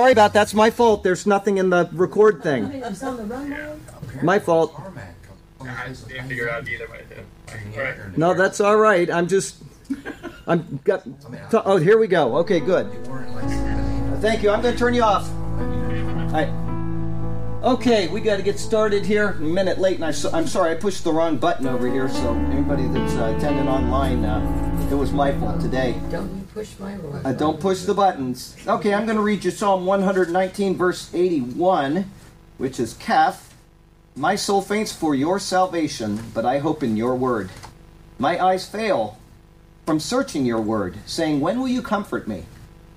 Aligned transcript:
Sorry 0.00 0.12
about 0.12 0.32
that's 0.32 0.54
my 0.54 0.70
fault. 0.70 1.02
There's 1.02 1.26
nothing 1.26 1.58
in 1.58 1.68
the 1.68 1.86
record 1.92 2.42
thing. 2.42 2.64
It's 2.72 3.02
on 3.02 3.18
the 3.18 3.24
runway. 3.24 3.76
My 4.22 4.38
fault. 4.38 4.74
I 5.60 5.88
didn't 6.08 6.26
figure 6.26 6.46
it 6.46 6.50
out 6.50 6.66
either 6.66 6.88
way. 6.88 7.04
Right. 7.76 8.16
No, 8.16 8.32
that's 8.32 8.62
all 8.62 8.78
right. 8.78 9.10
I'm 9.10 9.28
just. 9.28 9.56
I'm 10.46 10.80
got. 10.84 11.06
Oh, 11.52 11.76
here 11.76 11.98
we 11.98 12.06
go. 12.06 12.38
Okay, 12.38 12.60
good. 12.60 12.90
Thank 14.22 14.42
you. 14.42 14.48
I'm 14.48 14.62
going 14.62 14.72
to 14.72 14.78
turn 14.78 14.94
you 14.94 15.02
off. 15.02 15.28
All 15.28 16.30
right. 16.32 16.48
Okay, 17.62 18.08
we 18.08 18.22
got 18.22 18.38
to 18.38 18.42
get 18.42 18.58
started 18.58 19.04
here. 19.04 19.32
A 19.32 19.40
minute 19.40 19.78
late, 19.78 20.00
and 20.00 20.04
I, 20.06 20.14
I'm 20.34 20.46
sorry 20.46 20.70
I 20.70 20.76
pushed 20.76 21.04
the 21.04 21.12
wrong 21.12 21.36
button 21.36 21.66
over 21.66 21.86
here. 21.92 22.08
So 22.08 22.32
anybody 22.32 22.86
that's 22.86 23.16
uh, 23.16 23.34
attending 23.36 23.68
online, 23.68 24.24
uh, 24.24 24.88
it 24.90 24.94
was 24.94 25.12
my 25.12 25.38
fault 25.38 25.60
today. 25.60 26.00
Don't 26.10 26.34
you 26.36 26.39
push 26.60 26.78
my. 26.78 26.94
Uh, 27.24 27.32
don't 27.32 27.58
push 27.58 27.82
the 27.82 27.94
buttons. 27.94 28.54
Okay, 28.66 28.92
I'm 28.92 29.06
going 29.06 29.16
to 29.16 29.22
read 29.22 29.44
you 29.44 29.50
Psalm 29.50 29.86
119, 29.86 30.76
verse 30.76 31.10
81, 31.14 32.10
which 32.58 32.78
is 32.78 32.94
Keph. 32.94 33.54
My 34.14 34.36
soul 34.36 34.60
faints 34.60 34.92
for 34.92 35.14
your 35.14 35.38
salvation, 35.38 36.22
but 36.34 36.44
I 36.44 36.58
hope 36.58 36.82
in 36.82 36.96
your 36.96 37.14
word. 37.14 37.50
My 38.18 38.42
eyes 38.44 38.68
fail 38.68 39.18
from 39.86 40.00
searching 40.00 40.44
your 40.44 40.60
word, 40.60 40.98
saying, 41.06 41.40
When 41.40 41.58
will 41.58 41.68
you 41.68 41.80
comfort 41.80 42.28
me? 42.28 42.44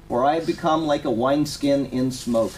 For 0.09 0.25
I 0.25 0.35
have 0.35 0.45
become 0.45 0.85
like 0.85 1.05
a 1.05 1.11
wineskin 1.11 1.85
in 1.85 2.11
smoke. 2.11 2.53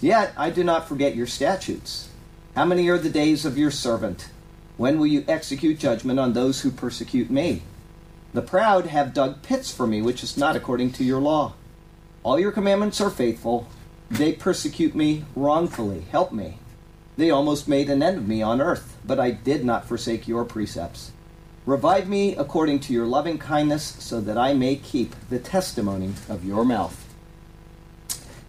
Yet 0.00 0.32
I 0.36 0.50
do 0.50 0.62
not 0.62 0.88
forget 0.88 1.16
your 1.16 1.26
statutes. 1.26 2.10
How 2.54 2.64
many 2.64 2.88
are 2.88 2.98
the 2.98 3.10
days 3.10 3.44
of 3.44 3.58
your 3.58 3.72
servant? 3.72 4.30
When 4.76 5.00
will 5.00 5.08
you 5.08 5.24
execute 5.26 5.80
judgment 5.80 6.20
on 6.20 6.32
those 6.32 6.60
who 6.60 6.70
persecute 6.70 7.30
me? 7.30 7.62
The 8.34 8.42
proud 8.42 8.86
have 8.86 9.14
dug 9.14 9.42
pits 9.42 9.72
for 9.74 9.86
me, 9.86 10.02
which 10.02 10.22
is 10.22 10.36
not 10.36 10.54
according 10.54 10.92
to 10.92 11.04
your 11.04 11.20
law. 11.20 11.54
All 12.22 12.38
your 12.38 12.52
commandments 12.52 13.00
are 13.00 13.10
faithful. 13.10 13.66
They 14.10 14.32
persecute 14.32 14.94
me 14.94 15.24
wrongfully. 15.34 16.02
Help 16.10 16.32
me. 16.32 16.58
They 17.16 17.30
almost 17.30 17.68
made 17.68 17.88
an 17.88 18.02
end 18.02 18.18
of 18.18 18.28
me 18.28 18.42
on 18.42 18.60
earth, 18.60 18.96
but 19.04 19.18
I 19.18 19.30
did 19.30 19.64
not 19.64 19.88
forsake 19.88 20.28
your 20.28 20.44
precepts. 20.44 21.12
Revive 21.66 22.08
me 22.08 22.36
according 22.36 22.80
to 22.80 22.92
your 22.92 23.06
loving 23.06 23.38
kindness, 23.38 23.96
so 23.98 24.20
that 24.20 24.38
I 24.38 24.54
may 24.54 24.76
keep 24.76 25.14
the 25.28 25.38
testimony 25.38 26.12
of 26.28 26.44
your 26.44 26.64
mouth. 26.64 27.04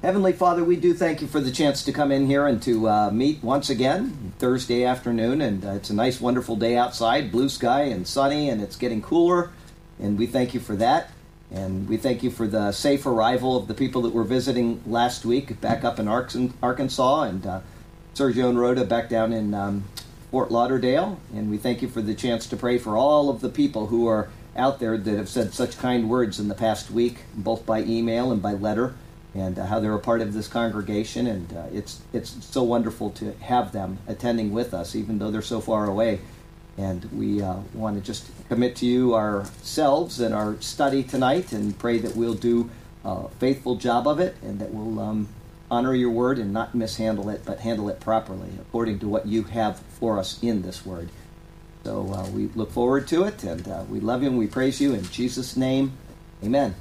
Heavenly 0.02 0.32
Father, 0.32 0.64
we 0.64 0.78
do 0.78 0.94
thank 0.94 1.22
you 1.22 1.28
for 1.28 1.42
the 1.42 1.52
chance 1.52 1.84
to 1.84 1.92
come 1.92 2.12
in 2.12 2.28
here 2.28 2.48
and 2.48 2.62
to 2.64 2.88
uh, 2.88 3.12
meet 3.12 3.44
once 3.44 3.70
again 3.70 4.34
Thursday 4.40 4.86
afternoon. 4.86 5.42
And 5.42 5.66
uh, 5.66 5.72
it's 5.72 5.90
a 5.90 5.94
nice, 5.94 6.22
wonderful 6.22 6.56
day 6.56 6.78
outside, 6.78 7.32
blue 7.32 7.50
sky 7.50 7.82
and 7.84 8.08
sunny, 8.08 8.50
and 8.50 8.62
it's 8.62 8.78
getting 8.78 9.02
cooler. 9.02 9.52
And 10.00 10.18
we 10.18 10.28
thank 10.28 10.54
you 10.54 10.60
for 10.60 10.76
that. 10.78 11.12
And 11.52 11.90
we 11.90 11.98
thank 11.98 12.22
you 12.22 12.30
for 12.30 12.48
the 12.48 12.72
safe 12.72 13.06
arrival 13.06 13.58
of 13.58 13.68
the 13.68 13.74
people 13.74 14.04
that 14.04 14.14
were 14.14 14.24
visiting 14.24 14.82
last 14.86 15.26
week 15.26 15.60
back 15.60 15.84
up 15.84 16.00
in 16.00 16.08
Arkansas 16.08 17.22
and 17.24 17.46
uh, 17.46 17.62
Sergio 18.14 18.50
and 18.50 18.60
Rhoda 18.60 18.86
back 18.86 19.10
down 19.10 19.34
in 19.34 19.54
um, 19.54 19.84
Fort 20.30 20.52
Lauderdale. 20.52 21.20
And 21.34 21.50
we 21.50 21.58
thank 21.58 21.82
you 21.82 21.88
for 21.88 22.02
the 22.02 22.14
chance 22.14 22.46
to 22.48 22.58
pray 22.58 22.78
for 22.78 22.96
all 22.96 23.30
of 23.30 23.42
the 23.42 23.50
people 23.50 23.88
who 23.88 24.08
are 24.08 24.30
out 24.56 24.80
there 24.80 24.98
that 24.98 25.18
have 25.18 25.30
said 25.30 25.54
such 25.54 25.78
kind 25.78 26.10
words 26.10 26.40
in 26.40 26.50
the 26.50 26.56
past 26.56 26.92
week, 26.92 27.20
both 27.34 27.66
by 27.66 27.82
email 27.82 28.32
and 28.32 28.42
by 28.42 28.54
letter 28.54 28.94
and 29.34 29.60
uh, 29.60 29.66
how 29.66 29.80
they're 29.80 29.94
a 29.94 30.00
part 30.00 30.22
of 30.22 30.34
this 30.34 30.48
congregation. 30.48 31.28
And 31.28 31.54
uh, 31.54 31.66
it's 31.74 32.02
it's 32.14 32.46
so 32.46 32.64
wonderful 32.64 33.10
to 33.12 33.34
have 33.42 33.72
them 33.72 34.00
attending 34.08 34.52
with 34.52 34.74
us, 34.74 34.96
even 34.96 35.20
though 35.20 35.32
they're 35.32 35.42
so 35.42 35.62
far 35.62 35.86
away. 35.86 36.20
And 36.80 37.04
we 37.12 37.42
uh, 37.42 37.58
want 37.74 37.98
to 37.98 38.02
just 38.02 38.26
commit 38.48 38.78
to 38.78 38.86
you 38.86 39.14
ourselves 39.14 40.22
and 40.22 40.34
our 40.34 40.56
study 40.62 41.04
tonight, 41.04 41.52
and 41.52 41.78
pray 41.78 41.98
that 41.98 42.16
we'll 42.16 42.36
do 42.36 42.70
a 43.04 43.28
faithful 43.38 43.76
job 43.76 44.08
of 44.08 44.22
it, 44.22 44.38
and 44.42 44.60
that 44.60 44.72
we'll 44.72 44.98
um, 44.98 45.28
honor 45.70 45.94
your 45.94 46.10
word 46.10 46.40
and 46.40 46.54
not 46.54 46.74
mishandle 46.74 47.30
it, 47.30 47.42
but 47.46 47.60
handle 47.60 47.90
it 47.90 48.00
properly 48.00 48.52
according 48.62 49.00
to 49.00 49.10
what 49.10 49.26
you 49.26 49.44
have 49.44 49.80
for 50.00 50.18
us 50.18 50.42
in 50.42 50.62
this 50.62 50.86
word. 50.86 51.10
So 51.84 52.14
uh, 52.14 52.30
we 52.30 52.48
look 52.56 52.72
forward 52.72 53.10
to 53.10 53.26
it, 53.26 53.44
and 53.44 53.68
uh, 53.68 53.84
we 53.90 54.00
love 54.00 54.24
you 54.24 54.30
and 54.30 54.38
we 54.38 54.48
praise 54.48 54.80
you 54.80 54.94
in 54.94 55.04
Jesus' 55.04 55.58
name. 55.58 55.92
Amen. 56.42 56.76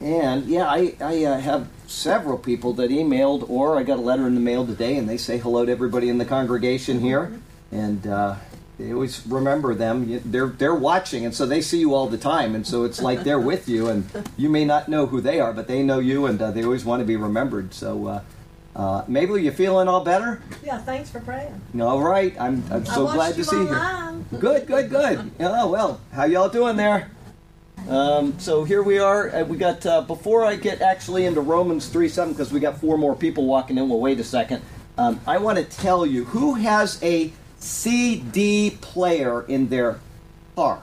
And 0.00 0.46
yeah, 0.46 0.68
I, 0.68 0.94
I 1.00 1.24
uh, 1.24 1.38
have 1.38 1.68
several 1.86 2.38
people 2.38 2.72
that 2.74 2.90
emailed, 2.90 3.48
or 3.48 3.78
I 3.78 3.82
got 3.82 3.98
a 3.98 4.02
letter 4.02 4.26
in 4.26 4.34
the 4.34 4.40
mail 4.40 4.66
today, 4.66 4.96
and 4.96 5.08
they 5.08 5.18
say 5.18 5.38
hello 5.38 5.64
to 5.66 5.72
everybody 5.72 6.08
in 6.08 6.18
the 6.18 6.24
congregation 6.24 7.00
here, 7.00 7.40
and 7.74 8.06
uh, 8.06 8.36
they 8.78 8.92
always 8.92 9.26
remember 9.26 9.74
them. 9.74 10.20
They're 10.24 10.46
they're 10.46 10.74
watching, 10.74 11.24
and 11.24 11.34
so 11.34 11.44
they 11.46 11.60
see 11.60 11.80
you 11.80 11.94
all 11.94 12.08
the 12.08 12.18
time, 12.18 12.54
and 12.54 12.66
so 12.66 12.84
it's 12.84 13.02
like 13.02 13.24
they're 13.24 13.40
with 13.40 13.68
you, 13.68 13.88
and 13.88 14.08
you 14.36 14.48
may 14.48 14.64
not 14.64 14.88
know 14.88 15.06
who 15.06 15.20
they 15.20 15.40
are, 15.40 15.52
but 15.52 15.68
they 15.68 15.82
know 15.82 15.98
you, 15.98 16.26
and 16.26 16.40
uh, 16.40 16.50
they 16.50 16.64
always 16.64 16.84
want 16.84 17.00
to 17.00 17.06
be 17.06 17.16
remembered. 17.16 17.74
So, 17.74 18.06
uh, 18.06 18.22
uh, 18.74 19.04
Mabel, 19.06 19.38
you 19.38 19.50
feeling 19.50 19.88
all 19.88 20.02
better? 20.02 20.42
Yeah, 20.64 20.78
thanks 20.78 21.10
for 21.10 21.20
praying. 21.20 21.60
All 21.80 22.00
right, 22.00 22.34
I'm 22.40 22.64
I'm 22.70 22.86
so 22.86 23.12
glad 23.12 23.34
to 23.34 23.44
see 23.44 23.58
you. 23.58 24.40
Good, 24.40 24.66
good, 24.66 24.90
good. 24.90 25.30
Oh 25.40 25.68
well, 25.68 26.00
how 26.12 26.24
y'all 26.24 26.48
doing 26.48 26.76
there? 26.76 27.10
Um, 27.88 28.38
so 28.38 28.64
here 28.64 28.82
we 28.82 28.98
are. 28.98 29.30
Uh, 29.30 29.44
we 29.44 29.58
got 29.58 29.84
uh, 29.84 30.00
before 30.00 30.44
I 30.44 30.56
get 30.56 30.80
actually 30.80 31.26
into 31.26 31.40
Romans 31.42 31.88
three 31.88 32.08
seven 32.08 32.32
because 32.32 32.52
we 32.52 32.58
got 32.58 32.80
four 32.80 32.96
more 32.96 33.14
people 33.14 33.46
walking 33.46 33.78
in. 33.78 33.88
We'll 33.88 34.00
wait 34.00 34.18
a 34.18 34.24
second. 34.24 34.62
Um, 34.96 35.20
I 35.26 35.38
want 35.38 35.58
to 35.58 35.64
tell 35.64 36.06
you 36.06 36.24
who 36.24 36.54
has 36.54 37.02
a 37.02 37.32
CD 37.64 38.76
player 38.80 39.42
in 39.42 39.68
their 39.68 39.98
car. 40.54 40.82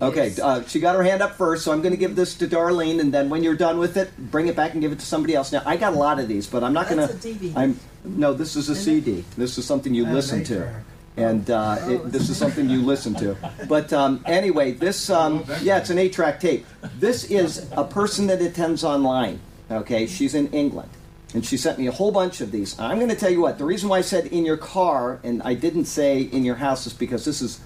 Okay, 0.00 0.34
uh, 0.42 0.64
she 0.64 0.80
got 0.80 0.96
her 0.96 1.04
hand 1.04 1.22
up 1.22 1.36
first, 1.36 1.64
so 1.64 1.70
I'm 1.70 1.80
going 1.80 1.92
to 1.92 1.96
give 1.98 2.16
this 2.16 2.34
to 2.38 2.48
Darlene, 2.48 2.98
and 3.00 3.14
then 3.14 3.30
when 3.30 3.44
you're 3.44 3.54
done 3.54 3.78
with 3.78 3.96
it, 3.96 4.10
bring 4.32 4.48
it 4.48 4.56
back 4.56 4.72
and 4.72 4.80
give 4.80 4.90
it 4.90 4.98
to 4.98 5.06
somebody 5.06 5.36
else. 5.36 5.52
Now 5.52 5.62
I 5.64 5.76
got 5.76 5.92
a 5.92 5.96
lot 5.96 6.18
of 6.18 6.26
these, 6.26 6.48
but 6.48 6.64
I'm 6.64 6.72
not 6.72 6.88
going 6.88 7.06
to. 7.08 7.52
I'm 7.54 7.78
no. 8.04 8.34
This 8.34 8.56
is 8.56 8.68
a 8.68 8.74
CD. 8.74 9.24
This 9.36 9.58
is 9.58 9.64
something 9.64 9.94
you 9.94 10.04
listen 10.04 10.42
to 10.44 10.64
eight-track. 10.64 10.82
and 11.16 11.48
uh, 11.50 11.78
it, 11.82 12.10
this 12.10 12.28
is 12.28 12.36
something 12.36 12.68
you 12.68 12.82
listen 12.82 13.14
to. 13.14 13.36
But 13.68 13.92
um, 13.92 14.24
anyway, 14.26 14.72
this 14.72 15.08
um, 15.08 15.44
yeah, 15.62 15.78
it's 15.78 15.90
an 15.90 15.98
eight-track 15.98 16.40
tape. 16.40 16.66
This 16.98 17.22
is 17.30 17.70
a 17.70 17.84
person 17.84 18.26
that 18.26 18.42
attends 18.42 18.82
online. 18.82 19.38
Okay, 19.70 20.08
she's 20.08 20.34
in 20.34 20.48
England, 20.48 20.90
and 21.34 21.44
she 21.44 21.56
sent 21.56 21.78
me 21.78 21.86
a 21.86 21.92
whole 21.92 22.12
bunch 22.12 22.40
of 22.40 22.52
these. 22.52 22.78
I'm 22.78 22.98
going 22.98 23.08
to 23.08 23.16
tell 23.16 23.30
you 23.30 23.40
what. 23.40 23.58
The 23.58 23.64
reason 23.64 23.88
why 23.88 23.98
I 23.98 24.02
said 24.02 24.26
in 24.26 24.44
your 24.44 24.56
car 24.56 25.20
and 25.24 25.42
I 25.42 25.54
didn't 25.54 25.86
say 25.86 26.20
in 26.20 26.44
your 26.44 26.56
house 26.56 26.86
is 26.86 26.92
because 26.92 27.24
this 27.24 27.40
is 27.40 27.60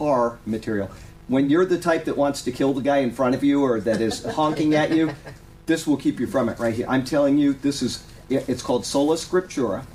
our 0.00 0.38
material. 0.46 0.90
When 1.28 1.50
you're 1.50 1.66
the 1.66 1.78
type 1.78 2.04
that 2.06 2.16
wants 2.16 2.42
to 2.42 2.52
kill 2.52 2.72
the 2.72 2.80
guy 2.80 2.98
in 2.98 3.10
front 3.10 3.34
of 3.34 3.44
you 3.44 3.62
or 3.62 3.80
that 3.80 4.00
is 4.00 4.24
honking 4.34 4.74
at 4.74 4.94
you, 4.94 5.14
this 5.66 5.86
will 5.86 5.96
keep 5.96 6.20
you 6.20 6.26
from 6.26 6.48
it 6.48 6.58
right 6.58 6.74
here. 6.74 6.86
I'm 6.88 7.04
telling 7.04 7.38
you, 7.38 7.52
this 7.52 7.82
is. 7.82 8.04
It's 8.30 8.62
called 8.62 8.84
Sola 8.84 9.16
Scriptura. 9.16 9.86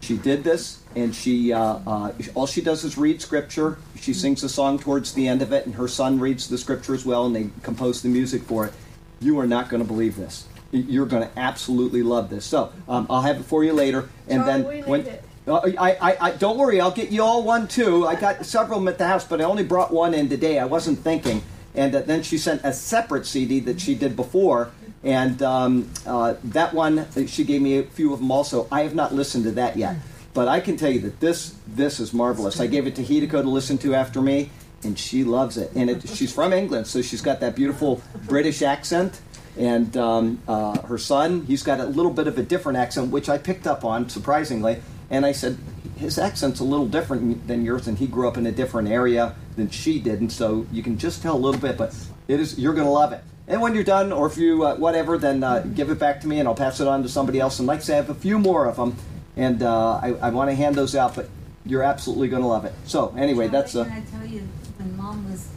She 0.00 0.16
did 0.16 0.42
this, 0.42 0.82
and 0.96 1.14
she 1.14 1.52
uh, 1.52 1.78
uh, 1.86 2.12
all 2.34 2.46
she 2.46 2.62
does 2.62 2.84
is 2.84 2.96
read 2.96 3.20
scripture. 3.20 3.78
She 3.96 4.12
sings 4.12 4.42
a 4.42 4.48
song 4.48 4.78
towards 4.78 5.12
the 5.12 5.28
end 5.28 5.42
of 5.42 5.52
it, 5.52 5.66
and 5.66 5.74
her 5.74 5.86
son 5.86 6.18
reads 6.18 6.48
the 6.48 6.58
scripture 6.58 6.94
as 6.94 7.04
well, 7.04 7.26
and 7.26 7.36
they 7.36 7.50
compose 7.62 8.02
the 8.02 8.08
music 8.08 8.42
for 8.42 8.66
it. 8.66 8.72
You 9.20 9.38
are 9.38 9.46
not 9.46 9.68
going 9.68 9.82
to 9.82 9.86
believe 9.86 10.16
this. 10.16 10.48
You're 10.72 11.06
going 11.06 11.28
to 11.28 11.38
absolutely 11.38 12.02
love 12.02 12.30
this. 12.30 12.44
So 12.44 12.72
um, 12.88 13.06
I'll 13.10 13.22
have 13.22 13.40
it 13.40 13.44
for 13.44 13.64
you 13.64 13.72
later, 13.72 14.08
and 14.28 14.44
Charlie, 14.44 14.80
then 14.80 14.90
when. 14.90 15.00
it. 15.06 15.24
Uh, 15.48 15.70
I, 15.78 15.92
I, 15.92 16.16
I, 16.20 16.30
don't 16.32 16.58
worry, 16.58 16.80
I'll 16.80 16.90
get 16.90 17.10
you 17.10 17.22
all 17.22 17.42
one 17.42 17.66
too. 17.66 18.06
I 18.06 18.14
got 18.14 18.44
several 18.44 18.86
at 18.88 18.98
the 18.98 19.06
house, 19.06 19.24
but 19.24 19.40
I 19.40 19.44
only 19.44 19.64
brought 19.64 19.90
one 19.90 20.12
in 20.12 20.28
today. 20.28 20.58
I 20.58 20.66
wasn't 20.66 20.98
thinking. 21.00 21.42
And 21.74 21.94
uh, 21.94 22.00
then 22.00 22.22
she 22.22 22.36
sent 22.38 22.62
a 22.64 22.72
separate 22.72 23.26
CD 23.26 23.60
that 23.60 23.80
she 23.80 23.94
did 23.94 24.16
before, 24.16 24.70
and 25.02 25.40
um, 25.42 25.90
uh, 26.06 26.34
that 26.44 26.74
one 26.74 27.00
uh, 27.00 27.26
she 27.26 27.44
gave 27.44 27.62
me 27.62 27.78
a 27.78 27.84
few 27.84 28.12
of 28.12 28.20
them 28.20 28.30
also. 28.30 28.66
I 28.72 28.82
have 28.82 28.94
not 28.94 29.14
listened 29.14 29.44
to 29.44 29.52
that 29.52 29.76
yet, 29.76 29.96
but 30.34 30.48
I 30.48 30.60
can 30.60 30.76
tell 30.76 30.90
you 30.90 31.00
that 31.00 31.20
this 31.20 31.54
this 31.66 32.00
is 32.00 32.12
marvelous. 32.12 32.60
I 32.60 32.66
gave 32.66 32.86
it 32.86 32.96
to 32.96 33.02
Hideko 33.02 33.42
to 33.42 33.48
listen 33.48 33.78
to 33.78 33.94
after 33.94 34.20
me, 34.20 34.50
and 34.82 34.98
she 34.98 35.22
loves 35.22 35.56
it. 35.56 35.70
And 35.74 35.88
it, 35.90 36.08
she's 36.08 36.32
from 36.32 36.52
England, 36.52 36.86
so 36.86 37.02
she's 37.02 37.22
got 37.22 37.40
that 37.40 37.54
beautiful 37.54 38.02
British 38.26 38.62
accent. 38.62 39.20
And 39.58 39.96
um, 39.96 40.42
uh, 40.46 40.80
her 40.82 40.98
son, 40.98 41.44
he's 41.46 41.62
got 41.62 41.80
a 41.80 41.86
little 41.86 42.12
bit 42.12 42.26
of 42.26 42.38
a 42.38 42.42
different 42.42 42.78
accent, 42.78 43.10
which 43.10 43.28
I 43.28 43.38
picked 43.38 43.66
up 43.66 43.84
on 43.84 44.08
surprisingly. 44.08 44.80
And 45.10 45.26
I 45.26 45.32
said, 45.32 45.58
his 46.00 46.18
accent's 46.18 46.60
a 46.60 46.64
little 46.64 46.86
different 46.86 47.46
than 47.46 47.64
yours, 47.64 47.86
and 47.86 47.98
he 47.98 48.06
grew 48.06 48.26
up 48.26 48.38
in 48.38 48.46
a 48.46 48.52
different 48.52 48.88
area 48.88 49.34
than 49.56 49.68
she 49.68 49.98
did, 49.98 50.20
and 50.20 50.32
so 50.32 50.66
you 50.72 50.82
can 50.82 50.96
just 50.96 51.20
tell 51.20 51.36
a 51.36 51.38
little 51.38 51.60
bit. 51.60 51.76
But 51.76 51.94
it 52.26 52.40
is 52.40 52.58
you're 52.58 52.72
going 52.72 52.86
to 52.86 52.92
love 52.92 53.12
it. 53.12 53.22
And 53.46 53.60
when 53.60 53.74
you're 53.74 53.84
done, 53.84 54.12
or 54.12 54.26
if 54.26 54.38
you 54.38 54.64
uh, 54.64 54.76
whatever, 54.76 55.18
then 55.18 55.44
uh, 55.44 55.60
give 55.60 55.90
it 55.90 55.98
back 55.98 56.22
to 56.22 56.28
me, 56.28 56.38
and 56.38 56.48
I'll 56.48 56.54
pass 56.54 56.80
it 56.80 56.88
on 56.88 57.02
to 57.02 57.08
somebody 57.08 57.38
else. 57.38 57.58
And 57.58 57.68
like 57.68 57.80
I 57.80 57.82
say, 57.82 57.94
I 57.94 57.96
have 57.96 58.08
a 58.08 58.14
few 58.14 58.38
more 58.38 58.66
of 58.66 58.76
them, 58.76 58.96
and 59.36 59.62
uh, 59.62 59.96
I, 59.96 60.14
I 60.22 60.30
want 60.30 60.48
to 60.48 60.54
hand 60.54 60.74
those 60.74 60.96
out. 60.96 61.14
But 61.14 61.28
you're 61.66 61.82
absolutely 61.82 62.28
going 62.28 62.42
to 62.42 62.48
love 62.48 62.64
it. 62.64 62.72
So 62.86 63.14
anyway, 63.18 63.48
that's 63.48 63.72
Charlie, 63.72 63.90
uh, 63.90 63.94
Can 63.94 64.02
I 64.02 64.18
tell 64.18 64.26
you, 64.26 64.48
when 64.78 64.96
mom 64.96 65.30
was 65.30 65.48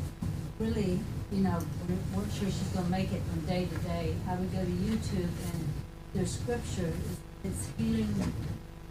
really, 0.59 0.99
you 1.31 1.41
know, 1.41 1.57
sure 2.43 2.51
she's 2.51 2.67
gonna 2.69 2.89
make 2.89 3.11
it 3.11 3.21
from 3.31 3.41
day 3.45 3.65
to 3.65 3.77
day, 3.87 4.13
I 4.29 4.35
would 4.35 4.51
go 4.51 4.59
to 4.59 4.65
YouTube 4.71 5.29
and 5.53 5.67
their 6.13 6.25
scripture 6.25 6.91
is, 6.91 7.17
it's 7.51 7.67
healing, 7.77 8.33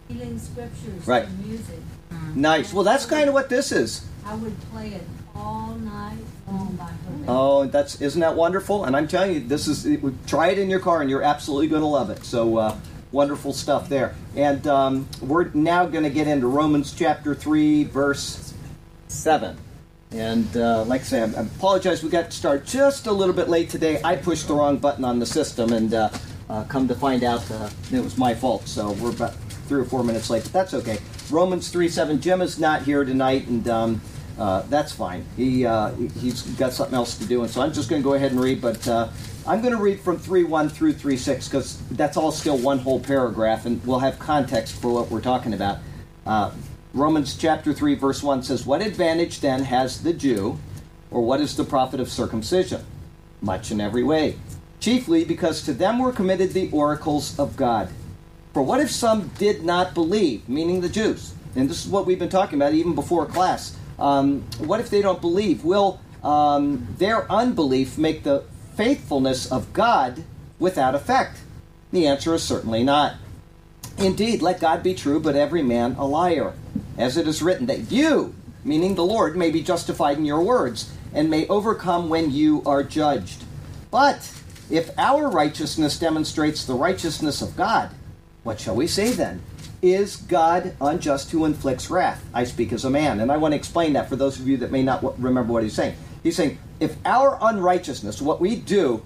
healing 0.07 0.39
scriptures 0.39 1.05
Right. 1.07 1.25
and 1.25 1.45
music. 1.47 1.79
nice. 2.35 2.73
Well, 2.73 2.83
that's 2.83 3.05
kind 3.05 3.27
of 3.27 3.33
what 3.33 3.49
this 3.49 3.71
is. 3.71 4.05
I 4.25 4.35
would 4.35 4.55
play 4.71 4.89
it 4.89 5.03
all 5.35 5.75
night 5.75 6.17
long 6.47 6.75
by 6.75 6.85
her. 6.85 7.25
Oh, 7.27 7.65
that's 7.65 8.01
isn't 8.01 8.21
that 8.21 8.35
wonderful? 8.35 8.85
And 8.85 8.95
I'm 8.95 9.07
telling 9.07 9.33
you, 9.33 9.39
this 9.41 9.67
is 9.67 9.85
it, 9.85 10.01
try 10.27 10.49
it 10.49 10.59
in 10.59 10.69
your 10.69 10.79
car, 10.79 11.01
and 11.01 11.09
you're 11.09 11.23
absolutely 11.23 11.67
going 11.67 11.81
to 11.81 11.87
love 11.87 12.09
it. 12.09 12.23
So 12.23 12.57
uh, 12.57 12.77
wonderful 13.11 13.53
stuff 13.53 13.89
there. 13.89 14.15
And 14.35 14.65
um, 14.67 15.07
we're 15.21 15.49
now 15.53 15.85
going 15.85 16.03
to 16.03 16.09
get 16.09 16.27
into 16.27 16.47
Romans 16.47 16.93
chapter 16.93 17.33
three, 17.35 17.83
verse 17.83 18.53
seven. 19.07 19.57
And 20.13 20.55
uh, 20.55 20.83
like 20.83 21.01
I 21.01 21.03
say, 21.05 21.21
I 21.21 21.25
apologize. 21.25 22.03
We 22.03 22.09
got 22.09 22.29
to 22.29 22.37
start 22.37 22.65
just 22.65 23.07
a 23.07 23.11
little 23.11 23.33
bit 23.33 23.49
late 23.49 23.69
today. 23.71 23.99
I 24.03 24.15
pushed 24.15 24.47
the 24.47 24.53
wrong 24.53 24.77
button 24.77 25.03
on 25.03 25.17
the 25.17 25.25
system, 25.25 25.73
and 25.73 25.91
uh, 25.93 26.09
uh, 26.49 26.63
come 26.65 26.87
to 26.87 26.93
find 26.93 27.23
out, 27.23 27.49
uh, 27.49 27.69
it 27.91 28.03
was 28.03 28.15
my 28.15 28.35
fault. 28.35 28.67
So 28.67 28.91
we're 28.93 29.09
about 29.09 29.33
three 29.67 29.81
or 29.81 29.85
four 29.85 30.03
minutes 30.03 30.29
late, 30.29 30.43
but 30.43 30.53
that's 30.53 30.75
okay. 30.75 30.99
Romans 31.31 31.69
three 31.69 31.89
seven. 31.89 32.21
Jim 32.21 32.41
is 32.41 32.59
not 32.59 32.83
here 32.83 33.03
tonight, 33.03 33.47
and 33.47 33.67
um, 33.67 34.01
uh, 34.37 34.61
that's 34.69 34.91
fine. 34.91 35.25
He 35.35 35.65
uh, 35.65 35.91
he's 36.19 36.43
got 36.57 36.73
something 36.73 36.95
else 36.95 37.17
to 37.17 37.25
do, 37.25 37.41
and 37.41 37.49
so 37.49 37.61
I'm 37.61 37.73
just 37.73 37.89
going 37.89 38.01
to 38.01 38.07
go 38.07 38.13
ahead 38.13 38.31
and 38.31 38.39
read. 38.39 38.61
But 38.61 38.87
I'm 39.47 39.61
going 39.61 39.73
to 39.73 39.81
read 39.81 39.99
from 39.99 40.19
three 40.19 40.43
one 40.43 40.69
through 40.69 40.93
three 40.93 41.17
six 41.17 41.47
because 41.47 41.81
that's 41.89 42.17
all 42.17 42.31
still 42.31 42.59
one 42.59 42.77
whole 42.77 42.99
paragraph, 42.99 43.65
and 43.65 43.83
we'll 43.83 43.99
have 43.99 44.19
context 44.19 44.79
for 44.79 44.93
what 44.93 45.09
we're 45.09 45.21
talking 45.21 45.53
about. 45.53 45.79
Romans 46.93 47.35
chapter 47.35 47.73
3, 47.73 47.95
verse 47.95 48.21
1 48.21 48.43
says, 48.43 48.67
What 48.67 48.83
advantage 48.83 49.39
then 49.39 49.63
has 49.63 50.03
the 50.03 50.13
Jew, 50.13 50.59
or 51.09 51.25
what 51.25 51.41
is 51.41 51.55
the 51.55 51.63
profit 51.63 51.99
of 51.99 52.07
circumcision? 52.07 52.85
Much 53.41 53.71
in 53.71 53.81
every 53.81 54.03
way. 54.03 54.37
Chiefly 54.79 55.23
because 55.25 55.63
to 55.63 55.73
them 55.73 55.97
were 55.97 56.11
committed 56.11 56.51
the 56.51 56.69
oracles 56.69 57.39
of 57.39 57.55
God. 57.55 57.89
For 58.53 58.61
what 58.61 58.79
if 58.79 58.91
some 58.91 59.29
did 59.39 59.63
not 59.63 59.95
believe, 59.95 60.47
meaning 60.47 60.81
the 60.81 60.89
Jews? 60.89 61.33
And 61.55 61.67
this 61.67 61.83
is 61.83 61.91
what 61.91 62.05
we've 62.05 62.19
been 62.19 62.29
talking 62.29 62.59
about 62.59 62.75
even 62.75 62.93
before 62.93 63.25
class. 63.25 63.75
Um, 63.97 64.41
what 64.59 64.79
if 64.79 64.91
they 64.91 65.01
don't 65.01 65.19
believe? 65.19 65.63
Will 65.63 65.99
um, 66.23 66.87
their 66.99 67.31
unbelief 67.31 67.97
make 67.97 68.21
the 68.21 68.43
faithfulness 68.75 69.51
of 69.51 69.73
God 69.73 70.23
without 70.59 70.93
effect? 70.93 71.39
The 71.91 72.05
answer 72.05 72.35
is 72.35 72.43
certainly 72.43 72.83
not. 72.83 73.15
Indeed, 73.97 74.43
let 74.43 74.59
God 74.59 74.83
be 74.83 74.93
true, 74.93 75.19
but 75.19 75.35
every 75.35 75.63
man 75.63 75.95
a 75.97 76.05
liar. 76.05 76.53
As 76.97 77.17
it 77.17 77.27
is 77.27 77.41
written, 77.41 77.65
that 77.67 77.91
you, 77.91 78.35
meaning 78.63 78.95
the 78.95 79.05
Lord, 79.05 79.35
may 79.35 79.49
be 79.49 79.61
justified 79.61 80.17
in 80.17 80.25
your 80.25 80.41
words, 80.41 80.91
and 81.13 81.29
may 81.29 81.47
overcome 81.47 82.09
when 82.09 82.31
you 82.31 82.63
are 82.65 82.83
judged. 82.83 83.43
But 83.91 84.31
if 84.69 84.89
our 84.97 85.29
righteousness 85.29 85.99
demonstrates 85.99 86.65
the 86.65 86.73
righteousness 86.73 87.41
of 87.41 87.55
God, 87.55 87.91
what 88.43 88.59
shall 88.59 88.75
we 88.75 88.87
say 88.87 89.11
then? 89.11 89.41
Is 89.81 90.15
God 90.15 90.75
unjust 90.79 91.31
who 91.31 91.45
inflicts 91.45 91.89
wrath? 91.89 92.23
I 92.33 92.45
speak 92.45 92.71
as 92.71 92.85
a 92.85 92.89
man, 92.89 93.19
and 93.19 93.31
I 93.31 93.37
want 93.37 93.51
to 93.51 93.57
explain 93.57 93.93
that 93.93 94.07
for 94.07 94.15
those 94.15 94.39
of 94.39 94.47
you 94.47 94.57
that 94.57 94.71
may 94.71 94.81
not 94.81 95.21
remember 95.21 95.51
what 95.51 95.63
he's 95.63 95.73
saying. 95.73 95.95
He's 96.23 96.37
saying, 96.37 96.57
if 96.79 96.95
our 97.05 97.37
unrighteousness, 97.41 98.21
what 98.21 98.39
we 98.39 98.55
do 98.55 99.03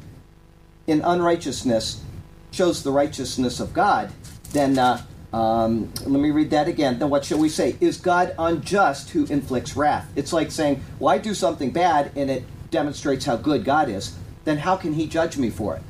in 0.86 1.02
unrighteousness, 1.02 2.04
shows 2.52 2.84
the 2.84 2.92
righteousness 2.92 3.60
of 3.60 3.74
God, 3.74 4.12
then 4.52 4.78
uh, 4.78 5.02
um, 5.34 5.92
let 6.02 6.22
me 6.22 6.32
read 6.32 6.52
that 6.52 6.68
again. 6.68 7.00
Then 7.00 7.10
what 7.10 7.26
shall 7.26 7.40
we 7.40 7.50
say? 7.50 7.76
Is 7.82 7.98
God 7.98 8.34
unjust 8.40 9.10
who 9.10 9.26
inflicts 9.26 9.76
wrath? 9.76 10.10
It's 10.16 10.32
like 10.32 10.52
saying, 10.52 10.82
well, 11.00 11.14
I 11.14 11.18
do 11.18 11.34
something 11.34 11.72
bad 11.72 12.12
and 12.16 12.30
it 12.30 12.44
demonstrates 12.72 13.26
how 13.26 13.36
good 13.36 13.66
God 13.66 13.90
is. 13.90 14.16
Then 14.46 14.58
how 14.58 14.78
can 14.78 14.94
He 14.94 15.08
judge 15.08 15.38
me 15.38 15.50
for 15.50 15.76
it? 15.76 15.82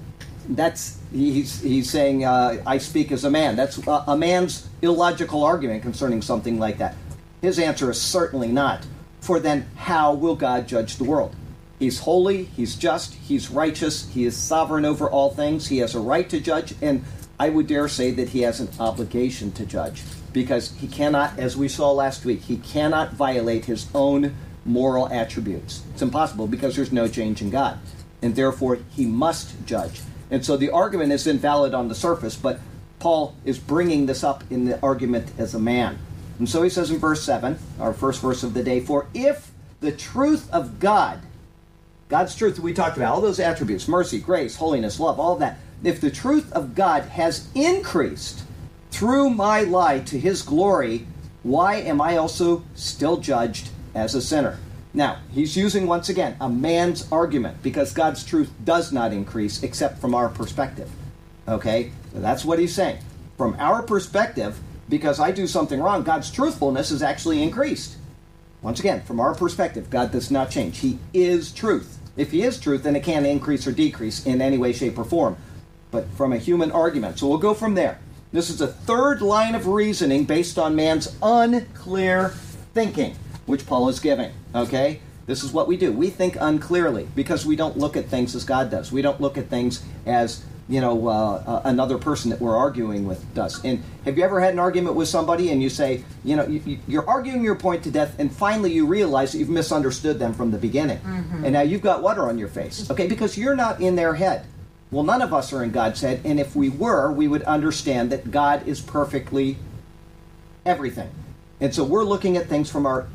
That's 0.50 0.98
he's 1.12 1.62
he's 1.62 1.90
saying 1.90 2.24
uh, 2.24 2.64
I 2.66 2.78
speak 2.78 3.12
as 3.12 3.26
a 3.26 3.30
man. 3.30 3.56
That's 3.56 3.78
a, 3.86 4.04
a 4.08 4.18
man's 4.18 4.68
illogical 4.82 5.44
argument 5.44 5.82
concerning 5.82 6.22
something 6.22 6.58
like 6.58 6.78
that. 6.78 6.96
His 7.42 7.60
answer 7.60 7.92
is 7.92 8.02
certainly 8.02 8.48
not. 8.48 8.86
For 9.20 9.40
then, 9.40 9.68
how 9.76 10.14
will 10.14 10.36
God 10.36 10.68
judge 10.68 10.96
the 10.96 11.04
world? 11.04 11.36
He's 11.80 12.00
holy, 12.00 12.46
he's 12.46 12.76
just, 12.76 13.14
he's 13.14 13.52
righteous, 13.52 14.10
he 14.10 14.26
is 14.26 14.36
sovereign 14.36 14.86
over 14.86 15.10
all 15.10 15.32
things, 15.32 15.68
he 15.68 15.78
has 15.80 15.94
a 15.94 16.00
right 16.00 16.28
to 16.30 16.40
judge, 16.40 16.74
and 16.82 17.04
I 17.40 17.50
would 17.50 17.68
dare 17.68 17.88
say 17.88 18.12
that 18.12 18.30
he 18.30 18.42
has 18.42 18.60
an 18.60 18.70
obligation 18.80 19.52
to 19.54 19.66
judge 19.66 20.04
because 20.34 20.72
he 20.78 20.88
cannot, 20.88 21.38
as 21.38 21.56
we 21.56 21.68
saw 21.68 21.92
last 21.92 22.26
week, 22.26 22.42
he 22.42 22.58
cannot 22.58 23.14
violate 23.14 23.66
his 23.66 23.88
own 23.94 24.36
moral 24.66 25.08
attributes. 25.10 25.84
It's 25.94 26.02
impossible 26.02 26.48
because 26.48 26.76
there's 26.76 26.92
no 26.92 27.08
change 27.08 27.42
in 27.42 27.50
God, 27.50 27.80
and 28.22 28.36
therefore 28.36 28.80
he 28.96 29.06
must 29.06 29.66
judge. 29.66 30.02
And 30.30 30.46
so 30.46 30.58
the 30.58 30.72
argument 30.72 31.12
is 31.14 31.28
invalid 31.28 31.74
on 31.74 31.88
the 31.88 31.96
surface, 31.96 32.36
but 32.36 32.60
Paul 33.00 33.36
is 33.46 33.60
bringing 33.60 34.08
this 34.08 34.24
up 34.24 34.44
in 34.50 34.66
the 34.66 34.82
argument 34.82 35.32
as 35.38 35.54
a 35.54 35.60
man. 35.60 36.00
And 36.40 36.50
so 36.50 36.64
he 36.64 36.70
says 36.70 36.92
in 36.92 36.98
verse 36.98 37.24
7, 37.24 37.58
our 37.80 37.94
first 37.94 38.22
verse 38.22 38.44
of 38.44 38.54
the 38.54 38.64
day, 38.64 38.80
For 38.80 39.08
if 39.14 39.52
the 39.80 39.92
truth 39.92 40.52
of 40.52 40.80
God, 40.80 41.22
God's 42.10 42.36
truth 42.36 42.56
that 42.56 42.62
we 42.62 42.74
talked 42.74 42.98
about, 42.98 43.14
all 43.14 43.22
those 43.22 43.40
attributes, 43.40 43.88
mercy, 43.88 44.20
grace, 44.20 44.56
holiness, 44.56 45.00
love, 45.00 45.20
all 45.20 45.36
that, 45.38 45.60
if 45.84 46.02
the 46.02 46.12
truth 46.12 46.52
of 46.54 46.76
God 46.76 47.04
has 47.04 47.48
increased 47.54 48.44
through 48.92 49.30
my 49.30 49.62
lie 49.62 50.00
to 50.00 50.20
his 50.20 50.42
glory, 50.42 51.06
why 51.44 51.76
am 51.76 52.02
I 52.02 52.18
also 52.18 52.64
still 52.76 53.18
judged 53.18 53.70
as 53.94 54.16
a 54.16 54.22
sinner? 54.22 54.60
Now, 54.94 55.20
he's 55.32 55.56
using 55.56 55.86
once 55.86 56.10
again 56.10 56.36
a 56.42 56.50
man's 56.50 57.12
argument 57.12 57.62
because 57.62 57.94
God's 57.94 58.26
truth 58.26 58.52
does 58.64 58.92
not 58.92 59.14
increase 59.14 59.62
except 59.62 60.00
from 60.00 60.16
our 60.16 60.30
perspective. 60.30 60.90
Okay? 61.48 61.92
So 62.14 62.20
that's 62.20 62.44
what 62.44 62.60
he's 62.60 62.74
saying. 62.74 62.98
From 63.38 63.56
our 63.60 63.84
perspective, 63.84 64.60
because 64.90 65.20
I 65.20 65.32
do 65.32 65.46
something 65.46 65.80
wrong, 65.80 66.04
God's 66.04 66.32
truthfulness 66.32 66.90
is 66.90 67.04
actually 67.04 67.44
increased. 67.44 67.98
Once 68.62 68.80
again, 68.80 69.02
from 69.04 69.20
our 69.20 69.36
perspective, 69.36 69.90
God 69.90 70.12
does 70.12 70.32
not 70.32 70.50
change. 70.50 70.80
He 70.80 70.98
is 71.14 71.52
truth. 71.52 72.00
If 72.16 72.32
he 72.32 72.42
is 72.42 72.60
truth, 72.60 72.82
then 72.82 72.96
it 72.96 73.04
can't 73.04 73.28
increase 73.28 73.68
or 73.68 73.72
decrease 73.72 74.26
in 74.26 74.42
any 74.42 74.58
way, 74.58 74.74
shape, 74.74 74.98
or 74.98 75.04
form. 75.04 75.38
But 75.92 76.10
from 76.12 76.34
a 76.34 76.38
human 76.38 76.72
argument. 76.72 77.20
So 77.20 77.28
we'll 77.28 77.38
go 77.38 77.54
from 77.54 77.76
there. 77.76 78.00
This 78.34 78.50
is 78.50 78.60
a 78.60 78.68
third 78.68 79.22
line 79.22 79.56
of 79.56 79.68
reasoning 79.68 80.26
based 80.26 80.60
on 80.60 80.76
man's 80.76 81.16
unclear 81.22 82.30
thinking, 82.74 83.16
which 83.46 83.66
Paul 83.66 83.88
is 83.90 84.00
giving. 84.00 84.32
Okay? 84.54 85.00
This 85.28 85.44
is 85.44 85.52
what 85.52 85.68
we 85.68 85.78
do. 85.78 85.92
We 85.92 86.10
think 86.10 86.38
unclearly 86.40 87.08
because 87.16 87.46
we 87.46 87.56
don't 87.56 87.78
look 87.78 87.98
at 87.98 88.06
things 88.06 88.36
as 88.36 88.44
God 88.44 88.72
does. 88.72 88.92
We 88.92 89.02
don't 89.02 89.20
look 89.20 89.38
at 89.38 89.50
things 89.50 89.84
as 90.06 90.44
you 90.70 90.82
know 90.82 91.08
uh, 91.08 91.44
uh, 91.46 91.62
another 91.66 91.98
person 91.98 92.30
that 92.32 92.40
we're 92.42 92.56
arguing 92.56 93.06
with 93.06 93.34
does. 93.34 93.64
And 93.64 93.84
have 94.06 94.18
you 94.18 94.24
ever 94.24 94.40
had 94.40 94.54
an 94.54 94.60
argument 94.60 94.96
with 94.96 95.08
somebody 95.08 95.52
and 95.52 95.62
you 95.62 95.70
say, 95.70 96.04
you 96.24 96.36
know, 96.36 96.46
you, 96.46 96.80
you're 96.88 97.08
arguing 97.08 97.44
your 97.44 97.56
point 97.56 97.84
to 97.84 97.92
death, 97.92 98.16
and 98.20 98.32
finally 98.32 98.72
you 98.74 98.86
realize 98.86 99.32
that 99.32 99.40
you've 99.40 99.50
misunderstood 99.50 100.20
them 100.20 100.34
from 100.34 100.52
the 100.52 100.58
beginning, 100.58 101.00
and 101.44 101.54
now 101.54 101.62
you've 101.62 101.82
got 101.82 102.02
water 102.02 102.28
on 102.28 102.38
your 102.38 102.50
face, 102.50 102.90
okay? 102.92 103.08
Because 103.08 103.38
you're 103.38 103.56
not 103.56 103.80
in 103.82 103.96
their 103.96 104.14
head. 104.14 104.46
Well, 104.90 105.04
none 105.04 105.22
of 105.22 105.34
us 105.34 105.52
are 105.52 105.64
in 105.64 105.72
God's 105.72 106.02
head, 106.02 106.22
and 106.24 106.40
if 106.40 106.56
we 106.56 106.70
were, 106.70 107.12
we 107.12 107.28
would 107.28 107.44
understand 107.44 108.10
that 108.12 108.32
God 108.32 108.68
is 108.68 108.80
perfectly 108.80 109.58
everything. 110.66 111.10
And 111.60 111.74
so 111.74 111.84
we're 111.84 112.06
looking 112.06 112.38
at 112.38 112.48
things 112.48 112.70
from 112.70 112.86
our 112.86 113.08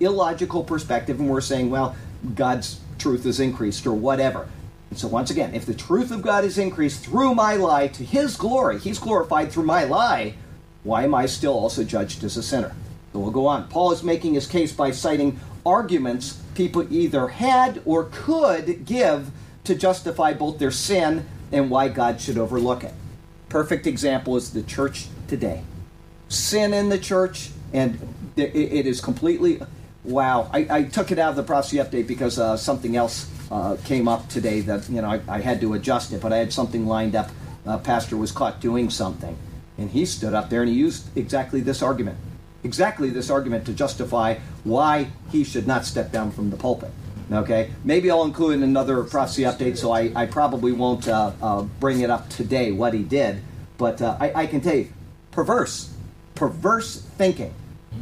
illogical 0.00 0.64
perspective, 0.64 1.20
and 1.20 1.28
we're 1.28 1.40
saying, 1.40 1.70
well, 1.70 1.94
God's 2.34 2.80
truth 2.98 3.26
is 3.26 3.40
increased 3.40 3.86
or 3.86 3.92
whatever. 3.92 4.48
And 4.90 4.98
so, 4.98 5.08
once 5.08 5.30
again, 5.30 5.54
if 5.54 5.66
the 5.66 5.74
truth 5.74 6.10
of 6.10 6.22
God 6.22 6.44
is 6.44 6.58
increased 6.58 7.04
through 7.04 7.34
my 7.34 7.56
lie 7.56 7.88
to 7.88 8.04
His 8.04 8.36
glory, 8.36 8.78
He's 8.78 8.98
glorified 8.98 9.50
through 9.50 9.64
my 9.64 9.84
lie, 9.84 10.34
why 10.84 11.04
am 11.04 11.14
I 11.14 11.26
still 11.26 11.54
also 11.54 11.84
judged 11.84 12.24
as 12.24 12.36
a 12.36 12.42
sinner? 12.42 12.74
So 13.12 13.18
we'll 13.18 13.30
go 13.30 13.46
on. 13.46 13.68
Paul 13.68 13.92
is 13.92 14.02
making 14.02 14.34
his 14.34 14.46
case 14.46 14.72
by 14.72 14.90
citing 14.90 15.38
arguments 15.64 16.40
people 16.54 16.90
either 16.92 17.28
had 17.28 17.82
or 17.84 18.08
could 18.10 18.84
give 18.84 19.30
to 19.64 19.74
justify 19.74 20.32
both 20.32 20.58
their 20.58 20.70
sin 20.70 21.26
and 21.50 21.70
why 21.70 21.88
God 21.88 22.20
should 22.20 22.38
overlook 22.38 22.84
it. 22.84 22.94
Perfect 23.48 23.86
example 23.86 24.36
is 24.36 24.52
the 24.52 24.62
church 24.62 25.06
today. 25.28 25.62
Sin 26.28 26.72
in 26.72 26.88
the 26.88 26.98
church, 26.98 27.50
and 27.72 27.98
it 28.36 28.86
is 28.86 29.00
completely 29.00 29.60
wow. 30.04 30.50
I, 30.52 30.66
I 30.70 30.82
took 30.84 31.12
it 31.12 31.18
out 31.18 31.30
of 31.30 31.36
the 31.36 31.42
prophecy 31.42 31.76
update 31.76 32.06
because 32.06 32.38
uh, 32.38 32.56
something 32.56 32.96
else 32.96 33.30
uh, 33.50 33.76
came 33.84 34.08
up 34.08 34.28
today 34.28 34.60
that 34.62 34.88
you 34.88 35.02
know 35.02 35.10
I, 35.10 35.20
I 35.28 35.40
had 35.40 35.60
to 35.60 35.74
adjust 35.74 36.12
it, 36.12 36.20
but 36.22 36.32
I 36.32 36.38
had 36.38 36.52
something 36.52 36.86
lined 36.86 37.14
up. 37.14 37.30
Uh, 37.66 37.78
pastor 37.78 38.16
was 38.16 38.32
caught 38.32 38.60
doing 38.60 38.90
something, 38.90 39.36
and 39.78 39.90
he 39.90 40.06
stood 40.06 40.34
up 40.34 40.50
there 40.50 40.62
and 40.62 40.70
he 40.70 40.76
used 40.76 41.16
exactly 41.16 41.60
this 41.60 41.82
argument, 41.82 42.18
exactly 42.64 43.10
this 43.10 43.30
argument 43.30 43.66
to 43.66 43.72
justify 43.72 44.38
why 44.64 45.08
he 45.30 45.44
should 45.44 45.66
not 45.66 45.84
step 45.84 46.10
down 46.10 46.30
from 46.30 46.50
the 46.50 46.56
pulpit. 46.56 46.90
Okay, 47.32 47.70
maybe 47.84 48.10
I'll 48.10 48.24
include 48.24 48.56
in 48.56 48.62
another 48.62 49.02
prophecy 49.04 49.42
update, 49.42 49.78
so 49.78 49.90
I, 49.90 50.12
I 50.14 50.26
probably 50.26 50.72
won't 50.72 51.08
uh, 51.08 51.32
uh, 51.40 51.62
bring 51.80 52.00
it 52.00 52.10
up 52.10 52.28
today 52.28 52.72
what 52.72 52.92
he 52.92 53.02
did, 53.02 53.42
but 53.78 54.02
uh, 54.02 54.16
I, 54.20 54.42
I 54.42 54.46
can 54.46 54.60
tell 54.60 54.74
you, 54.74 54.88
perverse, 55.30 55.94
perverse 56.34 57.00
thinking 57.00 57.54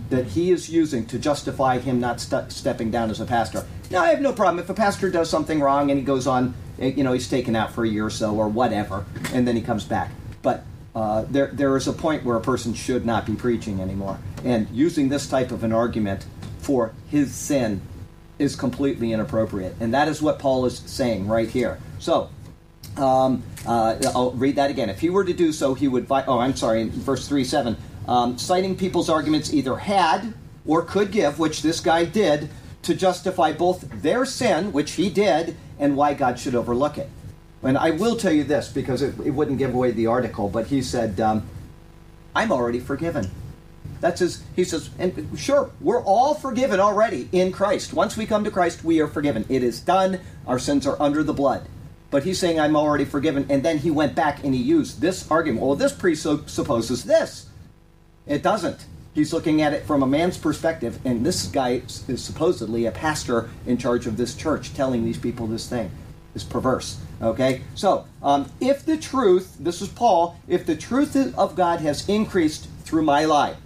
that 0.08 0.26
he 0.26 0.50
is 0.50 0.68
using 0.68 1.06
to 1.06 1.18
justify 1.18 1.78
him 1.78 2.00
not 2.00 2.20
st- 2.20 2.50
stepping 2.50 2.90
down 2.90 3.10
as 3.10 3.20
a 3.20 3.24
pastor. 3.24 3.64
Now, 3.90 4.02
I 4.02 4.08
have 4.08 4.20
no 4.20 4.32
problem 4.32 4.62
if 4.62 4.68
a 4.70 4.74
pastor 4.74 5.10
does 5.10 5.30
something 5.30 5.60
wrong 5.60 5.90
and 5.90 5.98
he 5.98 6.04
goes 6.04 6.26
on, 6.26 6.54
eh, 6.80 6.88
you 6.96 7.04
know, 7.04 7.12
he's 7.12 7.28
taken 7.28 7.54
out 7.54 7.72
for 7.72 7.84
a 7.84 7.88
year 7.88 8.06
or 8.06 8.10
so 8.10 8.34
or 8.34 8.48
whatever, 8.48 9.04
and 9.32 9.46
then 9.46 9.56
he 9.56 9.62
comes 9.62 9.84
back. 9.84 10.10
But 10.42 10.64
uh, 10.94 11.24
there, 11.30 11.48
there 11.52 11.76
is 11.76 11.86
a 11.86 11.92
point 11.92 12.24
where 12.24 12.36
a 12.36 12.40
person 12.40 12.74
should 12.74 13.06
not 13.06 13.26
be 13.26 13.34
preaching 13.34 13.80
anymore. 13.80 14.18
And 14.44 14.68
using 14.70 15.08
this 15.08 15.28
type 15.28 15.52
of 15.52 15.62
an 15.62 15.72
argument 15.72 16.26
for 16.58 16.92
his 17.08 17.34
sin 17.34 17.80
is 18.40 18.56
completely 18.56 19.12
inappropriate. 19.12 19.76
And 19.80 19.92
that 19.94 20.08
is 20.08 20.22
what 20.22 20.38
Paul 20.38 20.64
is 20.64 20.78
saying 20.78 21.28
right 21.28 21.48
here. 21.48 21.78
So, 21.98 22.30
um, 22.96 23.42
uh, 23.66 23.96
I'll 24.14 24.32
read 24.32 24.56
that 24.56 24.70
again. 24.70 24.88
If 24.88 25.00
he 25.00 25.10
were 25.10 25.24
to 25.24 25.34
do 25.34 25.52
so, 25.52 25.74
he 25.74 25.86
would. 25.86 26.06
Vi- 26.06 26.24
oh, 26.26 26.38
I'm 26.38 26.56
sorry, 26.56 26.80
in 26.80 26.90
verse 26.90 27.28
3 27.28 27.44
7. 27.44 27.76
Um, 28.08 28.38
citing 28.38 28.76
people's 28.76 29.10
arguments 29.10 29.52
either 29.52 29.76
had 29.76 30.34
or 30.66 30.82
could 30.82 31.12
give, 31.12 31.38
which 31.38 31.62
this 31.62 31.80
guy 31.80 32.04
did, 32.04 32.48
to 32.82 32.94
justify 32.94 33.52
both 33.52 33.84
their 34.02 34.24
sin, 34.24 34.72
which 34.72 34.92
he 34.92 35.10
did, 35.10 35.56
and 35.78 35.96
why 35.96 36.14
God 36.14 36.38
should 36.38 36.54
overlook 36.54 36.98
it. 36.98 37.10
And 37.62 37.76
I 37.76 37.90
will 37.90 38.16
tell 38.16 38.32
you 38.32 38.44
this 38.44 38.68
because 38.68 39.02
it, 39.02 39.14
it 39.20 39.30
wouldn't 39.30 39.58
give 39.58 39.74
away 39.74 39.90
the 39.90 40.06
article, 40.06 40.48
but 40.48 40.68
he 40.68 40.80
said, 40.80 41.20
um, 41.20 41.46
I'm 42.34 42.50
already 42.50 42.80
forgiven. 42.80 43.30
That's 44.00 44.20
his, 44.20 44.42
he 44.56 44.64
says, 44.64 44.90
and 44.98 45.38
sure, 45.38 45.70
we're 45.80 46.02
all 46.02 46.34
forgiven 46.34 46.80
already 46.80 47.28
in 47.32 47.52
Christ. 47.52 47.92
Once 47.92 48.16
we 48.16 48.26
come 48.26 48.44
to 48.44 48.50
Christ, 48.50 48.82
we 48.82 49.00
are 49.00 49.06
forgiven. 49.06 49.44
It 49.48 49.62
is 49.62 49.80
done. 49.80 50.20
Our 50.46 50.58
sins 50.58 50.86
are 50.86 51.00
under 51.00 51.22
the 51.22 51.34
blood. 51.34 51.66
But 52.10 52.24
he's 52.24 52.38
saying, 52.38 52.58
I'm 52.58 52.76
already 52.76 53.04
forgiven. 53.04 53.46
And 53.50 53.62
then 53.62 53.78
he 53.78 53.90
went 53.90 54.14
back 54.14 54.42
and 54.42 54.54
he 54.54 54.60
used 54.60 55.00
this 55.00 55.30
argument. 55.30 55.64
Well, 55.64 55.76
this 55.76 55.92
presupposes 55.92 57.04
this. 57.04 57.48
It 58.26 58.42
doesn't. 58.42 58.86
He's 59.12 59.32
looking 59.32 59.60
at 59.60 59.72
it 59.72 59.84
from 59.84 60.02
a 60.02 60.06
man's 60.06 60.38
perspective, 60.38 61.00
and 61.04 61.26
this 61.26 61.46
guy 61.48 61.82
is 62.06 62.22
supposedly 62.22 62.86
a 62.86 62.92
pastor 62.92 63.50
in 63.66 63.76
charge 63.76 64.06
of 64.06 64.16
this 64.16 64.36
church 64.36 64.72
telling 64.72 65.04
these 65.04 65.18
people 65.18 65.46
this 65.46 65.68
thing. 65.68 65.90
Is 66.32 66.44
perverse. 66.44 66.96
Okay? 67.20 67.62
So, 67.74 68.06
um, 68.22 68.48
if 68.60 68.86
the 68.86 68.96
truth, 68.96 69.56
this 69.58 69.82
is 69.82 69.88
Paul, 69.88 70.36
if 70.46 70.64
the 70.64 70.76
truth 70.76 71.16
of 71.36 71.56
God 71.56 71.80
has 71.80 72.08
increased 72.08 72.68
through 72.84 73.02
my 73.02 73.24
life, 73.24 73.56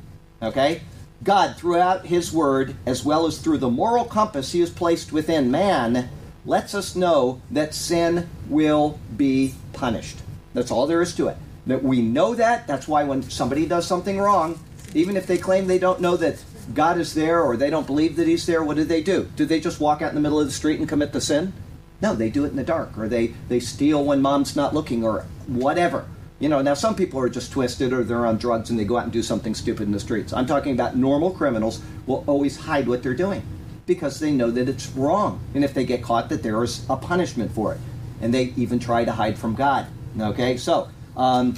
okay? 0.45 0.83
God, 1.23 1.57
throughout 1.57 2.07
His 2.07 2.33
Word, 2.33 2.77
as 2.87 3.05
well 3.05 3.27
as 3.27 3.39
through 3.39 3.59
the 3.59 3.71
moral 3.71 4.05
compass 4.05 4.53
He 4.53 4.61
has 4.61 4.71
placed 4.71 5.13
within 5.13 5.51
man, 5.51 6.11
lets 6.45 6.75
us 6.75 6.95
know 6.95 7.41
that 7.51 7.75
sin 7.75 8.29
will 8.49 8.99
be 9.17 9.55
punished. 9.73 10.19
That's 10.53 10.71
all 10.71 10.87
there 10.87 11.03
is 11.03 11.15
to 11.17 11.29
it. 11.29 11.37
That 11.67 11.83
we 11.83 12.03
know 12.03 12.35
that. 12.35 12.67
That's 12.67 12.87
why 12.87 13.05
when 13.05 13.23
somebody 13.23 13.65
does 13.65 13.87
something 13.87 14.19
wrong, 14.19 14.61
even 14.95 15.17
if 15.17 15.27
they 15.27 15.39
claim 15.39 15.67
they 15.67 15.79
don't 15.79 16.01
know 16.01 16.17
that 16.19 16.43
God 16.75 16.99
is 16.99 17.15
there 17.15 17.43
or 17.43 17.57
they 17.57 17.71
don't 17.71 17.87
believe 17.87 18.17
that 18.17 18.29
He's 18.29 18.47
there, 18.47 18.63
what 18.63 18.77
do 18.77 18.85
they 18.85 19.03
do? 19.03 19.31
Do 19.37 19.47
they 19.47 19.61
just 19.61 19.81
walk 19.81 20.03
out 20.03 20.11
in 20.11 20.15
the 20.15 20.21
middle 20.21 20.41
of 20.41 20.47
the 20.47 20.53
street 20.53 20.79
and 20.79 20.89
commit 20.89 21.13
the 21.13 21.21
sin? 21.21 21.55
No, 22.03 22.15
they 22.15 22.29
do 22.29 22.45
it 22.45 22.51
in 22.51 22.57
the 22.57 22.65
dark, 22.65 22.99
or 22.99 23.09
they, 23.09 23.29
they 23.49 23.61
steal 23.61 24.05
when 24.05 24.21
mom's 24.21 24.55
not 24.55 24.75
looking, 24.75 25.05
or 25.05 25.25
whatever. 25.47 26.07
You 26.41 26.49
know, 26.49 26.63
now 26.63 26.75
some 26.75 26.97
people 26.97 27.21
are 27.21 27.29
just 27.29 27.53
twisted 27.53 27.93
or 27.93 28.03
they're 28.03 28.27
on 28.27 28.39
drugs 28.39 28.71
and 28.71 28.79
they 28.79 28.85
go 28.85 28.97
out 28.97 29.05
and 29.05 29.13
do 29.13 29.23
something 29.23 29.55
stupid 29.55 29.85
in 29.85 29.93
the 29.93 30.01
streets. 30.01 30.33
I'm 30.33 30.47
talking 30.47 30.73
about 30.73 30.97
normal 30.97 31.31
criminals 31.31 31.81
will 32.07 32.25
always 32.27 32.57
hide 32.57 32.89
what 32.89 33.03
they're 33.03 33.15
doing 33.15 33.43
because 33.87 34.19
they 34.19 34.33
know 34.33 34.51
that 34.51 34.69
it's 34.69 34.89
wrong. 34.91 35.41
And 35.55 35.65
if 35.65 35.75
they 35.75 35.85
get 35.85 36.03
caught, 36.03 36.29
that 36.31 36.43
there 36.43 36.63
is 36.63 36.85
a 36.91 36.97
punishment 36.97 37.53
for 37.53 37.73
it. 37.75 37.81
And 38.21 38.33
they 38.33 38.53
even 38.57 38.79
try 38.79 39.05
to 39.05 39.13
hide 39.13 39.39
from 39.39 39.55
God. 39.55 39.87
Okay, 40.19 40.57
so 40.57 40.89
um, 41.17 41.55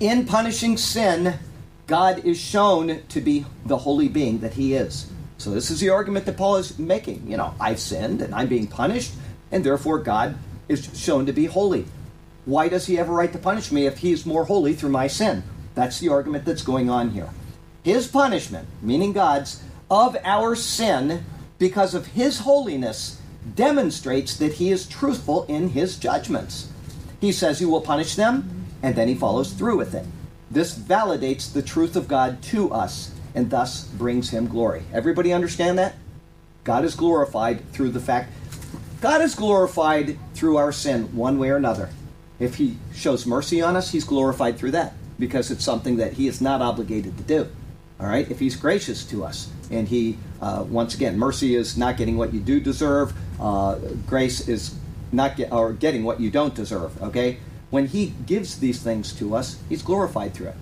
in 0.00 0.26
punishing 0.26 0.76
sin, 0.76 1.38
God 1.86 2.24
is 2.24 2.38
shown 2.38 3.02
to 3.08 3.20
be 3.20 3.46
the 3.64 3.78
holy 3.78 4.08
being 4.08 4.40
that 4.40 4.54
He 4.54 4.74
is. 4.74 5.10
So 5.38 5.50
this 5.50 5.70
is 5.70 5.80
the 5.80 5.90
argument 5.90 6.26
that 6.26 6.36
Paul 6.36 6.56
is 6.56 6.78
making. 6.78 7.30
You 7.30 7.36
know, 7.36 7.54
I've 7.60 7.78
sinned 7.78 8.22
and 8.22 8.34
I'm 8.34 8.48
being 8.48 8.66
punished 8.66 9.12
and 9.52 9.64
therefore 9.64 9.98
God 9.98 10.36
is 10.68 10.90
shown 10.98 11.26
to 11.26 11.32
be 11.32 11.46
holy. 11.46 11.86
Why 12.46 12.68
does 12.68 12.86
he 12.86 12.94
have 12.94 13.08
a 13.08 13.12
right 13.12 13.32
to 13.32 13.38
punish 13.38 13.70
me 13.70 13.86
if 13.86 13.98
he's 13.98 14.24
more 14.24 14.44
holy 14.44 14.72
through 14.72 14.90
my 14.90 15.08
sin? 15.08 15.42
That's 15.74 16.00
the 16.00 16.08
argument 16.08 16.44
that's 16.46 16.62
going 16.62 16.88
on 16.88 17.10
here. 17.10 17.28
His 17.82 18.08
punishment, 18.08 18.68
meaning 18.80 19.12
God's, 19.12 19.62
of 19.90 20.16
our 20.24 20.56
sin 20.56 21.24
because 21.58 21.94
of 21.94 22.06
his 22.06 22.40
holiness 22.40 23.20
demonstrates 23.54 24.36
that 24.38 24.54
he 24.54 24.70
is 24.70 24.88
truthful 24.88 25.44
in 25.44 25.70
his 25.70 25.96
judgments. 25.96 26.68
He 27.20 27.32
says 27.32 27.58
he 27.58 27.64
will 27.66 27.80
punish 27.80 28.14
them, 28.14 28.66
and 28.82 28.94
then 28.94 29.08
he 29.08 29.14
follows 29.14 29.52
through 29.52 29.76
with 29.76 29.94
it. 29.94 30.06
This 30.50 30.76
validates 30.76 31.52
the 31.52 31.62
truth 31.62 31.96
of 31.96 32.08
God 32.08 32.42
to 32.44 32.72
us 32.72 33.12
and 33.34 33.50
thus 33.50 33.84
brings 33.84 34.30
him 34.30 34.48
glory. 34.48 34.84
Everybody 34.92 35.32
understand 35.32 35.78
that? 35.78 35.94
God 36.64 36.84
is 36.84 36.94
glorified 36.94 37.70
through 37.72 37.90
the 37.90 38.00
fact 38.00 38.32
God 39.00 39.20
is 39.20 39.34
glorified 39.34 40.18
through 40.34 40.56
our 40.56 40.72
sin 40.72 41.14
one 41.14 41.38
way 41.38 41.50
or 41.50 41.56
another. 41.56 41.90
If 42.38 42.56
He 42.56 42.76
shows 42.94 43.26
mercy 43.26 43.62
on 43.62 43.76
us, 43.76 43.90
He's 43.90 44.04
glorified 44.04 44.58
through 44.58 44.72
that 44.72 44.94
because 45.18 45.50
it's 45.50 45.64
something 45.64 45.96
that 45.96 46.14
He 46.14 46.28
is 46.28 46.40
not 46.40 46.60
obligated 46.60 47.16
to 47.16 47.22
do. 47.24 47.48
All 47.98 48.06
right? 48.06 48.30
If 48.30 48.38
He's 48.38 48.56
gracious 48.56 49.04
to 49.06 49.24
us, 49.24 49.50
and 49.70 49.88
He, 49.88 50.18
uh, 50.40 50.64
once 50.68 50.94
again, 50.94 51.18
mercy 51.18 51.54
is 51.54 51.76
not 51.76 51.96
getting 51.96 52.16
what 52.16 52.34
you 52.34 52.40
do 52.40 52.60
deserve, 52.60 53.14
uh, 53.40 53.76
grace 54.06 54.48
is 54.48 54.74
not 55.12 55.36
get, 55.36 55.52
or 55.52 55.72
getting 55.72 56.04
what 56.04 56.20
you 56.20 56.30
don't 56.30 56.54
deserve. 56.54 57.02
Okay? 57.02 57.38
When 57.70 57.86
He 57.86 58.14
gives 58.26 58.58
these 58.58 58.82
things 58.82 59.12
to 59.14 59.34
us, 59.34 59.58
He's 59.68 59.82
glorified 59.82 60.34
through 60.34 60.48
it. 60.48 60.56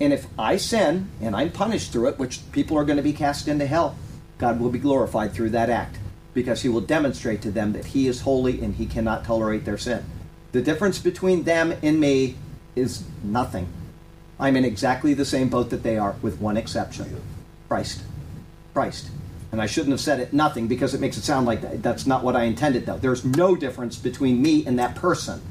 And 0.00 0.14
if 0.14 0.26
I 0.38 0.56
sin 0.56 1.10
and 1.20 1.36
I'm 1.36 1.52
punished 1.52 1.92
through 1.92 2.08
it, 2.08 2.18
which 2.18 2.40
people 2.52 2.78
are 2.78 2.84
going 2.84 2.96
to 2.96 3.02
be 3.02 3.12
cast 3.12 3.48
into 3.48 3.66
hell, 3.66 3.96
God 4.38 4.58
will 4.58 4.70
be 4.70 4.78
glorified 4.78 5.34
through 5.34 5.50
that 5.50 5.68
act 5.68 5.98
because 6.32 6.62
he 6.62 6.68
will 6.68 6.80
demonstrate 6.80 7.42
to 7.42 7.50
them 7.50 7.72
that 7.72 7.86
he 7.86 8.08
is 8.08 8.22
holy 8.22 8.62
and 8.62 8.76
he 8.76 8.86
cannot 8.86 9.24
tolerate 9.24 9.66
their 9.66 9.76
sin. 9.76 10.04
The 10.52 10.62
difference 10.62 10.98
between 10.98 11.44
them 11.44 11.74
and 11.82 12.00
me 12.00 12.36
is 12.74 13.04
nothing. 13.22 13.68
I'm 14.38 14.56
in 14.56 14.64
exactly 14.64 15.14
the 15.14 15.24
same 15.24 15.48
boat 15.48 15.70
that 15.70 15.82
they 15.82 15.98
are, 15.98 16.16
with 16.22 16.40
one 16.40 16.56
exception 16.56 17.20
Christ. 17.68 18.02
Christ. 18.72 19.10
And 19.52 19.60
I 19.60 19.66
shouldn't 19.66 19.90
have 19.90 20.00
said 20.00 20.20
it 20.20 20.32
nothing 20.32 20.68
because 20.68 20.94
it 20.94 21.00
makes 21.00 21.16
it 21.16 21.22
sound 21.22 21.46
like 21.46 21.60
that. 21.62 21.82
that's 21.82 22.06
not 22.06 22.24
what 22.24 22.36
I 22.36 22.44
intended, 22.44 22.86
though. 22.86 22.98
There's 22.98 23.24
no 23.24 23.56
difference 23.56 23.96
between 23.96 24.40
me 24.40 24.64
and 24.64 24.78
that 24.78 24.94
person. 24.94 25.42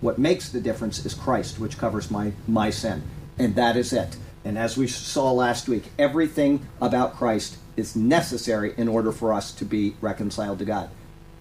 What 0.00 0.18
makes 0.18 0.48
the 0.48 0.60
difference 0.60 1.04
is 1.04 1.14
Christ, 1.14 1.58
which 1.58 1.78
covers 1.78 2.10
my, 2.10 2.32
my 2.48 2.70
sin. 2.70 3.02
And 3.38 3.54
that 3.56 3.76
is 3.76 3.92
it. 3.92 4.16
And 4.44 4.58
as 4.58 4.76
we 4.76 4.86
saw 4.88 5.30
last 5.32 5.68
week, 5.68 5.84
everything 5.98 6.66
about 6.80 7.16
Christ 7.16 7.58
is 7.76 7.94
necessary 7.96 8.74
in 8.76 8.88
order 8.88 9.12
for 9.12 9.32
us 9.32 9.52
to 9.52 9.64
be 9.64 9.94
reconciled 10.00 10.58
to 10.58 10.64
God. 10.64 10.90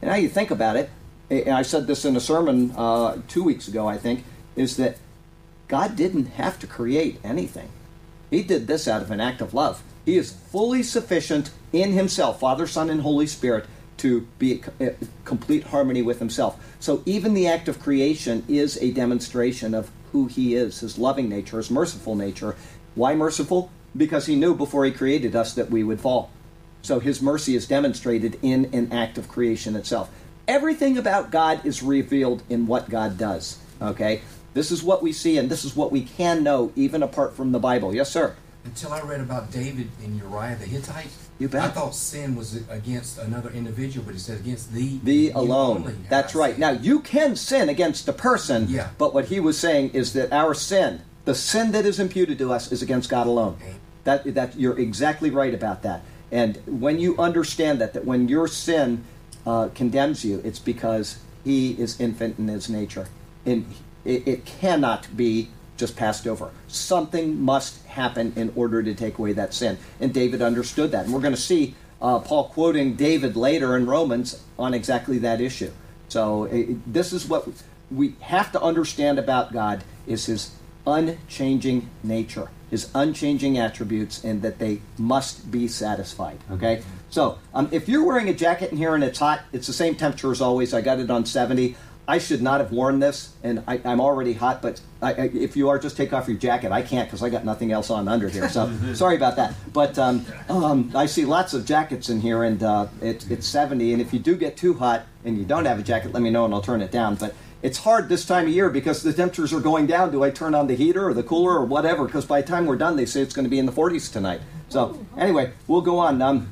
And 0.01 0.09
now 0.09 0.17
you 0.17 0.29
think 0.29 0.51
about 0.51 0.75
it, 0.75 0.89
and 1.31 1.55
I 1.55 1.61
said 1.61 1.87
this 1.87 2.05
in 2.05 2.15
a 2.15 2.19
sermon 2.19 2.71
uh, 2.77 3.21
two 3.27 3.43
weeks 3.43 3.67
ago, 3.67 3.87
I 3.87 3.97
think, 3.97 4.23
is 4.55 4.77
that 4.77 4.97
God 5.67 5.95
didn't 5.95 6.27
have 6.27 6.59
to 6.59 6.67
create 6.67 7.19
anything. 7.23 7.69
He 8.29 8.43
did 8.43 8.67
this 8.67 8.87
out 8.87 9.01
of 9.01 9.11
an 9.11 9.21
act 9.21 9.41
of 9.41 9.53
love. 9.53 9.81
He 10.05 10.17
is 10.17 10.31
fully 10.31 10.83
sufficient 10.83 11.51
in 11.71 11.93
Himself, 11.93 12.39
Father, 12.39 12.67
Son, 12.67 12.89
and 12.89 13.01
Holy 13.01 13.27
Spirit, 13.27 13.65
to 13.97 14.21
be 14.39 14.63
in 14.79 14.95
complete 15.25 15.65
harmony 15.65 16.01
with 16.01 16.19
Himself. 16.19 16.61
So 16.79 17.03
even 17.05 17.33
the 17.33 17.47
act 17.47 17.67
of 17.67 17.79
creation 17.79 18.43
is 18.47 18.77
a 18.77 18.91
demonstration 18.91 19.73
of 19.73 19.91
who 20.11 20.27
He 20.27 20.55
is, 20.55 20.79
His 20.79 20.97
loving 20.97 21.29
nature, 21.29 21.57
His 21.57 21.71
merciful 21.71 22.15
nature. 22.15 22.55
Why 22.95 23.15
merciful? 23.15 23.71
because 23.95 24.25
he 24.25 24.35
knew 24.35 24.55
before 24.55 24.85
he 24.85 24.91
created 24.91 25.35
us 25.35 25.53
that 25.53 25.69
we 25.69 25.83
would 25.83 25.99
fall. 25.99 26.29
So 26.81 26.99
his 26.99 27.21
mercy 27.21 27.55
is 27.55 27.67
demonstrated 27.67 28.39
in 28.41 28.69
an 28.73 28.91
act 28.91 29.17
of 29.17 29.27
creation 29.27 29.75
itself. 29.75 30.09
Everything 30.47 30.97
about 30.97 31.31
God 31.31 31.65
is 31.65 31.81
revealed 31.81 32.43
in 32.49 32.67
what 32.67 32.89
God 32.89 33.17
does. 33.17 33.59
Okay? 33.81 34.21
This 34.53 34.71
is 34.71 34.83
what 34.83 35.01
we 35.01 35.13
see 35.13 35.37
and 35.37 35.49
this 35.49 35.63
is 35.63 35.75
what 35.75 35.91
we 35.91 36.01
can 36.01 36.43
know 36.43 36.71
even 36.75 37.03
apart 37.03 37.35
from 37.35 37.51
the 37.51 37.59
Bible. 37.59 37.95
Yes, 37.95 38.11
sir. 38.11 38.35
Until 38.63 38.93
I 38.93 39.01
read 39.01 39.21
about 39.21 39.51
David 39.51 39.89
and 40.03 40.17
Uriah 40.17 40.55
the 40.59 40.65
Hittite, 40.65 41.09
you 41.39 41.47
bet. 41.47 41.63
I 41.63 41.67
thought 41.69 41.95
sin 41.95 42.35
was 42.35 42.57
against 42.69 43.17
another 43.17 43.49
individual, 43.49 44.05
but 44.05 44.13
it 44.13 44.19
said 44.19 44.39
against 44.39 44.71
thee. 44.71 44.99
Thee 45.03 45.31
alone. 45.31 46.05
That's 46.07 46.35
right. 46.35 46.59
Now 46.59 46.69
you 46.69 46.99
can 46.99 47.35
sin 47.35 47.69
against 47.69 48.07
a 48.07 48.13
person, 48.13 48.67
yeah. 48.69 48.89
but 48.99 49.15
what 49.15 49.25
he 49.25 49.39
was 49.39 49.57
saying 49.57 49.91
is 49.91 50.13
that 50.13 50.31
our 50.31 50.53
sin, 50.53 51.01
the 51.25 51.33
sin 51.33 51.71
that 51.71 51.85
is 51.87 51.99
imputed 51.99 52.37
to 52.37 52.53
us, 52.53 52.71
is 52.71 52.83
against 52.83 53.09
God 53.09 53.25
alone. 53.25 53.57
Okay. 53.59 53.73
That, 54.03 54.35
that 54.35 54.59
you're 54.59 54.77
exactly 54.77 55.31
right 55.31 55.53
about 55.53 55.81
that. 55.81 56.03
And 56.31 56.57
when 56.67 56.99
you 56.99 57.17
understand 57.17 57.81
that, 57.81 57.93
that 57.93 58.05
when 58.05 58.27
your 58.27 58.47
sin 58.47 59.03
uh, 59.45 59.69
condemns 59.73 60.23
you, 60.23 60.41
it's 60.43 60.59
because 60.59 61.19
he 61.43 61.71
is 61.71 61.99
infant 61.99 62.37
in 62.39 62.47
his 62.47 62.69
nature. 62.69 63.07
And 63.45 63.65
it, 64.05 64.27
it 64.27 64.45
cannot 64.45 65.15
be 65.15 65.49
just 65.77 65.95
passed 65.95 66.27
over. 66.27 66.51
Something 66.67 67.41
must 67.41 67.83
happen 67.87 68.33
in 68.35 68.53
order 68.55 68.83
to 68.83 68.93
take 68.93 69.17
away 69.17 69.33
that 69.33 69.53
sin. 69.53 69.77
And 69.99 70.13
David 70.13 70.41
understood 70.41 70.91
that. 70.91 71.05
And 71.05 71.13
we're 71.13 71.21
going 71.21 71.33
to 71.33 71.41
see 71.41 71.75
uh, 72.01 72.19
Paul 72.19 72.49
quoting 72.49 72.95
David 72.95 73.35
later 73.35 73.75
in 73.75 73.87
Romans 73.87 74.43
on 74.59 74.73
exactly 74.73 75.17
that 75.19 75.41
issue. 75.41 75.71
So 76.09 76.45
it, 76.45 76.93
this 76.93 77.13
is 77.13 77.27
what 77.27 77.47
we 77.89 78.15
have 78.21 78.51
to 78.51 78.61
understand 78.61 79.17
about 79.17 79.53
God 79.53 79.83
is 80.05 80.27
his 80.27 80.51
unchanging 80.85 81.89
nature 82.03 82.49
his 82.71 82.89
unchanging 82.95 83.57
attributes 83.57 84.23
and 84.23 84.41
that 84.41 84.57
they 84.57 84.81
must 84.97 85.51
be 85.51 85.67
satisfied. 85.67 86.39
Okay? 86.49 86.81
So, 87.11 87.37
um, 87.53 87.67
if 87.71 87.89
you're 87.89 88.05
wearing 88.05 88.29
a 88.29 88.33
jacket 88.33 88.71
in 88.71 88.77
here 88.77 88.95
and 88.95 89.03
it's 89.03 89.19
hot, 89.19 89.41
it's 89.51 89.67
the 89.67 89.73
same 89.73 89.95
temperature 89.95 90.31
as 90.31 90.41
always. 90.41 90.73
I 90.73 90.79
got 90.79 90.97
it 90.99 91.11
on 91.11 91.25
70. 91.25 91.75
I 92.07 92.17
should 92.17 92.41
not 92.41 92.61
have 92.61 92.71
worn 92.71 92.99
this, 92.99 93.33
and 93.43 93.63
I, 93.67 93.79
I'm 93.83 94.01
already 94.01 94.33
hot. 94.33 94.61
But 94.61 94.81
I, 95.01 95.13
I, 95.13 95.21
if 95.33 95.55
you 95.55 95.69
are, 95.69 95.77
just 95.77 95.97
take 95.97 96.13
off 96.13 96.27
your 96.27 96.37
jacket. 96.37 96.71
I 96.71 96.81
can't 96.81 97.07
because 97.07 97.21
I 97.21 97.29
got 97.29 97.45
nothing 97.45 97.73
else 97.73 97.89
on 97.89 98.07
under 98.07 98.29
here. 98.29 98.49
So 98.49 98.71
sorry 98.93 99.17
about 99.17 99.35
that. 99.35 99.53
But 99.71 99.99
um, 99.99 100.25
um, 100.49 100.91
I 100.95 101.05
see 101.05 101.25
lots 101.25 101.53
of 101.53 101.65
jackets 101.65 102.09
in 102.09 102.21
here, 102.21 102.43
and 102.43 102.63
uh, 102.63 102.87
it, 103.01 103.29
it's 103.29 103.45
70. 103.45 103.91
And 103.91 104.01
if 104.01 104.13
you 104.13 104.19
do 104.19 104.35
get 104.35 104.55
too 104.55 104.73
hot 104.73 105.03
and 105.25 105.37
you 105.37 105.43
don't 105.43 105.65
have 105.65 105.79
a 105.79 105.83
jacket, 105.83 106.13
let 106.13 106.23
me 106.23 106.29
know 106.29 106.45
and 106.45 106.53
I'll 106.53 106.61
turn 106.61 106.81
it 106.81 106.91
down. 106.91 107.15
But 107.15 107.35
it's 107.61 107.77
hard 107.77 108.07
this 108.07 108.25
time 108.25 108.45
of 108.47 108.53
year 108.53 108.69
because 108.69 109.03
the 109.03 109.13
temperatures 109.13 109.53
are 109.53 109.59
going 109.59 109.85
down. 109.85 110.11
Do 110.11 110.23
I 110.23 110.31
turn 110.31 110.55
on 110.55 110.67
the 110.67 110.75
heater 110.75 111.07
or 111.07 111.13
the 111.13 111.23
cooler 111.23 111.57
or 111.57 111.65
whatever? 111.65 112.05
Because 112.05 112.25
by 112.25 112.41
the 112.41 112.47
time 112.47 112.65
we're 112.65 112.77
done, 112.77 112.95
they 112.95 113.05
say 113.05 113.21
it's 113.21 113.33
going 113.33 113.45
to 113.45 113.49
be 113.49 113.59
in 113.59 113.65
the 113.65 113.71
40s 113.71 114.11
tonight. 114.11 114.39
So 114.69 115.05
anyway, 115.17 115.51
we'll 115.67 115.81
go 115.81 115.99
on. 115.99 116.21
Um, 116.21 116.51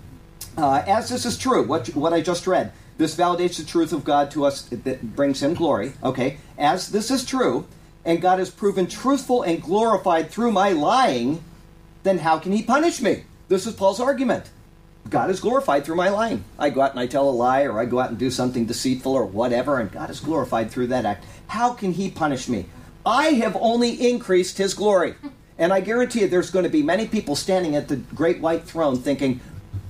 uh, 0.60 0.84
as 0.86 1.10
this 1.10 1.26
is 1.26 1.38
true, 1.38 1.64
what 1.66 1.88
what 1.96 2.14
I 2.14 2.22
just 2.22 2.48
read, 2.48 2.72
this 2.98 3.16
validates 3.16 3.58
the 3.58 3.64
truth 3.64 3.94
of 3.94 4.04
God 4.04 4.30
to 4.32 4.46
us 4.46 4.64
that 4.64 5.16
brings 5.16 5.42
Him 5.42 5.54
glory. 5.54 5.94
Okay, 6.04 6.38
as 6.58 6.90
this 6.90 7.10
is 7.10 7.26
true, 7.26 7.66
and 8.06 8.22
God 8.22 8.40
is 8.40 8.50
proven 8.50 8.88
truthful 8.88 9.42
and 9.44 9.62
glorified 9.62 10.30
through 10.30 10.52
my 10.52 10.72
lying, 10.72 11.44
then 12.04 12.20
how 12.20 12.40
can 12.40 12.52
He 12.52 12.62
punish 12.62 13.02
me? 13.02 13.24
This 13.48 13.66
is 13.66 13.74
Paul's 13.74 14.00
argument. 14.00 14.50
God 15.10 15.30
is 15.30 15.40
glorified 15.40 15.86
through 15.86 15.96
my 15.96 16.10
lying. 16.10 16.44
I 16.60 16.70
go 16.70 16.82
out 16.82 16.92
and 16.92 17.00
I 17.00 17.08
tell 17.08 17.28
a 17.28 17.32
lie, 17.32 17.64
or 17.64 17.80
I 17.80 17.86
go 17.86 18.00
out 18.00 18.10
and 18.10 18.18
do 18.18 18.30
something 18.30 18.66
deceitful, 18.66 19.14
or 19.14 19.26
whatever, 19.26 19.80
and 19.80 19.92
God 19.92 20.10
is 20.10 20.20
glorified 20.20 20.70
through 20.70 20.88
that 20.88 21.06
act. 21.06 21.26
How 21.48 21.74
can 21.74 21.94
He 21.94 22.12
punish 22.12 22.48
me? 22.48 22.66
I 23.06 23.30
have 23.30 23.58
only 23.60 24.10
increased 24.12 24.58
His 24.58 24.74
glory. 24.74 25.16
And 25.58 25.74
I 25.74 25.82
guarantee 25.82 26.22
you, 26.22 26.28
there's 26.28 26.52
going 26.52 26.64
to 26.64 26.70
be 26.70 26.84
many 26.84 27.06
people 27.06 27.36
standing 27.36 27.76
at 27.76 27.90
the 27.90 27.98
great 27.98 28.40
white 28.40 28.64
throne 28.64 28.98
thinking, 28.98 29.42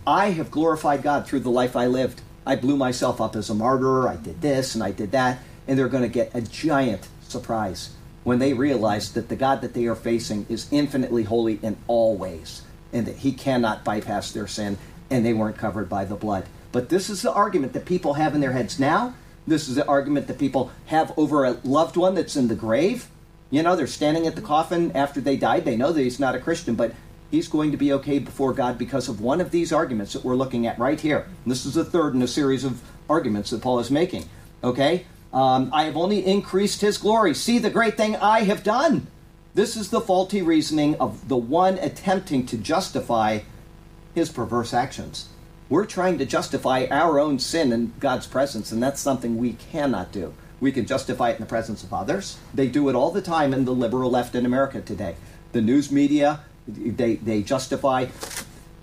I 0.10 0.32
have 0.32 0.50
glorified 0.50 1.04
God 1.04 1.28
through 1.28 1.42
the 1.42 1.52
life 1.52 1.76
I 1.76 1.86
lived. 1.86 2.22
I 2.44 2.56
blew 2.56 2.76
myself 2.76 3.22
up 3.22 3.36
as 3.36 3.52
a 3.52 3.54
martyr, 3.54 4.08
I 4.08 4.16
did 4.16 4.42
this 4.42 4.74
and 4.74 4.84
I 4.84 4.90
did 4.90 5.12
that. 5.12 5.38
And 5.68 5.78
they're 5.78 5.88
going 5.88 6.02
to 6.02 6.10
get 6.10 6.34
a 6.34 6.42
giant 6.42 7.08
surprise 7.28 7.92
when 8.24 8.40
they 8.40 8.54
realize 8.54 9.14
that 9.14 9.30
the 9.30 9.36
God 9.36 9.62
that 9.62 9.76
they 9.76 9.86
are 9.86 9.94
facing 9.94 10.48
is 10.50 10.68
infinitely 10.72 11.26
holy 11.26 11.60
in 11.62 11.78
all 11.86 12.18
ways 12.18 12.64
and 12.92 13.06
that 13.06 13.18
He 13.18 13.32
cannot 13.32 13.84
bypass 13.84 14.32
their 14.32 14.48
sin 14.48 14.80
and 15.12 15.24
they 15.24 15.34
weren't 15.34 15.60
covered 15.60 15.88
by 15.88 16.06
the 16.06 16.16
blood. 16.16 16.46
But 16.72 16.90
this 16.90 17.08
is 17.12 17.22
the 17.22 17.32
argument 17.32 17.74
that 17.74 17.86
people 17.86 18.16
have 18.16 18.34
in 18.34 18.42
their 18.42 18.54
heads 18.54 18.80
now. 18.80 19.14
This 19.46 19.70
is 19.70 19.76
the 19.76 19.88
argument 19.88 20.26
that 20.26 20.40
people 20.40 20.72
have 20.88 21.14
over 21.18 21.46
a 21.46 21.60
loved 21.64 21.98
one 21.98 22.16
that's 22.16 22.36
in 22.36 22.48
the 22.48 22.56
grave. 22.56 23.10
You 23.52 23.62
know, 23.62 23.76
they're 23.76 23.86
standing 23.86 24.26
at 24.26 24.36
the 24.36 24.42
coffin 24.42 24.92
after 24.96 25.22
they 25.22 25.38
died. 25.38 25.66
They 25.66 25.78
know 25.78 25.92
that 25.92 26.02
he's 26.02 26.20
not 26.20 26.34
a 26.34 26.40
Christian, 26.40 26.74
but 26.74 26.96
he's 27.32 27.48
going 27.48 27.72
to 27.72 27.78
be 27.78 27.94
okay 27.94 28.20
before 28.20 28.54
God 28.54 28.78
because 28.78 29.08
of 29.08 29.22
one 29.22 29.42
of 29.42 29.52
these 29.52 29.72
arguments 29.72 30.14
that 30.14 30.24
we're 30.24 30.36
looking 30.36 30.66
at 30.66 30.80
right 30.80 31.00
here. 31.00 31.28
And 31.44 31.52
this 31.52 31.66
is 31.66 31.74
the 31.74 31.86
third 31.86 32.16
in 32.16 32.22
a 32.22 32.28
series 32.28 32.64
of 32.64 32.82
arguments 33.10 33.50
that 33.50 33.62
Paul 33.62 33.80
is 33.80 33.92
making. 33.92 34.30
Okay? 34.64 35.06
Um, 35.32 35.70
I 35.74 35.84
have 35.84 35.98
only 35.98 36.26
increased 36.26 36.82
his 36.82 36.98
glory. 36.98 37.34
See 37.34 37.60
the 37.60 37.70
great 37.70 37.98
thing 37.98 38.16
I 38.16 38.42
have 38.42 38.64
done. 38.64 39.08
This 39.54 39.76
is 39.76 39.90
the 39.90 40.02
faulty 40.02 40.42
reasoning 40.42 40.96
of 40.96 41.28
the 41.28 41.38
one 41.38 41.78
attempting 41.80 42.46
to 42.48 42.58
justify 42.58 43.40
his 44.16 44.32
perverse 44.32 44.74
actions. 44.74 45.30
We're 45.70 45.86
trying 45.86 46.18
to 46.18 46.26
justify 46.26 46.88
our 46.90 47.20
own 47.20 47.38
sin 47.38 47.72
in 47.72 47.94
God's 48.00 48.26
presence, 48.26 48.72
and 48.72 48.82
that's 48.82 49.00
something 49.00 49.38
we 49.38 49.54
cannot 49.54 50.12
do. 50.12 50.34
We 50.60 50.72
can 50.72 50.86
justify 50.86 51.30
it 51.30 51.36
in 51.36 51.42
the 51.42 51.46
presence 51.46 51.84
of 51.84 51.94
others. 51.94 52.38
They 52.54 52.68
do 52.68 52.90
it 52.90 52.96
all 52.96 53.12
the 53.12 53.22
time 53.22 53.54
in 53.54 53.66
the 53.66 53.74
liberal 53.74 54.10
left 54.10 54.36
in 54.36 54.46
America 54.46 54.82
today. 54.82 55.16
The 55.52 55.62
news 55.62 55.92
media, 55.92 56.42
they, 56.74 57.16
they 57.16 57.42
justify. 57.42 58.08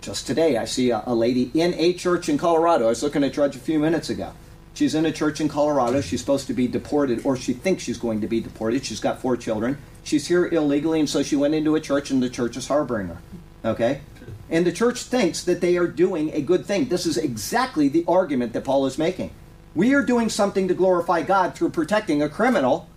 Just 0.00 0.26
today, 0.26 0.56
I 0.56 0.66
see 0.66 0.90
a, 0.90 1.02
a 1.06 1.14
lady 1.14 1.50
in 1.54 1.74
a 1.74 1.92
church 1.92 2.28
in 2.28 2.38
Colorado. 2.38 2.86
I 2.86 2.88
was 2.90 3.02
looking 3.02 3.24
at 3.24 3.32
Drudge 3.32 3.56
a 3.56 3.58
few 3.58 3.78
minutes 3.78 4.08
ago. 4.08 4.32
She's 4.74 4.94
in 4.94 5.06
a 5.06 5.12
church 5.12 5.40
in 5.40 5.48
Colorado. 5.48 6.00
She's 6.00 6.20
supposed 6.20 6.46
to 6.48 6.54
be 6.54 6.68
deported, 6.68 7.24
or 7.24 7.36
she 7.36 7.54
thinks 7.54 7.82
she's 7.82 7.98
going 7.98 8.20
to 8.20 8.26
be 8.26 8.40
deported. 8.40 8.84
She's 8.84 9.00
got 9.00 9.20
four 9.20 9.36
children. 9.36 9.78
She's 10.04 10.26
here 10.28 10.46
illegally, 10.46 11.00
and 11.00 11.08
so 11.08 11.22
she 11.22 11.34
went 11.34 11.54
into 11.54 11.74
a 11.74 11.80
church, 11.80 12.10
and 12.10 12.22
the 12.22 12.28
church 12.28 12.56
is 12.56 12.68
harboring 12.68 13.08
her. 13.08 13.18
Okay? 13.64 14.02
And 14.50 14.66
the 14.66 14.72
church 14.72 15.02
thinks 15.02 15.42
that 15.44 15.60
they 15.60 15.76
are 15.76 15.88
doing 15.88 16.30
a 16.32 16.42
good 16.42 16.66
thing. 16.66 16.88
This 16.88 17.06
is 17.06 17.16
exactly 17.16 17.88
the 17.88 18.04
argument 18.06 18.52
that 18.52 18.64
Paul 18.64 18.86
is 18.86 18.98
making. 18.98 19.30
We 19.74 19.94
are 19.94 20.02
doing 20.02 20.28
something 20.28 20.68
to 20.68 20.74
glorify 20.74 21.22
God 21.22 21.54
through 21.54 21.70
protecting 21.70 22.22
a 22.22 22.28
criminal 22.28 22.88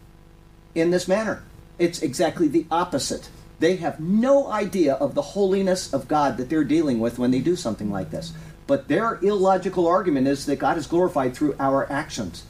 in 0.75 0.91
this 0.91 1.07
manner. 1.07 1.43
It's 1.77 2.01
exactly 2.01 2.47
the 2.47 2.65
opposite. 2.69 3.29
They 3.59 3.75
have 3.77 3.99
no 3.99 4.47
idea 4.47 4.93
of 4.93 5.15
the 5.15 5.21
holiness 5.21 5.93
of 5.93 6.07
God 6.07 6.37
that 6.37 6.49
they're 6.49 6.63
dealing 6.63 6.99
with 6.99 7.19
when 7.19 7.31
they 7.31 7.39
do 7.39 7.55
something 7.55 7.91
like 7.91 8.11
this. 8.11 8.33
But 8.67 8.87
their 8.87 9.15
illogical 9.21 9.87
argument 9.87 10.27
is 10.27 10.45
that 10.45 10.57
God 10.57 10.77
is 10.77 10.87
glorified 10.87 11.35
through 11.35 11.55
our 11.59 11.91
actions. 11.91 12.43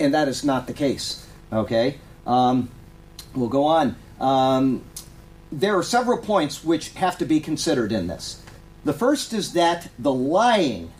And 0.00 0.14
that 0.14 0.28
is 0.28 0.44
not 0.44 0.66
the 0.66 0.72
case. 0.72 1.26
Okay? 1.52 1.98
Um, 2.26 2.70
we'll 3.34 3.48
go 3.48 3.64
on. 3.64 3.96
Um, 4.20 4.84
there 5.50 5.76
are 5.76 5.82
several 5.82 6.18
points 6.18 6.64
which 6.64 6.90
have 6.94 7.18
to 7.18 7.26
be 7.26 7.40
considered 7.40 7.92
in 7.92 8.06
this. 8.06 8.42
The 8.84 8.92
first 8.92 9.32
is 9.32 9.52
that 9.52 9.90
the 9.98 10.12
lying 10.12 10.92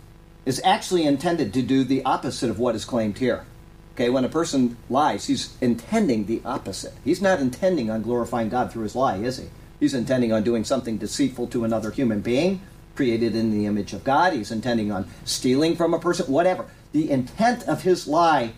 is 0.44 0.60
actually 0.64 1.04
intended 1.04 1.54
to 1.54 1.62
do 1.62 1.84
the 1.84 2.04
opposite 2.04 2.50
of 2.50 2.58
what 2.58 2.74
is 2.74 2.84
claimed 2.84 3.18
here. 3.18 3.44
Okay, 3.92 4.08
when 4.08 4.24
a 4.24 4.28
person 4.28 4.78
lies, 4.88 5.26
he's 5.26 5.54
intending 5.60 6.24
the 6.24 6.40
opposite. 6.44 6.94
He's 7.04 7.20
not 7.20 7.40
intending 7.40 7.90
on 7.90 8.02
glorifying 8.02 8.48
God 8.48 8.72
through 8.72 8.84
his 8.84 8.96
lie, 8.96 9.16
is 9.16 9.36
he? 9.36 9.48
He's 9.80 9.92
intending 9.92 10.32
on 10.32 10.42
doing 10.42 10.64
something 10.64 10.96
deceitful 10.96 11.48
to 11.48 11.64
another 11.64 11.90
human 11.90 12.20
being, 12.20 12.62
created 12.94 13.36
in 13.36 13.50
the 13.50 13.66
image 13.66 13.92
of 13.92 14.02
God. 14.02 14.32
He's 14.32 14.50
intending 14.50 14.90
on 14.90 15.08
stealing 15.24 15.76
from 15.76 15.92
a 15.92 15.98
person, 15.98 16.32
whatever. 16.32 16.66
The 16.92 17.10
intent 17.10 17.64
of 17.68 17.82
his 17.82 18.06
lie, 18.06 18.52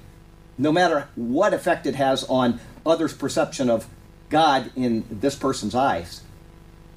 no 0.56 0.70
matter 0.70 1.08
what 1.16 1.52
effect 1.52 1.86
it 1.86 1.96
has 1.96 2.24
on 2.24 2.60
others' 2.86 3.14
perception 3.14 3.68
of 3.68 3.88
God 4.28 4.70
in 4.76 5.04
this 5.10 5.34
person's 5.34 5.74
eyes, 5.74 6.22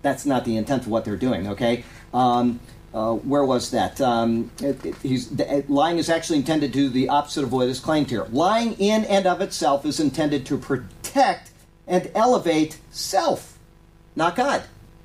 that's 0.04 0.26
not 0.26 0.46
the 0.46 0.58
intent 0.58 0.84
of 0.84 0.90
what 0.90 1.06
they're 1.06 1.18
doing, 1.18 1.48
okay? 1.48 1.84
Um, 2.14 2.60
uh, 2.94 3.14
where 3.14 3.44
was 3.44 3.72
that? 3.72 4.00
Um, 4.02 4.52
it, 4.62 4.86
it, 4.86 4.96
he's, 5.04 5.30
the, 5.30 5.64
lying 5.68 5.98
is 5.98 6.10
actually 6.10 6.40
intended 6.40 6.74
to 6.74 6.80
do 6.80 6.90
the 6.90 7.10
opposite 7.10 7.44
of 7.44 7.52
what 7.52 7.68
is 7.68 7.80
claimed 7.80 8.10
here. 8.10 8.26
Lying 8.32 8.74
in 8.74 9.06
and 9.06 9.26
of 9.26 9.42
itself 9.42 9.86
is 9.86 10.00
intended 10.00 10.46
to 10.48 10.58
protect 10.58 11.52
and 11.86 12.10
elevate 12.16 12.80
self, 12.92 13.58
not 14.16 14.36
God. 14.36 14.64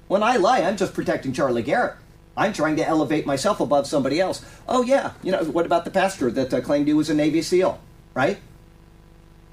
When 0.08 0.22
I 0.22 0.36
lie, 0.36 0.62
I'm 0.62 0.76
just 0.76 0.94
protecting 0.94 1.32
Charlie 1.32 1.62
Garrett. 1.62 1.96
I'm 2.36 2.52
trying 2.52 2.76
to 2.76 2.86
elevate 2.86 3.26
myself 3.26 3.60
above 3.60 3.86
somebody 3.86 4.20
else. 4.20 4.44
Oh, 4.68 4.82
yeah. 4.82 5.12
You 5.22 5.32
know, 5.32 5.44
what 5.44 5.66
about 5.66 5.84
the 5.84 5.90
pastor 5.90 6.30
that 6.30 6.52
uh, 6.52 6.60
claimed 6.60 6.86
he 6.86 6.94
was 6.94 7.10
a 7.10 7.14
Navy 7.14 7.42
SEAL, 7.42 7.78
right? 8.14 8.38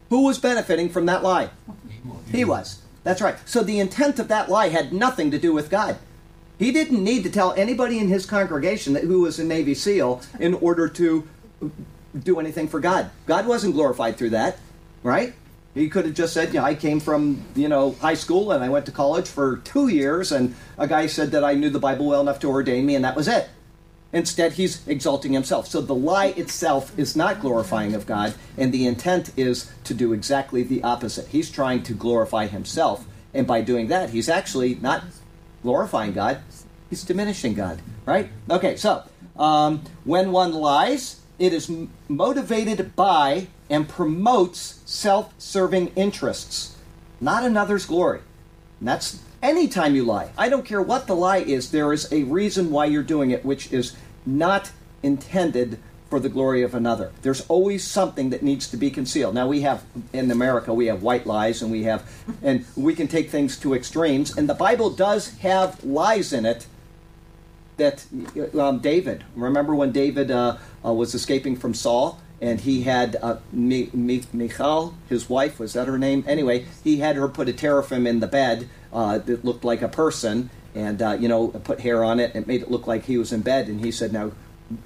Who 0.10 0.24
was 0.24 0.39
benefiting 0.39 0.89
from 0.89 1.06
that 1.08 1.24
lie? 1.24 1.50
He 2.32 2.46
was. 2.46 2.82
That's 3.04 3.22
right. 3.22 3.36
So 3.46 3.63
the 3.63 3.80
intent 3.80 4.20
of 4.20 4.28
that 4.30 4.50
lie 4.50 4.70
had 4.70 4.94
nothing 4.94 5.32
to 5.32 5.39
do 5.39 5.54
with 5.54 5.70
God. 5.70 5.98
He 6.60 6.72
didn't 6.74 7.04
need 7.04 7.24
to 7.24 7.30
tell 7.30 7.54
anybody 7.54 7.98
in 7.98 8.10
his 8.10 8.26
congregation 8.26 8.93
that 8.93 9.06
who 9.06 9.22
was 9.22 9.39
a 9.39 9.45
Navy 9.45 9.74
SEAL 9.74 10.22
in 10.39 10.54
order 10.56 10.89
to 10.89 11.28
do 12.22 12.39
anything 12.39 12.67
for 12.67 12.82
God. 12.82 13.10
God 13.26 13.48
wasn't 13.48 13.76
glorified 13.76 14.17
through 14.17 14.32
that, 14.32 14.58
right? 15.02 15.34
He 15.74 15.88
could 15.88 16.06
have 16.06 16.15
just 16.15 16.34
said, 16.34 16.54
"Yeah, 16.54 16.65
I 16.65 16.76
came 16.76 17.00
from 17.00 17.43
you 17.56 17.69
know 17.69 17.95
high 18.02 18.15
school 18.15 18.52
and 18.52 18.62
I 18.62 18.67
went 18.67 18.86
to 18.88 18.91
college 18.91 19.28
for 19.28 19.58
two 19.58 19.88
years, 19.88 20.32
and 20.34 20.54
a 20.78 20.88
guy 20.88 21.08
said 21.08 21.32
that 21.32 21.45
I 21.45 21.54
knew 21.54 21.69
the 21.69 21.80
Bible 21.80 22.08
well 22.08 22.22
enough 22.22 22.39
to 22.39 22.50
ordain 22.50 22.86
me, 22.86 22.95
and 22.95 23.06
that 23.06 23.15
was 23.15 23.28
it." 23.28 23.48
Instead, 24.12 24.54
he's 24.54 24.82
exalting 24.88 25.34
himself. 25.34 25.67
So 25.67 25.80
the 25.82 25.95
lie 25.95 26.34
itself 26.36 26.91
is 26.98 27.15
not 27.15 27.39
glorifying 27.39 27.93
of 27.93 28.08
God, 28.08 28.34
and 28.58 28.74
the 28.74 28.88
intent 28.88 29.32
is 29.38 29.69
to 29.84 29.93
do 29.93 30.12
exactly 30.12 30.63
the 30.63 30.84
opposite. 30.84 31.28
He's 31.28 31.52
trying 31.52 31.84
to 31.84 31.93
glorify 31.93 32.48
himself, 32.48 33.06
and 33.34 33.45
by 33.45 33.62
doing 33.62 33.88
that, 33.88 34.10
he's 34.10 34.28
actually 34.28 34.80
not 34.82 35.04
glorifying 35.62 36.13
God, 36.13 36.41
he's 36.89 37.04
diminishing 37.04 37.54
God, 37.54 37.82
right? 38.06 38.30
Okay, 38.50 38.76
so 38.76 39.04
um, 39.38 39.84
when 40.04 40.32
one 40.32 40.54
lies, 40.54 41.22
it 41.38 41.54
is 41.54 41.69
m- 41.69 41.89
motivated 42.08 42.95
by 42.95 43.48
and 43.69 43.88
promotes 43.88 44.82
self 44.86 45.34
serving 45.38 45.88
interests, 45.95 46.76
not 47.22 47.43
another's 47.43 47.86
glory. 47.86 48.22
And 48.80 48.88
that's 48.88 49.22
anytime 49.41 49.95
you 49.95 50.04
lie. 50.04 50.32
I 50.38 50.50
don't 50.50 50.65
care 50.65 50.82
what 50.82 51.08
the 51.08 51.15
lie 51.15 51.38
is, 51.38 51.72
there 51.72 51.93
is 51.93 52.12
a 52.12 52.24
reason 52.24 52.72
why 52.72 52.86
you're 52.86 53.04
doing 53.04 53.32
it, 53.32 53.45
which 53.45 53.72
is 53.72 53.95
not 54.26 54.72
intended 55.04 55.80
for 56.10 56.19
the 56.19 56.30
glory 56.30 56.63
of 56.63 56.74
another. 56.74 57.12
There's 57.22 57.41
always 57.48 57.86
something 57.86 58.32
that 58.32 58.41
needs 58.41 58.67
to 58.69 58.78
be 58.78 58.89
concealed. 58.89 59.36
Now 59.36 59.48
we 59.48 59.62
have 59.62 59.84
in 60.12 60.32
America 60.32 60.74
we 60.74 60.88
have 60.88 61.04
white 61.04 61.28
lies 61.28 61.62
and 61.62 61.72
we 61.72 61.84
have 61.84 62.10
and 62.41 62.65
we 62.76 62.95
can 62.95 63.08
take 63.08 63.30
things 63.30 63.58
to 63.60 63.76
extremes 63.76 64.36
and 64.36 64.50
the 64.50 64.56
Bible 64.56 64.89
does 64.89 65.38
have 65.39 65.84
lies 65.84 66.34
in 66.34 66.45
it 66.45 66.67
that 67.78 68.06
um, 68.60 68.80
David, 68.80 69.24
remember 69.36 69.74
when 69.74 69.91
David 69.91 70.30
uh, 70.30 70.58
uh, 70.86 70.93
was 70.93 71.15
escaping 71.15 71.56
from 71.56 71.74
Saul 71.74 72.19
and 72.41 72.62
he 72.62 72.84
had 72.84 73.17
uh, 73.22 73.38
Mi- 73.52 73.89
Mi- 73.93 74.24
Michal, 74.32 74.95
his 75.08 75.30
wife, 75.30 75.60
was 75.60 75.74
that 75.74 75.88
her 75.88 75.98
name? 75.98 76.24
Anyway, 76.28 76.65
he 76.84 76.98
had 76.98 77.15
her 77.15 77.28
put 77.28 77.50
a 77.50 77.54
teraphim 77.54 78.06
in 78.06 78.19
the 78.19 78.28
bed 78.28 78.69
uh, 78.93 79.17
that 79.19 79.43
looked 79.43 79.63
like 79.63 79.82
a 79.82 79.88
person 79.88 80.50
and, 80.76 81.02
uh, 81.02 81.17
you 81.19 81.28
know, 81.28 81.48
put 81.48 81.82
hair 81.82 82.04
on 82.04 82.19
it 82.19 82.36
and 82.36 82.45
made 82.48 82.62
it 82.62 82.69
look 82.69 82.86
like 82.86 83.06
he 83.06 83.17
was 83.17 83.34
in 83.34 83.41
bed. 83.41 83.67
And 83.67 83.84
he 83.84 83.91
said, 83.91 84.13
now 84.13 84.32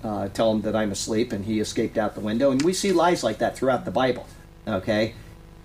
uh, 0.03 0.29
tell 0.29 0.51
him 0.51 0.61
that 0.61 0.75
I'm 0.75 0.91
asleep, 0.91 1.31
and 1.31 1.45
he 1.45 1.59
escaped 1.59 1.97
out 1.97 2.15
the 2.15 2.21
window. 2.21 2.51
And 2.51 2.61
we 2.61 2.73
see 2.73 2.91
lies 2.91 3.23
like 3.23 3.39
that 3.39 3.57
throughout 3.57 3.85
the 3.85 3.91
Bible. 3.91 4.27
Okay? 4.67 5.15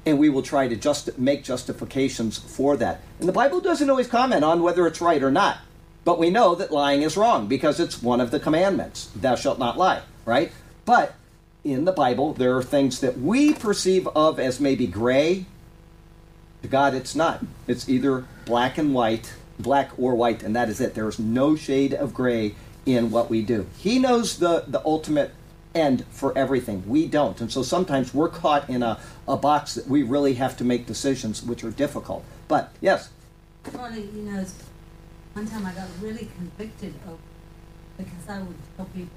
And 0.07 0.19
we 0.19 0.29
will 0.29 0.43
try 0.43 0.69
to 0.69 0.77
just 0.77 1.19
make 1.19 1.45
justifications 1.45 2.39
for 2.39 2.77
that. 2.77 3.01
And 3.21 3.29
the 3.29 3.33
Bible 3.33 3.61
doesn't 3.61 3.91
always 3.91 4.09
comment 4.09 4.45
on 4.45 4.63
whether 4.63 4.87
it's 4.87 5.01
right 5.01 5.23
or 5.23 5.31
not. 5.31 5.59
But 6.05 6.19
we 6.19 6.31
know 6.31 6.55
that 6.55 6.73
lying 6.73 7.03
is 7.03 7.17
wrong 7.17 7.49
because 7.49 7.79
it's 7.79 8.03
one 8.03 8.21
of 8.21 8.31
the 8.31 8.41
commandments. 8.41 9.11
Thou 9.15 9.35
shalt 9.35 9.59
not 9.59 9.77
lie, 9.77 10.03
right? 10.25 10.51
But 10.87 11.15
in 11.65 11.85
the 11.85 11.93
Bible, 11.93 12.33
there 12.33 12.57
are 12.57 12.63
things 12.63 13.01
that 13.01 13.19
we 13.19 13.53
perceive 13.53 14.09
of 14.09 14.41
as 14.41 14.59
maybe 14.59 14.87
gray. 14.87 15.45
To 16.63 16.69
God, 16.69 16.95
it's 16.95 17.15
not. 17.15 17.45
It's 17.67 17.89
either 17.89 18.25
black 18.47 18.79
and 18.79 18.95
white, 18.95 19.35
black 19.59 19.91
or 19.99 20.15
white, 20.15 20.43
and 20.43 20.57
that 20.57 20.71
is 20.71 20.81
it. 20.81 20.95
There 20.95 21.09
is 21.09 21.19
no 21.19 21.57
shade 21.57 21.93
of 21.93 22.15
gray 22.15 22.55
in 22.95 23.11
what 23.11 23.29
we 23.29 23.43
do. 23.43 23.67
He 23.79 23.99
knows 23.99 24.39
the, 24.39 24.65
the 24.67 24.83
ultimate 24.85 25.33
end 25.75 26.05
for 26.11 26.37
everything. 26.37 26.83
We 26.87 27.07
don't. 27.07 27.41
And 27.41 27.53
so 27.53 27.63
sometimes 27.63 28.15
we're 28.15 28.31
caught 28.31 28.69
in 28.71 28.83
a, 28.83 28.99
a 29.27 29.37
box 29.37 29.75
that 29.75 29.87
we 29.87 30.03
really 30.03 30.35
have 30.35 30.57
to 30.57 30.65
make 30.65 30.87
decisions 30.87 31.43
which 31.43 31.63
are 31.65 31.71
difficult. 31.71 32.25
But 32.49 32.73
yes, 32.81 33.11
Funny, 33.65 34.01
you 34.01 34.23
know, 34.23 34.45
one 35.35 35.47
time 35.47 35.67
I 35.67 35.73
got 35.73 35.89
really 36.01 36.29
convicted 36.37 36.95
of, 37.07 37.19
because 37.99 38.29
I 38.29 38.41
would 38.41 38.57
tell 38.77 38.87
people, 38.87 39.11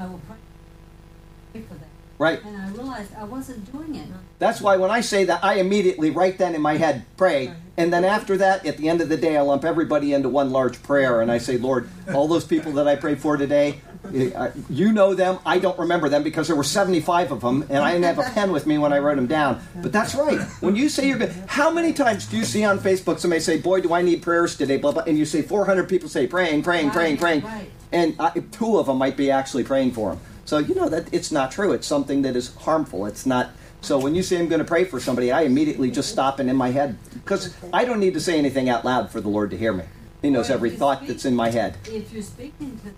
I 0.00 0.06
will 0.06 0.20
pray, 0.26 1.62
for 1.62 1.74
that. 1.74 1.93
Right. 2.18 2.42
And 2.44 2.56
I 2.56 2.68
realized 2.70 3.14
I 3.14 3.24
wasn't 3.24 3.70
doing 3.72 3.94
it. 3.94 4.06
That's 4.38 4.60
why 4.60 4.76
when 4.76 4.90
I 4.90 5.00
say 5.00 5.24
that, 5.24 5.44
I 5.44 5.54
immediately 5.54 6.10
right 6.10 6.36
then 6.36 6.54
in 6.54 6.62
my 6.62 6.76
head 6.76 7.04
pray, 7.16 7.52
and 7.76 7.92
then 7.92 8.04
after 8.04 8.36
that, 8.36 8.64
at 8.66 8.76
the 8.76 8.88
end 8.88 9.00
of 9.00 9.08
the 9.08 9.16
day, 9.16 9.36
I 9.36 9.40
lump 9.40 9.64
everybody 9.64 10.12
into 10.12 10.28
one 10.28 10.50
large 10.50 10.82
prayer, 10.82 11.20
and 11.20 11.30
I 11.30 11.38
say, 11.38 11.58
Lord, 11.58 11.88
all 12.14 12.28
those 12.28 12.44
people 12.44 12.72
that 12.72 12.86
I 12.86 12.94
prayed 12.94 13.20
for 13.20 13.36
today, 13.36 13.80
eh, 14.14 14.50
you 14.70 14.92
know 14.92 15.14
them. 15.14 15.38
I 15.44 15.58
don't 15.58 15.78
remember 15.78 16.08
them 16.08 16.22
because 16.22 16.46
there 16.46 16.54
were 16.54 16.62
75 16.62 17.32
of 17.32 17.40
them, 17.40 17.62
and 17.62 17.78
I 17.78 17.92
didn't 17.92 18.04
have 18.04 18.18
a 18.18 18.30
pen 18.30 18.52
with 18.52 18.66
me 18.66 18.78
when 18.78 18.92
I 18.92 18.98
wrote 18.98 19.16
them 19.16 19.26
down. 19.26 19.60
But 19.82 19.92
that's 19.92 20.14
right. 20.14 20.40
When 20.60 20.76
you 20.76 20.88
say 20.88 21.08
you're 21.08 21.18
good, 21.18 21.34
how 21.46 21.70
many 21.70 21.92
times 21.92 22.26
do 22.26 22.36
you 22.36 22.44
see 22.44 22.62
on 22.64 22.78
Facebook 22.78 23.18
somebody 23.18 23.40
say, 23.40 23.58
"Boy, 23.58 23.80
do 23.80 23.92
I 23.92 24.02
need 24.02 24.22
prayers 24.22 24.56
today?" 24.56 24.76
Blah 24.76 24.92
blah, 24.92 25.02
and 25.02 25.18
you 25.18 25.24
say 25.24 25.42
400 25.42 25.88
people 25.88 26.08
say, 26.08 26.28
"Praying, 26.28 26.62
praying, 26.62 26.90
praying, 26.90 27.16
praying," 27.16 27.42
right. 27.42 27.70
and 27.92 28.14
uh, 28.20 28.30
two 28.52 28.78
of 28.78 28.86
them 28.86 28.98
might 28.98 29.16
be 29.16 29.32
actually 29.32 29.64
praying 29.64 29.92
for 29.92 30.10
them. 30.10 30.20
So 30.44 30.58
you 30.58 30.74
know 30.74 30.88
that 30.88 31.12
it's 31.12 31.32
not 31.32 31.50
true. 31.50 31.72
It's 31.72 31.86
something 31.86 32.22
that 32.22 32.36
is 32.36 32.54
harmful. 32.56 33.06
It's 33.06 33.26
not. 33.26 33.50
So 33.80 33.98
when 33.98 34.14
you 34.14 34.22
say 34.22 34.38
I'm 34.38 34.48
going 34.48 34.60
to 34.60 34.64
pray 34.64 34.84
for 34.84 35.00
somebody, 35.00 35.30
I 35.32 35.42
immediately 35.42 35.90
just 35.90 36.10
stop 36.10 36.38
and 36.38 36.48
in 36.48 36.56
my 36.56 36.70
head 36.70 36.96
because 37.12 37.54
I 37.72 37.84
don't 37.84 38.00
need 38.00 38.14
to 38.14 38.20
say 38.20 38.38
anything 38.38 38.68
out 38.68 38.84
loud 38.84 39.10
for 39.10 39.20
the 39.20 39.28
Lord 39.28 39.50
to 39.50 39.58
hear 39.58 39.72
me. 39.72 39.84
He 40.22 40.30
knows 40.30 40.48
every 40.48 40.70
thought 40.70 40.98
speak- 40.98 41.08
that's 41.08 41.24
in 41.26 41.36
my 41.36 41.50
head. 41.50 41.76
If 41.84 42.12
you're 42.12 42.22
speaking 42.22 42.78
to, 42.84 42.92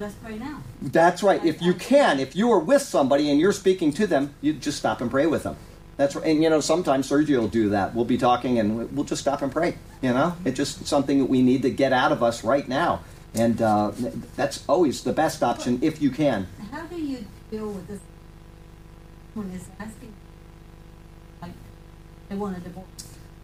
let's 0.00 0.14
pray 0.14 0.38
now. 0.38 0.62
That's 0.82 1.22
right. 1.22 1.44
If 1.44 1.62
you 1.62 1.72
can, 1.74 2.18
if 2.18 2.34
you 2.34 2.50
are 2.50 2.58
with 2.58 2.82
somebody 2.82 3.30
and 3.30 3.38
you're 3.38 3.52
speaking 3.52 3.92
to 3.92 4.08
them, 4.08 4.34
you 4.40 4.54
just 4.54 4.78
stop 4.78 5.00
and 5.00 5.08
pray 5.10 5.26
with 5.26 5.44
them. 5.44 5.56
That's 5.96 6.16
right. 6.16 6.26
And 6.26 6.42
you 6.42 6.50
know, 6.50 6.60
sometimes 6.60 7.08
Sergio 7.08 7.38
will 7.38 7.48
do 7.48 7.68
that. 7.70 7.94
We'll 7.94 8.04
be 8.04 8.18
talking 8.18 8.58
and 8.58 8.90
we'll 8.92 9.04
just 9.04 9.22
stop 9.22 9.42
and 9.42 9.52
pray. 9.52 9.76
You 10.02 10.12
know, 10.12 10.34
it's 10.44 10.56
just 10.56 10.86
something 10.86 11.18
that 11.20 11.26
we 11.26 11.42
need 11.42 11.62
to 11.62 11.70
get 11.70 11.92
out 11.92 12.10
of 12.10 12.22
us 12.22 12.42
right 12.42 12.66
now. 12.68 13.00
And 13.34 13.60
uh, 13.60 13.92
that's 14.36 14.64
always 14.68 15.02
the 15.02 15.12
best 15.12 15.42
option 15.42 15.80
if 15.82 16.00
you 16.00 16.10
can. 16.10 16.46
How 16.70 16.86
do 16.86 16.96
you 16.96 17.24
deal 17.50 17.68
with 17.68 17.88
this? 17.88 18.00
When 19.34 19.50
is 19.50 19.68
asking, 19.80 20.12
like, 21.42 21.50
they 22.28 22.36
want 22.36 22.56
a 22.56 22.60
divorce. 22.60 22.86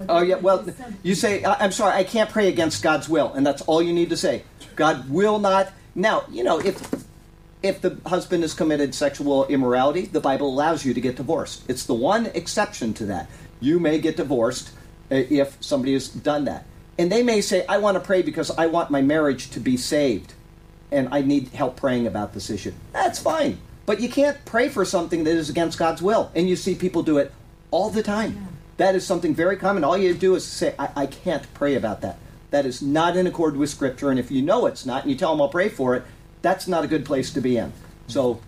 Oh 0.09 0.22
yeah, 0.22 0.37
well, 0.37 0.64
you 1.03 1.14
say 1.14 1.44
I'm 1.44 1.72
sorry, 1.72 1.94
I 1.94 2.05
can't 2.05 2.31
pray 2.31 2.48
against 2.48 2.83
God's 2.83 3.09
will, 3.09 3.33
and 3.35 3.46
that's 3.46 3.61
all 3.62 3.83
you 3.83 3.92
need 3.92 4.09
to 4.11 4.16
say. 4.16 4.44
God 4.74 5.11
will 5.11 5.38
not. 5.38 5.72
Now, 5.94 6.24
you 6.31 6.42
know, 6.42 6.59
if 6.59 7.05
if 7.62 7.83
the 7.83 7.98
husband 8.07 8.42
has 8.42 8.55
committed 8.55 8.94
sexual 8.94 9.46
immorality, 9.48 10.07
the 10.07 10.20
Bible 10.20 10.48
allows 10.48 10.87
you 10.87 10.94
to 10.94 11.00
get 11.00 11.16
divorced. 11.16 11.64
It's 11.68 11.85
the 11.85 11.94
one 11.94 12.26
exception 12.26 12.94
to 12.94 13.07
that. 13.07 13.29
You 13.61 13.79
may 13.79 13.98
get 13.98 14.16
divorced 14.16 14.70
uh, 15.11 15.16
if 15.16 15.59
somebody 15.61 15.92
has 15.92 16.09
done 16.09 16.44
that, 16.46 16.64
and 17.01 17.11
they 17.11 17.23
may 17.23 17.41
say, 17.41 17.65
"I 17.67 17.79
want 17.79 17.95
to 17.95 18.01
pray 18.01 18.21
because 18.21 18.51
I 18.51 18.67
want 18.67 18.91
my 18.91 19.01
marriage 19.01 19.49
to 19.51 19.61
be 19.61 19.77
saved, 19.77 20.35
and 20.93 21.09
I 21.11 21.23
need 21.23 21.49
help 21.49 21.77
praying 21.77 22.07
about 22.07 22.35
this 22.35 22.51
issue." 22.51 22.73
That's 22.93 23.19
fine, 23.19 23.59
but 23.87 24.01
you 24.01 24.09
can't 24.09 24.45
pray 24.45 24.69
for 24.69 24.85
something 24.85 25.25
that 25.25 25.35
is 25.35 25.49
against 25.49 25.79
God's 25.79 26.03
will, 26.03 26.31
and 26.35 26.49
you 26.49 26.57
see 26.57 26.75
people 26.75 27.03
do 27.03 27.17
it 27.17 27.33
all 27.71 27.89
the 27.89 28.03
time. 28.03 28.33
Yeah. 28.35 28.47
That 28.77 28.95
is 28.95 29.07
something 29.07 29.35
very 29.35 29.57
common. 29.57 29.83
All 29.83 29.97
you 29.97 30.13
do 30.15 30.35
is 30.35 30.45
say, 30.45 30.75
I, 30.79 30.89
I 30.97 31.07
can't 31.07 31.53
pray 31.55 31.75
about 31.75 32.03
that. 32.03 32.19
That 32.51 32.67
is 32.67 32.83
not 32.83 33.17
in 33.17 33.27
accord 33.27 33.57
with 33.57 33.71
Scripture. 33.71 34.11
And 34.11 34.19
if 34.19 34.31
you 34.31 34.43
know 34.43 34.67
it's 34.67 34.85
not, 34.87 35.03
and 35.03 35.11
you 35.11 35.17
tell 35.17 35.33
them 35.33 35.41
I'll 35.41 35.49
pray 35.49 35.69
for 35.69 35.95
it, 35.95 36.03
that's 36.43 36.67
not 36.67 36.85
a 36.85 36.87
good 36.87 37.05
place 37.05 37.33
to 37.35 37.41
be 37.41 37.57
in. 37.57 37.73
So, 38.09 38.41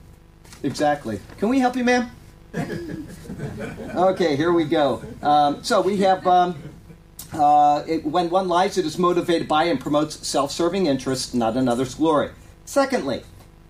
exactly. 0.62 1.20
Can 1.38 1.48
we 1.48 1.58
help 1.60 1.76
you, 1.76 1.84
ma'am? 1.84 2.10
okay, 3.94 4.36
here 4.36 4.52
we 4.52 4.64
go. 4.64 5.02
Um, 5.22 5.62
so 5.62 5.80
we 5.80 5.98
have 5.98 6.26
um, 6.26 6.56
uh, 7.32 7.82
it, 7.86 8.04
when 8.04 8.30
one 8.30 8.48
lies, 8.48 8.78
it 8.78 8.84
is 8.84 8.98
motivated 8.98 9.48
by 9.48 9.64
and 9.64 9.80
promotes 9.80 10.26
self-serving 10.26 10.86
interests, 10.86 11.34
not 11.34 11.56
another's 11.56 11.94
glory. 11.94 12.30
Secondly, 12.64 13.22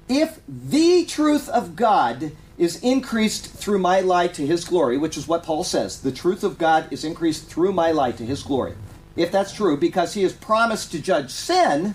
if 0.08 0.40
the 0.48 1.04
truth 1.04 1.48
of 1.48 1.76
God 1.76 2.32
is 2.58 2.82
increased 2.82 3.46
through 3.46 3.78
my 3.78 4.00
lie 4.00 4.28
to 4.28 4.46
his 4.46 4.64
glory, 4.64 4.98
which 4.98 5.16
is 5.16 5.26
what 5.26 5.42
Paul 5.42 5.64
says, 5.64 6.00
the 6.00 6.12
truth 6.12 6.44
of 6.44 6.58
God 6.58 6.86
is 6.92 7.04
increased 7.04 7.48
through 7.48 7.72
my 7.72 7.90
lie 7.92 8.12
to 8.12 8.24
his 8.24 8.42
glory. 8.42 8.74
If 9.16 9.32
that's 9.32 9.52
true, 9.52 9.76
because 9.76 10.14
he 10.14 10.22
has 10.22 10.32
promised 10.32 10.92
to 10.92 10.98
judge 11.00 11.30
sin, 11.30 11.94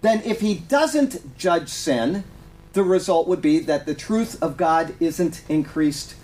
then 0.00 0.22
if 0.24 0.40
he 0.40 0.54
doesn't 0.54 1.36
judge 1.36 1.68
sin, 1.68 2.24
the 2.72 2.82
result 2.82 3.28
would 3.28 3.42
be 3.42 3.58
that 3.60 3.86
the 3.86 3.94
truth 3.94 4.42
of 4.42 4.56
God 4.56 4.94
isn't 4.98 5.42
increased 5.48 6.14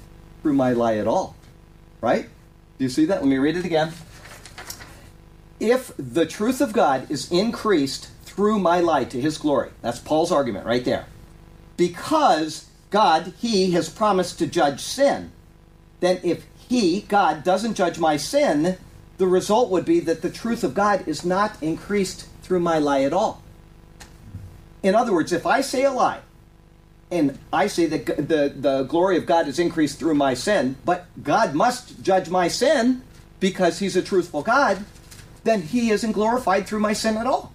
through 0.43 0.55
my 0.55 0.73
lie 0.73 0.97
at 0.97 1.07
all. 1.07 1.37
Right? 2.01 2.29
Do 2.79 2.85
you 2.85 2.91
see 2.91 3.05
that? 3.07 3.21
Let 3.21 3.29
me 3.29 3.39
read 3.39 3.57
it 3.57 3.65
again. 3.65 3.93
If 5.61 5.93
the 5.99 6.27
truth 6.27 6.61
of 6.61 6.73
God 6.73 7.11
is 7.11 7.31
increased 7.33 8.09
through 8.25 8.59
my 8.59 8.81
lie 8.81 9.05
to 9.05 9.21
his 9.21 9.39
glory, 9.39 9.71
that's 9.83 9.99
Paul's 9.99 10.31
argument 10.31 10.67
right 10.67 10.85
there. 10.85 11.07
Because 11.77 12.69
God, 12.91 13.33
he 13.39 13.73
has 13.73 13.89
promised 13.89 14.39
to 14.39 14.47
judge 14.47 14.81
sin, 14.81 15.33
then 16.01 16.21
if 16.23 16.45
he, 16.69 17.03
God, 17.03 17.43
doesn't 17.43 17.75
judge 17.75 17.99
my 17.99 18.17
sin, 18.17 18.77
the 19.17 19.27
result 19.27 19.71
would 19.71 19.85
be 19.85 20.01
that 20.01 20.23
the 20.23 20.31
truth 20.31 20.63
of 20.63 20.75
God 20.75 21.07
is 21.09 21.25
not 21.25 21.61
increased 21.63 22.29
through 22.43 22.61
my 22.61 22.79
lie 22.79 23.03
at 23.03 23.13
all. 23.13 23.43
In 24.83 24.95
other 24.95 25.13
words, 25.13 25.33
if 25.33 25.45
I 25.45 25.61
say 25.61 25.85
a 25.85 25.91
lie, 25.91 26.21
and 27.11 27.39
I 27.53 27.67
say 27.67 27.87
that 27.87 28.29
the, 28.29 28.53
the 28.55 28.85
glory 28.85 29.17
of 29.17 29.27
God 29.27 29.49
is 29.49 29.59
increased 29.59 29.99
through 29.99 30.15
my 30.15 30.35
sin, 30.35 30.77
but 30.85 31.07
God 31.23 31.55
must 31.55 32.03
judge 32.03 32.29
my 32.29 32.49
sin 32.49 33.03
because 33.41 33.79
He's 33.79 33.97
a 33.97 34.03
truthful 34.03 34.43
God, 34.43 34.85
then 35.45 35.63
He 35.63 35.91
isn't 35.91 36.13
glorified 36.13 36.67
through 36.67 36.81
my 36.81 36.93
sin 36.93 37.17
at 37.17 37.27
all. 37.27 37.53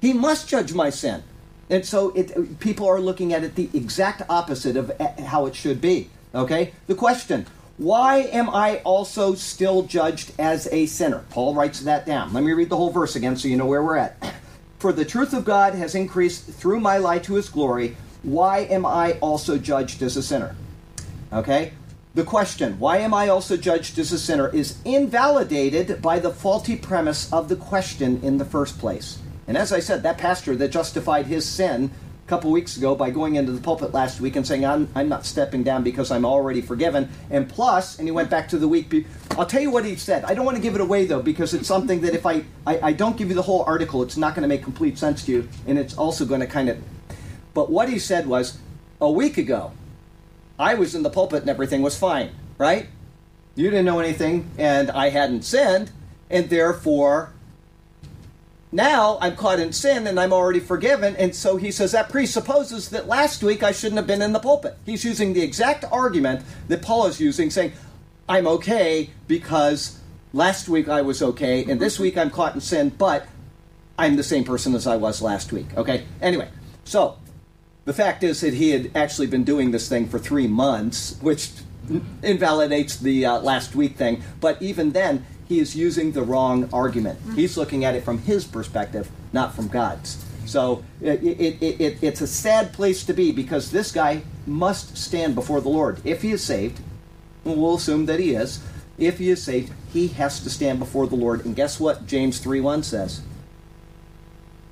He 0.00 0.12
must 0.12 0.48
judge 0.48 0.72
my 0.72 0.90
sin. 0.90 1.22
And 1.70 1.84
so 1.84 2.10
it, 2.10 2.60
people 2.60 2.88
are 2.88 3.00
looking 3.00 3.32
at 3.32 3.44
it 3.44 3.54
the 3.54 3.68
exact 3.74 4.22
opposite 4.28 4.76
of 4.76 4.92
how 5.18 5.46
it 5.46 5.54
should 5.54 5.80
be. 5.80 6.10
Okay? 6.34 6.72
The 6.86 6.94
question 6.94 7.46
why 7.78 8.22
am 8.32 8.50
I 8.50 8.78
also 8.78 9.36
still 9.36 9.84
judged 9.84 10.32
as 10.36 10.66
a 10.72 10.86
sinner? 10.86 11.24
Paul 11.30 11.54
writes 11.54 11.80
that 11.80 12.06
down. 12.06 12.32
Let 12.32 12.42
me 12.42 12.52
read 12.52 12.70
the 12.70 12.76
whole 12.76 12.90
verse 12.90 13.14
again 13.14 13.36
so 13.36 13.46
you 13.46 13.56
know 13.56 13.66
where 13.66 13.82
we're 13.82 13.96
at. 13.96 14.34
For 14.78 14.92
the 14.92 15.04
truth 15.04 15.32
of 15.32 15.44
God 15.44 15.74
has 15.74 15.94
increased 15.94 16.44
through 16.44 16.80
my 16.80 16.98
lie 16.98 17.20
to 17.20 17.34
his 17.34 17.48
glory. 17.48 17.96
Why 18.22 18.60
am 18.60 18.84
I 18.84 19.12
also 19.20 19.58
judged 19.58 20.02
as 20.02 20.16
a 20.16 20.22
sinner? 20.22 20.56
Okay? 21.32 21.72
The 22.18 22.24
question, 22.24 22.80
why 22.80 22.96
am 22.96 23.14
I 23.14 23.28
also 23.28 23.56
judged 23.56 23.96
as 23.96 24.10
a 24.10 24.18
sinner, 24.18 24.48
is 24.48 24.78
invalidated 24.84 26.02
by 26.02 26.18
the 26.18 26.32
faulty 26.32 26.74
premise 26.74 27.32
of 27.32 27.48
the 27.48 27.54
question 27.54 28.20
in 28.24 28.38
the 28.38 28.44
first 28.44 28.80
place. 28.80 29.20
And 29.46 29.56
as 29.56 29.72
I 29.72 29.78
said, 29.78 30.02
that 30.02 30.18
pastor 30.18 30.56
that 30.56 30.72
justified 30.72 31.26
his 31.26 31.46
sin 31.46 31.92
a 32.26 32.28
couple 32.28 32.50
weeks 32.50 32.76
ago 32.76 32.96
by 32.96 33.10
going 33.10 33.36
into 33.36 33.52
the 33.52 33.60
pulpit 33.60 33.94
last 33.94 34.20
week 34.20 34.34
and 34.34 34.44
saying, 34.44 34.66
I'm, 34.66 34.88
I'm 34.96 35.08
not 35.08 35.26
stepping 35.26 35.62
down 35.62 35.84
because 35.84 36.10
I'm 36.10 36.24
already 36.24 36.60
forgiven. 36.60 37.08
And 37.30 37.48
plus, 37.48 38.00
and 38.00 38.08
he 38.08 38.10
went 38.10 38.30
back 38.30 38.48
to 38.48 38.58
the 38.58 38.66
week. 38.66 39.06
I'll 39.38 39.46
tell 39.46 39.62
you 39.62 39.70
what 39.70 39.84
he 39.84 39.94
said. 39.94 40.24
I 40.24 40.34
don't 40.34 40.44
want 40.44 40.56
to 40.56 40.62
give 40.62 40.74
it 40.74 40.80
away, 40.80 41.06
though, 41.06 41.22
because 41.22 41.54
it's 41.54 41.68
something 41.68 42.00
that 42.00 42.14
if 42.14 42.26
I, 42.26 42.42
I, 42.66 42.80
I 42.88 42.92
don't 42.94 43.16
give 43.16 43.28
you 43.28 43.36
the 43.36 43.42
whole 43.42 43.62
article, 43.62 44.02
it's 44.02 44.16
not 44.16 44.34
going 44.34 44.42
to 44.42 44.48
make 44.48 44.64
complete 44.64 44.98
sense 44.98 45.24
to 45.26 45.30
you. 45.30 45.48
And 45.68 45.78
it's 45.78 45.96
also 45.96 46.24
going 46.24 46.40
to 46.40 46.48
kind 46.48 46.68
of. 46.68 46.82
But 47.54 47.70
what 47.70 47.88
he 47.88 48.00
said 48.00 48.26
was, 48.26 48.58
a 49.00 49.08
week 49.08 49.38
ago, 49.38 49.70
I 50.58 50.74
was 50.74 50.94
in 50.94 51.02
the 51.02 51.10
pulpit 51.10 51.42
and 51.42 51.50
everything 51.50 51.82
was 51.82 51.96
fine, 51.96 52.30
right? 52.58 52.88
You 53.54 53.70
didn't 53.70 53.86
know 53.86 53.98
anything, 53.98 54.50
and 54.56 54.90
I 54.90 55.08
hadn't 55.08 55.42
sinned, 55.42 55.90
and 56.30 56.48
therefore 56.48 57.32
now 58.70 59.18
I'm 59.20 59.34
caught 59.34 59.58
in 59.58 59.72
sin 59.72 60.06
and 60.06 60.20
I'm 60.20 60.32
already 60.32 60.60
forgiven. 60.60 61.16
And 61.16 61.34
so 61.34 61.56
he 61.56 61.70
says 61.70 61.92
that 61.92 62.10
presupposes 62.10 62.90
that 62.90 63.08
last 63.08 63.42
week 63.42 63.62
I 63.62 63.72
shouldn't 63.72 63.96
have 63.96 64.06
been 64.06 64.22
in 64.22 64.32
the 64.32 64.40
pulpit. 64.40 64.76
He's 64.84 65.04
using 65.04 65.32
the 65.32 65.42
exact 65.42 65.84
argument 65.90 66.44
that 66.68 66.82
Paul 66.82 67.06
is 67.06 67.18
using, 67.20 67.50
saying, 67.50 67.72
I'm 68.28 68.46
okay 68.46 69.10
because 69.26 69.98
last 70.32 70.68
week 70.68 70.88
I 70.88 71.00
was 71.00 71.22
okay, 71.22 71.64
and 71.64 71.80
this 71.80 71.98
week 71.98 72.18
I'm 72.18 72.30
caught 72.30 72.54
in 72.54 72.60
sin, 72.60 72.90
but 72.90 73.26
I'm 73.98 74.16
the 74.16 74.22
same 74.22 74.44
person 74.44 74.74
as 74.74 74.86
I 74.86 74.96
was 74.96 75.22
last 75.22 75.50
week. 75.50 75.66
Okay? 75.76 76.04
Anyway, 76.20 76.48
so 76.84 77.16
the 77.88 77.94
fact 77.94 78.22
is 78.22 78.42
that 78.42 78.52
he 78.52 78.72
had 78.72 78.90
actually 78.94 79.28
been 79.28 79.44
doing 79.44 79.70
this 79.70 79.88
thing 79.88 80.06
for 80.06 80.18
three 80.18 80.46
months, 80.46 81.16
which 81.22 81.52
invalidates 82.22 82.96
the 82.96 83.24
uh, 83.24 83.40
last 83.40 83.74
week 83.74 83.96
thing. 83.96 84.22
But 84.42 84.60
even 84.60 84.92
then, 84.92 85.24
he 85.48 85.58
is 85.58 85.74
using 85.74 86.12
the 86.12 86.20
wrong 86.22 86.68
argument. 86.70 87.18
He's 87.34 87.56
looking 87.56 87.86
at 87.86 87.94
it 87.94 88.04
from 88.04 88.18
his 88.18 88.44
perspective, 88.44 89.10
not 89.32 89.54
from 89.54 89.68
God's. 89.68 90.22
So 90.44 90.84
it, 91.00 91.22
it, 91.22 91.62
it, 91.62 91.80
it, 91.80 91.98
it's 92.02 92.20
a 92.20 92.26
sad 92.26 92.74
place 92.74 93.04
to 93.04 93.14
be 93.14 93.32
because 93.32 93.70
this 93.70 93.90
guy 93.90 94.20
must 94.46 94.98
stand 94.98 95.34
before 95.34 95.62
the 95.62 95.70
Lord. 95.70 96.02
If 96.04 96.20
he 96.20 96.32
is 96.32 96.44
saved, 96.44 96.80
we'll 97.42 97.76
assume 97.76 98.04
that 98.04 98.20
he 98.20 98.34
is. 98.34 98.62
If 98.98 99.16
he 99.16 99.30
is 99.30 99.42
saved, 99.42 99.72
he 99.94 100.08
has 100.08 100.40
to 100.40 100.50
stand 100.50 100.78
before 100.78 101.06
the 101.06 101.16
Lord. 101.16 101.46
And 101.46 101.56
guess 101.56 101.80
what 101.80 102.06
James 102.06 102.38
3 102.38 102.60
1 102.60 102.82
says? 102.82 103.22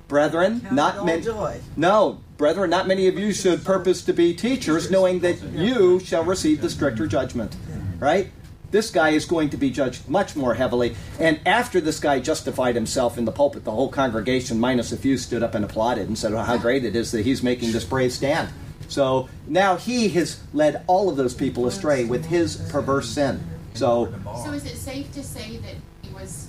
Brethren, 0.07 0.61
Count 0.61 0.73
not 0.73 1.03
men. 1.03 1.23
joy. 1.23 1.61
No, 1.75 2.21
brethren, 2.37 2.69
not 2.69 2.87
many 2.87 3.07
of 3.07 3.17
you 3.17 3.33
should 3.33 3.65
purpose 3.65 4.01
to 4.03 4.13
be 4.13 4.33
teachers, 4.33 4.89
knowing 4.91 5.19
that 5.19 5.41
you 5.41 5.99
shall 5.99 6.23
receive 6.23 6.61
the 6.61 6.69
stricter 6.69 7.07
judgment. 7.07 7.55
Right? 7.99 8.29
This 8.69 8.91
guy 8.91 9.09
is 9.09 9.25
going 9.25 9.49
to 9.51 9.57
be 9.57 9.71
judged 9.71 10.07
much 10.09 10.35
more 10.35 10.53
heavily. 10.53 10.95
And 11.19 11.39
after 11.45 11.79
this 11.79 11.99
guy 11.99 12.19
justified 12.19 12.75
himself 12.75 13.17
in 13.17 13.25
the 13.25 13.31
pulpit, 13.31 13.63
the 13.63 13.71
whole 13.71 13.89
congregation, 13.89 14.59
minus 14.59 14.91
a 14.91 14.97
few, 14.97 15.17
stood 15.17 15.41
up 15.41 15.55
and 15.55 15.63
applauded 15.63 16.07
and 16.07 16.17
said 16.17 16.33
oh, 16.33 16.39
how 16.39 16.57
great 16.57 16.83
it 16.83 16.95
is 16.95 17.11
that 17.11 17.25
he's 17.25 17.41
making 17.41 17.71
this 17.71 17.85
brave 17.85 18.11
stand. 18.11 18.49
So 18.89 19.29
now 19.47 19.77
he 19.77 20.09
has 20.09 20.41
led 20.53 20.83
all 20.87 21.09
of 21.09 21.15
those 21.15 21.33
people 21.33 21.65
astray 21.65 22.05
with 22.05 22.25
his 22.25 22.57
perverse 22.69 23.09
sin. 23.09 23.41
So, 23.73 24.13
So 24.43 24.51
is 24.51 24.65
it 24.65 24.75
safe 24.75 25.11
to 25.13 25.23
say 25.23 25.57
that 25.57 25.75
he 26.01 26.13
was 26.13 26.47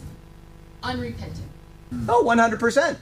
unrepentant? 0.83 1.47
oh, 2.09 2.25
100%. 2.27 2.97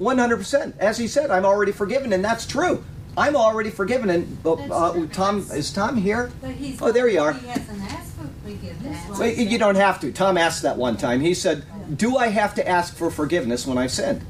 100%. 0.00 0.78
As 0.78 0.98
he 0.98 1.06
said, 1.06 1.30
I'm 1.30 1.44
already 1.44 1.72
forgiven, 1.72 2.12
and 2.12 2.24
that's 2.24 2.46
true. 2.46 2.84
I'm 3.16 3.36
already 3.36 3.70
forgiven. 3.70 4.10
And 4.10 4.38
uh, 4.44 4.54
uh, 4.54 5.06
Tom, 5.12 5.46
is 5.50 5.72
Tom 5.72 5.96
here? 5.96 6.32
But 6.40 6.52
he's. 6.52 6.80
Oh, 6.80 6.92
there 6.92 7.08
you 7.08 7.20
are. 7.20 7.34
He 7.34 7.46
hasn't 7.46 7.82
asked 7.92 8.14
for 8.14 8.26
forgiveness. 8.42 9.18
Well, 9.18 9.28
you 9.28 9.58
don't 9.58 9.74
have 9.74 10.00
to. 10.00 10.12
Tom 10.12 10.38
asked 10.38 10.62
that 10.62 10.76
one 10.76 10.96
time. 10.96 11.20
He 11.20 11.34
said, 11.34 11.64
Do 11.96 12.16
I 12.16 12.28
have 12.28 12.54
to 12.54 12.66
ask 12.66 12.94
for 12.94 13.10
forgiveness 13.10 13.66
when 13.66 13.76
I've 13.76 13.90
sinned? 13.90 14.24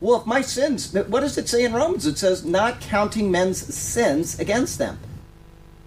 Well, 0.00 0.20
if 0.20 0.26
my 0.26 0.42
sins, 0.42 0.92
what 0.92 1.20
does 1.20 1.38
it 1.38 1.48
say 1.48 1.64
in 1.64 1.72
Romans? 1.72 2.06
It 2.06 2.18
says, 2.18 2.44
not 2.44 2.80
counting 2.80 3.30
men's 3.30 3.74
sins 3.74 4.38
against 4.38 4.78
them. 4.78 4.98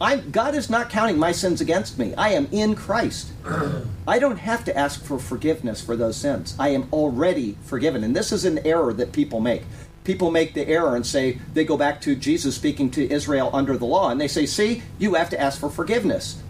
I, 0.01 0.17
God 0.17 0.55
is 0.55 0.69
not 0.69 0.89
counting 0.89 1.17
my 1.17 1.33
sins 1.33 1.59
against 1.59 1.99
me. 1.99 2.13
I 2.15 2.29
am 2.29 2.47
in 2.51 2.75
Christ. 2.75 3.31
I 4.07 4.17
don't 4.17 4.37
have 4.37 4.63
to 4.65 4.77
ask 4.77 5.03
for 5.03 5.19
forgiveness 5.19 5.81
for 5.81 5.97
those 5.97 6.15
sins. 6.15 6.55
I 6.57 6.69
am 6.69 6.87
already 6.93 7.57
forgiven. 7.63 8.03
And 8.03 8.15
this 8.15 8.31
is 8.31 8.45
an 8.45 8.59
error 8.65 8.93
that 8.93 9.11
people 9.11 9.41
make. 9.41 9.63
People 10.05 10.31
make 10.31 10.53
the 10.53 10.67
error 10.67 10.95
and 10.95 11.05
say, 11.05 11.39
they 11.53 11.65
go 11.65 11.75
back 11.75 11.99
to 12.01 12.15
Jesus 12.15 12.55
speaking 12.55 12.89
to 12.91 13.11
Israel 13.11 13.49
under 13.53 13.77
the 13.77 13.85
law, 13.85 14.09
and 14.09 14.19
they 14.19 14.29
say, 14.29 14.45
See, 14.45 14.81
you 14.97 15.15
have 15.15 15.29
to 15.31 15.39
ask 15.39 15.59
for 15.59 15.69
forgiveness. 15.69 16.41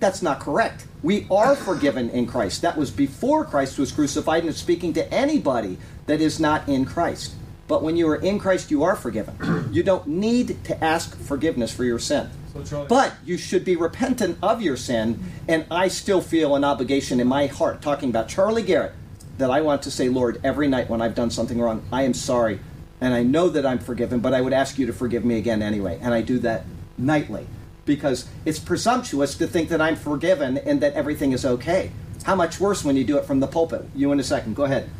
That's 0.00 0.22
not 0.22 0.40
correct. 0.40 0.86
We 1.02 1.26
are 1.30 1.54
forgiven 1.54 2.08
in 2.10 2.26
Christ. 2.26 2.62
That 2.62 2.78
was 2.78 2.90
before 2.90 3.44
Christ 3.44 3.78
was 3.78 3.92
crucified, 3.92 4.44
and 4.44 4.54
speaking 4.54 4.94
to 4.94 5.12
anybody 5.12 5.76
that 6.06 6.20
is 6.20 6.40
not 6.40 6.68
in 6.68 6.86
Christ. 6.86 7.34
But 7.68 7.82
when 7.82 7.96
you 7.96 8.08
are 8.08 8.16
in 8.16 8.38
Christ, 8.38 8.70
you 8.70 8.82
are 8.82 8.96
forgiven. 8.96 9.68
You 9.68 9.82
don't 9.82 10.06
need 10.06 10.64
to 10.64 10.82
ask 10.82 11.14
forgiveness 11.20 11.70
for 11.72 11.84
your 11.84 11.98
sin. 11.98 12.30
So 12.64 12.86
But 12.86 13.12
you 13.24 13.36
should 13.36 13.64
be 13.64 13.76
repentant 13.76 14.38
of 14.42 14.62
your 14.62 14.78
sin, 14.78 15.22
and 15.46 15.66
I 15.70 15.88
still 15.88 16.22
feel 16.22 16.56
an 16.56 16.64
obligation 16.64 17.20
in 17.20 17.28
my 17.28 17.46
heart, 17.46 17.82
talking 17.82 18.08
about 18.08 18.28
Charlie 18.28 18.62
Garrett, 18.62 18.94
that 19.36 19.50
I 19.50 19.60
want 19.60 19.82
to 19.82 19.90
say, 19.90 20.08
Lord, 20.08 20.40
every 20.42 20.68
night 20.68 20.88
when 20.88 21.02
I've 21.02 21.14
done 21.14 21.30
something 21.30 21.60
wrong, 21.60 21.82
I 21.92 22.02
am 22.02 22.14
sorry, 22.14 22.60
and 23.00 23.12
I 23.12 23.22
know 23.22 23.50
that 23.50 23.66
I'm 23.66 23.78
forgiven, 23.78 24.20
but 24.20 24.32
I 24.32 24.40
would 24.40 24.54
ask 24.54 24.78
you 24.78 24.86
to 24.86 24.92
forgive 24.92 25.24
me 25.24 25.36
again 25.36 25.62
anyway. 25.62 25.98
And 26.00 26.14
I 26.14 26.22
do 26.22 26.38
that 26.40 26.64
nightly 26.96 27.46
because 27.84 28.26
it's 28.44 28.58
presumptuous 28.58 29.36
to 29.36 29.46
think 29.46 29.68
that 29.68 29.80
I'm 29.80 29.96
forgiven 29.96 30.58
and 30.58 30.80
that 30.80 30.94
everything 30.94 31.32
is 31.32 31.44
okay. 31.44 31.92
How 32.24 32.34
much 32.34 32.58
worse 32.58 32.84
when 32.84 32.96
you 32.96 33.04
do 33.04 33.18
it 33.18 33.24
from 33.24 33.40
the 33.40 33.46
pulpit? 33.46 33.88
You 33.94 34.10
in 34.12 34.20
a 34.20 34.24
second. 34.24 34.56
Go 34.56 34.64
ahead. 34.64 34.90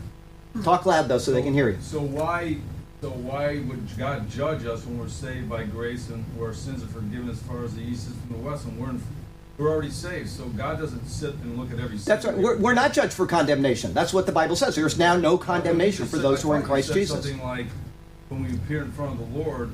Talk 0.62 0.86
loud 0.86 1.08
though, 1.08 1.18
so 1.18 1.32
they 1.32 1.42
can 1.42 1.54
hear 1.54 1.68
you. 1.68 1.78
So 1.80 2.00
why, 2.00 2.56
so 3.00 3.10
why 3.10 3.60
would 3.60 3.96
God 3.96 4.28
judge 4.30 4.64
us 4.64 4.84
when 4.84 4.98
we're 4.98 5.08
saved 5.08 5.48
by 5.48 5.64
grace 5.64 6.08
and 6.08 6.24
where 6.36 6.48
our 6.48 6.54
sins 6.54 6.82
are 6.82 6.88
forgiven 6.88 7.28
as 7.28 7.38
far 7.42 7.64
as 7.64 7.74
the 7.74 7.82
east 7.82 8.08
is 8.08 8.14
from 8.16 8.36
the 8.36 8.48
west, 8.48 8.64
and 8.64 8.78
we're 8.78 8.90
in, 8.90 9.02
we're 9.56 9.70
already 9.70 9.90
saved? 9.90 10.28
So 10.28 10.44
God 10.48 10.78
doesn't 10.78 11.06
sit 11.06 11.34
and 11.34 11.58
look 11.58 11.72
at 11.72 11.80
every. 11.80 11.96
That's 11.98 12.24
right. 12.24 12.36
We're, 12.36 12.58
we're 12.58 12.74
not 12.74 12.92
judged 12.92 13.12
for 13.12 13.26
condemnation. 13.26 13.94
That's 13.94 14.12
what 14.12 14.26
the 14.26 14.32
Bible 14.32 14.56
says. 14.56 14.74
There's 14.74 14.98
now 14.98 15.16
no 15.16 15.38
condemnation 15.38 16.06
for 16.06 16.18
those 16.18 16.42
who 16.42 16.52
are 16.52 16.56
in 16.56 16.62
Christ 16.62 16.92
Jesus. 16.92 17.22
Something 17.22 17.42
like 17.42 17.66
when 18.28 18.44
we 18.44 18.54
appear 18.54 18.82
in 18.82 18.92
front 18.92 19.18
of 19.20 19.32
the 19.32 19.38
Lord. 19.38 19.70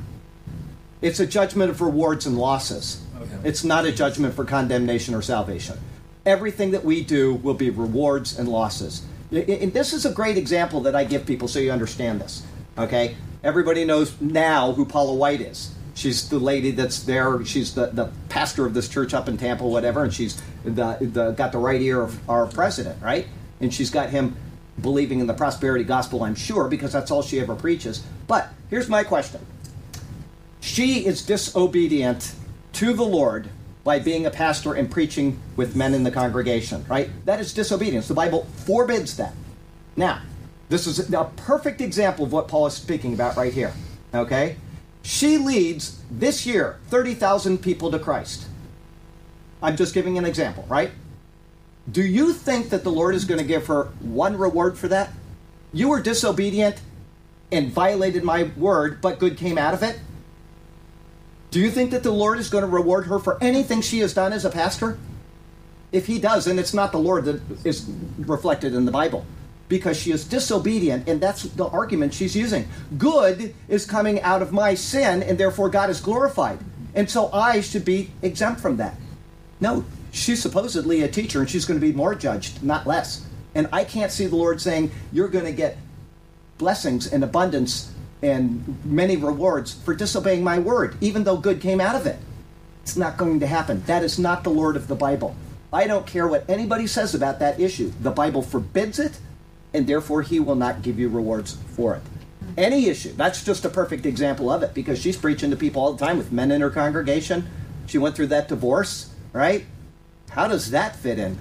It's 1.02 1.20
a 1.20 1.26
judgment 1.26 1.70
of 1.70 1.80
rewards 1.82 2.24
and 2.24 2.38
losses. 2.38 3.02
Okay. 3.20 3.48
It's 3.48 3.62
not 3.62 3.84
a 3.84 3.92
judgment 3.92 4.34
for 4.34 4.44
condemnation 4.44 5.14
or 5.14 5.20
salvation. 5.20 5.78
Everything 6.24 6.70
that 6.70 6.82
we 6.84 7.04
do 7.04 7.34
will 7.34 7.54
be 7.54 7.68
rewards 7.68 8.38
and 8.38 8.48
losses. 8.48 9.04
And 9.34 9.72
this 9.72 9.92
is 9.92 10.06
a 10.06 10.12
great 10.12 10.36
example 10.36 10.80
that 10.82 10.94
I 10.94 11.04
give 11.04 11.26
people 11.26 11.48
so 11.48 11.58
you 11.58 11.72
understand 11.72 12.20
this. 12.20 12.42
Okay? 12.78 13.16
Everybody 13.42 13.84
knows 13.84 14.20
now 14.20 14.72
who 14.72 14.84
Paula 14.84 15.14
White 15.14 15.40
is. 15.40 15.74
She's 15.94 16.28
the 16.28 16.38
lady 16.38 16.72
that's 16.72 17.04
there. 17.04 17.44
She's 17.44 17.74
the, 17.74 17.86
the 17.86 18.10
pastor 18.28 18.66
of 18.66 18.74
this 18.74 18.88
church 18.88 19.14
up 19.14 19.28
in 19.28 19.36
Tampa, 19.36 19.66
whatever, 19.66 20.02
and 20.02 20.12
she's 20.12 20.40
the, 20.64 20.96
the, 21.00 21.32
got 21.32 21.52
the 21.52 21.58
right 21.58 21.80
ear 21.80 22.02
of 22.02 22.28
our 22.28 22.46
president, 22.46 23.00
right? 23.02 23.26
And 23.60 23.72
she's 23.72 23.90
got 23.90 24.10
him 24.10 24.36
believing 24.80 25.20
in 25.20 25.26
the 25.28 25.34
prosperity 25.34 25.84
gospel, 25.84 26.24
I'm 26.24 26.34
sure, 26.34 26.68
because 26.68 26.92
that's 26.92 27.10
all 27.10 27.22
she 27.22 27.38
ever 27.40 27.54
preaches. 27.54 28.04
But 28.26 28.48
here's 28.70 28.88
my 28.88 29.04
question 29.04 29.40
she 30.60 31.06
is 31.06 31.22
disobedient 31.22 32.34
to 32.72 32.92
the 32.92 33.04
Lord 33.04 33.48
by 33.84 33.98
being 33.98 34.24
a 34.24 34.30
pastor 34.30 34.74
and 34.74 34.90
preaching 34.90 35.38
with 35.56 35.76
men 35.76 35.94
in 35.94 36.02
the 36.02 36.10
congregation, 36.10 36.84
right? 36.88 37.10
That 37.26 37.38
is 37.38 37.52
disobedience. 37.52 38.08
The 38.08 38.14
Bible 38.14 38.46
forbids 38.64 39.16
that. 39.18 39.34
Now, 39.94 40.22
this 40.70 40.86
is 40.86 41.12
a 41.12 41.24
perfect 41.36 41.82
example 41.82 42.24
of 42.24 42.32
what 42.32 42.48
Paul 42.48 42.66
is 42.66 42.74
speaking 42.74 43.12
about 43.12 43.36
right 43.36 43.52
here, 43.52 43.72
okay? 44.14 44.56
She 45.02 45.36
leads 45.36 46.02
this 46.10 46.46
year 46.46 46.80
30,000 46.88 47.58
people 47.58 47.90
to 47.90 47.98
Christ. 47.98 48.46
I'm 49.62 49.76
just 49.76 49.92
giving 49.92 50.16
an 50.16 50.24
example, 50.24 50.64
right? 50.68 50.90
Do 51.90 52.02
you 52.02 52.32
think 52.32 52.70
that 52.70 52.82
the 52.82 52.90
Lord 52.90 53.14
is 53.14 53.26
going 53.26 53.40
to 53.40 53.46
give 53.46 53.66
her 53.66 53.84
one 54.00 54.38
reward 54.38 54.78
for 54.78 54.88
that? 54.88 55.10
You 55.74 55.90
were 55.90 56.00
disobedient 56.00 56.80
and 57.52 57.70
violated 57.70 58.24
my 58.24 58.44
word, 58.56 59.02
but 59.02 59.18
good 59.18 59.36
came 59.36 59.58
out 59.58 59.74
of 59.74 59.82
it? 59.82 60.00
Do 61.54 61.60
you 61.60 61.70
think 61.70 61.92
that 61.92 62.02
the 62.02 62.10
Lord 62.10 62.40
is 62.40 62.50
going 62.50 62.62
to 62.62 62.68
reward 62.68 63.06
her 63.06 63.20
for 63.20 63.38
anything 63.40 63.80
she 63.80 64.00
has 64.00 64.12
done 64.12 64.32
as 64.32 64.44
a 64.44 64.50
pastor? 64.50 64.98
If 65.92 66.08
he 66.08 66.18
does, 66.18 66.46
then 66.46 66.58
it's 66.58 66.74
not 66.74 66.90
the 66.90 66.98
Lord 66.98 67.26
that 67.26 67.40
is 67.64 67.88
reflected 68.18 68.74
in 68.74 68.86
the 68.86 68.90
Bible 68.90 69.24
because 69.68 69.96
she 69.96 70.10
is 70.10 70.24
disobedient, 70.24 71.08
and 71.08 71.20
that's 71.20 71.44
the 71.44 71.66
argument 71.68 72.12
she's 72.12 72.34
using. 72.34 72.66
Good 72.98 73.54
is 73.68 73.86
coming 73.86 74.20
out 74.22 74.42
of 74.42 74.52
my 74.52 74.74
sin, 74.74 75.22
and 75.22 75.38
therefore 75.38 75.68
God 75.68 75.90
is 75.90 76.00
glorified. 76.00 76.58
And 76.92 77.08
so 77.08 77.30
I 77.32 77.60
should 77.60 77.84
be 77.84 78.10
exempt 78.20 78.60
from 78.60 78.78
that. 78.78 78.96
No, 79.60 79.84
she's 80.10 80.42
supposedly 80.42 81.02
a 81.02 81.08
teacher, 81.08 81.38
and 81.38 81.48
she's 81.48 81.66
going 81.66 81.78
to 81.78 81.86
be 81.86 81.92
more 81.92 82.16
judged, 82.16 82.64
not 82.64 82.84
less. 82.84 83.24
And 83.54 83.68
I 83.72 83.84
can't 83.84 84.10
see 84.10 84.26
the 84.26 84.34
Lord 84.34 84.60
saying, 84.60 84.90
You're 85.12 85.28
going 85.28 85.44
to 85.44 85.52
get 85.52 85.76
blessings 86.58 87.12
and 87.12 87.22
abundance 87.22 87.93
and 88.22 88.78
many 88.84 89.16
rewards 89.16 89.74
for 89.74 89.94
disobeying 89.94 90.42
my 90.42 90.58
word, 90.58 90.96
even 91.00 91.24
though 91.24 91.36
good 91.36 91.60
came 91.60 91.80
out 91.80 91.94
of 91.94 92.06
it. 92.06 92.18
It's 92.82 92.96
not 92.96 93.16
going 93.16 93.40
to 93.40 93.46
happen. 93.46 93.82
That 93.86 94.02
is 94.02 94.18
not 94.18 94.44
the 94.44 94.50
Lord 94.50 94.76
of 94.76 94.88
the 94.88 94.94
Bible. 94.94 95.34
I 95.72 95.86
don't 95.86 96.06
care 96.06 96.28
what 96.28 96.48
anybody 96.48 96.86
says 96.86 97.14
about 97.14 97.38
that 97.40 97.58
issue. 97.58 97.92
The 98.00 98.10
Bible 98.10 98.42
forbids 98.42 98.98
it, 98.98 99.18
and 99.72 99.86
therefore 99.86 100.22
He 100.22 100.38
will 100.38 100.54
not 100.54 100.82
give 100.82 100.98
you 100.98 101.08
rewards 101.08 101.56
for 101.74 101.96
it. 101.96 102.02
Any 102.56 102.86
issue. 102.88 103.12
That's 103.12 103.42
just 103.42 103.64
a 103.64 103.68
perfect 103.68 104.06
example 104.06 104.50
of 104.50 104.62
it 104.62 104.74
because 104.74 105.00
she's 105.00 105.16
preaching 105.16 105.50
to 105.50 105.56
people 105.56 105.82
all 105.82 105.94
the 105.94 106.04
time 106.04 106.18
with 106.18 106.30
men 106.30 106.52
in 106.52 106.60
her 106.60 106.70
congregation. 106.70 107.48
She 107.86 107.98
went 107.98 108.14
through 108.14 108.28
that 108.28 108.48
divorce, 108.48 109.12
right? 109.32 109.64
How 110.30 110.46
does 110.46 110.70
that 110.70 110.96
fit 110.96 111.18
in? 111.18 111.38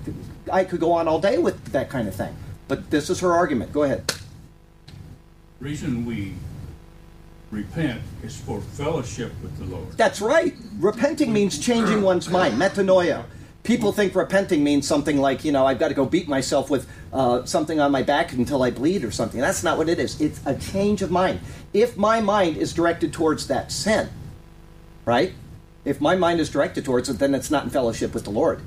I 0.51 0.63
could 0.63 0.79
go 0.79 0.93
on 0.93 1.07
all 1.07 1.19
day 1.19 1.37
with 1.37 1.71
that 1.71 1.89
kind 1.89 2.07
of 2.07 2.15
thing. 2.15 2.35
But 2.67 2.89
this 2.89 3.09
is 3.09 3.19
her 3.19 3.33
argument. 3.33 3.73
Go 3.73 3.83
ahead. 3.83 4.13
reason 5.59 6.05
we 6.05 6.33
repent 7.53 8.01
is 8.23 8.35
for 8.35 8.59
fellowship 8.59 9.31
with 9.43 9.55
the 9.57 9.65
Lord. 9.65 9.91
That's 9.95 10.19
right. 10.19 10.55
Repenting 10.79 11.31
means 11.31 11.59
changing 11.59 12.01
one's 12.01 12.29
mind. 12.29 12.59
Metanoia. 12.59 13.25
People 13.61 13.93
think 13.93 14.13
repenting 14.13 14.61
means 14.61 14.85
something 14.85 15.19
like, 15.19 15.45
you 15.45 15.53
know, 15.53 15.65
I've 15.65 15.79
got 15.79 15.87
to 15.87 15.93
go 15.93 16.05
beat 16.05 16.27
myself 16.27 16.69
with 16.69 16.89
uh, 17.13 17.45
something 17.45 17.79
on 17.79 17.91
my 17.91 18.01
back 18.01 18.33
until 18.33 18.61
I 18.61 18.71
bleed 18.71 19.05
or 19.05 19.11
something. 19.11 19.39
That's 19.39 19.63
not 19.63 19.77
what 19.77 19.87
it 19.87 19.99
is. 19.99 20.19
It's 20.19 20.41
a 20.45 20.55
change 20.55 21.01
of 21.01 21.11
mind. 21.11 21.39
If 21.73 21.95
my 21.95 22.19
mind 22.19 22.57
is 22.57 22.73
directed 22.73 23.13
towards 23.13 23.47
that 23.47 23.71
sin, 23.71 24.09
right? 25.05 25.33
If 25.85 26.01
my 26.01 26.15
mind 26.15 26.41
is 26.41 26.49
directed 26.49 26.83
towards 26.83 27.07
it, 27.07 27.19
then 27.19 27.33
it's 27.33 27.51
not 27.51 27.63
in 27.63 27.69
fellowship 27.69 28.13
with 28.13 28.25
the 28.25 28.31
Lord. 28.31 28.61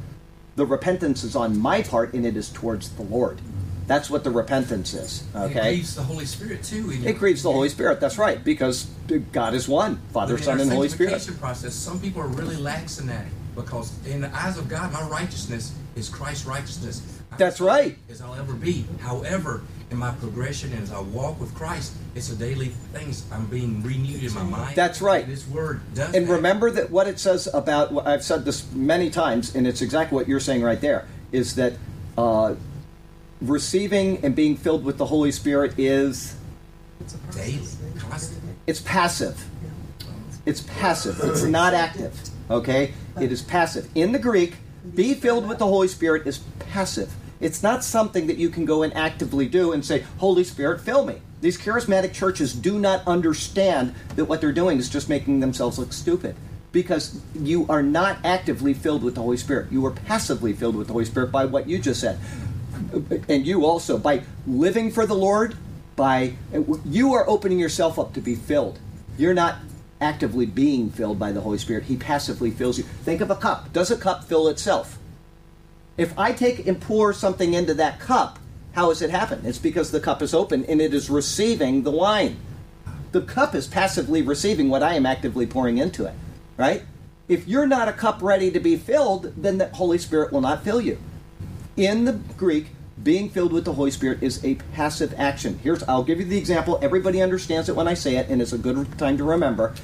The 0.55 0.65
repentance 0.65 1.25
is 1.25 1.37
on 1.37 1.59
my 1.59 1.83
part 1.83 2.15
and 2.15 2.25
it 2.25 2.37
is 2.37 2.49
towards 2.49 2.89
the 2.91 3.03
Lord. 3.03 3.41
That's 3.87 4.11
what 4.11 4.25
the 4.25 4.31
repentance 4.31 4.95
is. 4.95 5.23
Okay, 5.35 5.59
It 5.59 5.73
grieves 5.75 5.95
the 5.95 6.03
Holy 6.03 6.27
Spirit 6.27 6.63
too. 6.65 6.91
It 6.91 7.01
your- 7.01 7.13
grieves 7.13 7.43
the 7.43 7.53
Holy 7.53 7.69
Spirit. 7.69 8.01
That's 8.01 8.19
right, 8.19 8.43
because 8.43 8.87
God 9.33 9.55
is 9.55 9.69
one 9.69 10.01
Father, 10.13 10.39
Son, 10.39 10.61
and 10.61 10.73
Holy 10.73 10.89
Spirit. 10.89 11.29
process, 11.41 11.75
some 11.75 12.01
people 12.01 12.23
are 12.23 12.29
really 12.29 12.57
lax 12.57 12.99
in 12.99 13.07
that. 13.07 13.27
because 13.55 13.93
in 14.07 14.21
the 14.21 14.37
eyes 14.37 14.59
of 14.59 14.69
God, 14.69 14.93
my 14.93 15.03
righteousness 15.09 15.73
is 15.95 16.11
Christ's 16.11 16.45
righteousness. 16.45 17.01
That's 17.39 17.59
right. 17.59 17.97
As 18.11 18.21
I'll 18.21 18.35
ever 18.35 18.53
be. 18.53 18.85
However, 19.01 19.63
in 19.91 19.97
my 19.97 20.11
progression 20.13 20.73
and 20.73 20.83
as 20.83 20.93
I 20.93 21.01
walk 21.01 21.41
with 21.41 21.55
Christ, 21.55 21.95
it's 22.15 22.31
a 22.31 22.37
daily 22.37 22.69
thing. 22.93 23.15
I'm 23.33 23.47
being 23.47 23.83
renewed 23.83 24.23
in 24.23 24.35
my 24.35 24.43
mind. 24.43 24.77
That's 24.77 25.01
right. 25.01 25.25
And 25.25 25.33
this 25.33 25.49
word 25.49 25.81
does. 25.95 26.15
And 26.15 26.27
that. 26.27 26.33
remember 26.33 26.71
that 26.71 26.91
what 26.91 27.07
it 27.09 27.19
says 27.19 27.49
about, 27.53 28.07
I've 28.07 28.23
said 28.23 28.45
this 28.45 28.71
many 28.73 29.11
times, 29.11 29.55
and 29.55 29.67
it's 29.67 29.81
exactly 29.81 30.17
what 30.17 30.29
you're 30.29 30.41
saying 30.41 30.63
right 30.63 30.81
there, 30.81 31.07
is 31.33 31.55
that 31.57 31.75
uh, 32.19 32.57
receiving 33.41 34.25
and 34.25 34.35
being 34.35 34.57
filled 34.57 34.85
with 34.85 34.99
the 34.99 35.07
Holy 35.07 35.33
Spirit 35.33 35.79
is, 35.79 36.37
It's 37.01 37.15
a 37.15 37.19
daily, 37.33 37.61
it's 38.67 38.81
passive. 38.81 39.47
It's 40.45 40.63
passive. 40.63 41.21
It's 41.23 41.43
not 41.43 41.75
active. 41.75 42.19
Okay? 42.49 42.95
It 43.21 43.33
is 43.33 43.43
passive. 43.43 43.89
In 43.95 44.13
the 44.13 44.19
Greek, 44.19 44.55
be 44.95 45.15
filled 45.15 45.49
with 45.49 45.59
the 45.59 45.67
Holy 45.67 45.89
Spirit 45.89 46.27
is 46.27 46.39
passive. 46.59 47.13
It's 47.41 47.63
not 47.63 47.85
something 47.85 48.29
that 48.29 48.39
you 48.39 48.49
can 48.49 48.65
go 48.65 48.83
and 48.83 48.95
actively 48.95 49.47
do 49.47 49.73
and 49.73 49.85
say, 49.85 50.05
Holy 50.19 50.45
Spirit, 50.45 50.81
fill 50.81 51.05
me. 51.05 51.17
These 51.41 51.59
charismatic 51.59 52.15
churches 52.15 52.55
do 52.55 52.79
not 52.79 53.07
understand 53.07 53.95
that 54.15 54.25
what 54.25 54.41
they're 54.41 54.53
doing 54.53 54.79
is 54.79 54.89
just 54.89 55.09
making 55.09 55.41
themselves 55.41 55.79
look 55.79 55.93
stupid. 55.93 56.35
Because 56.73 57.21
you 57.35 57.67
are 57.69 57.83
not 57.83 58.19
actively 58.25 58.75
filled 58.75 59.03
with 59.03 59.15
the 59.15 59.23
Holy 59.23 59.37
Spirit. 59.37 59.71
You 59.71 59.85
are 59.87 59.91
passively 59.91 60.53
filled 60.53 60.77
with 60.77 60.87
the 60.87 60.93
Holy 60.93 61.05
Spirit 61.05 61.33
by 61.33 61.45
what 61.45 61.69
you 61.69 61.79
just 61.79 62.01
said. 62.01 62.19
And 63.29 63.47
you 63.47 63.65
also, 63.65 63.99
by 63.99 64.23
living 64.47 64.91
for 64.91 65.07
the 65.07 65.15
Lord, 65.15 65.57
by 65.97 66.35
you 66.85 67.15
are 67.15 67.29
opening 67.29 67.59
yourself 67.59 67.99
up 67.99 68.13
to 68.15 68.21
be 68.21 68.35
filled. 68.35 68.79
You're 69.19 69.35
not 69.35 69.57
actively 70.01 70.47
being 70.47 70.91
filled 70.91 71.19
by 71.19 71.33
the 71.33 71.41
Holy 71.41 71.59
Spirit. 71.59 71.85
He 71.85 71.97
passively 71.97 72.51
fills 72.51 72.77
you. 72.77 72.85
Think 72.85 73.21
of 73.21 73.31
a 73.31 73.37
cup. 73.37 73.73
Does 73.73 73.91
a 73.91 73.97
cup 73.97 74.25
fill 74.25 74.49
itself? 74.49 74.99
If 75.97 76.19
I 76.19 76.33
take 76.33 76.67
and 76.67 76.81
pour 76.81 77.15
something 77.15 77.55
into 77.55 77.73
that 77.75 77.99
cup, 77.99 78.39
how 78.73 78.89
does 78.89 79.01
it 79.01 79.09
happen? 79.09 79.41
It's 79.47 79.59
because 79.59 79.91
the 79.91 80.01
cup 80.01 80.21
is 80.21 80.35
open 80.35 80.67
and 80.67 80.83
it 80.83 80.93
is 80.93 81.09
receiving 81.09 81.83
the 81.83 81.91
wine. 81.91 82.37
The 83.13 83.23
cup 83.23 83.55
is 83.55 83.67
passively 83.67 84.21
receiving 84.21 84.69
what 84.69 84.83
I 84.83 84.95
am 84.95 85.07
actively 85.07 85.47
pouring 85.47 85.79
into 85.79 86.05
it, 86.05 86.13
right? 86.59 86.83
If 87.27 87.49
you're 87.49 87.67
not 87.67 87.89
a 87.89 87.93
cup 87.95 88.21
ready 88.21 88.51
to 88.51 88.61
be 88.61 88.77
filled, 88.77 89.33
then 89.35 89.57
the 89.57 89.69
Holy 89.69 89.97
Spirit 89.97 90.31
will 90.31 90.43
not 90.43 90.63
fill 90.63 90.83
you. 90.83 90.99
In 91.77 92.07
the 92.07 92.15
Greek, 92.39 92.69
being 93.03 93.29
filled 93.29 93.53
with 93.53 93.67
the 93.67 93.75
Holy 93.75 93.91
Spirit 93.91 94.23
is 94.23 94.43
a 94.43 94.55
passive 94.73 95.13
action. 95.19 95.61
Here's 95.63 95.83
I'll 95.83 96.05
give 96.05 96.19
you 96.19 96.25
the 96.25 96.39
example. 96.39 96.79
Everybody 96.81 97.21
understands 97.21 97.69
it 97.69 97.77
when 97.77 97.87
I 97.87 97.93
say 97.93 98.17
it, 98.17 98.31
and 98.31 98.41
it's 98.41 98.55
a 98.55 98.59
good 98.59 98.97
time 98.97 99.19
to 99.19 99.25
remember. 99.25 99.75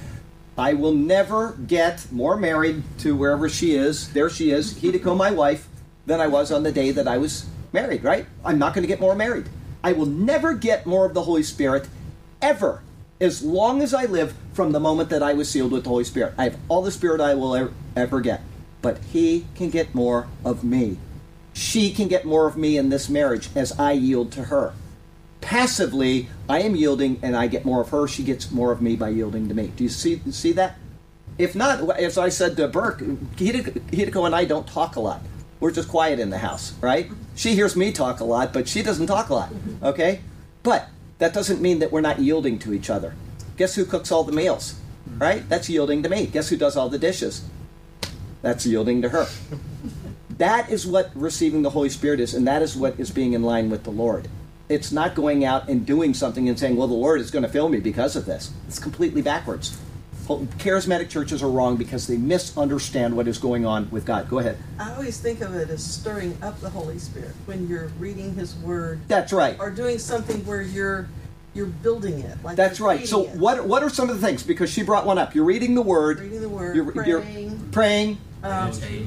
I 0.56 0.72
will 0.72 0.94
never 0.94 1.52
get 1.52 2.10
more 2.10 2.38
married 2.38 2.82
to 3.00 3.14
wherever 3.14 3.46
she 3.46 3.74
is. 3.74 4.10
There 4.14 4.30
she 4.30 4.50
is, 4.50 4.80
Hideko, 4.80 5.14
my 5.14 5.32
wife, 5.32 5.68
than 6.06 6.18
I 6.18 6.28
was 6.28 6.50
on 6.50 6.62
the 6.62 6.72
day 6.72 6.92
that 6.92 7.06
I 7.06 7.18
was 7.18 7.44
married, 7.74 8.02
right? 8.02 8.24
I'm 8.42 8.58
not 8.58 8.72
going 8.72 8.84
to 8.84 8.88
get 8.88 9.00
more 9.00 9.14
married. 9.14 9.50
I 9.84 9.92
will 9.92 10.06
never 10.06 10.54
get 10.54 10.86
more 10.86 11.04
of 11.04 11.12
the 11.12 11.24
Holy 11.24 11.42
Spirit 11.42 11.88
ever, 12.40 12.80
as 13.20 13.42
long 13.42 13.82
as 13.82 13.92
I 13.92 14.06
live 14.06 14.32
from 14.54 14.72
the 14.72 14.80
moment 14.80 15.10
that 15.10 15.22
I 15.22 15.34
was 15.34 15.50
sealed 15.50 15.72
with 15.72 15.82
the 15.82 15.90
Holy 15.90 16.04
Spirit. 16.04 16.32
I 16.38 16.44
have 16.44 16.58
all 16.70 16.80
the 16.80 16.90
Spirit 16.90 17.20
I 17.20 17.34
will 17.34 17.54
ever, 17.54 17.72
ever 17.94 18.20
get. 18.22 18.40
But 18.80 18.96
He 19.12 19.44
can 19.54 19.68
get 19.68 19.94
more 19.94 20.28
of 20.42 20.64
me. 20.64 20.96
She 21.62 21.92
can 21.92 22.08
get 22.08 22.24
more 22.24 22.48
of 22.48 22.56
me 22.56 22.76
in 22.76 22.88
this 22.88 23.08
marriage 23.08 23.48
as 23.54 23.78
I 23.78 23.92
yield 23.92 24.32
to 24.32 24.44
her. 24.44 24.74
Passively, 25.40 26.28
I 26.48 26.60
am 26.60 26.74
yielding 26.74 27.20
and 27.22 27.36
I 27.36 27.46
get 27.46 27.64
more 27.64 27.80
of 27.80 27.90
her. 27.90 28.08
She 28.08 28.24
gets 28.24 28.50
more 28.50 28.72
of 28.72 28.82
me 28.82 28.96
by 28.96 29.10
yielding 29.10 29.46
to 29.48 29.54
me. 29.54 29.72
Do 29.76 29.84
you 29.84 29.88
see, 29.88 30.20
see 30.32 30.50
that? 30.52 30.76
If 31.38 31.54
not, 31.54 31.88
as 31.98 32.18
I 32.18 32.30
said 32.30 32.56
to 32.56 32.66
Burke, 32.66 32.98
Hideko 32.98 34.26
and 34.26 34.34
I 34.34 34.44
don't 34.44 34.66
talk 34.66 34.96
a 34.96 35.00
lot. 35.00 35.22
We're 35.60 35.70
just 35.70 35.88
quiet 35.88 36.18
in 36.18 36.30
the 36.30 36.38
house, 36.38 36.74
right? 36.80 37.08
She 37.36 37.54
hears 37.54 37.76
me 37.76 37.92
talk 37.92 38.18
a 38.18 38.24
lot, 38.24 38.52
but 38.52 38.66
she 38.66 38.82
doesn't 38.82 39.06
talk 39.06 39.28
a 39.28 39.34
lot, 39.34 39.52
okay? 39.84 40.20
But 40.64 40.88
that 41.18 41.32
doesn't 41.32 41.62
mean 41.62 41.78
that 41.78 41.92
we're 41.92 42.00
not 42.00 42.18
yielding 42.18 42.58
to 42.58 42.74
each 42.74 42.90
other. 42.90 43.14
Guess 43.56 43.76
who 43.76 43.84
cooks 43.84 44.10
all 44.10 44.24
the 44.24 44.32
meals, 44.32 44.80
right? 45.16 45.48
That's 45.48 45.70
yielding 45.70 46.02
to 46.02 46.08
me. 46.08 46.26
Guess 46.26 46.48
who 46.48 46.56
does 46.56 46.76
all 46.76 46.88
the 46.88 46.98
dishes? 46.98 47.44
That's 48.42 48.66
yielding 48.66 49.00
to 49.02 49.10
her. 49.10 49.28
That 50.42 50.70
is 50.70 50.84
what 50.84 51.12
receiving 51.14 51.62
the 51.62 51.70
Holy 51.70 51.88
Spirit 51.88 52.18
is, 52.18 52.34
and 52.34 52.48
that 52.48 52.62
is 52.62 52.74
what 52.74 52.98
is 52.98 53.12
being 53.12 53.32
in 53.32 53.44
line 53.44 53.70
with 53.70 53.84
the 53.84 53.92
Lord. 53.92 54.26
It's 54.68 54.90
not 54.90 55.14
going 55.14 55.44
out 55.44 55.68
and 55.68 55.86
doing 55.86 56.14
something 56.14 56.48
and 56.48 56.58
saying, 56.58 56.74
well, 56.74 56.88
the 56.88 56.94
Lord 56.94 57.20
is 57.20 57.30
going 57.30 57.44
to 57.44 57.48
fill 57.48 57.68
me 57.68 57.78
because 57.78 58.16
of 58.16 58.26
this. 58.26 58.50
It's 58.66 58.80
completely 58.80 59.22
backwards. 59.22 59.78
Charismatic 60.26 61.10
churches 61.10 61.44
are 61.44 61.48
wrong 61.48 61.76
because 61.76 62.08
they 62.08 62.16
misunderstand 62.16 63.16
what 63.16 63.28
is 63.28 63.38
going 63.38 63.64
on 63.64 63.88
with 63.92 64.04
God. 64.04 64.28
Go 64.28 64.40
ahead. 64.40 64.58
I 64.80 64.92
always 64.94 65.20
think 65.20 65.42
of 65.42 65.54
it 65.54 65.70
as 65.70 65.84
stirring 65.84 66.36
up 66.42 66.60
the 66.60 66.70
Holy 66.70 66.98
Spirit 66.98 67.36
when 67.46 67.68
you're 67.68 67.92
reading 68.00 68.34
His 68.34 68.56
Word 68.56 68.98
That's 69.06 69.32
right. 69.32 69.56
or 69.60 69.70
doing 69.70 70.00
something 70.00 70.44
where 70.44 70.62
you're 70.62 71.08
you're 71.54 71.66
building 71.66 72.18
it. 72.18 72.42
Like 72.42 72.56
That's 72.56 72.80
right. 72.80 73.06
So, 73.06 73.26
it. 73.26 73.36
what 73.36 73.64
what 73.64 73.84
are 73.84 73.90
some 73.90 74.10
of 74.10 74.20
the 74.20 74.26
things? 74.26 74.42
Because 74.42 74.70
she 74.70 74.82
brought 74.82 75.06
one 75.06 75.18
up. 75.18 75.36
You're 75.36 75.44
reading 75.44 75.76
the 75.76 75.82
Word. 75.82 76.18
Reading 76.18 76.40
the 76.40 76.48
Word, 76.48 76.74
You're, 76.74 77.06
you're 77.06 77.20
praying, 77.20 77.68
praying, 77.70 78.18
um, 78.42 78.72
Fellowship. 78.72 79.06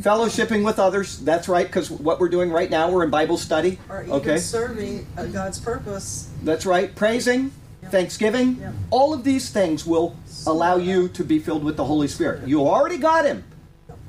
fellowshipping 0.00 0.64
with 0.64 0.78
others. 0.78 1.18
That's 1.18 1.48
right. 1.48 1.66
Because 1.66 1.90
what 1.90 2.18
we're 2.20 2.28
doing 2.28 2.50
right 2.50 2.70
now, 2.70 2.90
we're 2.90 3.04
in 3.04 3.10
Bible 3.10 3.36
study. 3.36 3.78
or 3.88 4.02
even 4.02 4.12
Okay. 4.14 4.38
serving 4.38 5.06
uh, 5.16 5.26
God's 5.26 5.58
purpose. 5.60 6.30
That's 6.42 6.64
right. 6.66 6.94
Praising, 6.94 7.52
Yep. 7.82 7.92
thanksgiving. 7.92 8.56
Yep. 8.60 8.72
All 8.90 9.12
of 9.14 9.22
these 9.24 9.50
things 9.50 9.86
will 9.86 10.16
allow 10.46 10.76
you 10.76 11.08
to 11.08 11.24
be 11.24 11.38
filled 11.38 11.62
with 11.64 11.76
the 11.76 11.84
Holy 11.84 12.08
Spirit. 12.08 12.48
You 12.48 12.66
already 12.66 12.96
got 12.98 13.24
Him. 13.24 13.44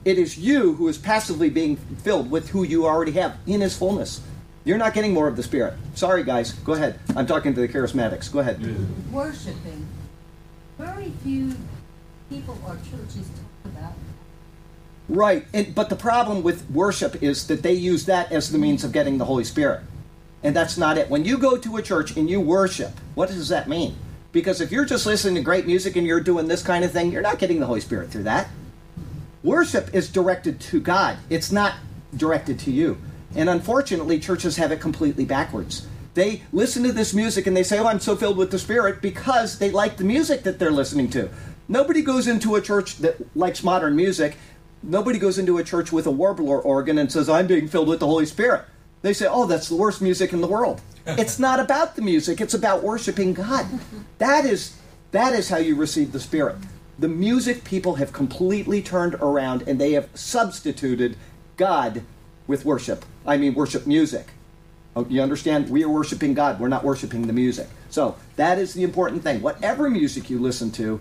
It 0.06 0.18
is 0.18 0.38
you 0.38 0.74
who 0.76 0.88
is 0.88 0.98
passively 0.98 1.50
being 1.50 1.76
filled 1.76 2.32
with 2.32 2.50
who 2.50 2.64
you 2.64 2.86
already 2.86 3.12
have 3.14 3.38
in 3.46 3.60
His 3.62 3.76
fullness. 3.76 4.22
You're 4.64 4.78
not 4.78 4.94
getting 4.94 5.14
more 5.14 5.28
of 5.28 5.36
the 5.36 5.44
Spirit. 5.44 5.74
Sorry, 5.96 6.24
guys. 6.24 6.54
Go 6.54 6.74
ahead. 6.74 7.00
I'm 7.16 7.28
talking 7.28 7.54
to 7.56 7.62
the 7.62 7.68
charismatics. 7.68 8.32
Go 8.32 8.40
ahead. 8.40 8.60
worshiping. 9.12 9.88
Very 10.78 11.12
few 11.24 11.54
people 12.30 12.58
or 12.66 12.76
churches 12.90 13.28
talk 13.36 13.74
about 13.74 13.94
Right. 15.10 15.46
And, 15.54 15.74
but 15.74 15.90
the 15.90 15.96
problem 15.96 16.44
with 16.44 16.70
worship 16.70 17.22
is 17.24 17.48
that 17.48 17.64
they 17.64 17.74
use 17.74 18.06
that 18.06 18.32
as 18.32 18.52
the 18.52 18.60
means 18.60 18.84
of 18.84 18.92
getting 18.92 19.18
the 19.18 19.26
Holy 19.26 19.44
Spirit. 19.44 19.82
And 20.44 20.56
that's 20.56 20.78
not 20.78 20.98
it. 20.98 21.10
When 21.10 21.26
you 21.26 21.38
go 21.38 21.58
to 21.58 21.78
a 21.78 21.82
church 21.82 22.16
and 22.16 22.30
you 22.30 22.40
worship, 22.40 22.92
what 23.16 23.30
does 23.30 23.50
that 23.50 23.68
mean? 23.68 23.98
Because 24.32 24.62
if 24.62 24.72
you're 24.72 24.86
just 24.86 25.06
listening 25.06 25.36
to 25.36 25.42
great 25.42 25.66
music 25.66 25.96
and 25.96 26.06
you're 26.06 26.22
doing 26.22 26.48
this 26.48 26.62
kind 26.62 26.86
of 26.86 26.92
thing, 26.92 27.12
you're 27.12 27.24
not 27.24 27.40
getting 27.40 27.60
the 27.60 27.66
Holy 27.66 27.82
Spirit 27.82 28.12
through 28.12 28.24
that. 28.24 28.50
Worship 29.44 29.94
is 29.94 30.10
directed 30.10 30.60
to 30.60 30.80
God, 30.80 31.18
it's 31.30 31.52
not 31.52 31.74
directed 32.16 32.60
to 32.60 32.72
you. 32.72 32.98
And 33.36 33.50
unfortunately, 33.50 34.20
churches 34.20 34.58
have 34.58 34.72
it 34.72 34.80
completely 34.80 35.26
backwards. 35.26 35.88
They 36.14 36.42
listen 36.52 36.84
to 36.84 36.92
this 36.92 37.14
music 37.14 37.48
and 37.48 37.56
they 37.56 37.64
say, 37.64 37.80
Oh, 37.80 37.86
I'm 37.86 38.00
so 38.00 38.16
filled 38.16 38.38
with 38.38 38.52
the 38.52 38.60
Spirit 38.60 39.02
because 39.02 39.60
they 39.60 39.72
like 39.72 39.98
the 39.98 40.04
music 40.04 40.44
that 40.44 40.60
they're 40.60 40.72
listening 40.72 41.10
to. 41.12 41.30
Nobody 41.68 42.02
goes 42.02 42.28
into 42.28 42.56
a 42.56 42.62
church 42.62 42.98
that 42.98 43.38
likes 43.38 43.64
modern 43.64 43.96
music. 43.96 44.36
Nobody 44.82 45.20
goes 45.20 45.38
into 45.38 45.58
a 45.58 45.64
church 45.64 45.92
with 45.92 46.06
a 46.06 46.12
warbler 46.12 46.60
organ 46.60 46.98
and 46.98 47.12
says, 47.12 47.30
I'm 47.30 47.48
being 47.48 47.68
filled 47.68 47.88
with 47.88 48.00
the 48.00 48.06
Holy 48.06 48.26
Spirit. 48.26 48.66
They 49.02 49.14
say, 49.14 49.28
Oh, 49.30 49.46
that's 49.46 49.70
the 49.70 49.76
worst 49.76 50.02
music 50.02 50.34
in 50.34 50.42
the 50.42 50.48
world. 50.48 50.82
it's 51.06 51.40
not 51.40 51.60
about 51.60 51.96
the 51.96 52.02
music, 52.02 52.42
it's 52.42 52.54
about 52.54 52.84
worshiping 52.84 53.34
God. 53.34 53.66
That 54.18 54.46
is 54.46 54.78
that 55.12 55.34
is 55.34 55.50
how 55.50 55.58
you 55.58 55.76
receive 55.76 56.12
the 56.12 56.20
Spirit. 56.20 56.58
The 56.98 57.08
music 57.08 57.64
people 57.64 57.96
have 57.96 58.14
completely 58.14 58.82
turned 58.82 59.16
around 59.16 59.64
and 59.68 59.80
they 59.80 59.94
have 59.94 60.10
substituted 60.14 61.18
God 61.58 62.04
with 62.46 62.66
worship. 62.66 63.06
I 63.26 63.38
mean, 63.38 63.54
worship 63.54 63.88
music. 63.88 64.28
Oh, 64.96 65.06
You 65.10 65.22
understand? 65.22 65.70
We 65.70 65.84
are 65.84 65.90
worshiping 65.90 66.34
God. 66.34 66.60
We're 66.60 66.68
not 66.68 66.84
worshiping 66.84 67.28
the 67.28 67.34
music. 67.34 67.68
So 67.90 68.18
that 68.36 68.58
is 68.60 68.74
the 68.74 68.84
important 68.84 69.24
thing. 69.24 69.42
Whatever 69.42 69.90
music 69.90 70.30
you 70.30 70.40
listen 70.40 70.72
to, 70.72 71.00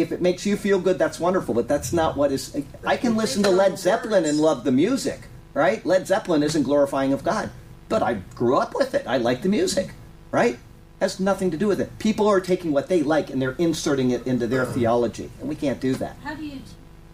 if 0.00 0.12
it 0.12 0.20
makes 0.20 0.46
you 0.46 0.56
feel 0.56 0.78
good, 0.78 0.98
that's 0.98 1.20
wonderful. 1.20 1.54
But 1.54 1.68
that's 1.68 1.92
not 1.92 2.16
what 2.16 2.32
is. 2.32 2.56
I 2.84 2.96
can 2.96 3.16
listen 3.16 3.42
to 3.42 3.50
Led 3.50 3.78
Zeppelin 3.78 4.24
and 4.24 4.38
love 4.38 4.64
the 4.64 4.72
music, 4.72 5.22
right? 5.54 5.84
Led 5.84 6.06
Zeppelin 6.06 6.42
isn't 6.42 6.62
glorifying 6.62 7.12
of 7.12 7.24
God, 7.24 7.50
but 7.88 8.02
I 8.02 8.14
grew 8.34 8.56
up 8.56 8.74
with 8.74 8.94
it. 8.94 9.06
I 9.06 9.18
like 9.18 9.42
the 9.42 9.48
music, 9.48 9.90
right? 10.30 10.58
Has 11.00 11.20
nothing 11.20 11.50
to 11.50 11.56
do 11.56 11.68
with 11.68 11.80
it. 11.80 11.98
People 11.98 12.26
are 12.28 12.40
taking 12.40 12.72
what 12.72 12.88
they 12.88 13.02
like 13.02 13.30
and 13.30 13.40
they're 13.40 13.56
inserting 13.58 14.10
it 14.10 14.26
into 14.26 14.46
their 14.46 14.64
theology, 14.64 15.30
and 15.40 15.48
we 15.48 15.54
can't 15.54 15.80
do 15.80 15.94
that. 15.94 16.16
How 16.22 16.34
do 16.34 16.44
you 16.44 16.60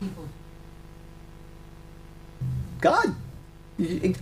people? 0.01 0.29
God. 2.81 3.15
You, 3.77 4.15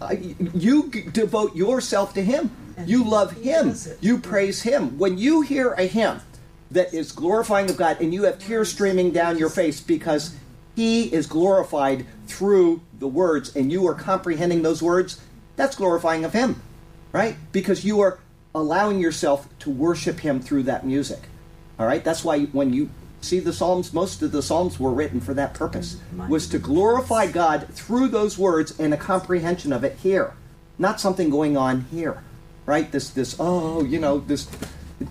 you 0.54 0.90
devote 0.90 1.54
yourself 1.54 2.14
to 2.14 2.24
Him. 2.24 2.50
You 2.86 3.04
love 3.04 3.32
Him. 3.32 3.74
You 4.00 4.18
praise 4.18 4.62
Him. 4.62 4.98
When 4.98 5.18
you 5.18 5.42
hear 5.42 5.72
a 5.72 5.86
hymn 5.86 6.20
that 6.72 6.92
is 6.92 7.12
glorifying 7.12 7.70
of 7.70 7.76
God 7.76 8.00
and 8.00 8.12
you 8.12 8.24
have 8.24 8.38
tears 8.38 8.70
streaming 8.70 9.10
down 9.10 9.38
your 9.38 9.50
face 9.50 9.80
because 9.80 10.34
He 10.74 11.12
is 11.12 11.26
glorified 11.26 12.06
through 12.26 12.82
the 12.98 13.08
words 13.08 13.54
and 13.54 13.70
you 13.70 13.86
are 13.86 13.94
comprehending 13.94 14.62
those 14.62 14.82
words, 14.82 15.20
that's 15.56 15.76
glorifying 15.76 16.24
of 16.24 16.32
Him, 16.32 16.62
right? 17.12 17.36
Because 17.52 17.84
you 17.84 18.00
are 18.00 18.18
allowing 18.54 19.00
yourself 19.00 19.48
to 19.60 19.70
worship 19.70 20.20
Him 20.20 20.40
through 20.40 20.64
that 20.64 20.84
music. 20.86 21.20
All 21.78 21.86
right? 21.86 22.04
That's 22.04 22.24
why 22.24 22.44
when 22.46 22.72
you 22.72 22.90
See, 23.22 23.38
the 23.38 23.52
Psalms, 23.52 23.92
most 23.92 24.20
of 24.22 24.32
the 24.32 24.42
Psalms 24.42 24.80
were 24.80 24.90
written 24.90 25.20
for 25.20 25.32
that 25.34 25.54
purpose, 25.54 25.96
was 26.28 26.48
to 26.48 26.58
glorify 26.58 27.30
God 27.30 27.68
through 27.70 28.08
those 28.08 28.36
words 28.36 28.78
and 28.80 28.92
a 28.92 28.96
comprehension 28.96 29.72
of 29.72 29.84
it 29.84 29.96
here, 30.02 30.34
not 30.76 31.00
something 31.00 31.30
going 31.30 31.56
on 31.56 31.82
here, 31.92 32.24
right? 32.66 32.90
This, 32.90 33.10
this, 33.10 33.36
oh, 33.38 33.84
you 33.84 34.00
know, 34.00 34.18
this, 34.18 34.48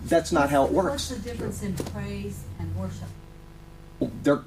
that's 0.06 0.32
not 0.32 0.50
how 0.50 0.66
it 0.66 0.72
works. 0.72 1.10
What's 1.10 1.10
the 1.10 1.30
difference 1.30 1.64
in 1.64 1.74
praise 1.76 2.44
and 2.60 2.76
worship? 2.76 3.08
They're, 4.24 4.42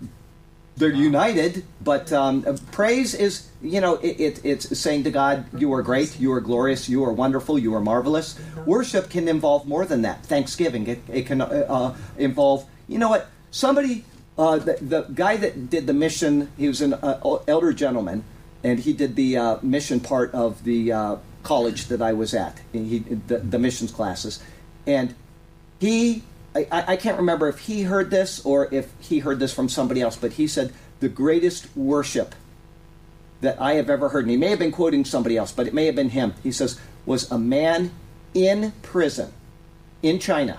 they're 0.76 0.92
united, 0.92 1.64
but 1.80 2.12
um, 2.12 2.42
praise 2.72 3.14
is, 3.14 3.48
you 3.62 3.80
know, 3.80 3.94
it, 3.96 4.18
it, 4.20 4.44
it's 4.44 4.78
saying 4.78 5.04
to 5.04 5.10
God, 5.10 5.46
you 5.56 5.72
are 5.72 5.82
great, 5.82 6.18
you 6.18 6.32
are 6.32 6.40
glorious, 6.40 6.88
you 6.88 7.04
are 7.04 7.12
wonderful, 7.12 7.58
you 7.58 7.74
are 7.74 7.80
marvelous. 7.80 8.38
Worship 8.66 9.08
can 9.08 9.28
involve 9.28 9.68
more 9.68 9.86
than 9.86 10.02
that. 10.02 10.26
Thanksgiving, 10.26 10.88
it, 10.88 11.00
it 11.08 11.26
can 11.26 11.40
uh, 11.40 11.44
uh, 11.46 11.96
involve, 12.18 12.66
you 12.88 12.98
know 12.98 13.08
what, 13.08 13.28
somebody, 13.52 14.04
uh, 14.36 14.58
the, 14.58 14.78
the 14.80 15.02
guy 15.14 15.36
that 15.36 15.70
did 15.70 15.86
the 15.86 15.94
mission, 15.94 16.50
he 16.56 16.66
was 16.66 16.80
an 16.80 16.94
uh, 16.94 17.38
elder 17.46 17.72
gentleman, 17.72 18.24
and 18.64 18.80
he 18.80 18.92
did 18.92 19.14
the 19.14 19.36
uh, 19.36 19.58
mission 19.62 20.00
part 20.00 20.34
of 20.34 20.64
the 20.64 20.90
uh, 20.90 21.16
college 21.44 21.86
that 21.86 22.02
I 22.02 22.14
was 22.14 22.34
at, 22.34 22.60
he, 22.72 22.98
the, 22.98 23.38
the 23.38 23.58
missions 23.60 23.92
classes. 23.92 24.42
And 24.86 25.14
he 25.80 26.22
I, 26.54 26.84
I 26.88 26.96
can't 26.96 27.18
remember 27.18 27.48
if 27.48 27.60
he 27.60 27.82
heard 27.82 28.10
this 28.10 28.44
or 28.44 28.72
if 28.72 28.92
he 29.00 29.18
heard 29.18 29.40
this 29.40 29.52
from 29.52 29.68
somebody 29.68 30.00
else, 30.00 30.16
but 30.16 30.34
he 30.34 30.46
said 30.46 30.72
the 31.00 31.08
greatest 31.08 31.76
worship 31.76 32.34
that 33.40 33.60
I 33.60 33.74
have 33.74 33.90
ever 33.90 34.10
heard, 34.10 34.24
and 34.24 34.30
he 34.30 34.36
may 34.36 34.50
have 34.50 34.58
been 34.58 34.72
quoting 34.72 35.04
somebody 35.04 35.36
else, 35.36 35.52
but 35.52 35.66
it 35.66 35.74
may 35.74 35.86
have 35.86 35.96
been 35.96 36.10
him. 36.10 36.34
He 36.42 36.52
says, 36.52 36.80
was 37.04 37.30
a 37.30 37.38
man 37.38 37.90
in 38.32 38.72
prison 38.82 39.32
in 40.02 40.18
China. 40.18 40.58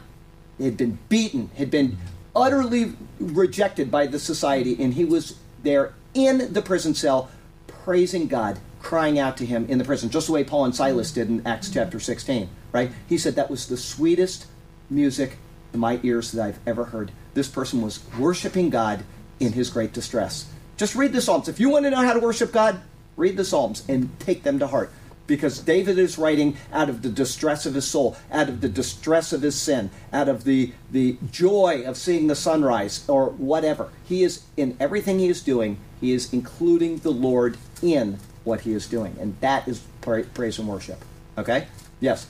He 0.58 0.66
had 0.66 0.78
been 0.78 1.00
beaten, 1.10 1.50
had 1.58 1.72
been 1.72 1.98
utterly 2.36 2.94
rejected 3.20 3.90
by 3.90 4.08
the 4.08 4.20
society, 4.20 4.82
and 4.82 4.94
he 4.94 5.06
was 5.06 5.38
there 5.64 5.94
in 6.14 6.54
the 6.54 6.62
prison 6.62 6.94
cell 6.94 7.32
praising 7.68 8.28
God, 8.28 8.60
crying 8.82 9.18
out 9.18 9.38
to 9.38 9.46
him 9.46 9.66
in 9.70 9.78
the 9.78 9.86
prison, 9.86 10.10
just 10.10 10.28
the 10.28 10.34
way 10.34 10.44
Paul 10.44 10.66
and 10.66 10.76
Silas 10.76 11.12
did 11.12 11.30
in 11.30 11.46
Acts 11.48 11.70
chapter 11.70 12.00
16, 12.00 12.50
right? 12.72 12.92
He 13.08 13.18
said 13.18 13.36
that 13.36 13.50
was 13.50 13.68
the 13.68 13.78
sweetest 13.78 14.48
music 14.90 15.38
in 15.74 15.80
my 15.80 16.00
ears 16.04 16.32
that 16.32 16.44
I've 16.44 16.60
ever 16.66 16.86
heard. 16.86 17.12
This 17.34 17.48
person 17.48 17.82
was 17.82 18.00
worshiping 18.18 18.70
God 18.70 19.04
in 19.40 19.54
his 19.54 19.70
great 19.70 19.94
distress. 19.94 20.50
Just 20.78 20.96
read 20.96 21.14
the 21.14 21.22
Psalms. 21.22 21.48
If 21.48 21.60
you 21.60 21.70
want 21.70 21.86
to 21.86 21.92
know 21.92 22.02
how 22.02 22.14
to 22.14 22.20
worship 22.20 22.52
God, 22.52 22.82
read 23.16 23.38
the 23.38 23.46
Psalms 23.46 23.84
and 23.88 24.18
take 24.20 24.44
them 24.44 24.60
to 24.60 24.68
heart. 24.68 24.92
Because 25.28 25.60
David 25.60 25.98
is 25.98 26.20
writing 26.20 26.56
out 26.72 26.88
of 26.88 27.02
the 27.02 27.10
distress 27.10 27.66
of 27.66 27.74
his 27.74 27.88
soul, 27.88 28.16
out 28.32 28.48
of 28.48 28.62
the 28.62 28.70
distress 28.70 29.34
of 29.34 29.42
his 29.42 29.56
sin, 29.56 29.90
out 30.14 30.30
of 30.30 30.44
the, 30.44 30.72
the 30.92 31.18
joy 31.32 31.84
of 31.86 31.98
seeing 31.98 32.28
the 32.28 32.36
sunrise, 32.36 33.04
or 33.08 33.30
whatever. 33.32 33.90
He 34.08 34.24
is, 34.24 34.44
in 34.56 34.78
everything 34.80 35.18
he 35.18 35.28
is 35.28 35.42
doing, 35.42 35.80
he 36.00 36.12
is 36.12 36.32
including 36.32 37.00
the 37.00 37.12
Lord 37.12 37.58
in 37.82 38.20
what 38.44 38.62
he 38.62 38.74
is 38.74 38.88
doing. 38.88 39.18
And 39.20 39.36
that 39.42 39.68
is 39.68 39.82
pra- 40.02 40.24
praise 40.24 40.60
and 40.60 40.68
worship. 40.68 41.04
Okay? 41.40 41.68
Yes. 42.00 42.28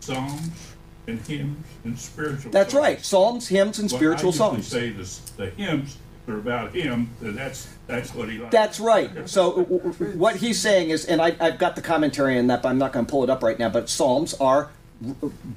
Psalms 0.00 0.77
and 1.08 1.20
hymns 1.26 1.66
and 1.84 1.98
spiritual. 1.98 2.52
That's 2.52 2.72
songs. 2.72 2.82
right. 2.82 3.04
Psalms, 3.04 3.48
hymns, 3.48 3.78
and 3.78 3.90
Well, 3.90 3.98
spiritual 3.98 4.30
I 4.30 4.36
songs. 4.36 4.66
say 4.66 4.90
this, 4.90 5.18
the 5.36 5.50
hymns 5.50 5.96
are 6.28 6.36
about 6.36 6.74
him. 6.74 7.10
and 7.20 7.36
That's 7.36 7.68
that's 7.86 8.14
what 8.14 8.28
he 8.28 8.38
likes. 8.38 8.52
That's 8.52 8.78
right. 8.78 9.28
So 9.28 9.62
what 9.62 10.36
he's 10.36 10.60
saying 10.60 10.90
is, 10.90 11.06
and 11.06 11.20
I, 11.22 11.34
I've 11.40 11.58
got 11.58 11.74
the 11.74 11.82
commentary 11.82 12.38
on 12.38 12.46
that, 12.48 12.62
but 12.62 12.68
I'm 12.68 12.78
not 12.78 12.92
going 12.92 13.06
to 13.06 13.10
pull 13.10 13.24
it 13.24 13.30
up 13.30 13.42
right 13.42 13.58
now. 13.58 13.70
But 13.70 13.88
Psalms 13.88 14.34
are 14.34 14.70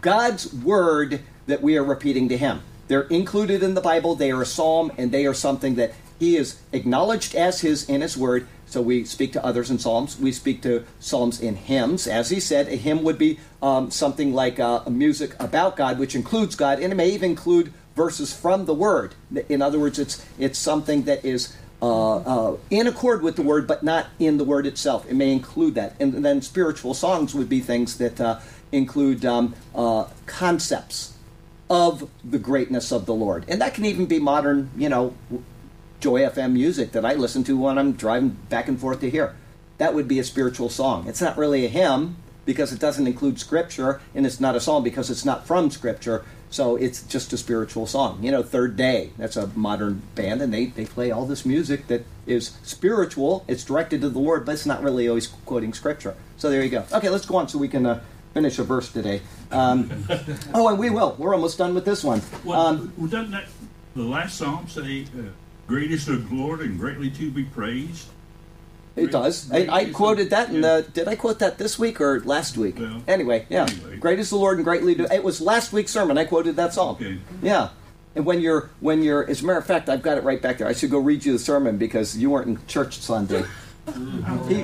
God's 0.02 0.54
word 0.54 1.22
that 1.48 1.62
we 1.62 1.78
are 1.78 1.84
repeating 1.84 2.30
to 2.30 2.38
Him. 2.38 2.62
They're 2.88 3.02
included 3.04 3.64
in 3.64 3.74
the 3.74 3.82
Bible. 3.82 4.16
They 4.16 4.32
are 4.32 4.42
a 4.42 4.46
psalm, 4.46 4.92
and 4.98 5.12
they 5.12 5.26
are 5.26 5.34
something 5.34 5.76
that 5.76 5.94
He 6.20 6.38
is 6.38 6.60
acknowledged 6.72 7.36
as 7.36 7.62
His 7.62 7.88
in 7.90 8.02
His 8.02 8.16
word. 8.18 8.48
So 8.72 8.82
we 8.82 9.04
speak 9.04 9.34
to 9.34 9.46
others 9.46 9.70
in 9.70 9.80
psalms. 9.80 10.18
We 10.18 10.32
speak 10.32 10.62
to 10.62 10.86
psalms 11.02 11.42
in 11.42 11.58
hymns. 11.58 12.08
As 12.08 12.30
he 12.30 12.40
said, 12.40 12.70
a 12.70 12.78
hymn 12.78 13.04
would 13.04 13.18
be 13.18 13.38
um, 13.62 13.92
something 13.92 14.34
like 14.34 14.62
uh, 14.62 14.84
a 14.86 14.90
music 14.90 15.36
about 15.42 15.76
God, 15.76 16.00
which 16.00 16.16
includes 16.16 16.56
God, 16.56 16.80
and 16.80 16.94
it 16.94 16.96
may 16.96 17.10
even 17.10 17.32
include 17.32 17.74
verses 17.98 18.34
from 18.34 18.66
the 18.66 18.74
Word. 18.74 19.14
In 19.50 19.62
other 19.62 19.78
words, 19.78 20.00
it's 20.00 20.26
it's 20.40 20.58
something 20.58 21.04
that 21.04 21.26
is 21.26 21.54
uh, 21.82 22.16
uh, 22.20 22.58
in 22.70 22.88
accord 22.88 23.22
with 23.24 23.36
the 23.36 23.42
Word, 23.42 23.68
but 23.68 23.84
not 23.84 24.08
in 24.20 24.38
the 24.38 24.46
Word 24.46 24.66
itself. 24.66 25.06
It 25.10 25.16
may 25.16 25.34
include 25.34 25.76
that, 25.76 25.96
and 26.00 26.24
then 26.24 26.42
spiritual 26.42 26.94
songs 26.94 27.36
would 27.36 27.50
be 27.50 27.60
things 27.60 27.98
that 27.98 28.22
uh, 28.22 28.40
include 28.72 29.26
um, 29.26 29.54
uh, 29.76 30.06
concepts 30.28 31.14
of 31.70 32.10
the 32.24 32.40
greatness 32.40 32.94
of 32.94 33.06
the 33.06 33.14
Lord, 33.14 33.44
and 33.50 33.60
that 33.60 33.74
can 33.74 33.84
even 33.84 34.06
be 34.06 34.20
modern, 34.20 34.70
you 34.78 34.88
know, 34.88 35.14
Joy 36.02 36.22
FM 36.22 36.54
music 36.54 36.92
that 36.94 37.06
I 37.06 37.14
listen 37.14 37.44
to 37.46 37.56
when 37.56 37.78
I'm 37.78 37.94
driving 37.94 38.30
back 38.50 38.68
and 38.68 38.80
forth 38.80 39.00
to 39.02 39.10
here. 39.10 39.36
That 39.78 39.94
would 39.94 40.08
be 40.08 40.18
a 40.20 40.24
spiritual 40.24 40.68
song. 40.68 41.08
It's 41.08 41.22
not 41.22 41.38
really 41.38 41.64
a 41.64 41.70
hymn 41.70 42.18
because 42.44 42.74
it 42.74 42.80
doesn't 42.80 43.06
include 43.06 43.40
scripture, 43.40 44.02
and 44.16 44.26
it's 44.26 44.40
not 44.40 44.56
a 44.56 44.60
song 44.60 44.84
because 44.84 45.12
it's 45.12 45.24
not 45.24 45.46
from 45.46 45.70
scripture. 45.70 46.26
So 46.50 46.76
it's 46.76 47.04
just 47.04 47.32
a 47.34 47.38
spiritual 47.38 47.86
song. 47.86 48.24
You 48.24 48.32
know, 48.32 48.42
Third 48.44 48.76
Day, 48.76 49.12
that's 49.18 49.38
a 49.38 49.48
modern 49.56 50.02
band, 50.16 50.42
and 50.42 50.52
they, 50.52 50.66
they 50.66 50.86
play 50.86 51.12
all 51.12 51.26
this 51.26 51.46
music 51.46 51.88
that 51.88 52.04
is 52.26 52.58
spiritual. 52.64 53.46
It's 53.48 53.64
directed 53.64 54.02
to 54.02 54.10
the 54.10 54.20
Lord, 54.20 54.46
but 54.46 54.54
it's 54.54 54.66
not 54.66 54.82
really 54.84 55.08
always 55.08 55.28
quoting 55.28 55.72
scripture. 55.72 56.16
So 56.38 56.50
there 56.50 56.64
you 56.64 56.70
go. 56.70 56.84
Okay, 56.92 57.10
let's 57.10 57.26
go 57.28 57.38
on 57.38 57.48
so 57.48 57.60
we 57.60 57.68
can 57.70 57.86
uh, 57.86 58.02
finish 58.34 58.58
a 58.58 58.64
verse 58.64 58.92
today. 58.92 59.22
Um, 59.52 60.06
oh, 60.54 60.68
and 60.68 60.80
we 60.80 60.90
will. 60.90 61.16
We're 61.20 61.36
almost 61.36 61.60
done 61.60 61.76
with 61.76 61.86
this 61.86 62.04
one. 62.04 62.22
Well, 62.44 62.60
Um, 62.60 62.94
well, 62.98 63.08
doesn't 63.08 63.32
that 63.32 63.46
the 63.96 64.04
last 64.04 64.38
psalm 64.38 64.68
say, 64.68 65.04
uh, 65.18 65.30
"Great 65.72 65.94
of 65.94 66.30
the 66.30 66.36
Lord 66.36 66.60
and 66.60 66.78
greatly 66.78 67.10
to 67.12 67.32
be 67.32 67.44
praised"? 67.44 68.08
It 68.96 69.12
does. 69.12 69.50
I, 69.52 69.68
I 69.72 69.86
quoted 69.86 70.32
that 70.32 70.50
in 70.50 70.62
the. 70.62 70.86
Did 70.94 71.08
I 71.08 71.16
quote 71.16 71.40
that 71.40 71.58
this 71.58 71.80
week 71.80 72.02
or 72.02 72.20
last 72.22 72.58
week? 72.58 72.78
Well, 72.78 73.02
anyway, 73.08 73.46
yeah. 73.50 73.64
anyway. 73.64 73.96
Great 73.96 74.20
is 74.20 74.30
the 74.30 74.36
Lord 74.36 74.58
and 74.58 74.66
greatly 74.66 74.96
to. 74.96 75.14
It 75.14 75.24
was 75.24 75.40
last 75.40 75.72
week's 75.72 75.92
sermon. 75.92 76.18
I 76.18 76.26
quoted 76.26 76.58
that 76.58 76.74
song. 76.74 76.96
Okay. 76.96 77.18
Yeah. 77.42 77.70
And 78.16 78.26
when 78.26 78.42
you're 78.42 78.70
when 78.82 79.02
you're 79.02 79.30
as 79.30 79.42
a 79.42 79.46
matter 79.46 79.60
of 79.60 79.66
fact, 79.66 79.88
I've 79.88 80.02
got 80.02 80.18
it 80.18 80.26
right 80.26 80.42
back 80.42 80.58
there. 80.58 80.68
I 80.68 80.74
should 80.74 80.92
go 80.92 81.00
read 81.00 81.24
you 81.24 81.32
the 81.32 81.40
sermon 81.40 81.78
because 81.78 82.18
you 82.18 82.30
weren't 82.32 82.48
in 82.48 82.68
church 82.68 83.00
Sunday. 83.00 83.46
He, 84.48 84.64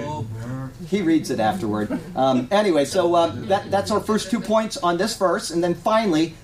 he 0.88 1.02
reads 1.02 1.32
it 1.32 1.40
afterward. 1.40 2.00
Um, 2.16 2.48
anyway, 2.52 2.86
so 2.86 3.14
uh, 3.16 3.28
that 3.48 3.72
that's 3.72 3.90
our 3.90 4.00
first 4.00 4.30
two 4.30 4.40
points 4.40 4.78
on 4.78 4.98
this 4.98 5.18
verse, 5.18 5.50
and 5.50 5.64
then 5.64 5.74
finally, 5.74 6.36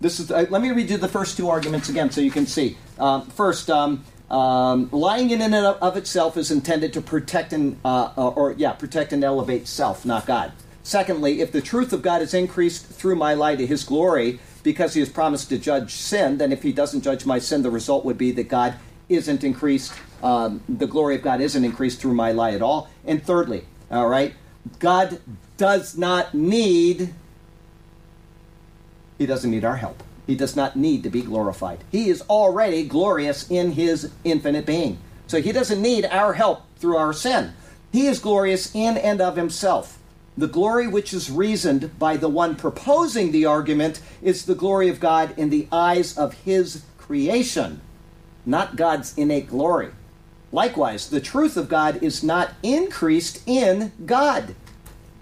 this 0.00 0.20
is. 0.20 0.30
Uh, 0.30 0.46
let 0.50 0.62
me 0.62 0.70
read 0.70 0.90
you 0.90 0.96
the 0.96 1.08
first 1.08 1.36
two 1.36 1.48
arguments 1.48 1.88
again 1.88 2.10
so 2.10 2.20
you 2.20 2.30
can 2.30 2.46
see. 2.46 2.76
Um, 2.98 3.26
first, 3.26 3.70
um, 3.70 4.04
um, 4.30 4.88
lying 4.92 5.30
in 5.30 5.40
and 5.40 5.54
of 5.54 5.96
itself 5.96 6.36
is 6.36 6.50
intended 6.50 6.92
to 6.94 7.00
protect 7.00 7.52
and 7.52 7.78
uh, 7.84 8.12
uh, 8.16 8.28
or 8.28 8.52
yeah, 8.52 8.72
protect 8.72 9.12
and 9.12 9.22
elevate 9.22 9.68
self, 9.68 10.04
not 10.04 10.26
God. 10.26 10.52
Secondly, 10.82 11.40
if 11.40 11.50
the 11.50 11.60
truth 11.60 11.92
of 11.92 12.02
God 12.02 12.22
is 12.22 12.32
increased 12.32 12.86
through 12.86 13.16
my 13.16 13.34
lie 13.34 13.56
to 13.56 13.66
His 13.66 13.82
glory, 13.84 14.38
because 14.62 14.94
He 14.94 15.00
has 15.00 15.08
promised 15.08 15.48
to 15.48 15.58
judge 15.58 15.92
sin, 15.92 16.38
then 16.38 16.52
if 16.52 16.62
He 16.62 16.72
doesn't 16.72 17.02
judge 17.02 17.26
my 17.26 17.38
sin, 17.38 17.62
the 17.62 17.70
result 17.70 18.04
would 18.04 18.18
be 18.18 18.32
that 18.32 18.48
God 18.48 18.74
isn't 19.08 19.44
increased. 19.44 19.92
Um, 20.22 20.62
the 20.68 20.86
glory 20.86 21.16
of 21.16 21.22
God 21.22 21.40
isn't 21.40 21.64
increased 21.64 22.00
through 22.00 22.14
my 22.14 22.32
lie 22.32 22.52
at 22.52 22.62
all. 22.62 22.88
And 23.04 23.22
thirdly, 23.22 23.64
all 23.90 24.08
right, 24.08 24.34
God 24.78 25.20
does 25.56 25.96
not 25.96 26.34
need 26.34 27.14
he 29.18 29.26
doesn't 29.26 29.50
need 29.50 29.64
our 29.64 29.76
help. 29.76 30.02
He 30.26 30.34
does 30.34 30.56
not 30.56 30.76
need 30.76 31.02
to 31.04 31.10
be 31.10 31.22
glorified. 31.22 31.84
He 31.90 32.08
is 32.08 32.22
already 32.22 32.84
glorious 32.84 33.48
in 33.50 33.72
his 33.72 34.10
infinite 34.24 34.66
being. 34.66 34.98
So 35.26 35.40
he 35.40 35.52
doesn't 35.52 35.80
need 35.80 36.04
our 36.06 36.34
help 36.34 36.62
through 36.78 36.96
our 36.96 37.12
sin. 37.12 37.52
He 37.92 38.06
is 38.06 38.18
glorious 38.18 38.74
in 38.74 38.96
and 38.96 39.20
of 39.20 39.36
himself. 39.36 39.98
The 40.36 40.48
glory 40.48 40.86
which 40.86 41.14
is 41.14 41.30
reasoned 41.30 41.98
by 41.98 42.16
the 42.18 42.28
one 42.28 42.56
proposing 42.56 43.32
the 43.32 43.46
argument 43.46 44.00
is 44.20 44.44
the 44.44 44.54
glory 44.54 44.88
of 44.88 45.00
God 45.00 45.32
in 45.38 45.48
the 45.48 45.66
eyes 45.72 46.18
of 46.18 46.34
his 46.34 46.82
creation, 46.98 47.80
not 48.44 48.76
God's 48.76 49.16
innate 49.16 49.48
glory. 49.48 49.90
Likewise, 50.52 51.08
the 51.08 51.20
truth 51.20 51.56
of 51.56 51.68
God 51.68 52.02
is 52.02 52.22
not 52.22 52.52
increased 52.62 53.42
in 53.46 53.92
God. 54.04 54.54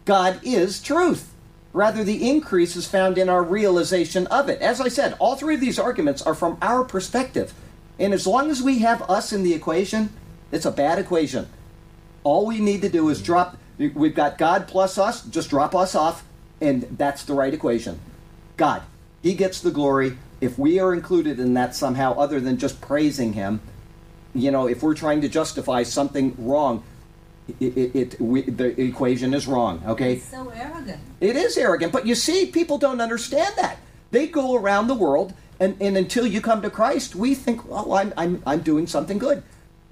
God 0.04 0.40
is 0.42 0.80
truth. 0.80 1.33
Rather, 1.74 2.04
the 2.04 2.30
increase 2.30 2.76
is 2.76 2.86
found 2.86 3.18
in 3.18 3.28
our 3.28 3.42
realization 3.42 4.28
of 4.28 4.48
it. 4.48 4.62
As 4.62 4.80
I 4.80 4.86
said, 4.86 5.16
all 5.18 5.34
three 5.34 5.56
of 5.56 5.60
these 5.60 5.78
arguments 5.78 6.22
are 6.22 6.34
from 6.34 6.56
our 6.62 6.84
perspective. 6.84 7.52
And 7.98 8.14
as 8.14 8.28
long 8.28 8.48
as 8.48 8.62
we 8.62 8.78
have 8.78 9.02
us 9.10 9.32
in 9.32 9.42
the 9.42 9.54
equation, 9.54 10.10
it's 10.52 10.64
a 10.64 10.70
bad 10.70 11.00
equation. 11.00 11.48
All 12.22 12.46
we 12.46 12.60
need 12.60 12.82
to 12.82 12.88
do 12.88 13.08
is 13.08 13.20
drop, 13.20 13.56
we've 13.76 14.14
got 14.14 14.38
God 14.38 14.68
plus 14.68 14.98
us, 14.98 15.24
just 15.24 15.50
drop 15.50 15.74
us 15.74 15.96
off, 15.96 16.24
and 16.60 16.82
that's 16.96 17.24
the 17.24 17.34
right 17.34 17.52
equation. 17.52 17.98
God, 18.56 18.82
He 19.20 19.34
gets 19.34 19.60
the 19.60 19.72
glory. 19.72 20.16
If 20.40 20.56
we 20.56 20.78
are 20.78 20.94
included 20.94 21.40
in 21.40 21.54
that 21.54 21.74
somehow, 21.74 22.14
other 22.14 22.38
than 22.38 22.56
just 22.56 22.80
praising 22.80 23.32
Him, 23.32 23.60
you 24.32 24.52
know, 24.52 24.68
if 24.68 24.80
we're 24.80 24.94
trying 24.94 25.22
to 25.22 25.28
justify 25.28 25.82
something 25.82 26.36
wrong, 26.38 26.84
it, 27.60 27.76
it, 27.76 27.96
it 27.96 28.20
we, 28.20 28.42
the 28.42 28.80
equation 28.80 29.34
is 29.34 29.46
wrong. 29.46 29.82
Okay, 29.86 30.14
It's 30.14 30.24
so 30.30 30.50
arrogant. 30.50 31.00
it 31.20 31.36
is 31.36 31.56
arrogant, 31.58 31.92
but 31.92 32.06
you 32.06 32.14
see, 32.14 32.46
people 32.46 32.78
don't 32.78 33.00
understand 33.00 33.54
that. 33.56 33.78
They 34.10 34.26
go 34.28 34.54
around 34.54 34.86
the 34.88 34.94
world 34.94 35.34
And, 35.60 35.76
and 35.80 35.96
until 35.96 36.26
you 36.26 36.40
come 36.40 36.62
to 36.62 36.70
Christ, 36.70 37.14
we 37.14 37.34
think, 37.34 37.60
oh, 37.70 37.92
I'm, 37.94 38.12
I'm, 38.16 38.42
I'm 38.44 38.60
doing 38.60 38.86
something 38.88 39.18
good. 39.18 39.42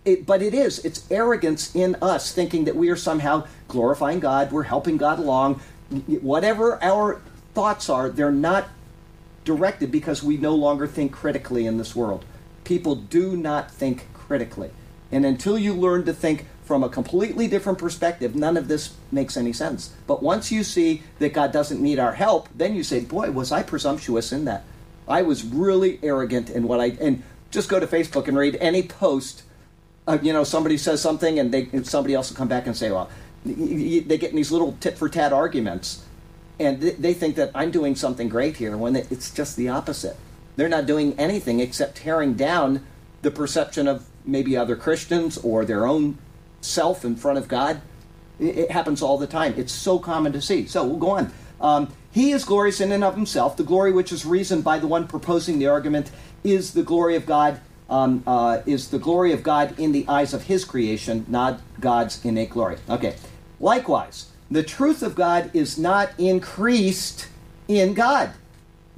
It, 0.04 0.26
but 0.26 0.42
it 0.42 0.54
is. 0.54 0.84
It's 0.84 1.06
arrogance 1.10 1.74
in 1.74 1.96
us 2.02 2.32
thinking 2.32 2.64
that 2.64 2.74
we 2.74 2.88
are 2.90 2.96
somehow 2.96 3.46
glorifying 3.68 4.18
God, 4.20 4.50
we're 4.50 4.64
helping 4.64 4.96
God 4.96 5.18
along. 5.20 5.60
Whatever 6.20 6.82
our 6.82 7.20
thoughts 7.54 7.88
are, 7.88 8.08
they're 8.10 8.32
not 8.32 8.68
directed 9.44 9.90
because 9.92 10.22
we 10.22 10.36
no 10.36 10.54
longer 10.54 10.86
think 10.86 11.12
critically 11.12 11.66
in 11.66 11.78
this 11.78 11.94
world. 11.94 12.24
People 12.64 12.94
do 12.96 13.36
not 13.36 13.70
think 13.70 14.08
critically. 14.14 14.70
And 15.12 15.24
until 15.24 15.58
you 15.58 15.74
learn 15.74 16.04
to 16.06 16.12
think 16.12 16.46
from 16.64 16.84
a 16.84 16.88
completely 16.88 17.48
different 17.48 17.78
perspective, 17.78 18.34
none 18.34 18.56
of 18.56 18.68
this 18.68 18.94
makes 19.10 19.36
any 19.36 19.52
sense. 19.52 19.94
But 20.06 20.22
once 20.22 20.52
you 20.52 20.62
see 20.62 21.02
that 21.18 21.32
God 21.32 21.52
doesn't 21.52 21.80
need 21.80 21.98
our 21.98 22.12
help, 22.12 22.48
then 22.54 22.74
you 22.74 22.82
say, 22.82 23.00
Boy, 23.00 23.30
was 23.30 23.50
I 23.50 23.62
presumptuous 23.62 24.32
in 24.32 24.44
that. 24.44 24.64
I 25.08 25.22
was 25.22 25.44
really 25.44 25.98
arrogant 26.02 26.50
in 26.50 26.68
what 26.68 26.80
I. 26.80 26.96
And 27.00 27.22
just 27.50 27.68
go 27.68 27.80
to 27.80 27.86
Facebook 27.86 28.28
and 28.28 28.36
read 28.36 28.56
any 28.60 28.82
post. 28.82 29.42
Uh, 30.06 30.18
you 30.22 30.32
know, 30.32 30.44
somebody 30.44 30.78
says 30.78 31.02
something 31.02 31.38
and 31.38 31.52
they 31.52 31.82
somebody 31.82 32.14
else 32.14 32.30
will 32.30 32.36
come 32.36 32.48
back 32.48 32.66
and 32.66 32.76
say, 32.76 32.90
Well, 32.90 33.10
they 33.44 34.18
get 34.18 34.30
in 34.30 34.36
these 34.36 34.52
little 34.52 34.76
tit 34.80 34.96
for 34.96 35.08
tat 35.08 35.32
arguments 35.32 36.04
and 36.62 36.80
they 36.80 37.14
think 37.14 37.36
that 37.36 37.50
I'm 37.54 37.70
doing 37.70 37.96
something 37.96 38.28
great 38.28 38.56
here 38.56 38.76
when 38.76 38.94
it's 38.94 39.30
just 39.30 39.56
the 39.56 39.68
opposite. 39.68 40.16
They're 40.56 40.68
not 40.68 40.86
doing 40.86 41.18
anything 41.18 41.60
except 41.60 41.96
tearing 41.96 42.34
down 42.34 42.86
the 43.22 43.30
perception 43.30 43.88
of 43.88 44.06
maybe 44.24 44.56
other 44.56 44.76
Christians 44.76 45.38
or 45.38 45.64
their 45.64 45.86
own 45.86 46.18
self 46.62 47.04
in 47.04 47.16
front 47.16 47.38
of 47.38 47.48
God. 47.48 47.80
It, 48.40 48.70
happens 48.70 49.02
all 49.02 49.18
the 49.18 49.26
time. 49.26 49.54
It's 49.56 49.72
so 49.72 49.98
common 49.98 50.32
to 50.32 50.40
see. 50.40 50.66
So 50.66 50.84
we'll 50.84 50.96
go 50.96 51.10
on. 51.10 51.32
Um, 51.60 51.92
he 52.10 52.32
is 52.32 52.44
glorious 52.44 52.80
in 52.80 52.90
and 52.90 53.04
of 53.04 53.14
himself. 53.14 53.56
The 53.56 53.62
glory 53.62 53.92
which 53.92 54.10
is 54.10 54.24
reasoned 54.24 54.64
by 54.64 54.78
the 54.78 54.86
one 54.86 55.06
proposing 55.06 55.58
the 55.58 55.66
argument 55.66 56.10
is 56.42 56.72
the 56.72 56.82
glory 56.82 57.14
of 57.16 57.26
God. 57.26 57.60
Um, 57.90 58.22
uh, 58.26 58.62
is 58.64 58.88
the 58.88 58.98
glory 58.98 59.32
of 59.32 59.42
God 59.42 59.78
in 59.78 59.92
the 59.92 60.06
eyes 60.08 60.32
of 60.32 60.44
His 60.44 60.64
creation, 60.64 61.26
not 61.28 61.60
God's 61.78 62.24
innate 62.24 62.48
glory. 62.48 62.78
Okay. 62.88 63.16
Likewise, 63.60 64.30
the 64.50 64.62
truth 64.62 65.02
of 65.02 65.14
God 65.14 65.50
is 65.54 65.78
not 65.78 66.10
increased 66.18 67.28
in 67.68 67.92
God. 67.92 68.32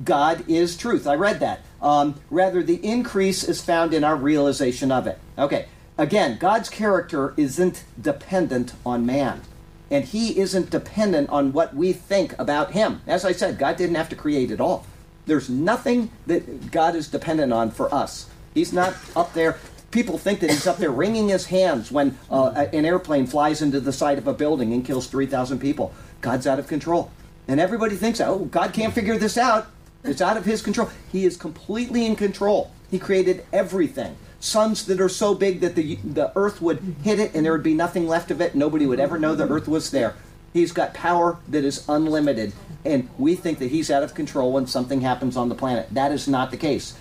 God 0.02 0.48
is 0.48 0.76
truth. 0.76 1.06
I 1.06 1.14
read 1.14 1.40
that. 1.40 1.60
Um, 1.80 2.20
rather, 2.30 2.62
the 2.62 2.84
increase 2.84 3.44
is 3.44 3.62
found 3.62 3.94
in 3.94 4.02
our 4.02 4.16
realization 4.16 4.90
of 4.90 5.06
it. 5.06 5.18
Okay, 5.38 5.66
again, 5.98 6.38
God's 6.38 6.68
character 6.68 7.34
isn't 7.36 7.84
dependent 8.00 8.74
on 8.84 9.06
man. 9.06 9.42
And 9.90 10.04
he 10.04 10.38
isn't 10.38 10.70
dependent 10.70 11.28
on 11.30 11.52
what 11.52 11.74
we 11.74 11.92
think 11.92 12.36
about 12.38 12.72
him. 12.72 13.02
As 13.06 13.24
I 13.24 13.32
said, 13.32 13.58
God 13.58 13.76
didn't 13.76 13.96
have 13.96 14.08
to 14.08 14.16
create 14.16 14.50
it 14.50 14.60
all. 14.60 14.86
There's 15.26 15.48
nothing 15.48 16.10
that 16.26 16.70
God 16.70 16.94
is 16.94 17.08
dependent 17.08 17.52
on 17.52 17.70
for 17.70 17.94
us. 17.94 18.28
He's 18.54 18.72
not 18.72 18.94
up 19.14 19.32
there. 19.34 19.58
People 19.90 20.18
think 20.18 20.40
that 20.40 20.50
he's 20.50 20.66
up 20.66 20.78
there 20.78 20.90
wringing 20.90 21.28
his 21.28 21.46
hands 21.46 21.92
when 21.92 22.18
uh, 22.30 22.66
an 22.72 22.84
airplane 22.84 23.26
flies 23.26 23.62
into 23.62 23.80
the 23.80 23.92
side 23.92 24.18
of 24.18 24.26
a 24.26 24.34
building 24.34 24.72
and 24.72 24.84
kills 24.84 25.06
3,000 25.06 25.58
people. 25.58 25.94
God's 26.20 26.46
out 26.46 26.58
of 26.58 26.66
control. 26.66 27.10
And 27.46 27.60
everybody 27.60 27.96
thinks, 27.96 28.20
oh, 28.20 28.46
God 28.46 28.72
can't 28.72 28.92
figure 28.94 29.18
this 29.18 29.38
out. 29.38 29.68
It's 30.02 30.20
out 30.20 30.36
of 30.36 30.44
his 30.44 30.62
control. 30.62 30.90
He 31.12 31.24
is 31.24 31.36
completely 31.36 32.04
in 32.06 32.16
control. 32.16 32.70
He 32.90 32.98
created 32.98 33.46
everything. 33.52 34.16
Suns 34.44 34.84
that 34.84 35.00
are 35.00 35.08
so 35.08 35.34
big 35.34 35.60
that 35.60 35.74
the, 35.74 35.94
the 36.04 36.30
earth 36.36 36.60
would 36.60 36.96
hit 37.02 37.18
it 37.18 37.34
and 37.34 37.46
there 37.46 37.52
would 37.52 37.62
be 37.62 37.72
nothing 37.72 38.06
left 38.06 38.30
of 38.30 38.42
it. 38.42 38.54
Nobody 38.54 38.84
would 38.84 39.00
ever 39.00 39.18
know 39.18 39.34
the 39.34 39.48
earth 39.48 39.66
was 39.66 39.90
there. 39.90 40.16
He's 40.52 40.70
got 40.70 40.92
power 40.92 41.38
that 41.48 41.64
is 41.64 41.88
unlimited. 41.88 42.52
And 42.84 43.08
we 43.16 43.36
think 43.36 43.58
that 43.58 43.70
he's 43.70 43.90
out 43.90 44.02
of 44.02 44.14
control 44.14 44.52
when 44.52 44.66
something 44.66 45.00
happens 45.00 45.38
on 45.38 45.48
the 45.48 45.54
planet. 45.54 45.88
That 45.90 46.12
is 46.12 46.28
not 46.28 46.50
the 46.50 46.58
case. 46.58 46.92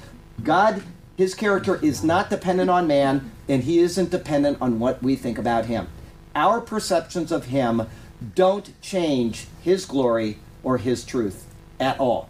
God, 0.42 0.84
his 1.18 1.36
character 1.36 1.76
is 1.84 2.02
not 2.02 2.30
dependent 2.30 2.70
on 2.70 2.88
man, 2.88 3.30
and 3.50 3.64
he 3.64 3.80
isn't 3.80 4.10
dependent 4.10 4.60
on 4.62 4.80
what 4.80 5.04
we 5.04 5.18
think 5.18 5.38
about 5.38 5.66
him. 5.66 5.90
Our 6.34 6.62
perceptions 6.62 7.30
of 7.30 7.48
him 7.48 7.90
don't 8.36 8.72
change 8.82 9.48
his 9.62 9.86
glory 9.86 10.38
or 10.64 10.78
his 10.78 11.04
truth 11.04 11.46
at 11.78 12.00
all. 12.00 12.30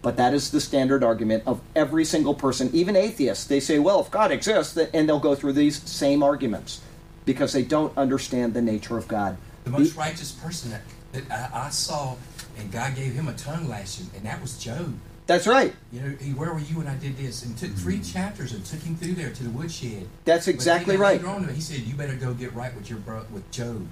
But 0.00 0.16
that 0.16 0.32
is 0.32 0.50
the 0.50 0.60
standard 0.60 1.02
argument 1.02 1.42
of 1.46 1.60
every 1.74 2.04
single 2.04 2.34
person, 2.34 2.70
even 2.72 2.94
atheists. 2.94 3.46
They 3.46 3.60
say, 3.60 3.78
well, 3.78 4.00
if 4.00 4.10
God 4.10 4.30
exists, 4.30 4.76
and 4.76 5.08
they'll 5.08 5.18
go 5.18 5.34
through 5.34 5.54
these 5.54 5.82
same 5.82 6.22
arguments 6.22 6.80
because 7.24 7.52
they 7.52 7.62
don't 7.62 7.96
understand 7.98 8.54
the 8.54 8.62
nature 8.62 8.96
of 8.96 9.08
God. 9.08 9.36
The 9.64 9.70
most 9.70 9.94
the, 9.94 9.98
righteous 9.98 10.32
person 10.32 10.70
that, 10.70 10.82
that 11.12 11.52
I, 11.52 11.66
I, 11.66 11.68
saw, 11.70 12.16
and 12.56 12.70
God 12.70 12.94
gave 12.94 13.12
him 13.12 13.28
a 13.28 13.34
tongue 13.34 13.68
lashing, 13.68 14.08
and 14.14 14.24
that 14.24 14.40
was 14.40 14.56
Job. 14.56 14.96
That's 15.26 15.46
right. 15.46 15.74
You 15.92 16.00
know, 16.00 16.16
he, 16.18 16.32
where 16.32 16.54
were 16.54 16.60
you 16.60 16.78
when 16.78 16.86
I 16.86 16.96
did 16.96 17.18
this? 17.18 17.44
And 17.44 17.58
took 17.58 17.72
three 17.72 17.96
mm-hmm. 17.96 18.02
chapters 18.02 18.52
and 18.54 18.64
took 18.64 18.80
him 18.80 18.96
through 18.96 19.12
there 19.12 19.30
to 19.30 19.42
the 19.42 19.50
woodshed. 19.50 20.08
That's 20.24 20.48
exactly 20.48 20.94
then, 20.94 21.02
right. 21.02 21.24
On, 21.24 21.46
he 21.48 21.60
said, 21.60 21.80
"You 21.80 21.94
better 21.94 22.14
go 22.14 22.32
get 22.32 22.54
right 22.54 22.74
with 22.74 22.88
your 22.88 22.98
bro- 23.00 23.26
with 23.30 23.50
Job." 23.50 23.86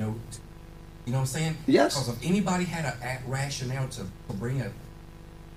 You 0.00 0.06
know, 0.06 0.14
you 1.06 1.12
know 1.12 1.18
what 1.18 1.20
I'm 1.20 1.26
saying? 1.26 1.56
Yes. 1.68 1.94
Because 1.94 2.16
if 2.16 2.28
anybody 2.28 2.64
had 2.64 2.86
a, 2.86 2.96
a 3.06 3.30
rationale 3.30 3.88
to, 3.90 4.00
to 4.00 4.34
bring 4.34 4.62
a 4.62 4.72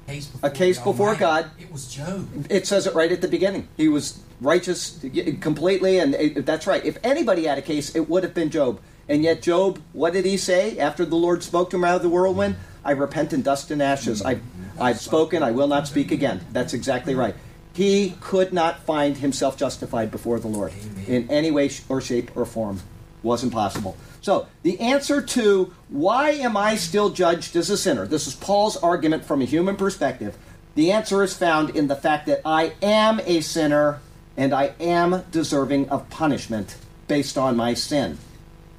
case 0.07 0.27
before, 0.27 0.49
a 0.49 0.53
case 0.53 0.79
before 0.79 1.15
God. 1.15 1.51
It 1.59 1.71
was 1.71 1.93
Job. 1.93 2.27
It 2.49 2.65
says 2.65 2.87
it 2.87 2.95
right 2.95 3.11
at 3.11 3.21
the 3.21 3.27
beginning. 3.27 3.67
He 3.77 3.87
was 3.87 4.19
righteous 4.41 5.03
completely, 5.41 5.99
and 5.99 6.15
it, 6.15 6.45
that's 6.45 6.65
right. 6.65 6.83
If 6.85 6.97
anybody 7.03 7.45
had 7.45 7.57
a 7.57 7.61
case, 7.61 7.95
it 7.95 8.09
would 8.09 8.23
have 8.23 8.33
been 8.33 8.49
Job. 8.49 8.79
And 9.09 9.23
yet, 9.23 9.41
Job, 9.41 9.79
what 9.93 10.13
did 10.13 10.25
he 10.25 10.37
say 10.37 10.77
after 10.79 11.05
the 11.05 11.15
Lord 11.15 11.43
spoke 11.43 11.69
to 11.71 11.77
him 11.77 11.83
out 11.83 11.97
of 11.97 12.01
the 12.01 12.09
whirlwind? 12.09 12.55
I 12.83 12.91
repent 12.91 13.33
in 13.33 13.41
dust 13.41 13.71
and 13.71 13.81
ashes. 13.81 14.21
I, 14.21 14.39
I've 14.79 14.99
spoken, 14.99 15.43
I 15.43 15.51
will 15.51 15.67
not 15.67 15.87
speak 15.87 16.11
again. 16.11 16.45
That's 16.51 16.73
exactly 16.73 17.15
right. 17.15 17.35
He 17.73 18.15
could 18.21 18.53
not 18.53 18.79
find 18.83 19.17
himself 19.17 19.57
justified 19.57 20.09
before 20.09 20.39
the 20.39 20.47
Lord 20.47 20.73
Amen. 20.73 21.05
in 21.05 21.29
any 21.29 21.51
way 21.51 21.69
or 21.89 22.01
shape 22.01 22.35
or 22.35 22.45
form. 22.45 22.81
Wasn't 23.23 23.51
possible. 23.51 23.97
So, 24.21 24.47
the 24.63 24.79
answer 24.79 25.21
to 25.21 25.73
why 25.89 26.31
am 26.31 26.57
I 26.57 26.75
still 26.75 27.09
judged 27.09 27.55
as 27.55 27.69
a 27.69 27.77
sinner? 27.77 28.05
This 28.05 28.27
is 28.27 28.35
Paul's 28.35 28.77
argument 28.77 29.25
from 29.25 29.41
a 29.41 29.45
human 29.45 29.75
perspective. 29.75 30.37
The 30.75 30.91
answer 30.91 31.23
is 31.23 31.35
found 31.35 31.71
in 31.71 31.87
the 31.87 31.95
fact 31.95 32.27
that 32.27 32.41
I 32.45 32.73
am 32.81 33.19
a 33.25 33.41
sinner 33.41 33.99
and 34.37 34.53
I 34.53 34.73
am 34.79 35.23
deserving 35.31 35.89
of 35.89 36.09
punishment 36.09 36.77
based 37.07 37.37
on 37.37 37.55
my 37.55 37.73
sin. 37.73 38.19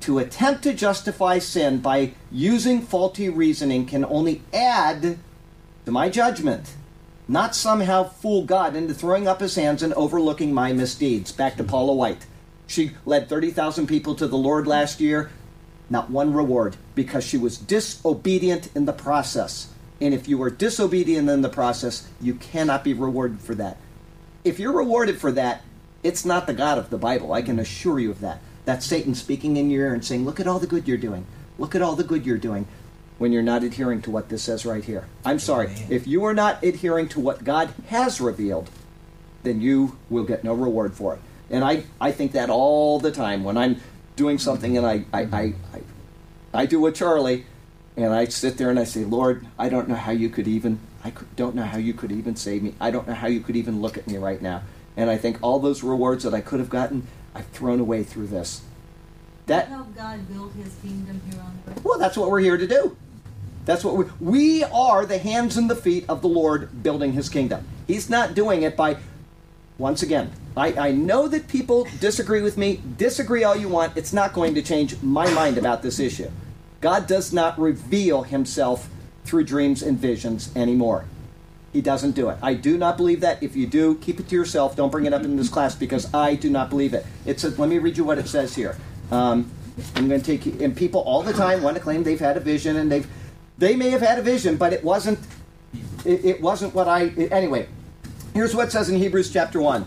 To 0.00 0.20
attempt 0.20 0.62
to 0.62 0.72
justify 0.72 1.40
sin 1.40 1.80
by 1.80 2.12
using 2.30 2.82
faulty 2.82 3.28
reasoning 3.28 3.84
can 3.84 4.04
only 4.04 4.42
add 4.54 5.18
to 5.84 5.90
my 5.90 6.08
judgment, 6.08 6.74
not 7.26 7.56
somehow 7.56 8.04
fool 8.04 8.44
God 8.44 8.76
into 8.76 8.94
throwing 8.94 9.26
up 9.26 9.40
his 9.40 9.56
hands 9.56 9.82
and 9.82 9.92
overlooking 9.94 10.54
my 10.54 10.72
misdeeds. 10.72 11.32
Back 11.32 11.56
to 11.56 11.64
Paula 11.64 11.94
White. 11.94 12.26
She 12.68 12.92
led 13.04 13.28
30,000 13.28 13.88
people 13.88 14.14
to 14.14 14.28
the 14.28 14.36
Lord 14.36 14.68
last 14.68 15.00
year 15.00 15.30
not 15.90 16.10
one 16.10 16.32
reward 16.32 16.76
because 16.94 17.24
she 17.24 17.38
was 17.38 17.56
disobedient 17.56 18.68
in 18.74 18.84
the 18.84 18.92
process. 18.92 19.72
And 20.00 20.14
if 20.14 20.28
you 20.28 20.42
are 20.42 20.50
disobedient 20.50 21.28
in 21.28 21.42
the 21.42 21.48
process, 21.48 22.08
you 22.20 22.34
cannot 22.34 22.84
be 22.84 22.92
rewarded 22.94 23.40
for 23.40 23.54
that. 23.56 23.78
If 24.44 24.58
you're 24.58 24.76
rewarded 24.76 25.18
for 25.18 25.32
that, 25.32 25.62
it's 26.02 26.24
not 26.24 26.46
the 26.46 26.54
God 26.54 26.78
of 26.78 26.90
the 26.90 26.98
Bible. 26.98 27.32
I 27.32 27.42
can 27.42 27.58
assure 27.58 27.98
you 27.98 28.10
of 28.10 28.20
that. 28.20 28.40
That's 28.64 28.86
Satan 28.86 29.14
speaking 29.14 29.56
in 29.56 29.70
your 29.70 29.86
ear 29.86 29.94
and 29.94 30.04
saying, 30.04 30.24
Look 30.24 30.38
at 30.38 30.46
all 30.46 30.58
the 30.58 30.66
good 30.66 30.86
you're 30.86 30.96
doing. 30.96 31.26
Look 31.58 31.74
at 31.74 31.82
all 31.82 31.96
the 31.96 32.04
good 32.04 32.24
you're 32.24 32.38
doing 32.38 32.66
when 33.16 33.32
you're 33.32 33.42
not 33.42 33.64
adhering 33.64 34.02
to 34.02 34.10
what 34.10 34.28
this 34.28 34.42
says 34.42 34.64
right 34.64 34.84
here. 34.84 35.08
I'm 35.24 35.40
sorry. 35.40 35.74
If 35.88 36.06
you 36.06 36.24
are 36.24 36.34
not 36.34 36.62
adhering 36.62 37.08
to 37.08 37.20
what 37.20 37.42
God 37.42 37.74
has 37.88 38.20
revealed, 38.20 38.70
then 39.42 39.60
you 39.60 39.98
will 40.08 40.24
get 40.24 40.44
no 40.44 40.52
reward 40.52 40.94
for 40.94 41.14
it. 41.14 41.20
And 41.50 41.64
I, 41.64 41.84
I 42.00 42.12
think 42.12 42.32
that 42.32 42.50
all 42.50 42.98
the 42.98 43.10
time 43.10 43.44
when 43.44 43.56
I'm 43.56 43.80
doing 44.16 44.38
something 44.38 44.76
and 44.76 44.86
I, 44.86 45.04
I, 45.12 45.20
I, 45.22 45.42
I, 45.72 45.82
I 46.52 46.66
do 46.66 46.80
what 46.80 46.94
Charlie, 46.94 47.46
and 47.96 48.12
I 48.12 48.26
sit 48.26 48.58
there 48.58 48.70
and 48.70 48.78
I 48.78 48.84
say, 48.84 49.04
Lord, 49.04 49.46
I 49.58 49.68
don't 49.68 49.88
know 49.88 49.94
how 49.94 50.12
you 50.12 50.28
could 50.28 50.46
even, 50.46 50.78
I 51.04 51.12
don't 51.36 51.54
know 51.54 51.64
how 51.64 51.78
you 51.78 51.94
could 51.94 52.12
even 52.12 52.36
save 52.36 52.62
me. 52.62 52.74
I 52.80 52.90
don't 52.90 53.08
know 53.08 53.14
how 53.14 53.26
you 53.26 53.40
could 53.40 53.56
even 53.56 53.80
look 53.80 53.98
at 53.98 54.06
me 54.06 54.16
right 54.18 54.40
now. 54.40 54.62
And 54.96 55.10
I 55.10 55.16
think 55.16 55.38
all 55.42 55.58
those 55.58 55.82
rewards 55.82 56.24
that 56.24 56.34
I 56.34 56.40
could 56.40 56.60
have 56.60 56.70
gotten, 56.70 57.06
I've 57.34 57.46
thrown 57.46 57.80
away 57.80 58.04
through 58.04 58.28
this. 58.28 58.62
That 59.46 59.68
help 59.68 59.96
God 59.96 60.28
build 60.28 60.52
His 60.52 60.74
kingdom 60.82 61.20
here 61.30 61.40
on 61.40 61.58
earth. 61.66 61.82
Well, 61.82 61.98
that's 61.98 62.16
what 62.16 62.30
we're 62.30 62.40
here 62.40 62.58
to 62.58 62.66
do. 62.66 62.96
That's 63.64 63.84
what 63.84 63.96
we 63.96 64.04
we 64.20 64.64
are 64.64 65.06
the 65.06 65.18
hands 65.18 65.56
and 65.56 65.70
the 65.70 65.76
feet 65.76 66.04
of 66.08 66.20
the 66.22 66.28
Lord 66.28 66.82
building 66.82 67.12
His 67.12 67.28
kingdom. 67.28 67.66
He's 67.86 68.10
not 68.10 68.34
doing 68.34 68.62
it 68.62 68.76
by 68.76 68.98
once 69.78 70.02
again, 70.02 70.30
I, 70.56 70.88
I 70.88 70.92
know 70.92 71.28
that 71.28 71.46
people 71.46 71.86
disagree 72.00 72.42
with 72.42 72.58
me. 72.58 72.80
Disagree 72.96 73.44
all 73.44 73.56
you 73.56 73.68
want. 73.68 73.96
It's 73.96 74.12
not 74.12 74.32
going 74.32 74.54
to 74.56 74.62
change 74.62 75.00
my 75.02 75.30
mind 75.30 75.56
about 75.56 75.82
this 75.82 76.00
issue. 76.00 76.30
God 76.80 77.06
does 77.06 77.32
not 77.32 77.58
reveal 77.58 78.24
himself 78.24 78.88
through 79.24 79.44
dreams 79.44 79.82
and 79.82 79.98
visions 79.98 80.54
anymore. 80.56 81.04
He 81.72 81.80
doesn't 81.80 82.12
do 82.12 82.28
it. 82.30 82.38
I 82.42 82.54
do 82.54 82.76
not 82.76 82.96
believe 82.96 83.20
that. 83.20 83.42
If 83.42 83.54
you 83.54 83.66
do, 83.66 83.96
keep 83.96 84.18
it 84.18 84.28
to 84.28 84.34
yourself. 84.34 84.74
Don't 84.74 84.90
bring 84.90 85.06
it 85.06 85.14
up 85.14 85.22
in 85.22 85.36
this 85.36 85.48
class 85.48 85.74
because 85.74 86.12
I 86.12 86.34
do 86.34 86.50
not 86.50 86.70
believe 86.70 86.94
it. 86.94 87.06
It 87.24 87.38
says, 87.38 87.58
let 87.58 87.68
me 87.68 87.78
read 87.78 87.96
you 87.96 88.04
what 88.04 88.18
it 88.18 88.26
says 88.26 88.54
here. 88.54 88.76
Um, 89.12 89.50
I'm 89.94 90.08
going 90.08 90.20
to 90.20 90.26
take 90.26 90.44
you, 90.44 90.56
and 90.60 90.76
people 90.76 91.02
all 91.02 91.22
the 91.22 91.32
time 91.32 91.62
want 91.62 91.76
to 91.76 91.82
claim 91.82 92.02
they've 92.02 92.18
had 92.18 92.36
a 92.36 92.40
vision, 92.40 92.76
and 92.76 92.90
they've, 92.90 93.06
they 93.58 93.76
may 93.76 93.90
have 93.90 94.00
had 94.00 94.18
a 94.18 94.22
vision, 94.22 94.56
but 94.56 94.72
it 94.72 94.82
wasn't, 94.82 95.20
it, 96.04 96.24
it 96.24 96.40
wasn't 96.40 96.74
what 96.74 96.88
I. 96.88 97.02
It, 97.16 97.30
anyway, 97.30 97.68
Here's 98.38 98.54
what 98.54 98.68
it 98.68 98.70
says 98.70 98.88
in 98.88 98.94
Hebrews 98.98 99.32
chapter 99.32 99.60
1 99.60 99.84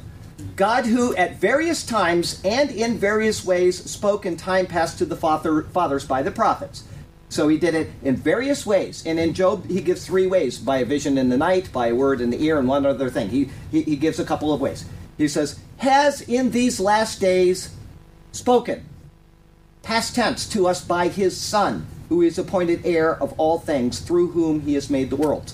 God, 0.57 0.85
who 0.85 1.15
at 1.15 1.37
various 1.37 1.85
times 1.85 2.41
and 2.43 2.69
in 2.69 2.97
various 2.97 3.45
ways 3.45 3.89
spoke 3.89 4.25
in 4.25 4.35
time 4.35 4.65
past 4.65 4.97
to 4.97 5.05
the 5.05 5.15
father, 5.15 5.61
fathers 5.61 6.05
by 6.05 6.21
the 6.21 6.31
prophets. 6.31 6.83
So 7.29 7.47
he 7.47 7.57
did 7.57 7.75
it 7.75 7.93
in 8.03 8.17
various 8.17 8.65
ways. 8.65 9.05
And 9.05 9.17
in 9.17 9.33
Job, 9.33 9.69
he 9.69 9.79
gives 9.79 10.05
three 10.05 10.27
ways 10.27 10.57
by 10.57 10.79
a 10.79 10.85
vision 10.85 11.17
in 11.17 11.29
the 11.29 11.37
night, 11.37 11.71
by 11.71 11.87
a 11.87 11.95
word 11.95 12.19
in 12.19 12.29
the 12.29 12.43
ear, 12.43 12.59
and 12.59 12.67
one 12.67 12.85
other 12.85 13.09
thing. 13.09 13.29
He, 13.29 13.49
he, 13.71 13.83
he 13.83 13.95
gives 13.95 14.19
a 14.19 14.25
couple 14.25 14.53
of 14.53 14.59
ways. 14.59 14.83
He 15.17 15.29
says, 15.29 15.57
has 15.77 16.19
in 16.19 16.51
these 16.51 16.77
last 16.77 17.21
days 17.21 17.73
spoken, 18.33 18.83
past 19.81 20.13
tense, 20.13 20.45
to 20.49 20.67
us 20.67 20.83
by 20.83 21.07
his 21.07 21.39
Son, 21.39 21.87
who 22.09 22.21
is 22.21 22.37
appointed 22.37 22.85
heir 22.85 23.15
of 23.15 23.31
all 23.39 23.59
things, 23.59 24.01
through 24.01 24.31
whom 24.31 24.59
he 24.59 24.73
has 24.73 24.89
made 24.89 25.09
the 25.09 25.15
world. 25.15 25.53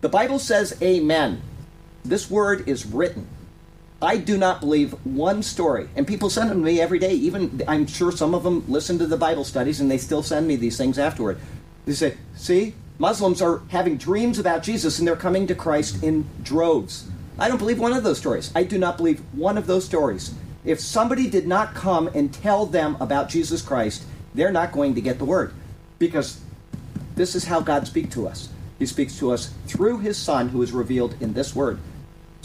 The 0.00 0.08
Bible 0.08 0.40
says, 0.40 0.76
Amen. 0.82 1.40
This 2.08 2.30
word 2.30 2.68
is 2.68 2.86
written. 2.86 3.26
I 4.00 4.18
do 4.18 4.36
not 4.36 4.60
believe 4.60 4.92
one 5.04 5.42
story. 5.42 5.88
And 5.96 6.06
people 6.06 6.30
send 6.30 6.50
them 6.50 6.58
to 6.58 6.64
me 6.64 6.80
every 6.80 6.98
day. 6.98 7.12
Even 7.14 7.62
I'm 7.66 7.86
sure 7.86 8.12
some 8.12 8.34
of 8.34 8.42
them 8.42 8.64
listen 8.68 8.98
to 8.98 9.06
the 9.06 9.16
Bible 9.16 9.44
studies 9.44 9.80
and 9.80 9.90
they 9.90 9.98
still 9.98 10.22
send 10.22 10.46
me 10.46 10.56
these 10.56 10.76
things 10.76 10.98
afterward. 10.98 11.38
They 11.86 11.94
say, 11.94 12.16
see, 12.36 12.74
Muslims 12.98 13.40
are 13.40 13.62
having 13.68 13.96
dreams 13.96 14.38
about 14.38 14.62
Jesus 14.62 14.98
and 14.98 15.08
they're 15.08 15.16
coming 15.16 15.46
to 15.46 15.54
Christ 15.54 16.02
in 16.02 16.28
droves. 16.42 17.08
I 17.38 17.48
don't 17.48 17.58
believe 17.58 17.78
one 17.78 17.92
of 17.92 18.04
those 18.04 18.18
stories. 18.18 18.52
I 18.54 18.62
do 18.62 18.78
not 18.78 18.96
believe 18.96 19.20
one 19.32 19.58
of 19.58 19.66
those 19.66 19.84
stories. 19.84 20.34
If 20.64 20.80
somebody 20.80 21.28
did 21.28 21.46
not 21.46 21.74
come 21.74 22.08
and 22.08 22.32
tell 22.32 22.66
them 22.66 22.96
about 23.00 23.28
Jesus 23.28 23.62
Christ, 23.62 24.04
they're 24.34 24.52
not 24.52 24.72
going 24.72 24.94
to 24.94 25.00
get 25.00 25.18
the 25.18 25.24
word. 25.24 25.54
Because 25.98 26.40
this 27.14 27.34
is 27.34 27.44
how 27.44 27.60
God 27.60 27.86
speaks 27.86 28.14
to 28.14 28.28
us. 28.28 28.50
He 28.78 28.86
speaks 28.86 29.18
to 29.18 29.32
us 29.32 29.52
through 29.66 29.98
his 29.98 30.18
Son, 30.18 30.48
who 30.48 30.60
is 30.62 30.72
revealed 30.72 31.16
in 31.20 31.32
this 31.32 31.54
word. 31.54 31.78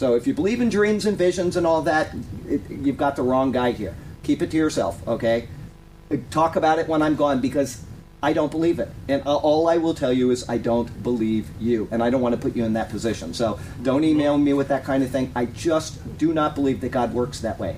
So 0.02 0.16
if 0.16 0.26
you 0.26 0.34
believe 0.34 0.62
in 0.62 0.70
dreams 0.70 1.06
and 1.06 1.16
visions 1.16 1.56
and 1.56 1.68
all 1.68 1.84
that, 1.84 2.16
it, 2.49 2.62
you've 2.72 2.97
got 2.97 3.16
the 3.16 3.22
wrong 3.22 3.52
guy 3.52 3.70
here. 3.70 3.95
Keep 4.24 4.41
it 4.41 4.49
to 4.49 4.58
yourself, 4.58 5.08
okay? 5.08 5.47
Talk 6.32 6.56
about 6.56 6.80
it 6.80 6.88
when 6.88 7.04
I'm 7.04 7.16
gone 7.16 7.39
because 7.39 7.84
I 8.24 8.34
don't 8.34 8.49
believe 8.49 8.80
it. 8.80 8.89
And 9.08 9.22
uh, 9.28 9.36
all 9.36 9.70
I 9.70 9.78
will 9.78 9.93
tell 9.93 10.12
you 10.12 10.32
is 10.32 10.49
I 10.49 10.58
don't 10.58 11.04
believe 11.04 11.52
you. 11.60 11.88
And 11.91 12.02
I 12.02 12.10
don't 12.10 12.20
want 12.20 12.34
to 12.34 12.41
put 12.41 12.56
you 12.56 12.66
in 12.66 12.74
that 12.74 12.89
position. 12.89 13.36
So 13.36 13.60
don't 13.84 14.04
email 14.04 14.39
me 14.39 14.54
with 14.54 14.70
that 14.70 14.84
kind 14.84 15.04
of 15.04 15.12
thing. 15.12 15.32
I 15.36 15.45
just 15.45 16.18
do 16.18 16.34
not 16.34 16.56
believe 16.56 16.82
that 16.82 16.89
God 16.89 17.14
works 17.14 17.39
that 17.41 17.60
way. 17.60 17.78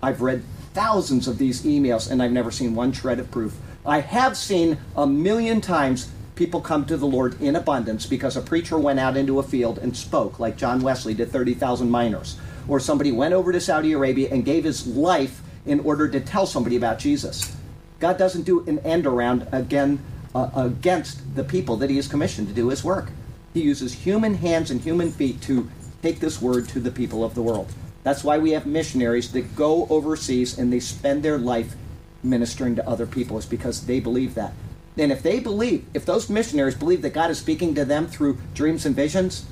I've 0.00 0.20
read 0.20 0.44
thousands 0.72 1.26
of 1.26 1.38
these 1.38 1.62
emails 1.62 2.08
and 2.08 2.22
I've 2.22 2.30
never 2.30 2.52
seen 2.52 2.76
one 2.76 2.92
shred 2.92 3.18
of 3.18 3.28
proof. 3.32 3.56
I 3.84 4.02
have 4.02 4.36
seen 4.36 4.78
a 4.96 5.04
million 5.04 5.60
times 5.60 6.12
people 6.40 6.62
come 6.62 6.86
to 6.86 6.96
the 6.96 7.06
Lord 7.06 7.38
in 7.42 7.54
abundance 7.54 8.06
because 8.06 8.34
a 8.34 8.40
preacher 8.40 8.78
went 8.78 8.98
out 8.98 9.14
into 9.14 9.38
a 9.38 9.42
field 9.42 9.76
and 9.76 9.94
spoke, 9.94 10.38
like 10.38 10.56
John 10.56 10.80
Wesley 10.80 11.12
did 11.12 11.30
30,000 11.30 11.90
miners. 11.90 12.38
Or 12.66 12.80
somebody 12.80 13.12
went 13.12 13.34
over 13.34 13.52
to 13.52 13.60
Saudi 13.60 13.92
Arabia 13.92 14.30
and 14.32 14.42
gave 14.42 14.64
his 14.64 14.86
life 14.86 15.42
in 15.66 15.80
order 15.80 16.08
to 16.08 16.18
tell 16.18 16.46
somebody 16.46 16.76
about 16.76 16.98
Jesus. 16.98 17.54
God 17.98 18.16
doesn't 18.16 18.44
do 18.44 18.64
an 18.66 18.78
end 18.78 19.06
around 19.06 19.48
again 19.52 20.02
uh, 20.34 20.48
against 20.54 21.36
the 21.36 21.44
people 21.44 21.76
that 21.76 21.90
He 21.90 21.98
is 21.98 22.08
commissioned 22.08 22.48
to 22.48 22.54
do 22.54 22.70
His 22.70 22.82
work. 22.82 23.10
He 23.52 23.60
uses 23.60 23.92
human 23.92 24.32
hands 24.32 24.70
and 24.70 24.80
human 24.80 25.12
feet 25.12 25.42
to 25.42 25.68
take 26.00 26.20
this 26.20 26.40
word 26.40 26.70
to 26.70 26.80
the 26.80 26.90
people 26.90 27.22
of 27.22 27.34
the 27.34 27.42
world. 27.42 27.70
That's 28.02 28.24
why 28.24 28.38
we 28.38 28.52
have 28.52 28.64
missionaries 28.64 29.30
that 29.32 29.54
go 29.54 29.86
overseas 29.88 30.58
and 30.58 30.72
they 30.72 30.80
spend 30.80 31.22
their 31.22 31.36
life 31.36 31.76
ministering 32.22 32.76
to 32.76 32.88
other 32.88 33.06
people, 33.06 33.36
is 33.36 33.44
because 33.44 33.84
they 33.84 34.00
believe 34.00 34.34
that. 34.36 34.54
And 35.00 35.10
if 35.10 35.22
they 35.22 35.40
believe, 35.40 35.86
if 35.94 36.04
those 36.04 36.28
missionaries 36.28 36.74
believe 36.74 37.00
that 37.02 37.14
God 37.14 37.30
is 37.30 37.38
speaking 37.38 37.74
to 37.74 37.86
them 37.86 38.06
through 38.06 38.38
dreams 38.54 38.84
and 38.84 38.94
visions, 38.94 39.46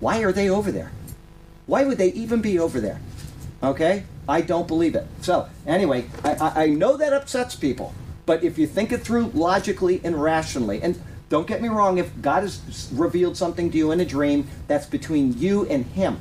why 0.00 0.22
are 0.22 0.32
they 0.32 0.48
over 0.48 0.72
there? 0.72 0.90
Why 1.66 1.84
would 1.84 1.98
they 1.98 2.12
even 2.12 2.40
be 2.40 2.58
over 2.58 2.80
there? 2.80 2.98
Okay? 3.62 4.04
I 4.26 4.40
don't 4.40 4.66
believe 4.66 4.94
it. 4.94 5.06
So, 5.20 5.48
anyway, 5.66 6.06
I, 6.24 6.62
I 6.62 6.66
know 6.68 6.96
that 6.96 7.12
upsets 7.12 7.54
people, 7.54 7.92
but 8.24 8.42
if 8.42 8.56
you 8.58 8.66
think 8.66 8.90
it 8.90 9.02
through 9.02 9.26
logically 9.34 10.00
and 10.02 10.20
rationally, 10.20 10.80
and 10.82 11.00
don't 11.28 11.46
get 11.46 11.60
me 11.60 11.68
wrong, 11.68 11.98
if 11.98 12.10
God 12.22 12.42
has 12.42 12.88
revealed 12.92 13.36
something 13.36 13.70
to 13.70 13.76
you 13.76 13.92
in 13.92 14.00
a 14.00 14.06
dream, 14.06 14.48
that's 14.66 14.86
between 14.86 15.38
you 15.38 15.66
and 15.66 15.84
Him. 15.84 16.18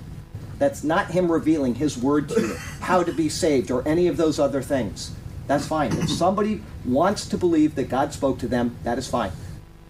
That's 0.58 0.84
not 0.84 1.12
Him 1.12 1.32
revealing 1.32 1.76
His 1.76 1.98
word 1.98 2.28
to 2.30 2.42
you, 2.42 2.56
how 2.82 3.04
to 3.04 3.14
be 3.14 3.30
saved, 3.30 3.72
or 3.72 3.88
any 3.88 4.08
of 4.08 4.18
those 4.18 4.38
other 4.38 4.62
things. 4.62 5.12
That's 5.50 5.66
fine. 5.66 5.92
If 5.94 6.12
somebody 6.12 6.62
wants 6.86 7.26
to 7.26 7.36
believe 7.36 7.74
that 7.74 7.90
God 7.90 8.14
spoke 8.14 8.38
to 8.38 8.48
them, 8.48 8.78
that 8.84 9.00
is 9.00 9.08
fine. 9.08 9.32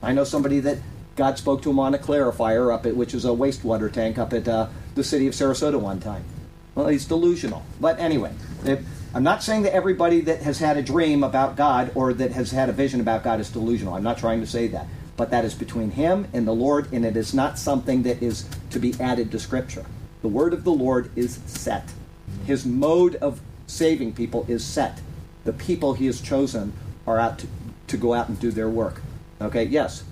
I 0.02 0.14
know 0.14 0.24
somebody 0.24 0.62
that 0.62 0.78
God 1.18 1.38
spoke 1.38 1.62
to 1.64 1.70
him 1.70 1.80
on 1.80 1.94
a 1.94 1.98
clarifier 1.98 2.74
up 2.74 2.86
at, 2.86 2.96
which 2.96 3.14
is 3.14 3.26
a 3.26 3.30
wastewater 3.30 3.92
tank 3.92 4.18
up 4.18 4.32
at 4.32 4.48
uh, 4.48 4.70
the 4.96 5.04
city 5.04 5.28
of 5.28 5.34
Sarasota 5.34 5.78
one 5.78 6.00
time. 6.00 6.24
Well, 6.76 6.88
he's 6.88 7.04
delusional. 7.04 7.66
But 7.78 8.00
anyway, 8.00 8.32
if, 8.64 8.86
I'm 9.14 9.24
not 9.24 9.44
saying 9.44 9.64
that 9.64 9.74
everybody 9.74 10.22
that 10.22 10.44
has 10.44 10.60
had 10.60 10.78
a 10.78 10.82
dream 10.82 11.26
about 11.26 11.58
God 11.58 11.92
or 11.94 12.14
that 12.14 12.32
has 12.32 12.52
had 12.52 12.70
a 12.70 12.72
vision 12.72 13.02
about 13.02 13.26
God 13.26 13.42
is 13.42 13.50
delusional. 13.50 13.96
I'm 13.96 14.04
not 14.04 14.18
trying 14.18 14.40
to 14.40 14.48
say 14.48 14.68
that. 14.68 14.88
But 15.18 15.30
that 15.32 15.44
is 15.44 15.56
between 15.56 15.92
him 15.92 16.30
and 16.32 16.48
the 16.48 16.54
Lord, 16.54 16.88
and 16.94 17.06
it 17.06 17.18
is 17.18 17.34
not 17.34 17.60
something 17.60 18.04
that 18.04 18.24
is 18.24 18.48
to 18.70 18.80
be 18.80 18.96
added 18.98 19.30
to 19.32 19.40
Scripture. 19.40 19.86
The 20.22 20.30
word 20.30 20.54
of 20.54 20.64
the 20.64 20.72
Lord 20.72 21.12
is 21.18 21.40
set. 21.48 21.92
His 22.46 22.66
mode 22.66 23.16
of 23.16 23.42
saving 23.68 24.14
people 24.14 24.46
is 24.48 24.64
set 24.64 25.02
the 25.50 25.54
people 25.64 25.96
he 25.96 26.06
has 26.06 26.22
chosen 26.22 26.72
are 27.08 27.18
out 27.18 27.40
to, 27.40 27.48
to 27.88 27.98
go 27.98 28.14
out 28.14 28.30
and 28.30 28.40
do 28.40 28.52
their 28.52 28.70
work. 28.70 29.02
Okay, 29.42 29.64
yes. 29.64 30.04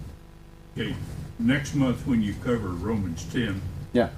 Okay, 0.76 0.96
next 1.38 1.76
month 1.76 2.08
when 2.08 2.24
you 2.24 2.34
cover 2.44 2.70
Romans 2.70 3.24
10, 3.32 3.62
Yeah. 3.94 4.10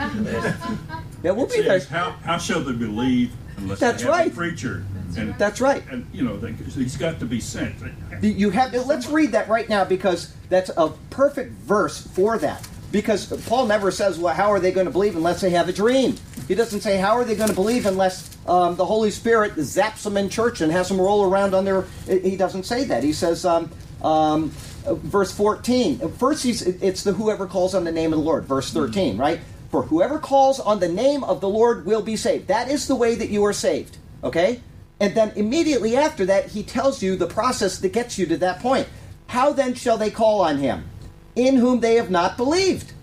yeah, 0.00 1.30
we'll 1.30 1.46
be 1.46 1.54
it 1.54 1.64
there. 1.64 1.80
how, 1.84 2.10
how 2.24 2.38
shall 2.38 2.60
they 2.60 2.72
believe 2.72 3.32
unless 3.56 3.78
That's 3.78 4.02
they 4.02 4.08
have 4.08 4.18
right. 4.18 4.32
a 4.32 4.34
preacher? 4.34 4.84
And, 5.16 5.32
That's 5.38 5.60
right. 5.60 5.84
and, 5.92 6.04
you 6.12 6.22
know, 6.24 6.36
they, 6.36 6.52
he's 6.52 6.96
got 6.96 7.20
to 7.20 7.24
be 7.24 7.38
sent. 7.40 7.76
You 8.20 8.50
have 8.50 8.74
let's 8.86 9.08
read 9.08 9.30
that 9.32 9.48
right 9.48 9.68
now 9.68 9.84
because 9.84 10.34
that's 10.50 10.70
a 10.76 10.92
perfect 11.10 11.52
verse 11.52 12.04
for 12.04 12.36
that. 12.38 12.68
Because 12.92 13.26
Paul 13.48 13.66
never 13.66 13.90
says, 13.90 14.18
"Well, 14.18 14.34
how 14.34 14.50
are 14.50 14.60
they 14.60 14.70
going 14.72 14.86
to 14.86 14.90
believe 14.92 15.16
unless 15.16 15.40
they 15.40 15.50
have 15.50 15.68
a 15.68 15.72
dream?" 15.72 16.16
He 16.46 16.54
doesn't 16.54 16.80
say, 16.80 16.98
"How 16.98 17.14
are 17.14 17.24
they 17.24 17.34
going 17.36 17.48
to 17.48 17.54
believe 17.54 17.86
unless 17.86 18.36
um, 18.48 18.76
the 18.76 18.84
Holy 18.84 19.10
Spirit 19.10 19.54
zaps 19.56 20.02
them 20.02 20.16
in 20.16 20.28
church 20.28 20.60
and 20.60 20.72
has 20.72 20.88
them 20.88 21.00
roll 21.00 21.22
around 21.30 21.54
on 21.54 21.64
their?" 21.64 21.82
He 22.06 22.36
doesn't 22.36 22.64
say 22.64 22.84
that. 22.84 23.04
He 23.04 23.12
says, 23.12 23.44
um, 23.44 23.70
um, 24.02 24.50
verse 24.86 25.30
fourteen. 25.30 25.98
First, 26.12 26.42
he's, 26.42 26.62
it's 26.62 27.04
the 27.04 27.12
whoever 27.12 27.46
calls 27.46 27.74
on 27.74 27.84
the 27.84 27.92
name 27.92 28.12
of 28.12 28.18
the 28.18 28.24
Lord. 28.24 28.44
Verse 28.44 28.72
thirteen, 28.72 29.18
right? 29.18 29.40
For 29.70 29.82
whoever 29.82 30.18
calls 30.18 30.58
on 30.58 30.80
the 30.80 30.88
name 30.88 31.22
of 31.22 31.40
the 31.40 31.48
Lord 31.48 31.84
will 31.84 32.02
be 32.02 32.16
saved. 32.16 32.48
That 32.48 32.70
is 32.70 32.88
the 32.88 32.96
way 32.96 33.14
that 33.14 33.28
you 33.28 33.44
are 33.44 33.52
saved. 33.52 33.98
Okay. 34.24 34.62
And 34.98 35.14
then 35.14 35.30
immediately 35.36 35.94
after 35.94 36.26
that, 36.26 36.46
he 36.46 36.62
tells 36.64 37.02
you 37.02 37.14
the 37.14 37.26
process 37.26 37.78
that 37.78 37.92
gets 37.92 38.18
you 38.18 38.26
to 38.26 38.36
that 38.38 38.60
point. 38.60 38.88
How 39.28 39.52
then 39.52 39.74
shall 39.74 39.98
they 39.98 40.10
call 40.10 40.40
on 40.40 40.56
him? 40.58 40.88
In 41.36 41.56
whom 41.56 41.80
they 41.80 41.96
have 41.96 42.10
not 42.10 42.36
believed. 42.36 42.94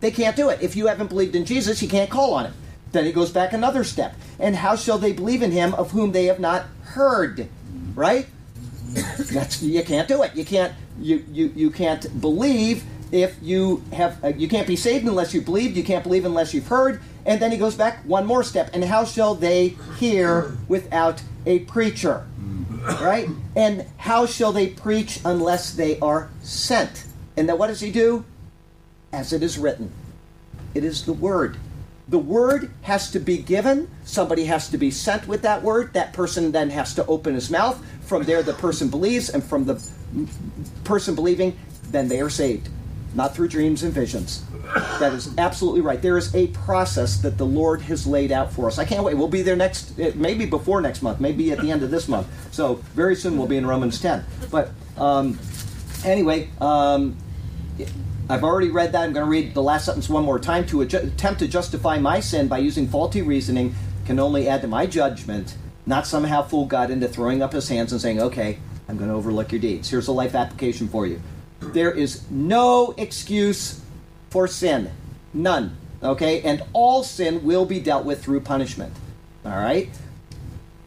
They 0.00 0.10
can't 0.10 0.36
do 0.36 0.48
it. 0.48 0.62
If 0.62 0.76
you 0.76 0.86
haven't 0.86 1.08
believed 1.08 1.34
in 1.34 1.44
Jesus, 1.44 1.82
you 1.82 1.88
can't 1.88 2.08
call 2.08 2.34
on 2.34 2.46
him. 2.46 2.54
Then 2.96 3.04
he 3.04 3.12
goes 3.12 3.30
back 3.30 3.52
another 3.52 3.84
step. 3.84 4.14
And 4.38 4.56
how 4.56 4.74
shall 4.74 4.96
they 4.96 5.12
believe 5.12 5.42
in 5.42 5.50
him 5.50 5.74
of 5.74 5.90
whom 5.90 6.12
they 6.12 6.24
have 6.24 6.40
not 6.40 6.64
heard? 6.82 7.46
Right? 7.94 8.26
That's 9.18 9.62
you 9.62 9.84
can't 9.84 10.08
do 10.08 10.22
it. 10.22 10.34
You 10.34 10.46
can't 10.46 10.72
you 10.98 11.22
you, 11.30 11.52
you 11.54 11.70
can't 11.70 12.18
believe 12.22 12.84
if 13.12 13.36
you 13.42 13.84
have 13.92 14.24
uh, 14.24 14.28
you 14.28 14.48
can't 14.48 14.66
be 14.66 14.76
saved 14.76 15.04
unless 15.06 15.34
you 15.34 15.42
believed. 15.42 15.76
You 15.76 15.84
can't 15.84 16.02
believe 16.02 16.24
unless 16.24 16.54
you've 16.54 16.68
heard. 16.68 17.02
And 17.26 17.38
then 17.38 17.52
he 17.52 17.58
goes 17.58 17.74
back 17.74 17.98
one 18.06 18.24
more 18.24 18.42
step. 18.42 18.70
And 18.72 18.82
how 18.82 19.04
shall 19.04 19.34
they 19.34 19.76
hear 19.98 20.56
without 20.66 21.22
a 21.44 21.58
preacher? 21.60 22.26
Right? 23.02 23.28
And 23.54 23.84
how 23.98 24.24
shall 24.24 24.52
they 24.52 24.68
preach 24.68 25.20
unless 25.22 25.74
they 25.74 25.98
are 26.00 26.30
sent? 26.40 27.04
And 27.36 27.46
then 27.46 27.58
what 27.58 27.66
does 27.66 27.80
he 27.80 27.90
do? 27.90 28.24
As 29.12 29.34
it 29.34 29.42
is 29.42 29.58
written. 29.58 29.92
It 30.72 30.82
is 30.82 31.04
the 31.04 31.12
word. 31.12 31.58
The 32.08 32.18
word 32.18 32.70
has 32.82 33.10
to 33.12 33.18
be 33.18 33.38
given. 33.38 33.90
Somebody 34.04 34.44
has 34.44 34.68
to 34.70 34.78
be 34.78 34.92
sent 34.92 35.26
with 35.26 35.42
that 35.42 35.62
word. 35.62 35.92
That 35.94 36.12
person 36.12 36.52
then 36.52 36.70
has 36.70 36.94
to 36.94 37.06
open 37.06 37.34
his 37.34 37.50
mouth. 37.50 37.84
From 38.02 38.22
there, 38.22 38.44
the 38.44 38.52
person 38.52 38.88
believes, 38.88 39.28
and 39.28 39.42
from 39.42 39.64
the 39.64 39.82
person 40.84 41.16
believing, 41.16 41.58
then 41.90 42.06
they 42.06 42.20
are 42.20 42.30
saved. 42.30 42.68
Not 43.14 43.34
through 43.34 43.48
dreams 43.48 43.82
and 43.82 43.92
visions. 43.92 44.44
That 45.00 45.14
is 45.14 45.36
absolutely 45.38 45.80
right. 45.80 46.00
There 46.00 46.16
is 46.16 46.32
a 46.34 46.48
process 46.48 47.18
that 47.18 47.38
the 47.38 47.46
Lord 47.46 47.80
has 47.82 48.06
laid 48.06 48.30
out 48.30 48.52
for 48.52 48.68
us. 48.68 48.78
I 48.78 48.84
can't 48.84 49.02
wait. 49.02 49.16
We'll 49.16 49.26
be 49.26 49.42
there 49.42 49.56
next, 49.56 49.98
eh, 49.98 50.12
maybe 50.14 50.46
before 50.46 50.80
next 50.80 51.02
month, 51.02 51.18
maybe 51.18 51.50
at 51.50 51.58
the 51.58 51.72
end 51.72 51.82
of 51.82 51.90
this 51.90 52.06
month. 52.08 52.28
So 52.52 52.74
very 52.94 53.16
soon 53.16 53.36
we'll 53.36 53.48
be 53.48 53.56
in 53.56 53.66
Romans 53.66 54.00
10. 54.00 54.24
But 54.50 54.70
um, 54.96 55.38
anyway, 56.04 56.50
um, 56.60 57.16
I've 58.28 58.42
already 58.42 58.70
read 58.70 58.92
that. 58.92 59.04
I'm 59.04 59.12
going 59.12 59.24
to 59.24 59.30
read 59.30 59.54
the 59.54 59.62
last 59.62 59.84
sentence 59.84 60.08
one 60.08 60.24
more 60.24 60.40
time. 60.40 60.66
To 60.66 60.78
adju- 60.78 61.06
attempt 61.06 61.40
to 61.40 61.48
justify 61.48 61.98
my 61.98 62.18
sin 62.18 62.48
by 62.48 62.58
using 62.58 62.88
faulty 62.88 63.22
reasoning 63.22 63.74
can 64.04 64.18
only 64.18 64.48
add 64.48 64.62
to 64.62 64.68
my 64.68 64.86
judgment, 64.86 65.56
not 65.86 66.06
somehow 66.06 66.42
fool 66.42 66.66
God 66.66 66.90
into 66.90 67.06
throwing 67.06 67.40
up 67.40 67.52
his 67.52 67.68
hands 67.68 67.92
and 67.92 68.00
saying, 68.00 68.20
okay, 68.20 68.58
I'm 68.88 68.96
going 68.96 69.10
to 69.10 69.14
overlook 69.16 69.52
your 69.52 69.60
deeds. 69.60 69.90
Here's 69.90 70.08
a 70.08 70.12
life 70.12 70.34
application 70.34 70.88
for 70.88 71.06
you. 71.06 71.20
There 71.60 71.92
is 71.92 72.28
no 72.30 72.94
excuse 72.96 73.80
for 74.30 74.48
sin. 74.48 74.90
None. 75.32 75.76
Okay? 76.02 76.42
And 76.42 76.62
all 76.72 77.04
sin 77.04 77.44
will 77.44 77.64
be 77.64 77.78
dealt 77.78 78.04
with 78.04 78.24
through 78.24 78.40
punishment. 78.40 78.92
All 79.44 79.52
right? 79.52 79.88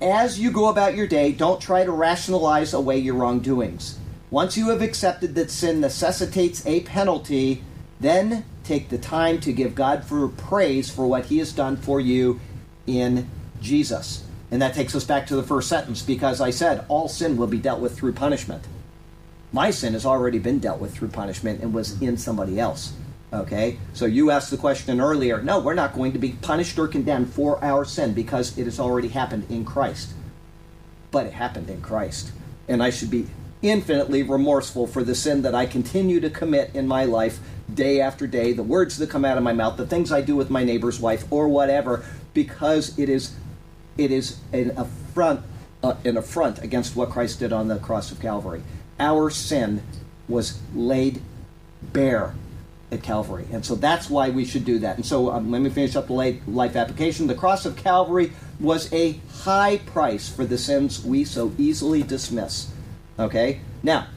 As 0.02 0.40
you 0.40 0.52
go 0.52 0.68
about 0.68 0.96
your 0.96 1.08
day, 1.08 1.32
don't 1.32 1.62
try 1.62 1.84
to 1.84 1.92
rationalize 1.92 2.74
away 2.74 2.98
your 3.00 3.16
wrongdoings. 3.16 3.99
Once 4.32 4.56
you 4.56 4.70
have 4.70 4.82
accepted 4.82 5.34
that 5.36 5.50
sin 5.50 5.82
necessitates 5.82 6.66
a 6.66 6.82
penalty, 6.82 7.64
then 8.00 8.46
take 8.64 8.90
the 8.90 8.98
time 8.98 9.40
to 9.40 9.52
give 9.52 9.74
God 9.74 10.04
for 10.04 10.28
praise 10.28 10.90
for 10.90 11.08
what 11.08 11.26
he 11.26 11.40
has 11.40 11.52
done 11.52 11.76
for 11.76 12.00
you 12.00 12.40
in 12.86 13.28
Jesus. 13.60 14.24
And 14.52 14.62
that 14.62 14.76
takes 14.76 14.96
us 14.96 15.04
back 15.04 15.28
to 15.28 15.36
the 15.36 15.44
first 15.44 15.68
sentence 15.68 16.02
because 16.02 16.42
I 16.42 16.52
said 16.52 16.86
all 16.88 17.08
sin 17.08 17.38
will 17.38 17.48
be 17.48 17.58
dealt 17.58 17.80
with 17.80 17.98
through 17.98 18.14
punishment. 18.14 18.66
My 19.52 19.72
sin 19.72 19.94
has 19.94 20.06
already 20.06 20.38
been 20.38 20.60
dealt 20.60 20.80
with 20.80 20.94
through 20.94 21.10
punishment 21.10 21.62
and 21.62 21.74
was 21.74 22.00
in 22.02 22.18
somebody 22.18 22.60
else. 22.60 22.94
Okay? 23.34 23.80
So 23.94 24.06
you 24.06 24.30
asked 24.30 24.52
the 24.52 24.58
question 24.58 25.02
earlier. 25.02 25.42
No, 25.42 25.60
we're 25.60 25.74
not 25.74 25.96
going 25.96 26.14
to 26.14 26.20
be 26.20 26.34
punished 26.34 26.78
or 26.78 26.88
condemned 26.88 27.34
for 27.34 27.64
our 27.64 27.86
sin 27.86 28.14
because 28.14 28.58
it 28.58 28.66
has 28.66 28.80
already 28.80 29.08
happened 29.08 29.48
in 29.50 29.66
Christ. 29.66 30.14
But 31.10 31.26
it 31.26 31.34
happened 31.34 31.70
in 31.70 31.82
Christ. 31.82 32.32
And 32.68 32.84
I 32.84 32.92
should 32.92 33.10
be 33.10 33.28
infinitely 33.62 34.24
remorseful 34.24 34.88
for 34.88 35.04
the 35.04 35.16
sin 35.16 35.42
that 35.42 35.54
I 35.54 35.66
continue 35.66 36.20
to 36.22 36.30
commit 36.30 36.72
in 36.74 36.88
my 36.88 37.04
life 37.06 37.40
day 37.74 38.00
after 38.00 38.26
day, 38.26 38.54
the 38.54 38.64
words 38.64 38.98
that 38.98 39.10
come 39.10 39.26
out 39.26 39.38
of 39.38 39.44
my 39.44 39.54
mouth, 39.54 39.78
the 39.78 39.86
things 39.86 40.12
I 40.12 40.22
do 40.22 40.36
with 40.36 40.50
my 40.50 40.64
neighbor's 40.64 41.00
wife 41.00 41.26
or 41.30 41.48
whatever, 41.48 42.06
because 42.34 42.98
it 42.98 43.10
is 43.10 43.36
it 43.98 44.12
is 44.12 44.40
an 44.54 44.72
affront 44.78 45.42
uh, 45.84 45.96
an 46.06 46.18
affront 46.18 46.60
against 46.60 46.96
what 46.96 47.10
Christ 47.10 47.40
did 47.40 47.54
on 47.54 47.68
the 47.68 47.78
cross 47.78 48.12
of 48.12 48.20
Calvary. 48.20 48.64
Our 49.00 49.30
sin 49.30 49.84
was 50.28 50.60
laid 50.74 51.22
bare 51.82 52.36
at 52.92 53.04
Calvary. 53.04 53.46
And 53.52 53.66
so 53.66 53.76
that's 53.76 54.10
why 54.10 54.30
we 54.30 54.46
should 54.46 54.66
do 54.66 54.80
that. 54.80 54.96
And 54.96 55.06
so 55.06 55.32
um, 55.32 55.52
let 55.52 55.62
me 55.62 55.70
finish 55.70 55.96
up 55.96 56.08
the 56.08 56.14
life 56.48 56.76
application. 56.76 57.28
The 57.28 57.36
cross 57.36 57.66
of 57.66 57.76
Calvary 57.76 58.34
was 58.60 58.92
a 58.92 59.20
high 59.30 59.78
price 59.78 60.28
for 60.28 60.46
the 60.46 60.58
sins 60.58 61.04
we 61.04 61.24
so 61.24 61.54
easily 61.58 62.04
dismiss. 62.04 62.72
Okay? 63.20 63.60
Now, 63.84 64.08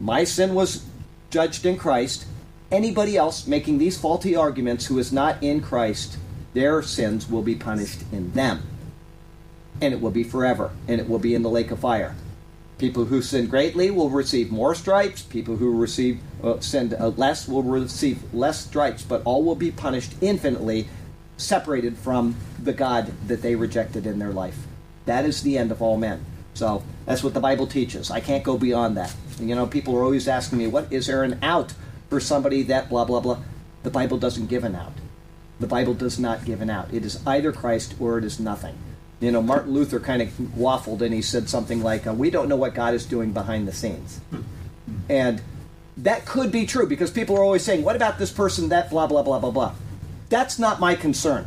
my 0.00 0.24
sin 0.24 0.54
was 0.54 0.84
judged 1.30 1.66
in 1.66 1.76
Christ. 1.76 2.26
Anybody 2.70 3.16
else 3.16 3.46
making 3.46 3.78
these 3.78 3.98
faulty 3.98 4.34
arguments 4.34 4.86
who 4.86 4.98
is 4.98 5.12
not 5.12 5.42
in 5.42 5.60
Christ, 5.60 6.18
their 6.54 6.82
sins 6.82 7.28
will 7.28 7.42
be 7.42 7.54
punished 7.54 8.00
in 8.10 8.32
them. 8.32 8.62
And 9.80 9.92
it 9.92 10.00
will 10.00 10.10
be 10.10 10.24
forever. 10.24 10.70
And 10.88 11.00
it 11.00 11.08
will 11.08 11.18
be 11.18 11.34
in 11.34 11.42
the 11.42 11.50
lake 11.50 11.70
of 11.70 11.80
fire. 11.80 12.16
People 12.78 13.06
who 13.06 13.22
sin 13.22 13.46
greatly 13.46 13.90
will 13.90 14.10
receive 14.10 14.50
more 14.50 14.74
stripes. 14.74 15.22
People 15.22 15.56
who 15.56 15.78
receive 15.78 16.20
uh, 16.42 16.60
sin 16.60 16.94
uh, 16.98 17.08
less 17.08 17.48
will 17.48 17.62
receive 17.62 18.22
less 18.34 18.64
stripes, 18.66 19.02
but 19.02 19.22
all 19.24 19.42
will 19.42 19.54
be 19.54 19.70
punished 19.70 20.12
infinitely, 20.20 20.88
separated 21.38 21.96
from 21.96 22.36
the 22.62 22.74
God 22.74 23.12
that 23.28 23.40
they 23.40 23.54
rejected 23.54 24.06
in 24.06 24.18
their 24.18 24.32
life. 24.32 24.66
That 25.06 25.24
is 25.24 25.42
the 25.42 25.56
end 25.56 25.70
of 25.72 25.80
all 25.80 25.96
men. 25.96 26.24
So 26.52 26.82
that's 27.06 27.24
what 27.24 27.34
the 27.34 27.40
Bible 27.40 27.66
teaches. 27.66 28.10
I 28.10 28.20
can't 28.20 28.44
go 28.44 28.58
beyond 28.58 28.96
that. 28.96 29.14
You 29.40 29.54
know, 29.54 29.66
people 29.66 29.96
are 29.96 30.02
always 30.02 30.28
asking 30.28 30.58
me, 30.58 30.66
"What 30.66 30.92
is 30.92 31.06
there 31.06 31.22
an 31.22 31.38
out 31.42 31.72
for 32.10 32.20
somebody 32.20 32.62
that 32.64 32.90
blah 32.90 33.04
blah 33.04 33.20
blah?" 33.20 33.38
The 33.82 33.90
Bible 33.90 34.18
doesn't 34.18 34.46
give 34.46 34.64
an 34.64 34.74
out. 34.74 34.92
The 35.60 35.66
Bible 35.66 35.94
does 35.94 36.18
not 36.18 36.44
give 36.44 36.60
an 36.60 36.68
out. 36.68 36.92
It 36.92 37.04
is 37.04 37.20
either 37.26 37.52
Christ 37.52 37.94
or 37.98 38.18
it 38.18 38.24
is 38.24 38.38
nothing 38.38 38.76
you 39.20 39.30
know, 39.30 39.42
Martin 39.42 39.72
Luther 39.72 39.98
kind 39.98 40.20
of 40.20 40.28
waffled 40.28 41.00
and 41.00 41.14
he 41.14 41.22
said 41.22 41.48
something 41.48 41.82
like, 41.82 42.06
uh, 42.06 42.12
We 42.12 42.30
don't 42.30 42.48
know 42.48 42.56
what 42.56 42.74
God 42.74 42.94
is 42.94 43.06
doing 43.06 43.32
behind 43.32 43.66
the 43.66 43.72
scenes. 43.72 44.20
And 45.08 45.40
that 45.96 46.26
could 46.26 46.52
be 46.52 46.66
true 46.66 46.86
because 46.86 47.10
people 47.10 47.36
are 47.36 47.42
always 47.42 47.62
saying, 47.62 47.82
What 47.82 47.96
about 47.96 48.18
this 48.18 48.30
person, 48.30 48.68
that, 48.68 48.90
blah, 48.90 49.06
blah, 49.06 49.22
blah, 49.22 49.38
blah, 49.38 49.50
blah. 49.50 49.74
That's 50.28 50.58
not 50.58 50.80
my 50.80 50.94
concern. 50.94 51.46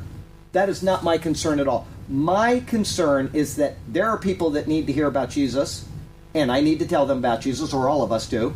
That 0.52 0.70
is 0.70 0.82
not 0.82 1.04
my 1.04 1.18
concern 1.18 1.60
at 1.60 1.68
all. 1.68 1.88
My 2.08 2.62
concern 2.62 3.30
is 3.34 3.56
that 3.58 3.76
there 3.88 4.10
are 4.10 4.18
people 4.18 4.50
that 4.52 4.68
need 4.68 4.88
to 4.88 4.94
hear 4.94 5.08
about 5.08 5.30
Jesus, 5.30 5.86
and 6.34 6.52
I 6.52 6.62
need 6.62 6.80
to 6.80 6.88
tell 6.88 7.06
them 7.06 7.20
about 7.20 7.42
Jesus, 7.42 7.74
or 7.74 7.88
all 7.88 8.02
of 8.02 8.12
us 8.12 8.28
do. 8.28 8.56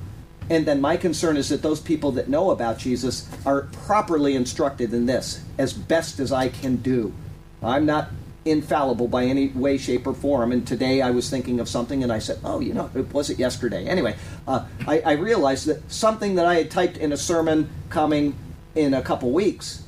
And 0.49 0.65
then 0.65 0.81
my 0.81 0.97
concern 0.97 1.37
is 1.37 1.49
that 1.49 1.61
those 1.61 1.79
people 1.79 2.11
that 2.13 2.27
know 2.27 2.51
about 2.51 2.77
Jesus 2.77 3.29
are 3.45 3.63
properly 3.85 4.35
instructed 4.35 4.93
in 4.93 5.05
this 5.05 5.43
as 5.57 5.71
best 5.73 6.19
as 6.19 6.31
I 6.31 6.49
can 6.49 6.77
do. 6.77 7.13
I'm 7.61 7.85
not 7.85 8.09
infallible 8.45 9.07
by 9.07 9.23
any 9.23 9.47
way, 9.49 9.77
shape, 9.77 10.05
or 10.05 10.13
form. 10.13 10.51
And 10.51 10.67
today 10.67 11.01
I 11.01 11.11
was 11.11 11.29
thinking 11.29 11.59
of 11.59 11.69
something 11.69 12.03
and 12.03 12.11
I 12.11 12.19
said, 12.19 12.39
oh, 12.43 12.59
you 12.59 12.73
know, 12.73 12.89
it 12.93 13.13
was 13.13 13.29
it 13.29 13.39
yesterday. 13.39 13.85
Anyway, 13.85 14.15
uh, 14.47 14.65
I, 14.85 14.99
I, 14.99 15.11
realized 15.13 15.67
that 15.67 15.89
something 15.89 16.35
that 16.35 16.45
I 16.45 16.55
had 16.55 16.69
typed 16.69 16.97
in 16.97 17.13
a 17.13 17.17
sermon 17.17 17.69
coming 17.89 18.35
in 18.75 18.93
a 18.93 19.01
couple 19.01 19.31
weeks, 19.31 19.82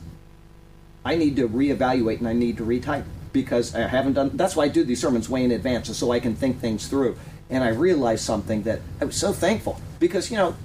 I 1.05 1.15
need 1.15 1.35
to 1.37 1.47
reevaluate 1.47 2.17
and 2.19 2.27
I 2.27 2.33
need 2.33 2.57
to 2.57 2.65
retype 2.65 3.05
because 3.31 3.75
I 3.75 3.87
haven't 3.87 4.13
done. 4.13 4.31
That's 4.33 4.55
why 4.55 4.65
I 4.65 4.67
do 4.67 4.83
these 4.83 4.99
sermons 4.99 5.29
way 5.29 5.43
in 5.43 5.51
advance, 5.51 5.95
so 5.95 6.11
I 6.11 6.19
can 6.19 6.35
think 6.35 6.59
things 6.59 6.87
through. 6.87 7.17
And 7.49 7.63
I 7.63 7.69
realized 7.69 8.25
something 8.25 8.63
that 8.63 8.81
I 8.99 9.05
was 9.05 9.15
so 9.15 9.31
thankful 9.31 9.79
because 9.99 10.31
you 10.31 10.37
know 10.37 10.55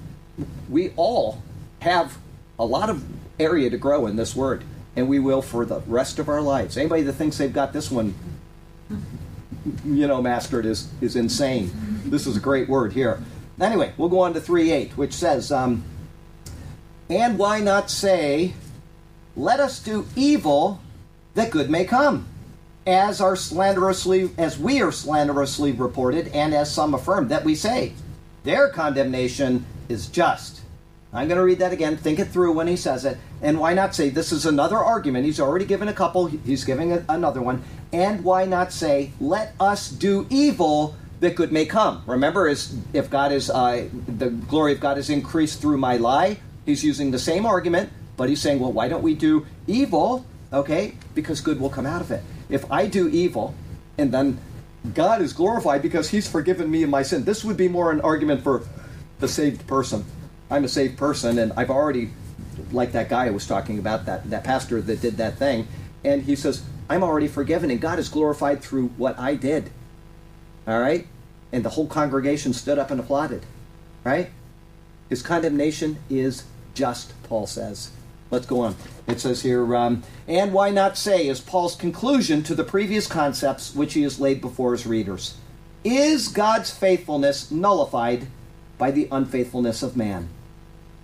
we 0.67 0.91
all 0.95 1.41
have 1.81 2.17
a 2.57 2.65
lot 2.65 2.89
of 2.89 3.03
area 3.39 3.69
to 3.69 3.77
grow 3.77 4.07
in 4.07 4.15
this 4.15 4.35
word 4.35 4.63
and 4.95 5.07
we 5.07 5.19
will 5.19 5.41
for 5.41 5.65
the 5.65 5.79
rest 5.81 6.19
of 6.19 6.27
our 6.27 6.41
lives. 6.41 6.77
Anybody 6.77 7.03
that 7.03 7.13
thinks 7.13 7.37
they've 7.37 7.53
got 7.53 7.73
this 7.73 7.89
one, 7.89 8.13
you 9.85 10.07
know, 10.07 10.21
mastered 10.21 10.65
is, 10.65 10.89
is 11.01 11.15
insane. 11.15 11.71
This 12.05 12.27
is 12.27 12.35
a 12.35 12.39
great 12.39 12.67
word 12.67 12.93
here. 12.93 13.23
Anyway, 13.59 13.93
we'll 13.97 14.09
go 14.09 14.19
on 14.19 14.33
to 14.33 14.41
3 14.41 14.71
8, 14.71 14.97
which 14.97 15.13
says, 15.13 15.51
um, 15.51 15.83
And 17.09 17.37
why 17.37 17.59
not 17.59 17.89
say, 17.89 18.53
Let 19.35 19.59
us 19.59 19.79
do 19.79 20.05
evil 20.15 20.79
that 21.35 21.51
good 21.51 21.69
may 21.69 21.85
come? 21.85 22.27
As 22.85 23.21
are 23.21 23.35
slanderously 23.35 24.31
as 24.37 24.57
we 24.57 24.81
are 24.81 24.91
slanderously 24.91 25.71
reported, 25.71 26.27
and 26.29 26.53
as 26.53 26.73
some 26.73 26.93
affirm 26.93 27.27
that 27.27 27.45
we 27.45 27.55
say, 27.55 27.93
their 28.43 28.69
condemnation 28.69 29.65
is 29.87 30.07
just. 30.07 30.61
I'm 31.13 31.27
going 31.27 31.37
to 31.37 31.43
read 31.43 31.59
that 31.59 31.73
again. 31.73 31.97
Think 31.97 32.19
it 32.19 32.29
through 32.29 32.53
when 32.53 32.67
he 32.67 32.77
says 32.77 33.03
it. 33.05 33.17
And 33.41 33.59
why 33.59 33.73
not 33.73 33.93
say, 33.93 34.09
this 34.09 34.31
is 34.31 34.45
another 34.45 34.77
argument? 34.77 35.25
He's 35.25 35.39
already 35.39 35.65
given 35.65 35.87
a 35.87 35.93
couple, 35.93 36.27
he's 36.27 36.63
giving 36.63 36.93
a, 36.93 37.03
another 37.09 37.41
one. 37.41 37.63
And 37.91 38.23
why 38.23 38.45
not 38.45 38.71
say, 38.71 39.11
let 39.19 39.53
us 39.59 39.89
do 39.89 40.25
evil 40.29 40.95
that 41.19 41.35
good 41.35 41.51
may 41.51 41.65
come? 41.65 42.03
Remember, 42.07 42.47
is 42.47 42.77
if 42.93 43.09
God 43.09 43.31
is, 43.31 43.49
uh, 43.49 43.87
the 44.07 44.29
glory 44.29 44.73
of 44.73 44.79
God 44.79 44.97
is 44.97 45.09
increased 45.09 45.59
through 45.59 45.77
my 45.77 45.97
lie, 45.97 46.37
he's 46.65 46.83
using 46.83 47.11
the 47.11 47.19
same 47.19 47.45
argument, 47.45 47.91
but 48.17 48.29
he's 48.29 48.41
saying, 48.41 48.59
well, 48.59 48.71
why 48.71 48.87
don't 48.87 49.03
we 49.03 49.15
do 49.15 49.45
evil? 49.67 50.25
Okay, 50.53 50.95
because 51.15 51.41
good 51.41 51.59
will 51.59 51.69
come 51.69 51.85
out 51.85 52.01
of 52.01 52.11
it. 52.11 52.23
If 52.49 52.69
I 52.71 52.87
do 52.87 53.07
evil, 53.07 53.55
and 53.97 54.11
then 54.11 54.39
God 54.93 55.21
is 55.21 55.33
glorified 55.33 55.81
because 55.81 56.09
he's 56.09 56.27
forgiven 56.27 56.69
me 56.69 56.83
of 56.83 56.89
my 56.89 57.03
sin, 57.03 57.23
this 57.23 57.43
would 57.43 57.57
be 57.57 57.67
more 57.67 57.91
an 57.91 58.01
argument 58.01 58.43
for 58.43 58.63
the 59.19 59.27
saved 59.27 59.65
person. 59.67 60.03
I'm 60.49 60.65
a 60.65 60.67
saved 60.67 60.97
person, 60.97 61.39
and 61.39 61.53
I've 61.55 61.69
already 61.69 62.11
like 62.71 62.91
that 62.91 63.09
guy 63.09 63.27
I 63.27 63.29
was 63.31 63.47
talking 63.47 63.79
about, 63.79 64.05
that, 64.05 64.29
that 64.29 64.43
pastor 64.43 64.81
that 64.81 65.01
did 65.01 65.17
that 65.17 65.37
thing. 65.37 65.67
And 66.03 66.23
he 66.23 66.35
says, 66.35 66.63
I'm 66.89 67.03
already 67.03 67.27
forgiven, 67.27 67.71
and 67.71 67.79
God 67.79 67.99
is 67.99 68.09
glorified 68.09 68.61
through 68.61 68.87
what 68.97 69.17
I 69.17 69.35
did. 69.35 69.69
All 70.67 70.79
right? 70.79 71.07
And 71.51 71.63
the 71.63 71.69
whole 71.69 71.87
congregation 71.87 72.53
stood 72.53 72.77
up 72.77 72.91
and 72.91 72.99
applauded. 72.99 73.45
Right? 74.03 74.31
His 75.09 75.21
condemnation 75.21 75.97
is 76.09 76.43
just, 76.73 77.13
Paul 77.23 77.47
says. 77.47 77.91
Let's 78.31 78.45
go 78.45 78.61
on. 78.61 78.75
It 79.07 79.19
says 79.19 79.41
here, 79.41 79.75
um, 79.75 80.03
and 80.27 80.53
why 80.53 80.71
not 80.71 80.97
say, 80.97 81.27
is 81.27 81.41
Paul's 81.41 81.75
conclusion 81.75 82.43
to 82.43 82.55
the 82.55 82.63
previous 82.63 83.05
concepts 83.05 83.75
which 83.75 83.93
he 83.93 84.03
has 84.03 84.21
laid 84.21 84.39
before 84.39 84.71
his 84.71 84.87
readers. 84.87 85.35
Is 85.83 86.29
God's 86.29 86.71
faithfulness 86.71 87.51
nullified 87.51 88.27
by 88.77 88.91
the 88.91 89.09
unfaithfulness 89.11 89.83
of 89.83 89.97
man? 89.97 90.29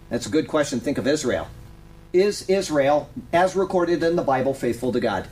That's 0.09 0.25
a 0.25 0.30
good 0.32 0.47
question. 0.47 0.80
Think 0.80 0.97
of 0.97 1.05
Israel. 1.05 1.49
Is 2.13 2.49
Israel, 2.49 3.09
as 3.34 3.55
recorded 3.55 4.01
in 4.01 4.15
the 4.15 4.23
Bible, 4.23 4.53
faithful 4.53 4.93
to 4.93 4.99
God? 5.01 5.28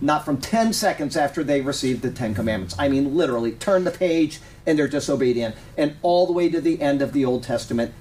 Not 0.00 0.24
from 0.24 0.38
10 0.38 0.72
seconds 0.72 1.16
after 1.16 1.44
they 1.44 1.60
received 1.60 2.02
the 2.02 2.10
Ten 2.10 2.34
Commandments. 2.34 2.74
I 2.76 2.88
mean, 2.88 3.14
literally, 3.16 3.52
turn 3.52 3.84
the 3.84 3.92
page 3.92 4.40
and 4.66 4.76
they're 4.76 4.88
disobedient. 4.88 5.54
And 5.78 5.96
all 6.02 6.26
the 6.26 6.32
way 6.32 6.48
to 6.48 6.60
the 6.60 6.82
end 6.82 7.02
of 7.02 7.12
the 7.12 7.24
Old 7.24 7.44
Testament, 7.44 7.94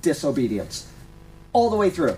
disobedience. 0.00 0.86
All 1.52 1.68
the 1.68 1.76
way 1.76 1.90
through. 1.90 2.16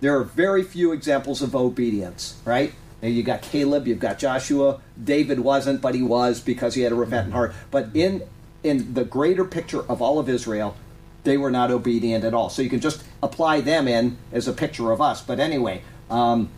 There 0.00 0.16
are 0.16 0.24
very 0.24 0.62
few 0.62 0.92
examples 0.92 1.42
of 1.42 1.56
obedience, 1.56 2.36
right? 2.44 2.72
Now 3.02 3.08
you 3.08 3.22
got 3.22 3.42
Caleb, 3.42 3.86
you've 3.86 4.00
got 4.00 4.18
Joshua. 4.18 4.80
David 5.02 5.40
wasn't, 5.40 5.80
but 5.80 5.94
he 5.94 6.02
was 6.02 6.40
because 6.40 6.74
he 6.74 6.82
had 6.82 6.92
a 6.92 6.96
repentant 6.96 7.32
heart. 7.32 7.54
But 7.70 7.90
in 7.94 8.22
in 8.62 8.94
the 8.94 9.04
greater 9.04 9.44
picture 9.44 9.82
of 9.88 10.02
all 10.02 10.18
of 10.18 10.28
Israel, 10.28 10.76
they 11.24 11.36
were 11.36 11.50
not 11.50 11.70
obedient 11.70 12.24
at 12.24 12.34
all. 12.34 12.50
So 12.50 12.62
you 12.62 12.70
can 12.70 12.80
just 12.80 13.04
apply 13.22 13.60
them 13.60 13.86
in 13.86 14.18
as 14.32 14.48
a 14.48 14.52
picture 14.52 14.90
of 14.90 15.00
us. 15.00 15.22
But 15.22 15.38
anyway, 15.38 15.82
um, 16.10 16.48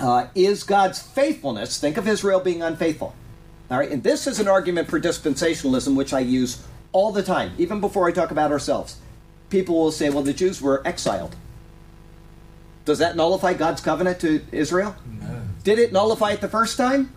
uh, 0.00 0.28
is 0.34 0.64
God's 0.64 1.00
faithfulness, 1.00 1.78
think 1.78 1.96
of 1.96 2.08
Israel 2.08 2.40
being 2.40 2.62
unfaithful. 2.62 3.14
All 3.70 3.78
right, 3.78 3.90
and 3.90 4.02
this 4.02 4.26
is 4.26 4.40
an 4.40 4.48
argument 4.48 4.88
for 4.88 5.00
dispensationalism, 5.00 5.94
which 5.96 6.12
I 6.12 6.20
use 6.20 6.62
all 6.92 7.12
the 7.12 7.22
time, 7.22 7.52
even 7.58 7.80
before 7.80 8.06
I 8.06 8.12
talk 8.12 8.30
about 8.30 8.52
ourselves. 8.52 8.98
People 9.50 9.76
will 9.76 9.92
say, 9.92 10.10
well, 10.10 10.22
the 10.22 10.32
Jews 10.32 10.60
were 10.60 10.86
exiled. 10.86 11.34
Does 12.84 12.98
that 12.98 13.16
nullify 13.16 13.54
God's 13.54 13.80
covenant 13.80 14.20
to 14.20 14.42
Israel? 14.52 14.94
No. 15.20 15.42
Did 15.62 15.78
it 15.78 15.92
nullify 15.92 16.32
it 16.32 16.40
the 16.40 16.48
first 16.48 16.76
time? 16.76 17.12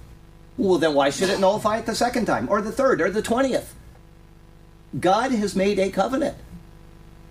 Well, 0.57 0.77
then 0.79 0.93
why 0.93 1.09
should 1.09 1.29
it 1.29 1.39
nullify 1.39 1.77
it 1.77 1.85
the 1.85 1.95
second 1.95 2.25
time, 2.25 2.47
or 2.49 2.61
the 2.61 2.71
third, 2.71 3.01
or 3.01 3.11
the 3.11 3.21
twentieth? 3.21 3.75
God 4.99 5.31
has 5.31 5.55
made 5.55 5.77
a 5.77 5.89
covenant. 5.89 6.37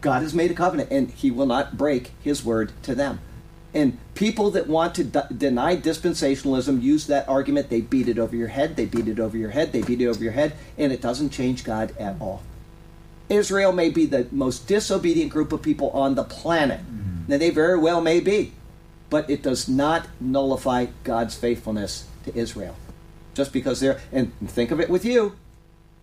God 0.01 0.23
has 0.23 0.35
made 0.35 0.51
a 0.51 0.55
covenant, 0.55 0.91
and 0.93 1.11
He 1.11 1.31
will 1.31 1.47
not 1.47 1.77
break 1.77 2.13
His 2.23 2.45
word 2.45 2.73
to 2.83 2.95
them. 2.95 3.21
And 3.75 3.99
people 4.15 4.51
that 4.53 4.69
want 4.69 4.95
to 4.95 5.05
d- 5.05 5.21
deny 5.37 5.77
dispensationalism 5.77 6.81
use 6.81 7.07
that 7.09 7.29
argument. 7.29 7.69
They 7.69 7.81
beat 7.81 8.09
it 8.09 8.19
over 8.19 8.37
your 8.37 8.49
head, 8.49 8.77
they 8.77 8.87
beat 8.87 9.09
it 9.09 9.19
over 9.19 9.37
your 9.37 9.51
head, 9.51 9.73
they 9.73 9.83
beat 9.83 10.01
it 10.01 10.07
over 10.07 10.23
your 10.23 10.33
head, 10.33 10.55
and 10.79 10.93
it 10.93 11.01
doesn't 11.03 11.31
change 11.31 11.65
God 11.65 11.95
at 11.99 12.17
all. 12.21 12.43
Israel 13.29 13.73
may 13.73 13.91
be 13.91 14.07
the 14.07 14.29
most 14.31 14.69
disobedient 14.69 15.33
group 15.33 15.53
of 15.53 15.63
people 15.63 15.91
on 15.91 16.15
the 16.15 16.25
planet. 16.25 16.81
Now, 17.29 17.39
they 17.39 17.51
very 17.51 17.79
well 17.79 18.01
may 18.01 18.21
be, 18.21 18.53
but 19.11 19.29
it 19.29 19.43
does 19.43 19.69
not 19.69 20.09
nullify 20.21 20.87
God's 21.05 21.37
faithfulness 21.37 22.07
to 22.25 22.37
Israel. 22.37 22.77
Just 23.35 23.53
because 23.53 23.81
they're, 23.81 24.01
and 24.13 24.33
think 24.49 24.71
of 24.71 24.81
it 24.81 24.89
with 24.89 25.05
you. 25.05 25.37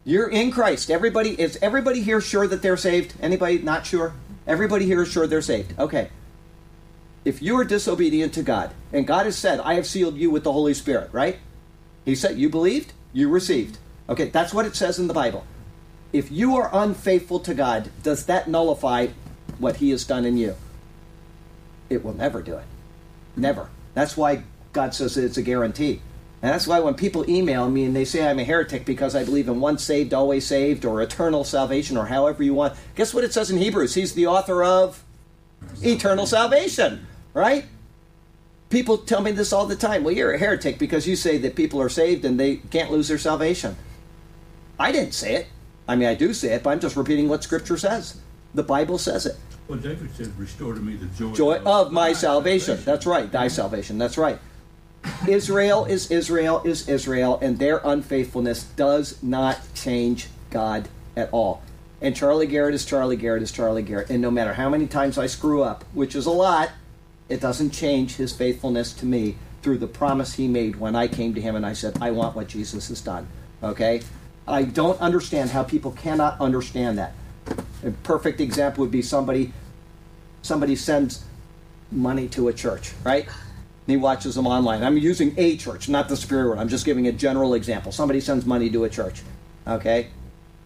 You're 0.06 0.30
in 0.30 0.52
Christ. 0.52 0.92
Everybody 0.92 1.40
is 1.40 1.58
everybody 1.62 2.02
here 2.02 2.20
sure 2.20 2.46
that 2.48 2.62
they're 2.62 2.76
saved? 2.76 3.14
Anybody 3.22 3.60
not 3.60 3.86
sure? 3.86 4.14
Everybody 4.46 4.86
here 4.86 5.04
is 5.04 5.10
sure 5.10 5.28
they're 5.28 5.42
saved. 5.42 5.80
Okay. 5.80 6.10
If 7.24 7.42
you 7.42 7.58
are 7.58 7.64
disobedient 7.64 8.34
to 8.34 8.44
God, 8.44 8.74
and 8.92 9.08
God 9.08 9.26
has 9.26 9.38
said, 9.38 9.62
I 9.62 9.76
have 9.76 9.88
sealed 9.88 10.18
you 10.18 10.30
with 10.30 10.44
the 10.44 10.52
Holy 10.52 10.74
Spirit, 10.74 11.10
right? 11.14 11.40
He 12.04 12.16
said, 12.16 12.38
You 12.38 12.50
believed, 12.50 12.92
you 13.14 13.30
received. 13.30 13.78
Okay, 14.10 14.28
that's 14.28 14.54
what 14.54 14.66
it 14.66 14.76
says 14.76 15.00
in 15.00 15.08
the 15.08 15.14
Bible. 15.14 15.46
If 16.12 16.30
you 16.32 16.58
are 16.58 16.70
unfaithful 16.74 17.40
to 17.40 17.54
God, 17.54 17.90
does 18.04 18.26
that 18.26 18.50
nullify 18.50 19.08
what 19.58 19.78
He 19.78 19.92
has 19.92 20.04
done 20.04 20.26
in 20.26 20.38
you? 20.38 20.56
It 21.90 22.04
will 22.04 22.14
never 22.14 22.42
do 22.42 22.58
it. 22.58 22.66
Never. 23.36 23.70
That's 23.94 24.18
why 24.18 24.44
God 24.74 24.94
says 24.94 25.18
it's 25.18 25.38
a 25.38 25.42
guarantee. 25.42 26.02
And 26.42 26.52
that's 26.52 26.68
why 26.68 26.82
when 26.82 26.96
people 26.96 27.30
email 27.30 27.70
me 27.70 27.86
and 27.86 27.96
they 27.96 28.04
say 28.04 28.28
I'm 28.28 28.40
a 28.40 28.44
heretic 28.44 28.86
because 28.86 29.16
I 29.16 29.24
believe 29.24 29.48
in 29.48 29.62
once 29.62 29.82
saved, 29.82 30.14
always 30.14 30.46
saved, 30.46 30.84
or 30.84 31.02
eternal 31.02 31.46
salvation, 31.46 31.96
or 31.96 32.08
however 32.08 32.44
you 32.44 32.54
want, 32.54 32.74
guess 32.96 33.14
what 33.14 33.24
it 33.24 33.32
says 33.32 33.50
in 33.50 33.58
Hebrews? 33.58 33.96
He's 33.96 34.14
the 34.14 34.28
author 34.28 34.62
of 34.62 35.06
eternal 35.82 36.26
salvation, 36.26 37.08
right? 37.34 37.66
People 38.70 38.98
tell 38.98 39.22
me 39.22 39.32
this 39.32 39.54
all 39.54 39.66
the 39.68 39.78
time. 39.78 40.04
Well, 40.04 40.14
you're 40.14 40.34
a 40.34 40.38
heretic 40.38 40.80
because 40.80 41.08
you 41.08 41.16
say 41.16 41.38
that 41.38 41.56
people 41.56 41.80
are 41.80 41.90
saved 41.90 42.26
and 42.26 42.38
they 42.38 42.58
can't 42.58 42.92
lose 42.92 43.08
their 43.08 43.18
salvation. 43.18 43.78
I 44.78 44.92
didn't 44.92 45.14
say 45.14 45.36
it. 45.36 45.48
I 45.88 45.96
mean, 45.96 46.10
I 46.10 46.16
do 46.16 46.34
say 46.34 46.56
it, 46.56 46.64
but 46.64 46.72
I'm 46.72 46.80
just 46.82 46.98
repeating 46.98 47.30
what 47.30 47.44
Scripture 47.44 47.78
says. 47.78 48.20
The 48.54 48.64
Bible 48.64 48.98
says 48.98 49.26
it. 49.26 49.38
Well, 49.68 49.80
David 49.80 50.14
said, 50.16 50.38
restore 50.38 50.74
to 50.74 50.80
me 50.80 50.96
the 50.96 51.06
joy, 51.08 51.34
Joy 51.34 51.58
of 51.66 51.92
my 51.92 52.14
salvation. 52.14 52.80
That's 52.84 53.06
right. 53.06 53.32
Thy 53.32 53.48
salvation. 53.48 53.98
That's 53.98 54.18
right. 54.18 54.40
Israel 55.28 55.86
is 55.86 56.12
Israel 56.12 56.62
is 56.64 56.88
Israel, 56.88 57.40
and 57.42 57.60
their 57.60 57.82
unfaithfulness 57.84 58.64
does 58.64 59.22
not 59.24 59.60
change 59.74 60.28
God 60.50 60.88
at 61.16 61.30
all. 61.32 61.62
And 62.02 62.16
Charlie 62.16 62.48
Garrett 62.48 62.76
is 62.76 62.86
Charlie 62.86 63.16
Garrett 63.16 63.44
is 63.44 63.52
Charlie 63.52 63.82
Garrett. 63.82 64.10
And 64.10 64.22
no 64.22 64.30
matter 64.30 64.54
how 64.54 64.70
many 64.70 64.88
times 64.88 65.18
I 65.18 65.28
screw 65.28 65.64
up, 65.64 65.86
which 65.94 66.16
is 66.16 66.26
a 66.26 66.32
lot, 66.32 66.72
it 67.30 67.40
doesn't 67.40 67.72
change 67.72 68.18
his 68.18 68.34
faithfulness 68.34 68.92
to 68.94 69.06
me 69.06 69.38
through 69.62 69.78
the 69.78 69.88
promise 69.88 70.34
he 70.34 70.48
made 70.48 70.76
when 70.76 70.96
I 70.96 71.08
came 71.08 71.34
to 71.34 71.42
him 71.42 71.56
and 71.56 71.66
I 71.66 71.72
said, 71.72 71.98
I 72.02 72.12
want 72.12 72.36
what 72.36 72.50
Jesus 72.50 72.90
has 72.90 73.00
done. 73.00 73.28
Okay? 73.64 74.02
I 74.46 74.64
don't 74.64 75.00
understand 75.00 75.52
how 75.52 75.64
people 75.64 75.92
cannot 75.92 76.40
understand 76.42 76.98
that. 76.98 77.14
A 77.84 77.92
perfect 77.92 78.40
example 78.40 78.82
would 78.82 78.92
be 78.92 79.02
somebody 79.02 79.54
somebody 80.42 80.76
sends 80.76 81.24
money 81.92 82.28
to 82.30 82.48
a 82.48 82.54
church, 82.54 82.94
right? 83.04 83.26
And 83.26 83.92
he 83.92 83.98
watches 83.98 84.36
them 84.36 84.48
online. 84.48 84.84
I'm 84.84 84.98
using 84.98 85.34
a 85.38 85.58
church, 85.58 85.90
not 85.90 86.10
the 86.10 86.18
superior 86.18 86.50
one. 86.50 86.60
I'm 86.60 86.70
just 86.70 86.86
giving 86.86 87.08
a 87.08 87.12
general 87.12 87.54
example. 87.54 87.92
Somebody 87.92 88.20
sends 88.22 88.46
money 88.46 88.70
to 88.70 88.84
a 88.86 88.90
church, 88.90 89.22
okay? 89.68 90.08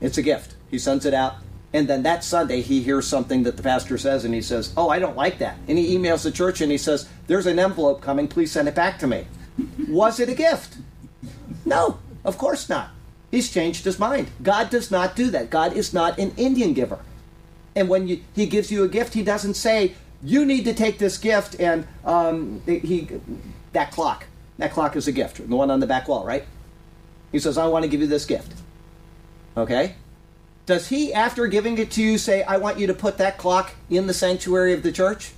It's 0.01 0.17
a 0.17 0.21
gift. 0.21 0.55
He 0.69 0.77
sends 0.77 1.05
it 1.05 1.13
out. 1.13 1.35
And 1.73 1.87
then 1.87 2.03
that 2.03 2.23
Sunday, 2.23 2.61
he 2.61 2.81
hears 2.81 3.07
something 3.07 3.43
that 3.43 3.57
the 3.57 3.63
pastor 3.63 3.97
says, 3.97 4.23
and 4.23 4.33
he 4.33 4.41
says, 4.41 4.73
Oh, 4.77 4.89
I 4.89 4.99
don't 4.99 5.17
like 5.17 5.39
that. 5.39 5.57
And 5.67 5.77
he 5.77 5.97
emails 5.97 6.23
the 6.23 6.31
church 6.31 6.61
and 6.61 6.71
he 6.71 6.77
says, 6.77 7.09
There's 7.27 7.45
an 7.45 7.59
envelope 7.59 8.01
coming. 8.01 8.27
Please 8.27 8.51
send 8.51 8.67
it 8.67 8.75
back 8.75 8.99
to 8.99 9.07
me. 9.07 9.27
Was 9.89 10.19
it 10.19 10.29
a 10.29 10.33
gift? 10.33 10.77
No, 11.65 11.99
of 12.23 12.37
course 12.37 12.69
not. 12.69 12.91
He's 13.37 13.51
changed 13.51 13.85
his 13.85 13.99
mind. 13.99 14.31
God 14.41 14.71
does 14.71 14.89
not 14.89 15.15
do 15.15 15.29
that. 15.29 15.51
God 15.51 15.73
is 15.73 15.93
not 15.93 16.17
an 16.17 16.33
Indian 16.37 16.73
giver. 16.73 16.97
And 17.75 17.87
when 17.87 18.07
you, 18.07 18.21
he 18.33 18.47
gives 18.47 18.71
you 18.71 18.83
a 18.83 18.87
gift, 18.87 19.13
he 19.13 19.21
doesn't 19.21 19.53
say, 19.53 19.93
you 20.23 20.43
need 20.43 20.65
to 20.65 20.73
take 20.73 20.97
this 20.97 21.19
gift 21.19 21.55
and 21.59 21.85
um, 22.03 22.63
he 22.65 23.07
that 23.73 23.91
clock. 23.91 24.25
That 24.57 24.71
clock 24.71 24.95
is 24.95 25.07
a 25.07 25.11
gift, 25.11 25.47
the 25.47 25.55
one 25.55 25.69
on 25.69 25.81
the 25.81 25.85
back 25.85 26.07
wall, 26.07 26.25
right? 26.25 26.45
He 27.31 27.37
says, 27.37 27.59
I 27.59 27.67
want 27.67 27.83
to 27.83 27.89
give 27.89 28.01
you 28.01 28.07
this 28.07 28.25
gift. 28.25 28.51
Okay? 29.55 29.93
Does 30.65 30.87
he, 30.87 31.13
after 31.13 31.45
giving 31.45 31.77
it 31.77 31.91
to 31.91 32.01
you, 32.01 32.17
say, 32.17 32.41
I 32.41 32.57
want 32.57 32.79
you 32.79 32.87
to 32.87 32.93
put 32.95 33.19
that 33.19 33.37
clock 33.37 33.75
in 33.87 34.07
the 34.07 34.15
sanctuary 34.15 34.73
of 34.73 34.81
the 34.81 34.91
church? 34.91 35.33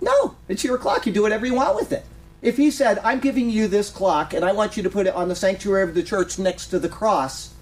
No, 0.00 0.36
it's 0.48 0.64
your 0.64 0.78
clock. 0.78 1.04
You 1.04 1.12
do 1.12 1.20
whatever 1.20 1.44
you 1.44 1.56
want 1.56 1.76
with 1.76 1.92
it. 1.92 2.06
If 2.46 2.58
he 2.58 2.70
said, 2.70 3.00
I'm 3.02 3.18
giving 3.18 3.50
you 3.50 3.66
this 3.66 3.90
clock 3.90 4.32
and 4.32 4.44
I 4.44 4.52
want 4.52 4.76
you 4.76 4.82
to 4.84 4.88
put 4.88 5.08
it 5.08 5.14
on 5.16 5.28
the 5.28 5.34
sanctuary 5.34 5.82
of 5.82 5.96
the 5.96 6.02
church 6.04 6.38
next 6.38 6.68
to 6.68 6.78
the 6.78 6.88
cross, 6.88 7.52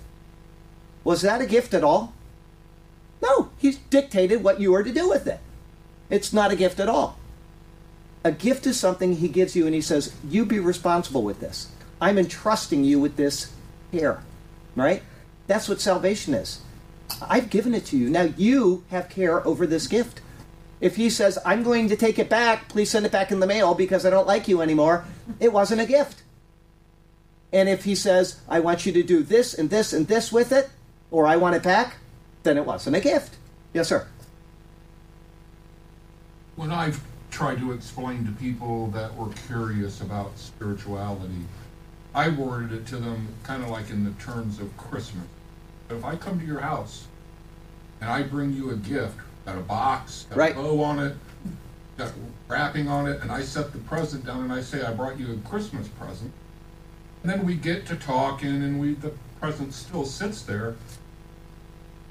was 1.05 1.22
that 1.22 1.41
a 1.41 1.47
gift 1.47 1.72
at 1.72 1.82
all? 1.82 2.12
No, 3.22 3.49
he's 3.57 3.78
dictated 3.78 4.45
what 4.45 4.61
you 4.61 4.74
are 4.74 4.82
to 4.82 4.93
do 4.93 5.09
with 5.09 5.26
it. 5.26 5.41
It's 6.11 6.35
not 6.35 6.53
a 6.53 6.57
gift 6.57 6.80
at 6.80 6.91
all. 6.91 7.18
A 8.24 8.30
gift 8.30 8.66
is 8.66 8.78
something 8.78 9.14
he 9.14 9.28
gives 9.28 9.57
you 9.57 9.64
and 9.64 9.74
he 9.74 9.80
says, 9.80 10.14
You 10.28 10.45
be 10.45 10.59
responsible 10.59 11.22
with 11.22 11.41
this. 11.41 11.70
I'm 11.99 12.18
entrusting 12.18 12.85
you 12.85 13.01
with 13.01 13.16
this 13.16 13.55
here. 13.91 14.20
Right? 14.76 15.03
That's 15.47 15.66
what 15.66 15.80
salvation 15.80 16.35
is. 16.35 16.61
I've 17.22 17.49
given 17.49 17.72
it 17.72 17.87
to 17.87 17.97
you. 17.97 18.11
Now 18.11 18.28
you 18.37 18.85
have 18.91 19.09
care 19.09 19.47
over 19.47 19.66
this 19.66 19.87
gift. 19.87 20.20
If 20.80 20.96
he 20.96 21.08
says, 21.08 21.38
I'm 21.44 21.62
going 21.62 21.88
to 21.88 21.96
take 21.96 22.18
it 22.18 22.28
back, 22.28 22.68
please 22.68 22.90
send 22.90 23.06
it 23.06 23.12
back 23.12 23.30
in 23.30 23.40
the 23.40 23.46
mail 23.46 23.74
because 23.74 24.04
I 24.04 24.10
don't 24.10 24.26
like 24.26 24.48
you 24.48 24.60
anymore, 24.60 25.04
it 25.40 25.52
wasn't 25.52 25.80
a 25.80 25.86
gift. 25.86 26.22
And 27.52 27.68
if 27.68 27.84
he 27.84 27.94
says, 27.94 28.40
I 28.48 28.60
want 28.60 28.84
you 28.84 28.92
to 28.92 29.02
do 29.02 29.22
this 29.22 29.54
and 29.54 29.70
this 29.70 29.92
and 29.92 30.08
this 30.08 30.32
with 30.32 30.50
it, 30.50 30.70
or 31.10 31.26
I 31.26 31.36
want 31.36 31.54
it 31.54 31.62
back, 31.62 31.96
then 32.42 32.56
it 32.56 32.66
wasn't 32.66 32.96
a 32.96 33.00
gift. 33.00 33.36
Yes, 33.72 33.88
sir. 33.88 34.06
When 36.56 36.70
I've 36.70 37.00
tried 37.30 37.58
to 37.58 37.72
explain 37.72 38.24
to 38.26 38.32
people 38.32 38.88
that 38.88 39.14
were 39.16 39.30
curious 39.46 40.00
about 40.00 40.36
spirituality, 40.38 41.44
I 42.14 42.28
worded 42.28 42.72
it 42.72 42.86
to 42.88 42.96
them 42.96 43.28
kind 43.42 43.62
of 43.62 43.70
like 43.70 43.90
in 43.90 44.04
the 44.04 44.12
terms 44.22 44.60
of 44.60 44.76
Christmas. 44.76 45.24
If 45.90 46.04
I 46.04 46.16
come 46.16 46.38
to 46.38 46.46
your 46.46 46.60
house 46.60 47.06
and 48.00 48.08
I 48.08 48.22
bring 48.22 48.52
you 48.52 48.70
a 48.70 48.76
gift, 48.76 49.18
got 49.45 49.57
a 49.57 49.61
box, 49.61 50.26
got 50.30 50.38
Right. 50.38 50.53
a 50.53 50.55
bow 50.55 50.82
on 50.82 50.99
it, 50.99 51.16
got 51.99 52.12
wrapping 52.49 52.88
on 52.88 53.07
it, 53.07 53.20
and 53.22 53.30
I 53.30 53.42
set 53.42 53.72
the 53.72 53.78
present 53.78 54.24
down 54.26 54.42
and 54.42 54.53
I 54.53 54.61
say 54.62 54.82
I 54.82 54.92
brought 54.92 55.18
you 55.18 55.32
a 55.32 55.49
Christmas 55.49 55.88
present, 55.88 56.32
and 57.22 57.30
then 57.30 57.45
we 57.45 57.55
get 57.55 57.86
to 57.86 57.97
talking 57.97 58.62
and 58.62 58.80
we 58.80 58.95
the 58.95 59.12
present 59.40 59.74
still 59.74 60.05
sits 60.07 60.42
there, 60.42 60.74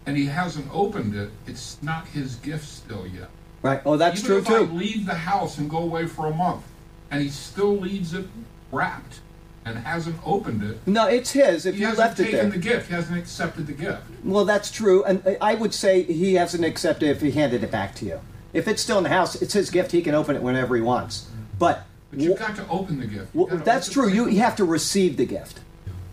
and 0.05 0.17
he 0.17 0.25
hasn't 0.27 0.67
opened 0.71 1.15
it. 1.15 1.31
It's 1.47 1.77
not 1.81 2.07
his 2.07 2.35
gift 2.35 2.67
still 2.67 3.07
yet. 3.07 3.29
Right. 3.61 3.81
Oh, 3.85 3.95
that's 3.97 4.19
Even 4.19 4.27
true 4.27 4.37
if 4.39 4.47
too. 4.47 4.55
I 4.55 4.59
leave 4.59 5.05
the 5.05 5.13
house 5.15 5.57
and 5.57 5.69
go 5.69 5.77
away 5.77 6.05
for 6.05 6.27
a 6.27 6.33
month, 6.33 6.63
and 7.09 7.21
he 7.21 7.29
still 7.29 7.75
leaves 7.77 8.13
it 8.13 8.27
wrapped 8.71 9.21
and 9.65 9.77
hasn't 9.77 10.15
opened 10.25 10.63
it, 10.63 10.77
No, 10.85 11.07
it's 11.07 11.31
his. 11.31 11.65
If 11.65 11.75
he 11.75 11.81
you 11.81 11.87
hasn't 11.87 12.07
left 12.07 12.19
it 12.19 12.23
taken 12.25 12.39
there. 12.39 12.49
the 12.49 12.57
gift. 12.57 12.87
He 12.89 12.93
hasn't 12.93 13.17
accepted 13.17 13.67
the 13.67 13.73
gift. 13.73 14.01
Well, 14.23 14.45
that's 14.45 14.71
true, 14.71 15.03
and 15.05 15.37
I 15.41 15.55
would 15.55 15.73
say 15.73 16.03
he 16.03 16.33
hasn't 16.35 16.65
accepted 16.65 17.09
if 17.09 17.21
he 17.21 17.31
handed 17.31 17.63
it 17.63 17.71
back 17.71 17.95
to 17.95 18.05
you. 18.05 18.19
If 18.53 18.67
it's 18.67 18.81
still 18.81 18.97
in 18.99 19.03
the 19.03 19.09
house, 19.09 19.41
it's 19.41 19.53
his 19.53 19.69
gift. 19.69 19.91
He 19.91 20.01
can 20.01 20.13
open 20.13 20.35
it 20.35 20.41
whenever 20.43 20.75
he 20.75 20.81
wants. 20.81 21.27
But, 21.57 21.85
But 22.11 22.19
you've 22.19 22.37
got 22.37 22.55
to 22.57 22.67
open 22.67 22.99
the 22.99 23.07
gift. 23.07 23.33
well, 23.33 23.47
that's 23.47 23.89
true. 23.89 24.09
You, 24.09 24.27
you 24.29 24.39
have 24.41 24.55
to 24.57 24.65
receive 24.65 25.17
the 25.17 25.25
gift. 25.25 25.61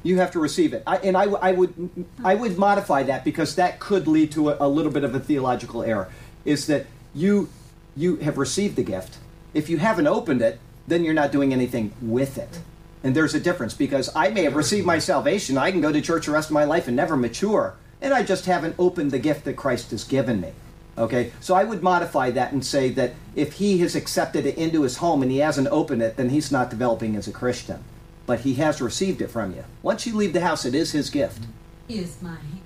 You 0.03 0.17
have 0.19 0.31
to 0.31 0.39
receive 0.39 0.73
it. 0.73 0.83
I, 0.87 0.97
and 0.99 1.15
I, 1.17 1.25
I 1.25 1.53
would 1.53 1.91
I 2.25 2.35
would 2.35 2.57
modify 2.57 3.03
that 3.03 3.23
because 3.23 3.57
that 3.57 3.81
could 3.81 4.09
lead 4.09 4.33
to 4.33 4.49
a, 4.49 4.57
a 4.61 4.69
little 4.69 4.91
bit 4.91 5.05
of 5.05 5.15
a 5.15 5.21
theological 5.21 5.83
error. 5.83 6.09
Is 6.47 6.67
that 6.69 6.87
you 7.15 7.51
you 7.95 8.17
have 8.17 8.39
received 8.39 8.77
the 8.77 8.83
gift. 8.83 9.19
If 9.53 9.69
you 9.69 9.77
haven't 9.77 10.07
opened 10.07 10.41
it, 10.41 10.59
then 10.89 11.05
you're 11.05 11.13
not 11.13 11.33
doing 11.33 11.53
anything 11.53 11.93
with 12.01 12.39
it. 12.39 12.61
And 13.03 13.17
there's 13.17 13.35
a 13.35 13.41
difference 13.41 13.75
because 13.75 14.11
I 14.15 14.29
may 14.29 14.45
have 14.45 14.57
received 14.57 14.87
my 14.87 14.99
salvation. 14.99 15.57
I 15.57 15.71
can 15.71 15.81
go 15.81 15.93
to 15.93 16.01
church 16.01 16.27
the 16.27 16.33
rest 16.33 16.51
of 16.51 16.55
my 16.55 16.65
life 16.65 16.87
and 16.87 16.97
never 16.97 17.17
mature, 17.17 17.77
and 18.03 18.13
I 18.13 18.23
just 18.23 18.45
haven't 18.47 18.75
opened 18.79 19.11
the 19.11 19.19
gift 19.19 19.45
that 19.45 19.57
Christ 19.57 19.91
has 19.91 20.05
given 20.05 20.41
me. 20.41 20.53
Okay, 20.99 21.33
so 21.41 21.55
I 21.55 21.65
would 21.65 21.83
modify 21.83 22.31
that 22.33 22.53
and 22.53 22.65
say 22.65 22.91
that 22.91 23.15
if 23.35 23.55
he 23.55 23.79
has 23.79 23.95
accepted 23.95 24.45
it 24.45 24.59
into 24.59 24.83
his 24.83 24.99
home 24.99 25.23
and 25.23 25.31
he 25.31 25.39
hasn't 25.39 25.69
opened 25.69 26.03
it, 26.03 26.17
then 26.17 26.29
he's 26.29 26.53
not 26.53 26.69
developing 26.69 27.17
as 27.17 27.27
a 27.27 27.33
Christian. 27.33 27.83
But 28.27 28.41
he 28.41 28.55
has 28.55 28.83
received 28.83 29.23
it 29.23 29.29
from 29.29 29.55
you. 29.55 29.65
Once 29.83 30.07
you 30.07 30.15
leave 30.15 30.35
the 30.35 30.43
house, 30.43 30.67
it 30.67 30.75
is 30.75 30.93
his 30.93 31.09
gift. 31.09 31.45
He 31.89 31.99
is 31.99 32.21
my 32.21 32.35
hand. 32.35 32.61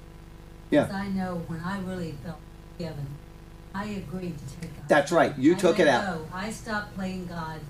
Yeah. 0.70 0.88
I 0.92 1.08
know 1.08 1.42
when 1.46 1.60
I 1.60 1.78
really 1.80 2.16
felt 2.24 2.38
forgiven, 2.72 3.06
I 3.72 3.84
agreed 3.86 4.36
to 4.36 4.60
take 4.60 4.76
God. 4.76 4.88
That's 4.88 5.12
right. 5.12 5.36
You 5.38 5.54
I 5.54 5.58
took 5.58 5.78
it 5.78 5.86
out. 5.86 6.18
go. 6.18 6.26
I 6.32 6.50
stopped 6.50 6.96
playing 6.96 7.26
God. 7.26 7.60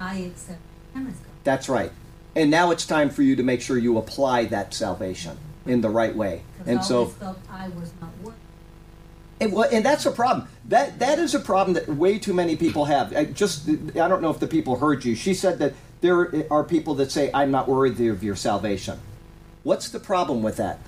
I 0.00 0.16
accept 0.16 0.60
Him 0.94 1.06
as 1.06 1.16
God. 1.16 1.29
That's 1.44 1.68
right. 1.68 1.92
And 2.34 2.50
now 2.50 2.70
it's 2.70 2.86
time 2.86 3.10
for 3.10 3.22
you 3.22 3.36
to 3.36 3.42
make 3.42 3.60
sure 3.60 3.76
you 3.76 3.98
apply 3.98 4.44
that 4.46 4.72
salvation 4.72 5.36
in 5.66 5.80
the 5.80 5.90
right 5.90 6.14
way. 6.14 6.42
And 6.66 6.84
so 6.84 6.98
always 6.98 7.14
felt 7.14 7.38
I 7.50 7.68
was 7.68 7.92
not 8.00 8.10
worthy. 8.22 8.36
And, 9.40 9.52
well, 9.52 9.68
and 9.72 9.84
that's 9.84 10.04
a 10.04 10.10
problem. 10.10 10.48
That 10.68 10.98
that 10.98 11.18
is 11.18 11.34
a 11.34 11.40
problem 11.40 11.74
that 11.74 11.88
way 11.88 12.18
too 12.18 12.34
many 12.34 12.56
people 12.56 12.84
have. 12.84 13.16
I 13.16 13.24
just 13.24 13.68
I 13.68 14.08
don't 14.08 14.20
know 14.20 14.30
if 14.30 14.38
the 14.38 14.46
people 14.46 14.76
heard 14.76 15.04
you. 15.04 15.14
She 15.14 15.34
said 15.34 15.58
that 15.58 15.74
there 16.02 16.46
are 16.52 16.62
people 16.62 16.94
that 16.96 17.10
say 17.10 17.30
I'm 17.32 17.50
not 17.50 17.66
worthy 17.66 18.08
of 18.08 18.22
your 18.22 18.36
salvation. 18.36 19.00
What's 19.62 19.88
the 19.88 20.00
problem 20.00 20.42
with 20.42 20.56
that? 20.56 20.78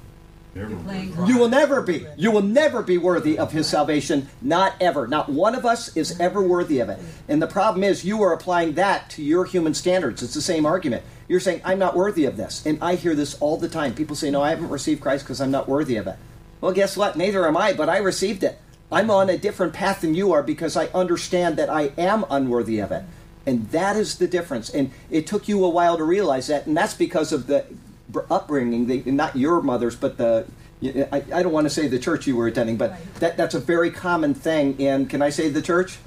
You 1.26 1.38
will 1.38 1.48
never 1.48 1.80
be. 1.80 2.06
You 2.16 2.30
will 2.30 2.42
never 2.42 2.82
be 2.82 2.98
worthy 2.98 3.38
of 3.38 3.52
his 3.52 3.66
salvation. 3.66 4.28
Not 4.42 4.74
ever. 4.80 5.06
Not 5.06 5.28
one 5.30 5.54
of 5.54 5.64
us 5.64 5.96
is 5.96 6.20
ever 6.20 6.42
worthy 6.42 6.80
of 6.80 6.90
it. 6.90 6.98
And 7.28 7.40
the 7.40 7.46
problem 7.46 7.82
is 7.82 8.04
you 8.04 8.22
are 8.22 8.32
applying 8.32 8.74
that 8.74 9.08
to 9.10 9.22
your 9.22 9.46
human 9.46 9.72
standards. 9.74 10.22
It's 10.22 10.34
the 10.34 10.42
same 10.42 10.66
argument. 10.66 11.04
You're 11.26 11.40
saying 11.40 11.62
I'm 11.64 11.78
not 11.78 11.96
worthy 11.96 12.26
of 12.26 12.36
this. 12.36 12.64
And 12.66 12.78
I 12.82 12.96
hear 12.96 13.14
this 13.14 13.34
all 13.40 13.56
the 13.56 13.68
time. 13.68 13.94
People 13.94 14.16
say, 14.16 14.30
"No, 14.30 14.42
I 14.42 14.50
haven't 14.50 14.68
received 14.68 15.00
Christ 15.00 15.24
because 15.24 15.40
I'm 15.40 15.50
not 15.50 15.68
worthy 15.68 15.96
of 15.96 16.06
it." 16.06 16.16
Well, 16.60 16.72
guess 16.72 16.96
what? 16.96 17.16
Neither 17.16 17.46
am 17.46 17.56
I, 17.56 17.72
but 17.72 17.88
I 17.88 17.96
received 17.96 18.44
it. 18.44 18.58
I'm 18.90 19.10
on 19.10 19.30
a 19.30 19.38
different 19.38 19.72
path 19.72 20.02
than 20.02 20.14
you 20.14 20.32
are 20.32 20.42
because 20.42 20.76
I 20.76 20.86
understand 20.88 21.56
that 21.56 21.70
I 21.70 21.92
am 21.96 22.26
unworthy 22.28 22.78
of 22.78 22.92
it. 22.92 23.04
And 23.46 23.70
that 23.70 23.96
is 23.96 24.18
the 24.18 24.28
difference. 24.28 24.68
And 24.68 24.90
it 25.10 25.26
took 25.26 25.48
you 25.48 25.64
a 25.64 25.68
while 25.70 25.96
to 25.96 26.04
realize 26.04 26.48
that. 26.48 26.66
And 26.66 26.76
that's 26.76 26.94
because 26.94 27.32
of 27.32 27.46
the 27.46 27.64
br- 27.64 27.91
upbringing, 28.30 28.86
the, 28.86 29.10
not 29.10 29.36
your 29.36 29.60
mother's, 29.62 29.96
but 29.96 30.16
the, 30.18 30.46
I, 31.12 31.22
I 31.32 31.42
don't 31.42 31.52
want 31.52 31.66
to 31.66 31.70
say 31.70 31.88
the 31.88 31.98
church 31.98 32.26
you 32.26 32.36
were 32.36 32.46
attending, 32.46 32.76
but 32.76 32.90
Right. 32.92 33.14
that, 33.16 33.36
that's 33.36 33.54
a 33.54 33.60
very 33.60 33.90
common 33.90 34.34
thing 34.34 34.78
in, 34.80 35.06
can 35.06 35.22
I 35.22 35.30
say 35.30 35.48
the 35.48 35.62
church? 35.62 35.98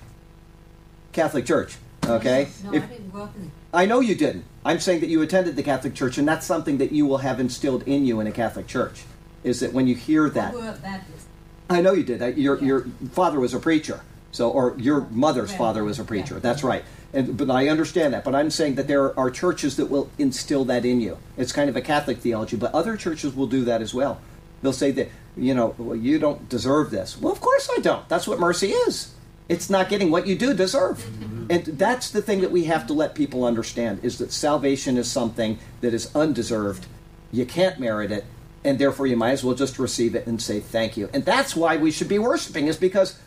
Catholic 1.13 1.45
Church. 1.45 1.77
Okay? 2.05 2.47
No, 2.63 2.73
If- 2.73 2.83
I 2.83 2.87
didn't 2.87 3.09
grow 3.09 3.23
up 3.23 3.35
in. 3.35 3.51
I 3.73 3.85
know 3.85 3.99
you 3.99 4.15
didn't. 4.15 4.45
I'm 4.63 4.79
saying 4.79 5.01
that 5.01 5.09
you 5.09 5.21
attended 5.21 5.55
the 5.57 5.63
Catholic 5.63 5.93
Church, 5.95 6.17
and 6.17 6.25
that's 6.27 6.45
something 6.45 6.77
that 6.77 6.91
you 6.93 7.05
will 7.05 7.17
have 7.17 7.39
instilled 7.41 7.83
in 7.87 8.05
you 8.05 8.19
in 8.21 8.27
a 8.27 8.31
Catholic 8.31 8.67
Church. 8.67 9.03
Is 9.43 9.59
that 9.59 9.73
when 9.73 9.85
you 9.87 9.95
hear 9.95 10.27
I 10.27 10.29
that? 10.29 10.81
Baptist. 10.81 11.27
I 11.69 11.81
know 11.81 11.91
you 11.93 12.03
did. 12.03 12.21
Uh, 12.21 12.27
Your 12.27 12.57
your 12.63 12.81
father 13.11 13.39
was 13.39 13.53
a 13.53 13.59
preacher, 13.59 13.99
so 14.35 14.49
or 14.49 14.75
your 14.77 15.07
mother's 15.11 15.49
Right. 15.51 15.57
father 15.57 15.83
was 15.83 15.99
a 15.99 16.03
preacher. 16.03 16.35
Yeah. 16.35 16.39
That's 16.41 16.63
right. 16.63 16.83
And 17.13 17.37
but 17.37 17.49
I 17.49 17.69
understand 17.69 18.13
that. 18.13 18.23
But 18.23 18.35
I'm 18.35 18.49
saying 18.49 18.75
that 18.75 18.87
there 18.87 19.17
are 19.17 19.31
churches 19.31 19.77
that 19.77 19.89
will 19.89 20.09
instill 20.17 20.65
that 20.65 20.85
in 20.85 20.99
you. 21.01 21.17
It's 21.37 21.51
kind 21.51 21.69
of 21.69 21.75
a 21.75 21.81
Catholic 21.81 22.17
theology, 22.19 22.57
but 22.57 22.73
other 22.73 22.97
churches 22.97 23.35
will 23.35 23.47
do 23.47 23.63
that 23.65 23.81
as 23.81 23.93
well. 23.93 24.19
They'll 24.61 24.73
say 24.73 24.91
that 24.91 25.09
you 25.37 25.53
know 25.53 25.73
well, 25.77 25.95
you 25.95 26.19
don't 26.19 26.49
deserve 26.49 26.91
this. 26.91 27.19
Well, 27.19 27.31
of 27.31 27.39
course 27.41 27.69
I 27.77 27.79
don't. 27.81 28.07
That's 28.09 28.27
what 28.27 28.39
mercy 28.39 28.71
is. 28.71 29.11
It's 29.47 29.69
not 29.69 29.89
getting 29.89 30.09
what 30.09 30.25
you 30.25 30.35
do 30.35 30.53
deserve. 30.55 30.97
Mm-hmm. 30.97 31.45
And 31.51 31.65
that's 31.77 32.09
the 32.09 32.21
thing 32.21 32.41
that 32.41 32.51
we 32.51 32.63
have 32.65 32.87
to 32.87 32.93
let 32.93 33.13
people 33.13 33.45
understand 33.45 34.03
is 34.03 34.17
that 34.17 34.31
salvation 34.31 34.97
is 34.97 35.09
something 35.09 35.59
that 35.81 35.93
is 35.93 36.13
undeserved. 36.15 36.87
You 37.31 37.45
can't 37.45 37.79
merit 37.79 38.11
it, 38.11 38.25
and 38.63 38.79
therefore 38.79 39.05
you 39.05 39.15
might 39.15 39.31
as 39.31 39.43
well 39.43 39.53
just 39.55 39.77
receive 39.77 40.15
it 40.15 40.25
and 40.25 40.41
say 40.41 40.59
thank 40.59 40.97
you. 40.97 41.09
And 41.13 41.23
that's 41.23 41.55
why 41.55 41.77
we 41.77 41.91
should 41.91 42.09
be 42.09 42.17
worshiping, 42.17 42.65
is 42.65 42.77
because 42.77 43.19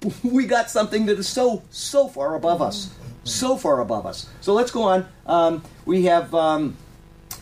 we 0.22 0.46
got 0.46 0.70
something 0.70 1.06
that 1.06 1.18
is 1.18 1.28
so, 1.28 1.62
so 1.70 2.08
far 2.08 2.34
above 2.34 2.62
us. 2.62 2.94
So 3.24 3.56
far 3.56 3.80
above 3.80 4.06
us. 4.06 4.28
So 4.40 4.54
let's 4.54 4.70
go 4.70 4.82
on. 4.82 5.06
Um, 5.26 5.62
we 5.84 6.04
have, 6.04 6.34
um, 6.34 6.76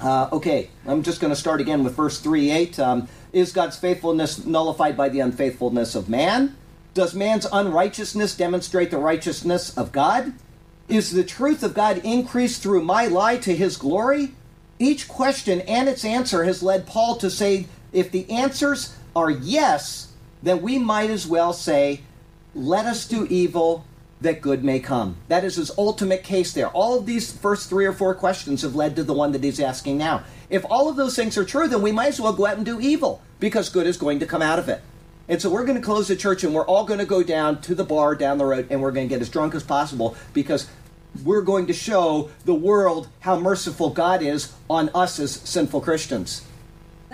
uh, 0.00 0.28
okay, 0.32 0.70
I'm 0.86 1.02
just 1.02 1.20
going 1.20 1.32
to 1.32 1.38
start 1.38 1.60
again 1.60 1.84
with 1.84 1.94
verse 1.94 2.18
3 2.20 2.50
8. 2.50 2.78
Um, 2.80 3.08
is 3.32 3.52
God's 3.52 3.76
faithfulness 3.76 4.44
nullified 4.44 4.96
by 4.96 5.08
the 5.08 5.20
unfaithfulness 5.20 5.94
of 5.94 6.08
man? 6.08 6.56
Does 6.94 7.14
man's 7.14 7.46
unrighteousness 7.52 8.36
demonstrate 8.36 8.90
the 8.90 8.98
righteousness 8.98 9.76
of 9.76 9.92
God? 9.92 10.32
Is 10.88 11.12
the 11.12 11.24
truth 11.24 11.62
of 11.62 11.74
God 11.74 11.98
increased 11.98 12.62
through 12.62 12.82
my 12.82 13.06
lie 13.06 13.36
to 13.38 13.54
his 13.54 13.76
glory? 13.76 14.32
Each 14.78 15.06
question 15.06 15.60
and 15.62 15.88
its 15.88 16.04
answer 16.04 16.44
has 16.44 16.62
led 16.62 16.86
Paul 16.86 17.16
to 17.16 17.30
say 17.30 17.66
if 17.92 18.10
the 18.10 18.28
answers 18.30 18.96
are 19.14 19.30
yes, 19.30 20.12
then 20.42 20.62
we 20.62 20.78
might 20.78 21.10
as 21.10 21.26
well 21.26 21.52
say, 21.52 22.00
let 22.56 22.86
us 22.86 23.06
do 23.06 23.26
evil 23.26 23.84
that 24.22 24.40
good 24.40 24.64
may 24.64 24.80
come. 24.80 25.16
That 25.28 25.44
is 25.44 25.56
his 25.56 25.70
ultimate 25.76 26.24
case 26.24 26.54
there. 26.54 26.68
All 26.68 26.98
of 26.98 27.04
these 27.04 27.30
first 27.30 27.68
three 27.68 27.84
or 27.84 27.92
four 27.92 28.14
questions 28.14 28.62
have 28.62 28.74
led 28.74 28.96
to 28.96 29.04
the 29.04 29.12
one 29.12 29.32
that 29.32 29.44
he's 29.44 29.60
asking 29.60 29.98
now. 29.98 30.24
If 30.48 30.64
all 30.70 30.88
of 30.88 30.96
those 30.96 31.14
things 31.14 31.36
are 31.36 31.44
true, 31.44 31.68
then 31.68 31.82
we 31.82 31.92
might 31.92 32.08
as 32.08 32.20
well 32.20 32.32
go 32.32 32.46
out 32.46 32.56
and 32.56 32.64
do 32.64 32.80
evil 32.80 33.20
because 33.40 33.68
good 33.68 33.86
is 33.86 33.98
going 33.98 34.20
to 34.20 34.26
come 34.26 34.40
out 34.40 34.58
of 34.58 34.70
it. 34.70 34.80
And 35.28 35.42
so 35.42 35.50
we're 35.50 35.66
going 35.66 35.78
to 35.78 35.84
close 35.84 36.08
the 36.08 36.16
church 36.16 36.44
and 36.44 36.54
we're 36.54 36.64
all 36.64 36.86
going 36.86 37.00
to 37.00 37.04
go 37.04 37.22
down 37.22 37.60
to 37.62 37.74
the 37.74 37.84
bar 37.84 38.14
down 38.14 38.38
the 38.38 38.46
road 38.46 38.68
and 38.70 38.80
we're 38.80 38.92
going 38.92 39.06
to 39.06 39.14
get 39.14 39.20
as 39.20 39.28
drunk 39.28 39.54
as 39.54 39.62
possible 39.62 40.16
because 40.32 40.66
we're 41.24 41.42
going 41.42 41.66
to 41.66 41.72
show 41.74 42.30
the 42.44 42.54
world 42.54 43.08
how 43.20 43.38
merciful 43.38 43.90
God 43.90 44.22
is 44.22 44.52
on 44.70 44.88
us 44.94 45.18
as 45.18 45.32
sinful 45.32 45.82
Christians. 45.82 46.45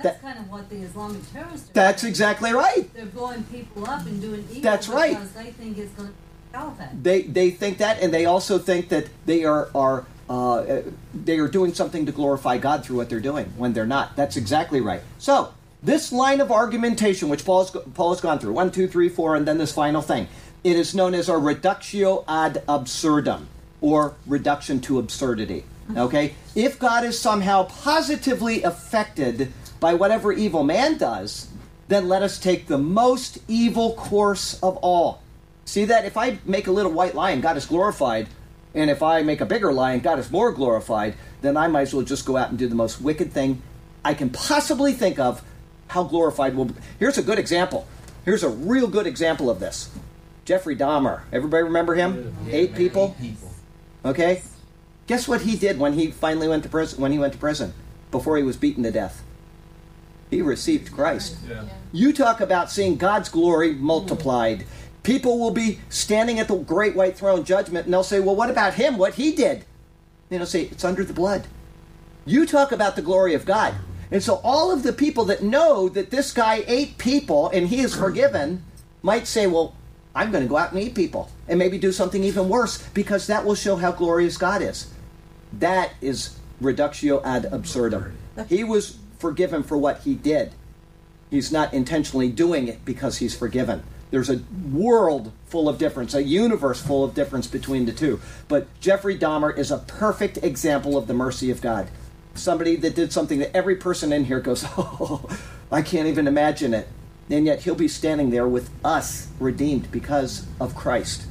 That's 0.03 0.21
That- 0.21 0.23
kind 0.23 0.39
of 0.39 0.51
what 0.51 0.69
the 0.69 0.77
Islamic 0.77 1.33
terrorists 1.33 1.71
are. 1.71 1.73
That's 1.73 2.03
doing. 2.03 2.11
exactly 2.11 2.53
right. 2.53 2.93
They're 2.95 3.07
blowing 3.07 3.43
people 3.45 3.89
up 3.89 4.05
and 4.07 4.21
doing 4.21 4.45
evil 4.51 4.63
That's 4.63 4.89
right. 4.89 5.17
they 5.35 5.51
think 5.53 5.79
it's 5.79 5.93
going 5.93 6.09
to 6.09 6.15
caliphate. 6.53 7.03
They 7.03 7.23
they 7.23 7.51
think 7.51 7.79
that, 7.79 8.01
and 8.03 8.13
they 8.13 8.25
also 8.27 8.59
think 8.59 8.89
that 8.89 9.07
they 9.27 9.45
are 9.45 9.69
are 9.75 10.05
uh, 10.29 10.83
they 11.15 11.39
are 11.39 11.49
doing 11.49 11.75
something 11.75 12.07
to 12.07 12.13
glorify 12.13 12.57
God 12.59 12.85
through 12.85 12.97
what 12.97 13.09
they're 13.11 13.21
doing 13.21 13.53
when 13.57 13.73
they're 13.73 13.87
not. 13.87 14.17
That's 14.17 14.37
exactly 14.37 14.81
right. 14.81 15.03
So 15.19 15.53
this 15.83 16.13
line 16.13 16.41
of 16.41 16.51
argumentation, 16.51 17.29
which 17.29 17.45
Paul's 17.45 17.71
Paul 17.95 18.11
has 18.13 18.21
gone 18.21 18.39
through, 18.39 18.53
one, 18.53 18.71
two, 18.71 18.87
three, 18.89 19.09
four, 19.09 19.37
and 19.37 19.47
then 19.47 19.59
this 19.59 19.73
final 19.73 20.01
thing, 20.01 20.29
it 20.65 20.77
is 20.77 20.95
known 20.95 21.15
as 21.15 21.29
a 21.29 21.37
reductio 21.37 22.25
ad 22.29 22.63
absurdum, 22.69 23.49
or 23.81 24.15
reduction 24.27 24.81
to 24.83 24.99
absurdity. 24.99 25.65
Okay, 25.97 26.35
if 26.55 26.79
God 26.79 27.05
is 27.05 27.19
somehow 27.21 27.65
positively 27.65 28.63
affected 28.63 29.53
by 29.83 29.95
whatever 29.95 30.33
evil 30.33 30.63
man 30.63 30.97
does, 30.97 31.49
then 31.89 32.09
let 32.09 32.23
us 32.23 32.39
take 32.39 32.69
the 32.69 32.79
most 32.79 33.39
evil 33.49 33.95
course 33.95 34.55
of 34.63 34.77
all. 34.77 35.21
See 35.65 35.85
that? 35.87 36.05
If 36.05 36.17
I 36.17 36.39
make 36.45 36.69
a 36.69 36.71
little 36.71 36.93
white 36.93 37.17
lion, 37.17 37.41
God 37.41 37.57
is 37.57 37.67
glorified. 37.67 38.29
And 38.75 38.89
if 38.91 39.03
I 39.03 39.23
make 39.23 39.41
a 39.41 39.45
bigger 39.45 39.73
lion, 39.73 39.99
God 39.99 40.21
is 40.21 40.31
more 40.31 40.53
glorified. 40.53 41.15
Then 41.41 41.57
I 41.57 41.67
might 41.67 41.83
as 41.83 41.95
well 41.95 42.05
just 42.05 42.25
go 42.25 42.37
out 42.37 42.51
and 42.51 42.59
do 42.59 42.69
the 42.69 42.77
most 42.77 43.01
wicked 43.01 43.33
thing 43.33 43.61
I 44.05 44.15
can 44.15 44.31
possibly 44.31 44.93
think 44.93 45.19
of. 45.19 45.43
How 45.89 46.05
glorified 46.05 46.55
will 46.55 46.67
be. 46.67 46.75
Here's 47.01 47.19
a 47.19 47.23
good 47.23 47.41
example. 47.41 47.87
Here's 48.25 48.45
a 48.45 48.49
real 48.49 48.87
good 48.87 49.09
example 49.09 49.51
of 49.51 49.59
this. 49.59 49.91
Jeffrey 50.45 50.77
Dahmer. 50.77 51.23
Everybody 51.33 51.65
remember 51.65 51.97
him? 51.97 52.37
Eight 52.49 52.77
people. 52.77 53.17
people. 53.21 53.51
Okay. 54.05 54.43
Guess 55.09 55.27
what 55.27 55.41
he 55.41 55.57
did 55.57 55.81
when 55.81 55.95
he 55.95 56.13
finally 56.13 56.47
went 56.47 56.63
to 56.63 56.69
prison? 56.69 57.01
When 57.03 57.11
he 57.11 57.19
went 57.19 57.33
to 57.33 57.39
prison, 57.41 57.75
before 58.13 58.37
he 58.37 58.45
was 58.45 58.57
beaten 58.57 58.85
to 58.85 58.93
death, 58.93 59.23
he 60.33 60.41
received 60.41 60.91
Christ. 60.93 61.37
Yeah. 61.47 61.65
You 61.93 62.13
talk 62.13 62.41
about 62.41 62.71
seeing 62.71 62.97
God's 62.97 63.29
glory 63.29 63.75
multiplied. 63.75 64.65
People 65.03 65.39
will 65.39 65.51
be 65.51 65.79
standing 65.91 66.39
at 66.39 66.49
the 66.49 66.57
great 66.57 66.97
white 66.97 67.17
throne 67.17 67.45
judgment 67.45 67.85
and 67.85 67.93
they'll 67.93 68.03
say, 68.03 68.19
Well, 68.19 68.35
what 68.35 68.49
about 68.49 68.75
him? 68.75 68.97
What 68.97 69.15
he 69.15 69.33
did? 69.33 69.59
And 70.31 70.41
they'll 70.41 70.47
say, 70.47 70.63
It's 70.63 70.85
under 70.85 71.05
the 71.05 71.13
blood. 71.13 71.47
You 72.25 72.47
talk 72.47 72.73
about 72.73 72.97
the 72.97 73.03
glory 73.03 73.35
of 73.35 73.45
God. 73.45 73.75
And 74.11 74.23
so 74.23 74.41
all 74.43 74.73
of 74.73 74.83
the 74.83 74.93
people 74.93 75.27
that 75.27 75.43
know 75.43 75.91
that 75.91 76.11
this 76.11 76.33
guy 76.33 76.65
ate 76.67 76.97
people 76.97 77.51
and 77.51 77.69
he 77.69 77.81
is 77.81 77.95
forgiven 77.95 78.65
might 79.03 79.27
say, 79.27 79.47
Well, 79.47 79.75
I'm 80.15 80.31
going 80.31 80.45
to 80.45 80.49
go 80.49 80.57
out 80.57 80.73
and 80.73 80.81
eat 80.81 80.95
people 80.95 81.31
and 81.47 81.59
maybe 81.59 81.77
do 81.77 81.93
something 81.93 82.25
even 82.25 82.49
worse 82.49 82.83
because 82.95 83.27
that 83.27 83.45
will 83.45 83.55
show 83.55 83.77
how 83.77 83.93
glorious 83.93 84.39
God 84.39 84.63
is. 84.63 84.91
That 85.53 85.93
is 86.01 86.39
reductio 86.59 87.23
ad 87.23 87.47
absurdum. 87.53 88.17
He 88.49 88.65
was 88.65 88.97
forgiven 89.23 89.63
for 89.63 89.79
what 89.79 90.01
he 90.01 90.15
did. 90.15 90.53
He's 91.31 91.53
not 91.53 91.73
intentionally 91.73 92.29
doing 92.29 92.67
it 92.67 92.85
because 92.85 93.19
he's 93.19 93.35
forgiven. 93.35 93.85
There's 94.11 94.29
a 94.29 94.43
world 94.71 95.33
full 95.47 95.69
of 95.69 95.79
difference, 95.79 96.13
a 96.13 96.23
universe 96.23 96.83
full 96.83 97.05
of 97.05 97.15
difference 97.15 97.47
between 97.47 97.87
the 97.87 97.93
two. 97.93 98.21
But 98.49 98.67
Jeffrey 98.81 99.17
Dahmer 99.17 99.57
is 99.57 99.71
a 99.71 99.79
perfect 99.79 100.39
example 100.39 100.99
of 100.99 101.07
the 101.07 101.15
mercy 101.15 101.51
of 101.51 101.63
God. 101.63 101.89
Somebody 102.35 102.77
that 102.77 102.97
did 102.97 103.13
something 103.13 103.39
that 103.39 103.57
every 103.57 103.77
person 103.77 104.13
in 104.13 104.25
here 104.25 104.41
goes, 104.41 104.65
Oh, 104.77 105.27
I 105.71 105.81
can't 105.81 106.09
even 106.09 106.27
imagine 106.27 106.75
it. 106.75 106.89
And 107.31 107.47
yet 107.47 107.63
he'll 107.63 107.77
be 107.77 107.89
standing 107.89 108.31
there 108.31 108.49
with 108.49 108.69
us 108.85 109.29
redeemed 109.39 109.91
because 109.93 110.45
of 110.61 110.75
Christ. 110.75 111.27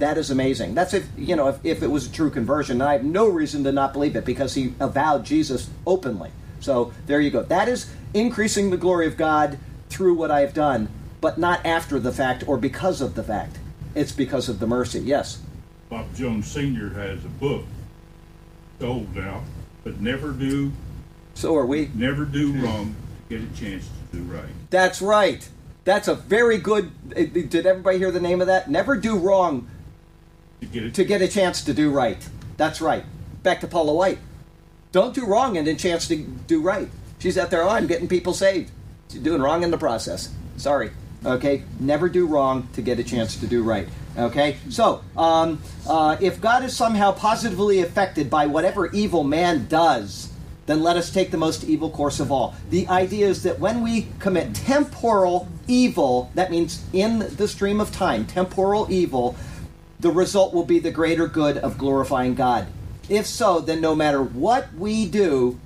That 0.00 0.18
is 0.18 0.30
amazing. 0.30 0.74
That's 0.74 0.92
if 0.92 1.08
you 1.16 1.36
know 1.36 1.48
if, 1.48 1.64
if 1.64 1.82
it 1.82 1.90
was 1.90 2.06
a 2.06 2.12
true 2.12 2.28
conversion. 2.28 2.82
And 2.82 2.90
I 2.90 2.92
have 2.94 3.04
no 3.04 3.28
reason 3.28 3.64
to 3.64 3.72
not 3.72 3.94
believe 3.94 4.16
it 4.16 4.26
because 4.26 4.54
he 4.54 4.74
avowed 4.80 5.24
Jesus 5.24 5.70
openly. 5.86 6.32
So 6.60 6.92
there 7.06 7.20
you 7.20 7.30
go. 7.30 7.42
That 7.42 7.68
is 7.68 7.90
increasing 8.14 8.70
the 8.70 8.76
glory 8.76 9.06
of 9.06 9.16
God 9.16 9.58
through 9.88 10.14
what 10.14 10.30
I 10.30 10.40
have 10.40 10.54
done, 10.54 10.88
but 11.20 11.38
not 11.38 11.64
after 11.64 11.98
the 12.00 12.12
fact 12.12 12.44
or 12.46 12.56
because 12.56 13.00
of 13.00 13.14
the 13.14 13.22
fact. 13.22 13.58
It's 13.94 14.12
because 14.12 14.48
of 14.48 14.58
the 14.58 14.66
mercy. 14.66 15.00
Yes. 15.00 15.40
Bob 15.88 16.14
Jones 16.14 16.46
Senior 16.46 16.90
has 16.90 17.24
a 17.24 17.28
book 17.28 17.64
sold 18.80 19.14
now, 19.14 19.42
but 19.84 20.00
never 20.00 20.32
do, 20.32 20.72
So 21.34 21.56
are 21.56 21.64
we. 21.66 21.90
never 21.94 22.24
do 22.24 22.52
wrong 22.52 22.94
to 23.28 23.38
get 23.38 23.48
a 23.48 23.54
chance 23.60 23.88
to 24.10 24.18
do 24.18 24.22
right. 24.24 24.44
That's 24.70 25.00
right. 25.00 25.48
That's 25.84 26.08
a 26.08 26.14
very 26.14 26.58
good. 26.58 26.90
eh, 27.14 27.26
Did 27.26 27.64
everybody 27.66 27.98
hear 27.98 28.10
the 28.10 28.20
name 28.20 28.40
of 28.40 28.48
that? 28.48 28.68
Never 28.68 28.96
do 28.96 29.16
wrong 29.16 29.68
To 30.60 30.66
get 30.66 30.82
it. 30.84 30.94
to 30.94 31.04
get 31.04 31.22
a 31.22 31.28
chance 31.28 31.62
to 31.64 31.72
do 31.72 31.90
right. 31.90 32.28
That's 32.56 32.80
right. 32.80 33.04
Back 33.42 33.60
to 33.60 33.68
Paula 33.68 33.94
White. 33.94 34.18
Don't 34.96 35.14
do 35.14 35.26
wrong 35.26 35.58
and 35.58 35.68
a 35.68 35.74
chance 35.74 36.08
to 36.08 36.16
do 36.16 36.62
right. 36.62 36.88
She's 37.18 37.36
out 37.36 37.50
there, 37.50 37.62
oh, 37.62 37.68
I'm 37.68 37.86
getting 37.86 38.08
people 38.08 38.32
saved. 38.32 38.70
She's 39.10 39.20
doing 39.20 39.42
wrong 39.42 39.62
in 39.62 39.70
the 39.70 39.76
process. 39.76 40.30
Sorry. 40.56 40.90
Okay? 41.22 41.64
Never 41.78 42.08
do 42.08 42.26
wrong 42.26 42.66
to 42.72 42.80
get 42.80 42.98
a 42.98 43.04
chance 43.04 43.36
to 43.40 43.46
do 43.46 43.62
right. 43.62 43.86
Okay? 44.16 44.56
So, 44.70 45.04
um, 45.14 45.60
uh, 45.86 46.16
if 46.22 46.40
God 46.40 46.64
is 46.64 46.74
somehow 46.74 47.12
positively 47.12 47.82
affected 47.82 48.30
by 48.30 48.46
whatever 48.46 48.86
evil 48.86 49.22
man 49.22 49.66
does, 49.66 50.32
then 50.64 50.82
let 50.82 50.96
us 50.96 51.10
take 51.10 51.30
the 51.30 51.36
most 51.36 51.64
evil 51.64 51.90
course 51.90 52.18
of 52.18 52.32
all. 52.32 52.54
The 52.70 52.88
idea 52.88 53.28
is 53.28 53.42
that 53.42 53.60
when 53.60 53.82
we 53.82 54.08
commit 54.18 54.54
temporal 54.54 55.46
evil, 55.68 56.30
that 56.34 56.50
means 56.50 56.82
in 56.94 57.18
the 57.18 57.48
stream 57.48 57.82
of 57.82 57.92
time, 57.92 58.24
temporal 58.24 58.86
evil, 58.90 59.36
the 60.00 60.10
result 60.10 60.54
will 60.54 60.64
be 60.64 60.78
the 60.78 60.90
greater 60.90 61.26
good 61.26 61.58
of 61.58 61.76
glorifying 61.76 62.34
God. 62.34 62.66
If 63.08 63.26
so, 63.26 63.60
then 63.60 63.80
no 63.80 63.94
matter 63.94 64.22
what 64.22 64.72
we 64.74 65.06
do, 65.06 65.58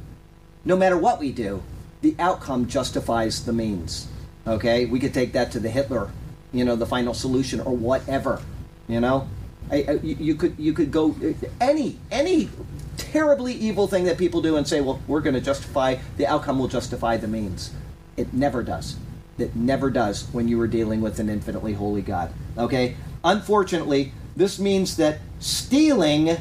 no 0.64 0.76
matter 0.76 0.97
what 0.97 1.18
we 1.18 1.32
do, 1.32 1.62
the 2.03 2.14
outcome 2.18 2.66
justifies 2.66 3.45
the 3.45 3.53
means. 3.53 4.09
Okay? 4.47 4.86
We 4.86 5.01
could 5.01 5.14
take 5.14 5.32
that 5.32 5.53
to 5.53 5.61
the 5.61 5.70
Hitler, 5.70 6.11
you 6.53 6.64
know, 6.64 6.76
the 6.76 6.86
final 6.86 7.14
solution 7.14 7.61
or 7.61 7.76
whatever, 7.76 8.43
you 8.88 9.01
know? 9.01 9.28
I, 9.70 9.84
I, 9.88 9.93
you 10.03 10.34
could 10.34 10.57
you 10.59 10.72
could 10.72 10.91
go 10.91 11.14
any 11.61 11.97
any 12.11 12.51
terribly 12.97 13.53
evil 13.53 13.86
thing 13.86 14.05
that 14.05 14.18
people 14.18 14.43
do 14.43 14.57
and 14.57 14.66
say, 14.66 14.80
well, 14.80 15.01
we're 15.07 15.20
going 15.20 15.34
to 15.34 15.41
justify 15.41 15.97
the 16.16 16.26
outcome 16.26 16.59
will 16.59 16.68
justify 16.68 17.16
the 17.16 17.28
means. 17.28 17.70
It 18.16 18.32
never 18.32 18.62
does. 18.62 18.97
It 19.38 19.55
never 19.57 19.91
does 19.91 20.24
when 20.32 20.49
you 20.49 20.61
are 20.61 20.66
dealing 20.66 21.01
with 21.01 21.18
an 21.20 21.28
infinitely 21.28 21.74
holy 21.74 22.03
God. 22.03 22.32
Okay? 22.59 22.97
Unfortunately, 23.24 24.12
this 24.36 24.59
means 24.59 24.97
that 24.97 25.20
stealing 25.38 26.36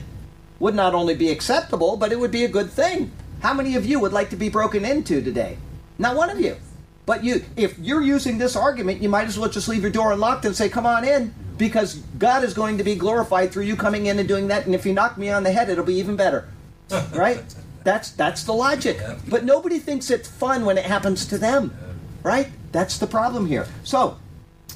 would 0.59 0.75
not 0.75 0.93
only 0.93 1.15
be 1.15 1.29
acceptable, 1.29 1.97
but 1.97 2.11
it 2.11 2.19
would 2.19 2.31
be 2.31 2.43
a 2.43 2.49
good 2.49 2.69
thing. 2.69 3.11
How 3.41 3.53
many 3.53 3.75
of 3.75 3.85
you 3.85 3.99
would 3.99 4.11
like 4.11 4.29
to 4.31 4.35
be 4.35 4.49
broken 4.49 4.83
into 4.83 5.21
today? 5.21 5.57
Not 5.97 6.15
one 6.15 6.29
of 6.29 6.39
you. 6.39 6.57
But 7.05 7.23
you 7.23 7.43
if 7.55 7.79
you're 7.79 8.03
using 8.03 8.37
this 8.37 8.55
argument, 8.55 9.01
you 9.01 9.09
might 9.09 9.27
as 9.27 9.39
well 9.39 9.49
just 9.49 9.67
leave 9.67 9.81
your 9.81 9.91
door 9.91 10.11
unlocked 10.11 10.45
and 10.45 10.55
say, 10.55 10.69
"Come 10.69 10.85
on 10.85 11.03
in," 11.03 11.33
because 11.57 11.95
God 12.19 12.43
is 12.43 12.53
going 12.53 12.77
to 12.77 12.83
be 12.83 12.95
glorified 12.95 13.51
through 13.51 13.63
you 13.63 13.75
coming 13.75 14.05
in 14.05 14.19
and 14.19 14.27
doing 14.27 14.47
that, 14.49 14.65
and 14.65 14.75
if 14.75 14.85
you 14.85 14.93
knock 14.93 15.17
me 15.17 15.29
on 15.29 15.43
the 15.43 15.51
head, 15.51 15.69
it'll 15.69 15.83
be 15.85 15.95
even 15.95 16.15
better. 16.15 16.47
Right? 17.13 17.43
That's 17.83 18.11
that's 18.11 18.43
the 18.43 18.53
logic. 18.53 18.99
But 19.27 19.43
nobody 19.43 19.79
thinks 19.79 20.11
it's 20.11 20.27
fun 20.27 20.65
when 20.65 20.77
it 20.77 20.85
happens 20.85 21.25
to 21.27 21.37
them. 21.37 21.73
Right? 22.21 22.49
That's 22.71 22.97
the 22.97 23.07
problem 23.07 23.47
here. 23.47 23.65
So, 23.83 24.17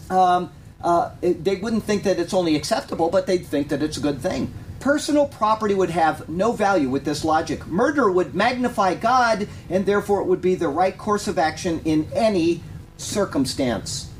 um, 0.09 0.51
uh, 0.81 1.11
they 1.21 1.57
wouldn't 1.57 1.83
think 1.83 2.03
that 2.03 2.17
it's 2.17 2.33
only 2.33 2.55
acceptable, 2.55 3.09
but 3.09 3.27
they'd 3.27 3.45
think 3.45 3.69
that 3.69 3.83
it's 3.83 3.97
a 3.97 4.01
good 4.01 4.21
thing. 4.21 4.53
Personal 4.83 5.27
property 5.27 5.73
would 5.73 5.91
have 5.91 6.27
no 6.27 6.51
value 6.51 6.89
with 6.89 7.05
this 7.05 7.23
logic. 7.23 7.65
Murder 7.67 8.11
would 8.11 8.35
magnify 8.35 8.95
God, 8.95 9.47
and 9.69 9.85
therefore 9.85 10.19
it 10.19 10.25
would 10.25 10.41
be 10.41 10.55
the 10.55 10.67
right 10.67 10.97
course 10.97 11.25
of 11.29 11.39
action 11.39 11.79
in 11.85 12.05
any 12.13 12.61
circumstance. 12.97 14.11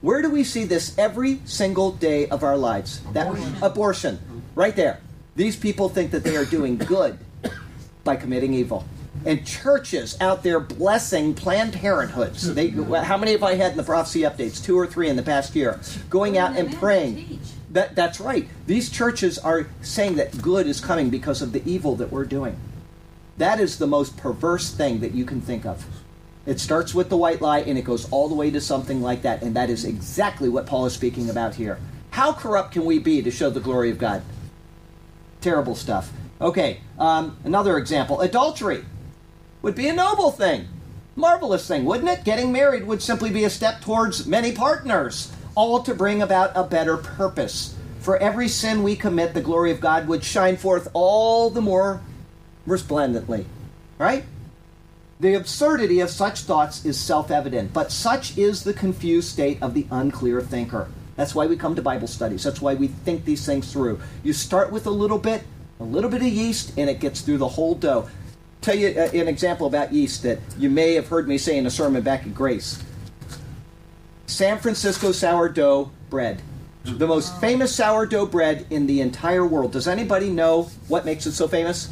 Where 0.00 0.22
do 0.22 0.30
we 0.30 0.44
see 0.44 0.64
this 0.64 0.96
every 0.96 1.42
single 1.44 1.92
day 1.92 2.26
of 2.26 2.42
our 2.42 2.56
lives? 2.56 3.02
That 3.12 3.38
abortion, 3.60 4.18
right 4.54 4.74
there. 4.74 4.98
These 5.36 5.56
people 5.56 5.90
think 5.90 6.12
that 6.12 6.24
they 6.24 6.36
are 6.38 6.46
doing 6.46 6.78
good 6.78 7.18
by 8.02 8.16
committing 8.16 8.54
evil. 8.54 8.88
And 9.26 9.46
churches 9.46 10.16
out 10.22 10.42
there 10.42 10.58
blessing 10.58 11.34
Planned 11.34 11.74
Parenthoods. 11.74 12.54
They, 12.54 12.70
how 12.70 13.18
many 13.18 13.32
have 13.32 13.42
I 13.42 13.56
had 13.56 13.72
in 13.72 13.76
the 13.76 13.82
prophecy 13.82 14.20
updates? 14.20 14.64
Two 14.64 14.78
or 14.78 14.86
three 14.86 15.10
in 15.10 15.16
the 15.16 15.22
past 15.22 15.54
year. 15.54 15.78
Going 16.08 16.38
out 16.38 16.56
and 16.56 16.74
praying. 16.76 17.40
That, 17.70 17.94
that's 17.94 18.20
right. 18.20 18.48
These 18.66 18.90
churches 18.90 19.38
are 19.38 19.68
saying 19.82 20.16
that 20.16 20.40
good 20.40 20.66
is 20.66 20.80
coming 20.80 21.10
because 21.10 21.42
of 21.42 21.52
the 21.52 21.62
evil 21.68 21.96
that 21.96 22.10
we're 22.10 22.24
doing. 22.24 22.56
That 23.36 23.60
is 23.60 23.78
the 23.78 23.86
most 23.86 24.16
perverse 24.16 24.72
thing 24.72 25.00
that 25.00 25.14
you 25.14 25.24
can 25.24 25.40
think 25.40 25.64
of. 25.66 25.86
It 26.46 26.60
starts 26.60 26.94
with 26.94 27.10
the 27.10 27.16
white 27.16 27.42
lie 27.42 27.60
and 27.60 27.76
it 27.76 27.84
goes 27.84 28.10
all 28.10 28.28
the 28.28 28.34
way 28.34 28.50
to 28.50 28.60
something 28.60 29.02
like 29.02 29.22
that. 29.22 29.42
And 29.42 29.54
that 29.54 29.68
is 29.68 29.84
exactly 29.84 30.48
what 30.48 30.66
Paul 30.66 30.86
is 30.86 30.94
speaking 30.94 31.28
about 31.28 31.56
here. 31.56 31.78
How 32.10 32.32
corrupt 32.32 32.72
can 32.72 32.84
we 32.84 32.98
be 32.98 33.22
to 33.22 33.30
show 33.30 33.50
the 33.50 33.60
glory 33.60 33.90
of 33.90 33.98
God? 33.98 34.22
Terrible 35.40 35.74
stuff. 35.74 36.10
Okay, 36.40 36.80
um, 36.98 37.36
another 37.44 37.76
example 37.76 38.20
adultery 38.20 38.84
would 39.60 39.74
be 39.74 39.88
a 39.88 39.92
noble 39.92 40.30
thing. 40.30 40.68
Marvelous 41.16 41.66
thing, 41.66 41.84
wouldn't 41.84 42.08
it? 42.08 42.24
Getting 42.24 42.52
married 42.52 42.86
would 42.86 43.02
simply 43.02 43.30
be 43.30 43.44
a 43.44 43.50
step 43.50 43.80
towards 43.80 44.24
many 44.24 44.52
partners, 44.52 45.32
all 45.58 45.82
to 45.82 45.92
bring 45.92 46.22
about 46.22 46.52
a 46.54 46.62
better 46.62 46.96
purpose. 46.96 47.74
For 47.98 48.16
every 48.18 48.46
sin 48.46 48.84
we 48.84 48.94
commit, 48.94 49.34
the 49.34 49.40
glory 49.40 49.72
of 49.72 49.80
God 49.80 50.06
would 50.06 50.22
shine 50.22 50.56
forth 50.56 50.86
all 50.94 51.50
the 51.50 51.60
more 51.60 52.00
resplendently. 52.64 53.44
Right? 53.98 54.24
The 55.18 55.34
absurdity 55.34 55.98
of 55.98 56.10
such 56.10 56.42
thoughts 56.42 56.84
is 56.84 56.96
self 56.96 57.32
evident, 57.32 57.72
but 57.72 57.90
such 57.90 58.38
is 58.38 58.62
the 58.62 58.72
confused 58.72 59.30
state 59.30 59.60
of 59.60 59.74
the 59.74 59.88
unclear 59.90 60.40
thinker. 60.40 60.88
That's 61.16 61.34
why 61.34 61.46
we 61.46 61.56
come 61.56 61.74
to 61.74 61.82
Bible 61.82 62.06
studies. 62.06 62.44
That's 62.44 62.62
why 62.62 62.74
we 62.74 62.86
think 62.86 63.24
these 63.24 63.44
things 63.44 63.72
through. 63.72 63.98
You 64.22 64.32
start 64.32 64.70
with 64.70 64.86
a 64.86 64.92
little 64.92 65.18
bit, 65.18 65.42
a 65.80 65.84
little 65.84 66.08
bit 66.08 66.22
of 66.22 66.28
yeast, 66.28 66.72
and 66.78 66.88
it 66.88 67.00
gets 67.00 67.20
through 67.22 67.38
the 67.38 67.48
whole 67.48 67.74
dough. 67.74 68.08
Tell 68.60 68.76
you 68.76 68.94
uh, 68.96 69.10
an 69.12 69.26
example 69.26 69.66
about 69.66 69.92
yeast 69.92 70.22
that 70.22 70.38
you 70.56 70.70
may 70.70 70.94
have 70.94 71.08
heard 71.08 71.26
me 71.26 71.36
say 71.36 71.58
in 71.58 71.66
a 71.66 71.70
sermon 71.70 72.04
back 72.04 72.24
at 72.24 72.32
Grace. 72.32 72.80
San 74.28 74.58
Francisco 74.58 75.10
sourdough 75.10 75.90
bread. 76.10 76.42
The 76.84 77.06
most 77.06 77.40
famous 77.40 77.74
sourdough 77.74 78.26
bread 78.26 78.66
in 78.68 78.86
the 78.86 79.00
entire 79.00 79.44
world. 79.44 79.72
Does 79.72 79.88
anybody 79.88 80.28
know 80.28 80.64
what 80.86 81.06
makes 81.06 81.24
it 81.24 81.32
so 81.32 81.48
famous? 81.48 81.90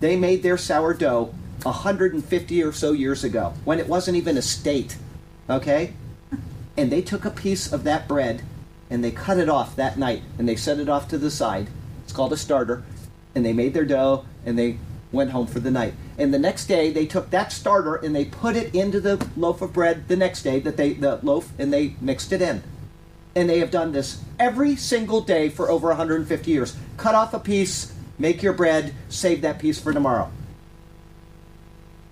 They 0.00 0.16
made 0.16 0.42
their 0.42 0.58
sourdough 0.58 1.32
150 1.62 2.62
or 2.62 2.72
so 2.72 2.90
years 2.90 3.22
ago 3.22 3.54
when 3.64 3.78
it 3.78 3.88
wasn't 3.88 4.16
even 4.16 4.36
a 4.36 4.42
state. 4.42 4.96
Okay? 5.48 5.94
And 6.76 6.90
they 6.90 7.02
took 7.02 7.24
a 7.24 7.30
piece 7.30 7.72
of 7.72 7.84
that 7.84 8.08
bread 8.08 8.42
and 8.90 9.04
they 9.04 9.12
cut 9.12 9.38
it 9.38 9.48
off 9.48 9.76
that 9.76 9.96
night 9.98 10.24
and 10.40 10.48
they 10.48 10.56
set 10.56 10.80
it 10.80 10.88
off 10.88 11.06
to 11.08 11.18
the 11.18 11.30
side. 11.30 11.68
It's 12.02 12.12
called 12.12 12.32
a 12.32 12.36
starter. 12.36 12.82
And 13.32 13.46
they 13.46 13.52
made 13.52 13.74
their 13.74 13.84
dough 13.84 14.24
and 14.44 14.58
they 14.58 14.78
went 15.12 15.30
home 15.30 15.46
for 15.46 15.60
the 15.60 15.70
night. 15.70 15.94
And 16.18 16.32
the 16.32 16.38
next 16.38 16.66
day 16.66 16.90
they 16.90 17.06
took 17.06 17.30
that 17.30 17.52
starter 17.52 17.96
and 17.96 18.14
they 18.14 18.24
put 18.24 18.56
it 18.56 18.74
into 18.74 19.00
the 19.00 19.24
loaf 19.36 19.60
of 19.60 19.72
bread 19.72 20.08
the 20.08 20.16
next 20.16 20.42
day 20.42 20.60
that 20.60 20.76
they 20.76 20.94
the 20.94 21.20
loaf 21.22 21.52
and 21.58 21.72
they 21.72 21.94
mixed 22.00 22.32
it 22.32 22.40
in. 22.40 22.62
And 23.34 23.50
they 23.50 23.58
have 23.58 23.70
done 23.70 23.92
this 23.92 24.22
every 24.38 24.76
single 24.76 25.20
day 25.20 25.50
for 25.50 25.70
over 25.70 25.88
150 25.88 26.50
years. 26.50 26.74
Cut 26.96 27.14
off 27.14 27.34
a 27.34 27.38
piece, 27.38 27.92
make 28.18 28.42
your 28.42 28.54
bread, 28.54 28.94
save 29.10 29.42
that 29.42 29.58
piece 29.58 29.78
for 29.78 29.92
tomorrow. 29.92 30.30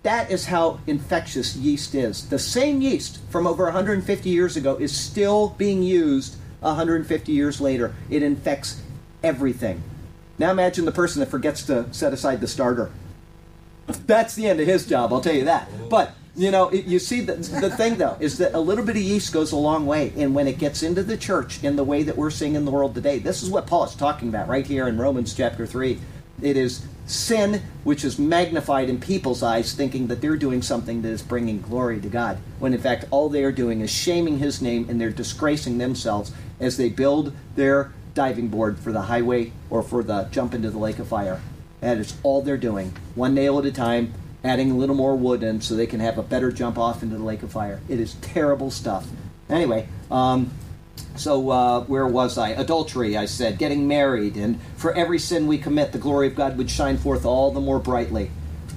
That 0.03 0.31
is 0.31 0.45
how 0.47 0.81
infectious 0.87 1.57
yeast 1.57 1.95
is. 1.95 2.29
The 2.29 2.39
same 2.39 2.83
yeast 2.83 3.21
from 3.31 3.47
over 3.47 3.65
150 3.65 4.29
years 4.29 4.55
ago 4.55 4.77
is 4.77 4.95
still 4.95 5.55
being 5.57 5.83
used 5.83 6.37
150 6.61 7.33
years 7.33 7.59
later. 7.59 7.95
It 8.11 8.23
infects 8.23 8.83
everything. 9.23 9.83
Now 10.39 10.51
imagine 10.51 10.85
the 10.85 10.93
person 10.93 11.21
that 11.21 11.31
forgets 11.31 11.63
to 11.65 11.93
set 11.95 12.13
aside 12.13 12.43
the 12.43 12.47
starter. 12.47 12.91
That's 13.87 14.35
the 14.35 14.47
end 14.47 14.61
of 14.61 14.67
his 14.67 14.87
job, 14.87 15.13
I'll 15.13 15.21
tell 15.21 15.35
you 15.35 15.45
that. 15.45 15.69
But, 15.89 16.15
you 16.37 16.51
know, 16.51 16.69
it, 16.69 16.87
you 16.87 16.99
see, 16.99 17.21
the, 17.21 17.35
the 17.35 17.71
thing 17.71 17.97
though 17.97 18.17
is 18.21 18.39
that 18.39 18.55
a 18.55 18.61
little 18.61 18.85
bit 18.85 18.97
of 18.97 19.03
yeast 19.03 19.33
goes 19.33 19.53
a 19.53 19.57
long 19.57 19.87
way. 19.87 20.13
And 20.17 20.35
when 20.35 20.49
it 20.49 20.59
gets 20.59 20.83
into 20.83 21.03
the 21.03 21.17
church 21.17 21.63
in 21.63 21.77
the 21.77 21.85
way 21.85 22.03
that 22.03 22.17
we're 22.17 22.31
seeing 22.31 22.55
in 22.55 22.65
the 22.65 22.71
world 22.71 22.95
today, 22.95 23.19
this 23.19 23.43
is 23.43 23.51
what 23.51 23.67
Paul 23.67 23.85
is 23.85 23.95
talking 23.95 24.29
about 24.29 24.49
right 24.49 24.67
here 24.67 24.89
in 24.89 24.99
Romans 24.99 25.35
chapter 25.35 25.67
3. 25.67 26.01
It 26.43 26.57
is 26.57 26.85
sin 27.07 27.63
which 27.85 28.05
is 28.05 28.19
magnified 28.19 28.89
in 28.89 28.99
people's 28.99 29.43
eyes, 29.43 29.75
thinking 29.75 30.07
that 30.09 30.21
they're 30.21 30.37
doing 30.37 30.63
something 30.63 31.03
that 31.03 31.11
is 31.11 31.23
bringing 31.23 31.61
glory 31.61 32.01
to 32.01 32.09
God, 32.09 32.39
when 32.59 32.73
in 32.73 32.81
fact 32.81 33.05
all 33.11 33.29
they 33.29 33.45
are 33.45 33.53
doing 33.53 33.81
is 33.81 33.91
shaming 33.91 34.39
His 34.39 34.61
name 34.63 34.87
and 34.89 35.01
they're 35.01 35.11
disgracing 35.11 35.79
themselves 35.79 36.33
as 36.59 36.77
they 36.77 36.89
build 36.89 37.33
their 37.57 37.93
diving 38.15 38.49
board 38.49 38.79
for 38.79 38.93
the 38.93 39.03
highway 39.03 39.53
or 39.71 39.83
for 39.83 40.03
the 40.03 40.25
jump 40.31 40.55
into 40.55 40.71
the 40.71 40.79
lake 40.79 40.99
of 40.99 41.09
fire. 41.09 41.41
That 41.85 41.99
is 41.99 42.17
all 42.23 42.41
they're 42.41 42.57
doing, 42.57 42.97
one 43.15 43.35
nail 43.35 43.59
at 43.59 43.67
a 43.67 43.71
time, 43.71 44.15
adding 44.43 44.71
a 44.71 44.75
little 44.75 44.95
more 44.95 45.15
wood 45.15 45.43
in 45.43 45.61
so 45.61 45.75
they 45.75 45.87
can 45.87 46.01
have 46.01 46.17
a 46.17 46.23
better 46.23 46.51
jump 46.51 46.79
off 46.79 47.03
into 47.03 47.19
the 47.19 47.23
lake 47.23 47.43
of 47.43 47.53
fire. 47.53 47.83
It 47.91 48.01
is 48.01 48.15
terrible 48.23 48.71
stuff. 48.71 49.07
Anyway, 49.51 49.87
um, 50.11 50.51
so 51.15 51.51
uh, 51.51 51.83
where 51.83 52.07
was 52.07 52.39
I? 52.39 52.49
Adultery, 52.49 53.19
I 53.19 53.27
said, 53.27 53.59
getting 53.59 53.87
married, 53.87 54.35
and 54.35 54.59
for 54.77 54.95
every 54.95 55.19
sin 55.19 55.47
we 55.47 55.59
commit, 55.59 55.93
the 55.93 55.99
glory 55.99 56.29
of 56.29 56.35
God 56.35 56.57
would 56.57 56.71
shine 56.71 56.97
forth 56.97 57.27
all 57.27 57.51
the 57.51 57.61
more 57.61 57.79
brightly. 57.79 58.31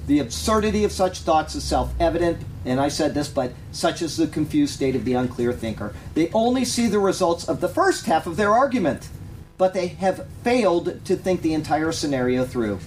The 0.06 0.18
absurdity 0.18 0.84
of 0.84 0.92
such 0.92 1.20
thoughts 1.20 1.54
is 1.54 1.64
self 1.64 1.94
evident, 1.98 2.44
and 2.66 2.78
I 2.78 2.88
said 2.88 3.14
this, 3.14 3.28
but 3.28 3.52
such 3.72 4.02
is 4.02 4.18
the 4.18 4.26
confused 4.26 4.74
state 4.74 4.94
of 4.94 5.06
the 5.06 5.14
unclear 5.14 5.54
thinker. 5.54 5.94
They 6.12 6.30
only 6.34 6.66
see 6.66 6.88
the 6.88 6.98
results 6.98 7.48
of 7.48 7.62
the 7.62 7.70
first 7.70 8.04
half 8.04 8.26
of 8.26 8.36
their 8.36 8.52
argument, 8.52 9.08
but 9.56 9.72
they 9.72 9.86
have 9.86 10.26
failed 10.44 11.02
to 11.06 11.16
think 11.16 11.40
the 11.40 11.54
entire 11.54 11.90
scenario 11.90 12.44
through. 12.44 12.80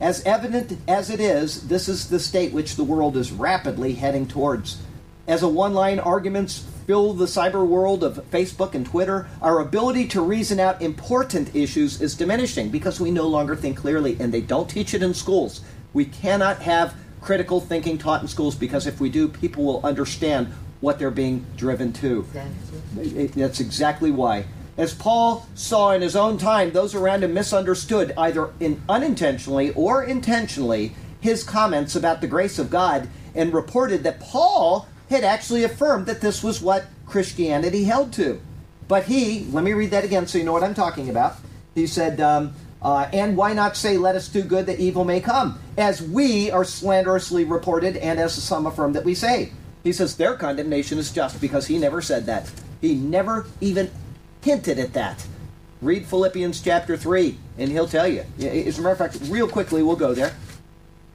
As 0.00 0.24
evident 0.24 0.78
as 0.88 1.08
it 1.08 1.20
is, 1.20 1.68
this 1.68 1.88
is 1.88 2.08
the 2.08 2.18
state 2.18 2.52
which 2.52 2.76
the 2.76 2.84
world 2.84 3.16
is 3.16 3.32
rapidly 3.32 3.94
heading 3.94 4.26
towards. 4.26 4.78
As 5.26 5.42
a 5.42 5.48
one 5.48 5.72
line 5.72 5.98
arguments 5.98 6.66
fill 6.86 7.14
the 7.14 7.24
cyber 7.24 7.66
world 7.66 8.04
of 8.04 8.16
Facebook 8.30 8.74
and 8.74 8.84
Twitter, 8.84 9.26
our 9.40 9.60
ability 9.60 10.06
to 10.08 10.20
reason 10.20 10.60
out 10.60 10.82
important 10.82 11.54
issues 11.54 12.02
is 12.02 12.14
diminishing 12.14 12.68
because 12.68 13.00
we 13.00 13.10
no 13.10 13.26
longer 13.26 13.56
think 13.56 13.78
clearly, 13.78 14.16
and 14.20 14.34
they 14.34 14.42
don't 14.42 14.68
teach 14.68 14.92
it 14.92 15.02
in 15.02 15.14
schools. 15.14 15.62
We 15.94 16.04
cannot 16.04 16.58
have 16.58 16.94
critical 17.20 17.60
thinking 17.60 17.96
taught 17.96 18.20
in 18.20 18.28
schools 18.28 18.54
because 18.54 18.86
if 18.86 19.00
we 19.00 19.08
do, 19.08 19.28
people 19.28 19.64
will 19.64 19.80
understand 19.82 20.52
what 20.80 20.98
they're 20.98 21.10
being 21.10 21.46
driven 21.56 21.92
to. 21.94 22.26
That's 22.94 23.60
exactly 23.60 24.10
why. 24.10 24.44
As 24.76 24.92
Paul 24.92 25.46
saw 25.54 25.92
in 25.92 26.02
his 26.02 26.16
own 26.16 26.36
time, 26.36 26.72
those 26.72 26.94
around 26.94 27.22
him 27.22 27.32
misunderstood, 27.32 28.12
either 28.16 28.50
in 28.58 28.82
unintentionally 28.88 29.72
or 29.74 30.02
intentionally, 30.02 30.94
his 31.20 31.44
comments 31.44 31.94
about 31.94 32.20
the 32.20 32.26
grace 32.26 32.58
of 32.58 32.70
God 32.70 33.08
and 33.34 33.54
reported 33.54 34.02
that 34.02 34.20
Paul 34.20 34.88
had 35.10 35.24
actually 35.24 35.64
affirmed 35.64 36.06
that 36.06 36.20
this 36.20 36.42
was 36.42 36.60
what 36.60 36.86
Christianity 37.06 37.84
held 37.84 38.12
to. 38.14 38.40
But 38.88 39.04
he, 39.04 39.46
let 39.50 39.64
me 39.64 39.72
read 39.72 39.92
that 39.92 40.04
again 40.04 40.26
so 40.26 40.38
you 40.38 40.44
know 40.44 40.52
what 40.52 40.64
I'm 40.64 40.74
talking 40.74 41.08
about. 41.08 41.36
He 41.74 41.86
said, 41.86 42.20
um, 42.20 42.54
uh, 42.82 43.08
and 43.12 43.36
why 43.36 43.52
not 43.54 43.76
say, 43.76 43.96
let 43.96 44.16
us 44.16 44.28
do 44.28 44.42
good 44.42 44.66
that 44.66 44.78
evil 44.78 45.04
may 45.04 45.20
come, 45.20 45.58
as 45.78 46.02
we 46.02 46.50
are 46.50 46.64
slanderously 46.64 47.44
reported, 47.44 47.96
and 47.96 48.18
as 48.18 48.34
some 48.34 48.66
affirm 48.66 48.92
that 48.92 49.04
we 49.04 49.14
say. 49.14 49.52
He 49.82 49.92
says 49.92 50.16
their 50.16 50.34
condemnation 50.34 50.98
is 50.98 51.10
just 51.10 51.40
because 51.40 51.66
he 51.66 51.78
never 51.78 52.02
said 52.02 52.26
that. 52.26 52.50
He 52.80 52.94
never 52.94 53.46
even 53.60 53.90
hinted 54.44 54.78
at 54.78 54.92
that. 54.92 55.26
Read 55.82 56.06
Philippians 56.06 56.60
chapter 56.60 56.96
3, 56.96 57.36
and 57.58 57.70
he'll 57.70 57.88
tell 57.88 58.06
you. 58.06 58.24
As 58.38 58.78
a 58.78 58.82
matter 58.82 58.92
of 58.92 58.98
fact, 58.98 59.18
real 59.28 59.48
quickly, 59.48 59.82
we'll 59.82 59.96
go 59.96 60.14
there. 60.14 60.34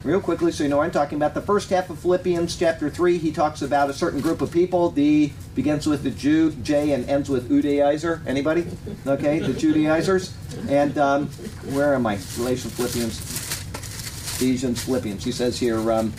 Real 0.03 0.21
quickly, 0.21 0.51
so 0.51 0.63
you 0.63 0.69
know 0.69 0.77
what 0.77 0.85
I'm 0.85 0.91
talking 0.91 1.17
about. 1.17 1.33
The 1.33 1.41
first 1.41 1.69
half 1.69 1.89
of 1.89 1.99
Philippians 1.99 2.55
chapter 2.55 2.89
3, 2.89 3.17
he 3.17 3.31
talks 3.31 3.61
about 3.61 3.89
a 3.89 3.93
certain 3.93 4.21
group 4.21 4.41
of 4.41 4.51
people. 4.51 4.91
The 4.91 5.31
begins 5.55 5.87
with 5.87 6.03
the 6.03 6.11
Jew, 6.11 6.51
J, 6.51 6.93
and 6.93 7.09
ends 7.09 7.29
with 7.29 7.49
Judaizer. 7.49 8.25
Anybody? 8.25 8.65
Okay, 9.05 9.39
the 9.39 9.53
Judaizers. 9.53 10.33
And 10.69 10.97
um, 10.97 11.27
where 11.73 11.93
am 11.93 12.07
I? 12.07 12.17
Galatians, 12.37 12.73
Philippians, 12.75 13.19
Ephesians, 13.19 14.83
Philippians. 14.85 15.23
He 15.23 15.33
says 15.33 15.59
here, 15.59 15.91
um, 15.91 16.13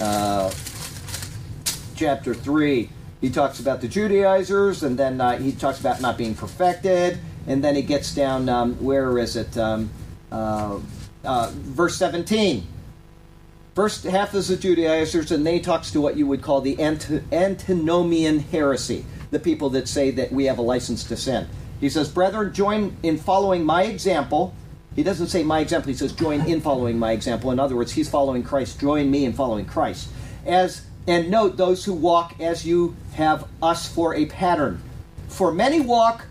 uh, 0.00 0.50
chapter 1.94 2.34
3, 2.34 2.90
he 3.20 3.30
talks 3.30 3.60
about 3.60 3.80
the 3.80 3.88
Judaizers, 3.88 4.82
and 4.82 4.98
then 4.98 5.20
uh, 5.20 5.38
he 5.38 5.52
talks 5.52 5.78
about 5.78 6.00
not 6.00 6.16
being 6.16 6.34
perfected, 6.34 7.18
and 7.46 7.62
then 7.62 7.76
he 7.76 7.82
gets 7.82 8.14
down, 8.14 8.48
um, 8.48 8.74
where 8.82 9.18
is 9.18 9.36
it? 9.36 9.56
Um, 9.58 9.90
uh, 10.32 10.78
uh, 11.24 11.50
verse 11.54 11.96
17. 11.96 12.66
First 13.74 14.04
half 14.04 14.34
is 14.34 14.48
the 14.48 14.56
Judaizers, 14.56 15.30
and 15.30 15.46
then 15.46 15.54
he 15.54 15.60
talks 15.60 15.90
to 15.92 16.00
what 16.00 16.16
you 16.16 16.26
would 16.26 16.42
call 16.42 16.60
the 16.60 16.80
ant- 16.80 17.22
antinomian 17.30 18.40
heresy, 18.40 19.04
the 19.30 19.38
people 19.38 19.70
that 19.70 19.86
say 19.86 20.10
that 20.12 20.32
we 20.32 20.46
have 20.46 20.58
a 20.58 20.62
license 20.62 21.04
to 21.04 21.16
sin. 21.16 21.46
He 21.78 21.88
says, 21.88 22.08
Brethren, 22.08 22.52
join 22.52 22.96
in 23.02 23.16
following 23.16 23.64
my 23.64 23.84
example. 23.84 24.54
He 24.96 25.02
doesn't 25.02 25.28
say 25.28 25.42
my 25.42 25.60
example, 25.60 25.88
he 25.88 25.96
says, 25.96 26.12
join 26.12 26.40
in 26.48 26.60
following 26.60 26.98
my 26.98 27.12
example. 27.12 27.52
In 27.52 27.60
other 27.60 27.76
words, 27.76 27.92
he's 27.92 28.08
following 28.08 28.42
Christ. 28.42 28.80
Join 28.80 29.10
me 29.10 29.24
in 29.24 29.32
following 29.32 29.64
Christ. 29.64 30.08
As 30.44 30.82
and 31.06 31.30
note 31.30 31.56
those 31.56 31.84
who 31.84 31.92
walk 31.92 32.38
as 32.40 32.66
you 32.66 32.96
have 33.14 33.46
us 33.62 33.88
for 33.88 34.14
a 34.14 34.26
pattern. 34.26 34.82
For 35.28 35.52
many 35.52 35.80
walk, 35.80 36.26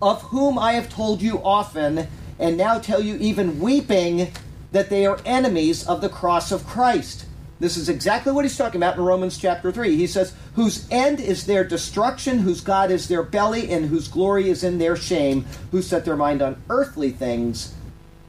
of 0.00 0.22
whom 0.22 0.58
I 0.58 0.72
have 0.72 0.88
told 0.88 1.22
you 1.22 1.42
often, 1.42 2.08
and 2.38 2.56
now 2.56 2.78
tell 2.78 3.00
you 3.00 3.16
even 3.16 3.60
weeping, 3.60 4.32
that 4.72 4.90
they 4.90 5.06
are 5.06 5.20
enemies 5.24 5.86
of 5.86 6.00
the 6.00 6.08
cross 6.08 6.50
of 6.50 6.66
Christ. 6.66 7.26
This 7.60 7.76
is 7.76 7.88
exactly 7.88 8.32
what 8.32 8.44
he's 8.44 8.58
talking 8.58 8.80
about 8.80 8.96
in 8.96 9.04
Romans 9.04 9.38
chapter 9.38 9.70
3. 9.70 9.96
He 9.96 10.06
says, 10.06 10.34
Whose 10.54 10.86
end 10.90 11.20
is 11.20 11.46
their 11.46 11.64
destruction, 11.64 12.40
whose 12.40 12.60
God 12.60 12.90
is 12.90 13.08
their 13.08 13.22
belly, 13.22 13.70
and 13.70 13.86
whose 13.86 14.08
glory 14.08 14.50
is 14.50 14.64
in 14.64 14.78
their 14.78 14.96
shame, 14.96 15.46
who 15.70 15.80
set 15.80 16.04
their 16.04 16.16
mind 16.16 16.42
on 16.42 16.60
earthly 16.68 17.10
things. 17.10 17.72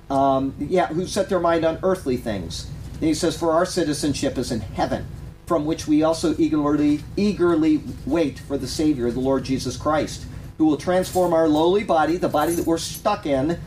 Um, 0.10 0.56
yeah, 0.60 0.88
who 0.88 1.08
set 1.08 1.30
their 1.30 1.40
mind 1.40 1.66
on 1.66 1.80
earthly 1.82 2.18
things. 2.18 2.70
And 2.94 3.04
he 3.04 3.14
says, 3.16 3.38
For 3.38 3.52
our 3.52 3.66
citizenship 3.66 4.38
is 4.38 4.52
in 4.52 4.62
heaven, 4.62 5.06
from 5.46 5.66
which 5.66 5.88
we 5.88 6.04
also 6.04 6.36
eagerly, 6.38 7.02
eagerly 7.16 7.82
wait 8.06 8.40
for 8.40 8.58
the 8.58 8.68
Savior, 8.68 9.12
the 9.12 9.20
Lord 9.20 9.44
Jesus 9.44 9.78
Christ, 9.78 10.26
who 10.58 10.66
will 10.66 10.78
transform 10.78 11.34
our 11.34 11.48
lowly 11.48 11.84
body, 11.84 12.18
the 12.18 12.30
body 12.30 12.54
that 12.56 12.66
we're 12.66 12.78
stuck 12.78 13.26
in, 13.26 13.60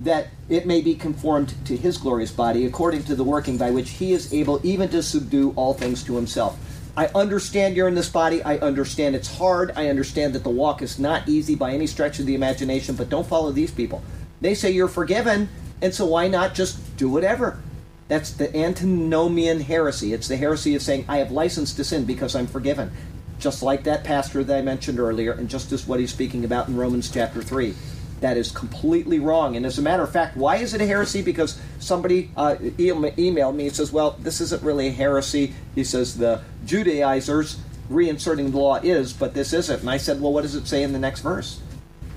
that 0.00 0.28
it 0.48 0.66
may 0.66 0.80
be 0.80 0.94
conformed 0.94 1.54
to 1.66 1.76
his 1.76 1.96
glorious 1.96 2.30
body, 2.30 2.66
according 2.66 3.04
to 3.04 3.14
the 3.14 3.24
working 3.24 3.56
by 3.56 3.70
which 3.70 3.90
he 3.90 4.12
is 4.12 4.32
able 4.32 4.60
even 4.64 4.88
to 4.90 5.02
subdue 5.02 5.52
all 5.56 5.74
things 5.74 6.02
to 6.04 6.14
himself. 6.14 6.58
I 6.96 7.08
understand 7.14 7.76
you're 7.76 7.88
in 7.88 7.94
this 7.94 8.08
body. 8.08 8.42
I 8.42 8.56
understand 8.58 9.14
it's 9.14 9.36
hard. 9.36 9.72
I 9.76 9.88
understand 9.88 10.34
that 10.34 10.44
the 10.44 10.50
walk 10.50 10.80
is 10.80 10.98
not 10.98 11.28
easy 11.28 11.54
by 11.54 11.72
any 11.72 11.86
stretch 11.86 12.18
of 12.18 12.26
the 12.26 12.34
imagination, 12.34 12.94
but 12.94 13.10
don't 13.10 13.26
follow 13.26 13.52
these 13.52 13.70
people. 13.70 14.02
They 14.40 14.54
say 14.54 14.70
you're 14.70 14.88
forgiven, 14.88 15.48
and 15.82 15.94
so 15.94 16.06
why 16.06 16.28
not 16.28 16.54
just 16.54 16.96
do 16.96 17.10
whatever? 17.10 17.60
That's 18.08 18.30
the 18.30 18.54
antinomian 18.56 19.60
heresy. 19.60 20.12
It's 20.12 20.28
the 20.28 20.36
heresy 20.36 20.74
of 20.74 20.82
saying, 20.82 21.06
I 21.08 21.18
have 21.18 21.32
license 21.32 21.74
to 21.74 21.84
sin 21.84 22.04
because 22.04 22.36
I'm 22.36 22.46
forgiven. 22.46 22.92
Just 23.38 23.62
like 23.62 23.84
that 23.84 24.04
pastor 24.04 24.44
that 24.44 24.56
I 24.56 24.62
mentioned 24.62 24.98
earlier, 24.98 25.32
and 25.32 25.48
just 25.48 25.72
as 25.72 25.86
what 25.86 26.00
he's 26.00 26.12
speaking 26.12 26.44
about 26.44 26.68
in 26.68 26.76
Romans 26.76 27.10
chapter 27.10 27.42
3. 27.42 27.74
That 28.20 28.36
is 28.38 28.50
completely 28.50 29.18
wrong. 29.18 29.56
And 29.56 29.66
as 29.66 29.78
a 29.78 29.82
matter 29.82 30.02
of 30.02 30.10
fact, 30.10 30.36
why 30.36 30.56
is 30.56 30.72
it 30.72 30.80
a 30.80 30.86
heresy? 30.86 31.20
Because 31.20 31.60
somebody 31.80 32.30
uh, 32.36 32.54
emailed 32.56 33.54
me 33.54 33.66
and 33.66 33.76
says, 33.76 33.92
well, 33.92 34.12
this 34.20 34.40
isn't 34.40 34.62
really 34.62 34.88
a 34.88 34.92
heresy. 34.92 35.52
He 35.74 35.84
says 35.84 36.16
the 36.16 36.40
Judaizers 36.64 37.58
reinserting 37.90 38.52
the 38.52 38.58
law 38.58 38.76
is, 38.76 39.12
but 39.12 39.34
this 39.34 39.52
isn't. 39.52 39.80
And 39.80 39.90
I 39.90 39.98
said, 39.98 40.20
well, 40.20 40.32
what 40.32 40.42
does 40.42 40.54
it 40.54 40.66
say 40.66 40.82
in 40.82 40.92
the 40.92 40.98
next 40.98 41.20
verse? 41.20 41.60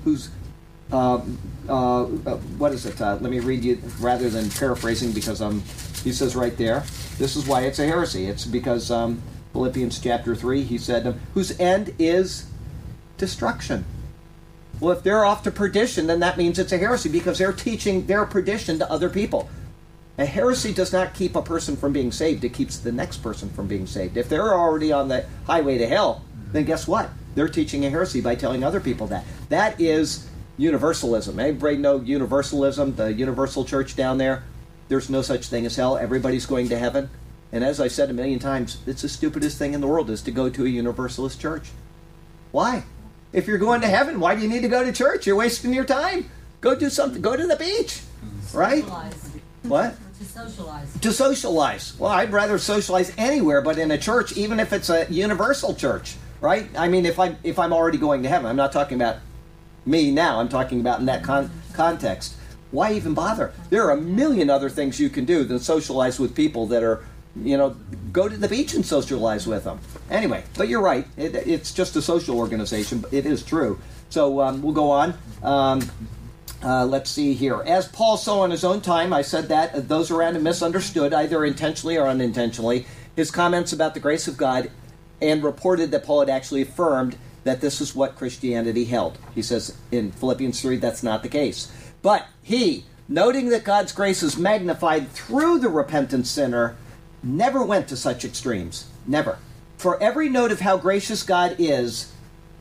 Who's 0.04 0.30
what 0.90 2.72
is 2.72 2.86
it? 2.86 3.00
Uh, 3.00 3.18
let 3.20 3.30
me 3.30 3.40
read 3.40 3.64
you 3.64 3.80
rather 4.00 4.28
than 4.28 4.50
paraphrasing 4.50 5.12
because 5.12 5.40
um, 5.40 5.62
he 6.02 6.12
says 6.12 6.34
right 6.34 6.56
there, 6.56 6.84
this 7.18 7.36
is 7.36 7.46
why 7.46 7.62
it's 7.62 7.78
a 7.78 7.86
heresy. 7.86 8.26
It's 8.26 8.44
because 8.44 8.90
um, 8.90 9.22
Philippians 9.52 9.98
chapter 10.00 10.34
3, 10.34 10.62
he 10.62 10.78
said, 10.78 11.06
um, 11.06 11.20
whose 11.34 11.58
end 11.60 11.94
is 11.98 12.46
destruction. 13.18 13.84
Well, 14.80 14.96
if 14.96 15.02
they're 15.02 15.24
off 15.24 15.42
to 15.42 15.50
perdition, 15.50 16.06
then 16.06 16.20
that 16.20 16.38
means 16.38 16.58
it's 16.58 16.72
a 16.72 16.78
heresy 16.78 17.10
because 17.10 17.38
they're 17.38 17.52
teaching 17.52 18.06
their 18.06 18.24
perdition 18.24 18.78
to 18.78 18.90
other 18.90 19.10
people. 19.10 19.50
A 20.16 20.24
heresy 20.24 20.72
does 20.72 20.92
not 20.92 21.14
keep 21.14 21.36
a 21.36 21.42
person 21.42 21.76
from 21.76 21.92
being 21.92 22.12
saved, 22.12 22.44
it 22.44 22.54
keeps 22.54 22.78
the 22.78 22.92
next 22.92 23.18
person 23.18 23.50
from 23.50 23.66
being 23.68 23.86
saved. 23.86 24.16
If 24.16 24.28
they're 24.28 24.54
already 24.54 24.92
on 24.92 25.08
the 25.08 25.24
highway 25.46 25.78
to 25.78 25.86
hell, 25.86 26.24
then 26.52 26.64
guess 26.64 26.88
what? 26.88 27.10
They're 27.34 27.48
teaching 27.48 27.84
a 27.84 27.90
heresy 27.90 28.20
by 28.20 28.34
telling 28.34 28.64
other 28.64 28.80
people 28.80 29.06
that. 29.08 29.24
That 29.50 29.80
is 29.80 30.28
universalism. 30.60 31.40
Everybody 31.40 31.78
know 31.78 32.00
universalism, 32.00 32.94
the 32.94 33.12
universal 33.12 33.64
church 33.64 33.96
down 33.96 34.18
there? 34.18 34.44
There's 34.88 35.08
no 35.08 35.22
such 35.22 35.46
thing 35.46 35.64
as 35.66 35.76
hell. 35.76 35.96
Everybody's 35.96 36.46
going 36.46 36.68
to 36.68 36.78
heaven. 36.78 37.08
And 37.52 37.64
as 37.64 37.80
I 37.80 37.88
said 37.88 38.10
a 38.10 38.12
million 38.12 38.38
times, 38.38 38.78
it's 38.86 39.02
the 39.02 39.08
stupidest 39.08 39.58
thing 39.58 39.72
in 39.72 39.80
the 39.80 39.86
world 39.86 40.10
is 40.10 40.22
to 40.22 40.30
go 40.30 40.50
to 40.50 40.64
a 40.66 40.68
universalist 40.68 41.40
church. 41.40 41.70
Why? 42.52 42.84
If 43.32 43.46
you're 43.46 43.58
going 43.58 43.80
to 43.80 43.86
heaven, 43.86 44.20
why 44.20 44.34
do 44.34 44.42
you 44.42 44.48
need 44.48 44.62
to 44.62 44.68
go 44.68 44.84
to 44.84 44.92
church? 44.92 45.26
You're 45.26 45.36
wasting 45.36 45.72
your 45.72 45.84
time. 45.84 46.30
Go 46.60 46.74
do 46.74 46.90
something. 46.90 47.22
Go 47.22 47.36
to 47.36 47.46
the 47.46 47.56
beach. 47.56 48.02
Right? 48.52 48.82
Socialize. 48.82 49.30
What? 49.62 49.96
To 50.18 50.24
socialize. 50.24 51.00
To 51.00 51.12
socialize. 51.12 51.98
Well, 51.98 52.10
I'd 52.10 52.32
rather 52.32 52.58
socialize 52.58 53.12
anywhere 53.16 53.62
but 53.62 53.78
in 53.78 53.90
a 53.90 53.98
church, 53.98 54.36
even 54.36 54.60
if 54.60 54.72
it's 54.72 54.90
a 54.90 55.06
universal 55.10 55.74
church. 55.74 56.16
Right? 56.40 56.68
I 56.76 56.88
mean, 56.88 57.06
if 57.06 57.18
I 57.18 57.36
if 57.44 57.58
I'm 57.58 57.72
already 57.72 57.98
going 57.98 58.22
to 58.22 58.28
heaven, 58.28 58.46
I'm 58.46 58.56
not 58.56 58.72
talking 58.72 58.96
about 58.96 59.18
me 59.86 60.10
now. 60.10 60.40
I'm 60.40 60.48
talking 60.48 60.80
about 60.80 61.00
in 61.00 61.06
that 61.06 61.22
con- 61.22 61.50
context. 61.72 62.34
Why 62.70 62.92
even 62.92 63.14
bother? 63.14 63.52
There 63.70 63.84
are 63.84 63.92
a 63.92 64.00
million 64.00 64.48
other 64.48 64.70
things 64.70 65.00
you 65.00 65.10
can 65.10 65.24
do 65.24 65.44
than 65.44 65.58
socialize 65.58 66.20
with 66.20 66.34
people 66.34 66.66
that 66.68 66.82
are, 66.82 67.04
you 67.36 67.56
know, 67.56 67.76
go 68.12 68.28
to 68.28 68.36
the 68.36 68.48
beach 68.48 68.74
and 68.74 68.86
socialize 68.86 69.46
with 69.46 69.64
them. 69.64 69.80
Anyway, 70.08 70.44
but 70.56 70.68
you're 70.68 70.80
right. 70.80 71.06
It, 71.16 71.34
it's 71.34 71.72
just 71.72 71.96
a 71.96 72.02
social 72.02 72.38
organization. 72.38 73.00
But 73.00 73.12
it 73.12 73.26
is 73.26 73.42
true. 73.42 73.80
So 74.08 74.40
um, 74.40 74.62
we'll 74.62 74.72
go 74.72 74.90
on. 74.90 75.14
Um, 75.42 75.90
uh, 76.62 76.84
let's 76.84 77.10
see 77.10 77.32
here. 77.32 77.62
As 77.62 77.88
Paul 77.88 78.16
saw 78.16 78.44
in 78.44 78.50
his 78.50 78.64
own 78.64 78.80
time, 78.82 79.12
I 79.12 79.22
said 79.22 79.48
that 79.48 79.88
those 79.88 80.10
around 80.10 80.36
him 80.36 80.42
misunderstood, 80.42 81.14
either 81.14 81.44
intentionally 81.44 81.96
or 81.96 82.06
unintentionally, 82.06 82.86
his 83.16 83.30
comments 83.30 83.72
about 83.72 83.94
the 83.94 84.00
grace 84.00 84.28
of 84.28 84.36
God 84.36 84.70
and 85.22 85.42
reported 85.42 85.90
that 85.90 86.04
Paul 86.04 86.20
had 86.20 86.28
actually 86.28 86.62
affirmed 86.62 87.16
that 87.44 87.60
this 87.60 87.80
is 87.80 87.94
what 87.94 88.16
Christianity 88.16 88.84
held. 88.84 89.18
He 89.34 89.42
says 89.42 89.76
in 89.90 90.12
Philippians 90.12 90.60
3 90.60 90.76
that's 90.76 91.02
not 91.02 91.22
the 91.22 91.28
case. 91.28 91.72
But 92.02 92.26
he, 92.42 92.84
noting 93.08 93.48
that 93.50 93.64
God's 93.64 93.92
grace 93.92 94.22
is 94.22 94.36
magnified 94.36 95.10
through 95.10 95.58
the 95.58 95.68
repentant 95.68 96.26
sinner, 96.26 96.76
never 97.22 97.64
went 97.64 97.88
to 97.88 97.96
such 97.96 98.24
extremes. 98.24 98.86
Never. 99.06 99.38
For 99.76 100.02
every 100.02 100.28
note 100.28 100.52
of 100.52 100.60
how 100.60 100.76
gracious 100.76 101.22
God 101.22 101.56
is, 101.58 102.12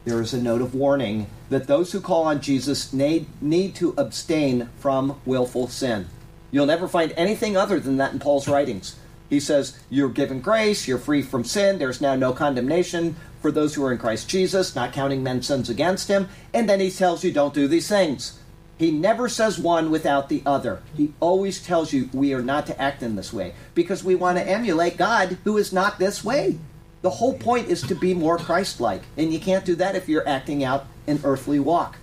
there 0.06 0.22
is 0.22 0.34
a 0.34 0.42
note 0.42 0.62
of 0.62 0.74
warning 0.74 1.28
that 1.50 1.68
those 1.68 1.92
who 1.92 2.00
call 2.00 2.24
on 2.24 2.42
Jesus 2.42 2.94
need, 2.94 3.28
need 3.42 3.76
to 3.76 3.94
abstain 3.98 4.70
from 4.80 5.20
willful 5.26 5.68
sin. 5.68 6.08
You'll 6.52 6.66
never 6.66 6.88
find 6.88 7.14
anything 7.16 7.58
other 7.58 7.80
than 7.80 7.98
that 7.98 8.14
in 8.14 8.20
Paul's 8.20 8.48
writings. 8.48 8.96
He 9.30 9.40
says, 9.40 9.78
You're 9.90 10.10
given 10.10 10.42
grace, 10.42 10.88
you're 10.88 10.98
free 10.98 11.22
from 11.22 11.44
sin, 11.44 11.78
there's 11.78 12.02
now 12.02 12.16
no 12.16 12.34
condemnation 12.34 13.16
for 13.42 13.52
those 13.52 13.76
who 13.76 13.84
are 13.86 13.92
in 13.92 13.98
Christ 13.98 14.30
Jesus, 14.30 14.76
not 14.76 14.94
counting 14.94 15.24
men's 15.24 15.48
sins 15.48 15.70
against 15.70 16.08
him. 16.08 16.30
And 16.54 16.70
then 16.70 16.80
he 16.80 16.92
tells 16.92 17.24
you, 17.24 17.32
don't 17.32 17.54
do 17.54 17.68
these 17.68 17.88
things. 17.88 18.40
He 18.78 18.92
never 18.92 19.28
says 19.28 19.60
one 19.60 19.92
without 19.92 20.30
the 20.30 20.42
other. 20.46 20.82
He 20.96 21.14
always 21.20 21.62
tells 21.62 21.92
you 21.92 22.10
we 22.14 22.34
are 22.34 22.42
not 22.42 22.66
to 22.68 22.82
act 22.82 23.04
in 23.04 23.18
this 23.18 23.34
way 23.34 23.54
because 23.76 24.06
we 24.06 24.16
want 24.16 24.38
to 24.38 24.48
emulate 24.48 24.96
God 24.96 25.38
who 25.44 25.58
is 25.58 25.74
not 25.74 26.00
this 26.00 26.24
way. 26.24 26.58
The 27.02 27.10
whole 27.10 27.38
point 27.38 27.68
is 27.68 27.82
to 27.84 27.96
be 27.96 28.14
more 28.14 28.38
Christ 28.38 28.80
like. 28.80 29.02
And 29.18 29.34
you 29.34 29.40
can't 29.40 29.66
do 29.66 29.76
that 29.76 29.96
if 29.96 30.08
you're 30.08 30.28
acting 30.28 30.64
out 30.64 30.86
an 31.08 31.20
earthly 31.26 31.60
walk. 31.60 31.98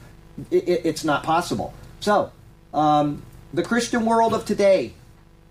It, 0.50 0.68
it, 0.68 0.80
it's 0.84 1.04
not 1.04 1.22
possible. 1.22 1.72
So, 2.00 2.30
um, 2.74 3.22
the 3.54 3.62
Christian 3.62 4.04
world 4.04 4.34
of 4.34 4.44
today, 4.44 4.92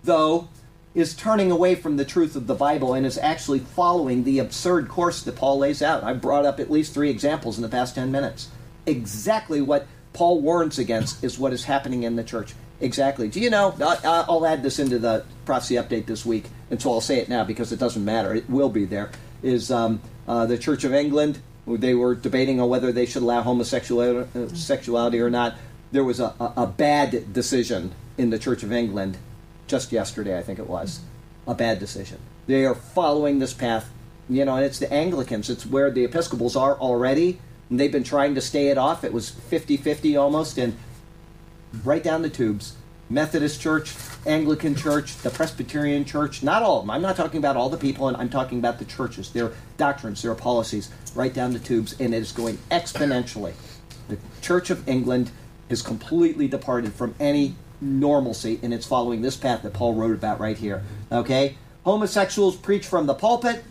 though, 0.03 0.47
is 0.95 1.13
turning 1.13 1.51
away 1.51 1.75
from 1.75 1.97
the 1.97 2.05
truth 2.05 2.37
of 2.37 2.47
the 2.47 2.55
Bible 2.55 2.93
and 2.93 3.05
is 3.05 3.17
actually 3.17 3.59
following 3.59 4.23
the 4.23 4.39
absurd 4.39 4.87
course 4.87 5.21
that 5.23 5.35
Paul 5.35 5.59
lays 5.59 5.81
out. 5.81 6.05
I 6.05 6.13
brought 6.13 6.45
up 6.45 6.59
at 6.59 6.71
least 6.71 6.93
three 6.93 7.09
examples 7.09 7.57
in 7.57 7.61
the 7.61 7.69
past 7.69 7.95
10 7.95 8.11
minutes. 8.11 8.49
Exactly 8.85 9.61
what 9.61 9.87
Paul 10.13 10.39
warns 10.39 10.79
against 10.79 11.21
is 11.21 11.37
what 11.37 11.51
is 11.51 11.65
happening 11.65 12.03
in 12.03 12.15
the 12.15 12.23
church. 12.23 12.53
Exactly. 12.79 13.27
Do 13.27 13.41
you 13.41 13.49
know? 13.49 13.75
I'll 13.81 14.45
add 14.45 14.63
this 14.63 14.79
into 14.79 14.97
the 14.97 15.25
prophecy 15.45 15.75
update 15.75 16.05
this 16.05 16.25
week, 16.25 16.45
and 16.71 16.81
so 16.81 16.91
I'll 16.91 17.01
say 17.01 17.19
it 17.19 17.29
now 17.29 17.43
because 17.43 17.71
it 17.71 17.79
doesn't 17.79 18.03
matter. 18.03 18.33
It 18.33 18.49
will 18.49 18.69
be 18.69 18.85
there. 18.85 19.11
Is 19.43 19.71
um, 19.71 20.01
uh, 20.27 20.45
the 20.45 20.57
Church 20.57 20.83
of 20.83 20.93
England? 20.93 21.39
They 21.67 21.93
were 21.93 22.15
debating 22.15 22.59
on 22.61 22.69
whether 22.69 22.91
they 22.91 23.05
should 23.05 23.23
allow 23.23 23.41
homosexuality 23.41 25.19
or 25.19 25.29
not. 25.29 25.55
There 25.91 26.03
was 26.03 26.19
a, 26.19 26.33
a 26.39 26.67
bad 26.67 27.33
decision 27.33 27.93
in 28.17 28.29
the 28.29 28.39
Church 28.39 28.63
of 28.63 28.71
England 28.71 29.17
just 29.67 29.91
yesterday, 29.91 30.37
I 30.37 30.43
think 30.43 30.59
it 30.59 30.67
was. 30.67 30.99
A 31.47 31.53
bad 31.53 31.79
decision. 31.79 32.19
They 32.47 32.65
are 32.65 32.75
following 32.75 33.39
this 33.39 33.53
path, 33.53 33.89
you 34.29 34.45
know, 34.45 34.55
and 34.55 34.65
it's 34.65 34.79
the 34.79 34.91
Anglicans. 34.91 35.49
It's 35.49 35.65
where 35.65 35.91
the 35.91 36.03
Episcopals 36.03 36.55
are 36.55 36.75
already 36.75 37.39
and 37.69 37.79
they've 37.79 37.91
been 37.91 38.03
trying 38.03 38.35
to 38.35 38.41
stay 38.41 38.67
it 38.67 38.77
off. 38.77 39.03
It 39.03 39.13
was 39.13 39.29
50 39.29 39.77
50 39.77 40.17
almost, 40.17 40.57
and 40.57 40.77
right 41.83 42.03
down 42.03 42.21
the 42.21 42.29
tubes. 42.29 42.75
Methodist 43.07 43.61
Church, 43.61 43.93
Anglican 44.25 44.73
Church, 44.73 45.15
the 45.17 45.29
Presbyterian 45.29 46.05
Church, 46.05 46.41
not 46.41 46.63
all 46.63 46.79
of 46.79 46.83
them. 46.83 46.89
I'm 46.89 47.03
not 47.03 47.15
talking 47.15 47.37
about 47.37 47.55
all 47.55 47.69
the 47.69 47.77
people, 47.77 48.07
and 48.07 48.17
I'm 48.17 48.29
talking 48.29 48.57
about 48.57 48.79
the 48.79 48.85
churches, 48.85 49.31
their 49.31 49.51
doctrines, 49.77 50.23
their 50.23 50.33
policies, 50.33 50.89
right 51.13 51.31
down 51.31 51.53
the 51.53 51.59
tubes, 51.59 51.99
and 51.99 52.15
it 52.15 52.17
is 52.17 52.31
going 52.31 52.57
exponentially. 52.71 53.53
The 54.07 54.17
Church 54.41 54.71
of 54.71 54.87
England 54.89 55.29
has 55.69 55.83
completely 55.83 56.47
departed 56.47 56.93
from 56.93 57.13
any 57.19 57.53
normalcy, 57.81 58.59
and 58.63 58.73
it's 58.73 58.85
following 58.85 59.21
this 59.21 59.35
path 59.35 59.61
that 59.63 59.73
Paul 59.73 59.93
wrote 59.93 60.15
about 60.15 60.39
right 60.39 60.57
here. 60.57 60.83
Okay? 61.11 61.57
Homosexuals 61.83 62.55
preach 62.55 62.85
from 62.85 63.05
the 63.05 63.13
pulpit, 63.13 63.63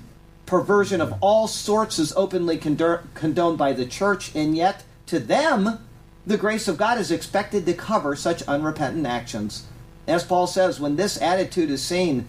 perversion 0.47 1.01
of 1.01 1.15
all 1.21 1.49
sorts 1.49 1.99
is 1.99 2.13
openly 2.17 2.59
condoned 2.59 3.59
by 3.59 3.73
the 3.73 3.87
church, 3.87 4.35
and 4.35 4.57
yet 4.57 4.85
to 5.07 5.19
them, 5.19 5.79
the 6.27 6.37
grace 6.37 6.69
of 6.69 6.79
God 6.79 6.99
is 6.99 7.11
expected 7.11 7.67
to 7.67 7.75
cover 7.75 8.17
such 8.17 8.43
unrepentant 8.43 9.07
actions. 9.07 9.67
As 10.07 10.25
Paul 10.25 10.47
says, 10.47 10.81
when 10.81 10.97
this 10.97 11.21
attitude 11.21 11.71
is 11.71 11.83
seen, 11.83 12.29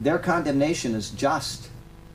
their 0.00 0.18
condemnation 0.18 0.94
is 0.94 1.10
just. 1.10 1.68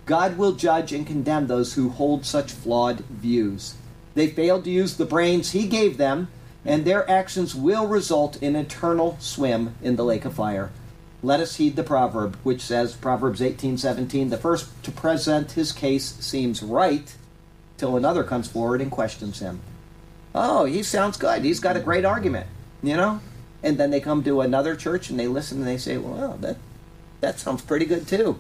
God 0.06 0.38
will 0.38 0.54
judge 0.54 0.92
and 0.92 1.08
condemn 1.08 1.48
those 1.48 1.74
who 1.74 1.90
hold 1.90 2.26
such 2.26 2.52
flawed 2.52 3.02
views. 3.02 3.76
They 4.16 4.28
failed 4.28 4.64
to 4.66 4.70
use 4.70 4.96
the 4.96 5.06
brains 5.06 5.52
He 5.52 5.68
gave 5.68 5.98
them, 5.98 6.30
and 6.66 6.86
their 6.86 7.10
actions 7.10 7.54
will 7.54 7.88
result 7.88 8.42
in 8.42 8.56
eternal 8.56 9.18
swim 9.20 9.76
in 9.82 9.96
the 9.96 10.06
lake 10.06 10.26
of 10.26 10.34
fire 10.34 10.72
let 11.24 11.40
us 11.40 11.56
heed 11.56 11.78
the 11.78 11.84
proverb, 11.84 12.36
which 12.44 12.62
says, 12.62 12.96
Proverbs 12.96 13.40
18:17, 13.40 14.30
the 14.30 14.38
first 14.38 14.68
to 14.84 14.92
present 14.92 15.54
his 15.54 15.72
case 15.72 16.16
seems 16.20 16.62
right 16.62 17.16
till 17.78 17.96
another 17.96 18.24
comes 18.24 18.50
forward 18.50 18.82
and 18.82 18.92
questions 18.92 19.40
him. 19.40 19.62
Oh, 20.36 20.66
he 20.66 20.84
sounds 20.84 21.18
good. 21.18 21.44
He's 21.44 21.62
got 21.62 21.78
a 21.78 21.80
great 21.80 22.06
argument, 22.06 22.48
you 22.82 22.98
know? 22.98 23.22
And 23.64 23.78
then 23.78 23.92
they 23.92 24.02
come 24.02 24.24
to 24.24 24.42
another 24.42 24.76
church 24.76 25.10
and 25.10 25.18
they 25.18 25.28
listen 25.28 25.60
and 25.60 25.68
they 25.68 25.78
say, 25.78 25.98
well, 25.98 26.38
that, 26.42 26.58
that 27.22 27.40
sounds 27.40 27.62
pretty 27.62 27.86
good 27.86 28.06
too. 28.06 28.40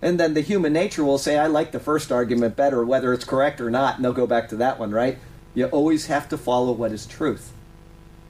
And 0.00 0.20
then 0.20 0.34
the 0.34 0.42
human 0.42 0.72
nature 0.72 1.04
will 1.04 1.18
say, 1.18 1.38
I 1.38 1.48
like 1.48 1.72
the 1.72 1.80
first 1.80 2.12
argument 2.12 2.54
better, 2.54 2.84
whether 2.84 3.12
it's 3.12 3.24
correct 3.24 3.60
or 3.60 3.70
not, 3.70 3.96
and 3.96 4.04
they'll 4.04 4.12
go 4.12 4.26
back 4.26 4.48
to 4.50 4.56
that 4.56 4.78
one, 4.78 4.92
right? 4.92 5.18
You 5.56 5.64
always 5.66 6.06
have 6.06 6.28
to 6.28 6.36
follow 6.36 6.70
what 6.72 6.92
is 6.92 7.06
truth. 7.06 7.50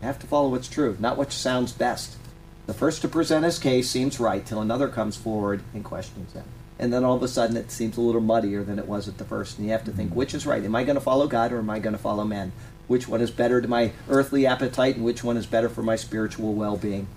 You 0.01 0.07
have 0.07 0.21
to 0.21 0.29
follow 0.29 0.49
what's 0.49 0.69
true, 0.69 0.97
not 1.01 1.19
what 1.19 1.33
sounds 1.33 1.73
best. 1.73 2.17
The 2.67 2.73
first 2.73 3.03
to 3.03 3.09
present 3.09 3.45
his 3.45 3.59
case 3.59 3.91
seems 3.91 4.21
right 4.21 4.47
till 4.47 4.61
another 4.61 4.87
comes 4.87 5.17
forward 5.17 5.63
and 5.75 5.85
questions 5.85 6.35
him. 6.35 6.45
And 6.79 6.93
then 6.93 7.03
all 7.03 7.17
of 7.17 7.23
a 7.25 7.29
sudden 7.29 7.57
it 7.57 7.73
seems 7.73 7.97
a 7.97 8.01
little 8.01 8.21
muddier 8.21 8.63
than 8.63 8.79
it 8.79 8.87
was 8.87 9.09
at 9.09 9.19
the 9.19 9.25
first. 9.25 9.59
And 9.59 9.67
you 9.67 9.73
have 9.73 9.85
to 9.87 9.91
think, 9.91 10.11
mm-hmm. 10.11 10.19
which 10.19 10.35
is 10.35 10.47
right? 10.47 10.65
Am 10.65 10.77
I 10.77 10.85
going 10.85 10.95
to 10.95 11.01
follow 11.01 11.27
God 11.27 11.53
or 11.53 11.59
am 11.59 11.69
I 11.69 11.81
going 11.81 11.97
to 11.97 12.03
follow 12.03 12.23
man? 12.23 12.53
Which 12.87 13.09
one 13.09 13.21
is 13.21 13.33
better 13.33 13.61
to 13.61 13.67
my 13.67 13.91
earthly 14.09 14.47
appetite 14.47 14.95
and 14.95 15.05
which 15.05 15.25
one 15.25 15.37
is 15.37 15.47
better 15.47 15.69
for 15.69 15.83
my 15.83 15.97
spiritual 15.97 16.55
well 16.55 16.77
being? 16.77 17.09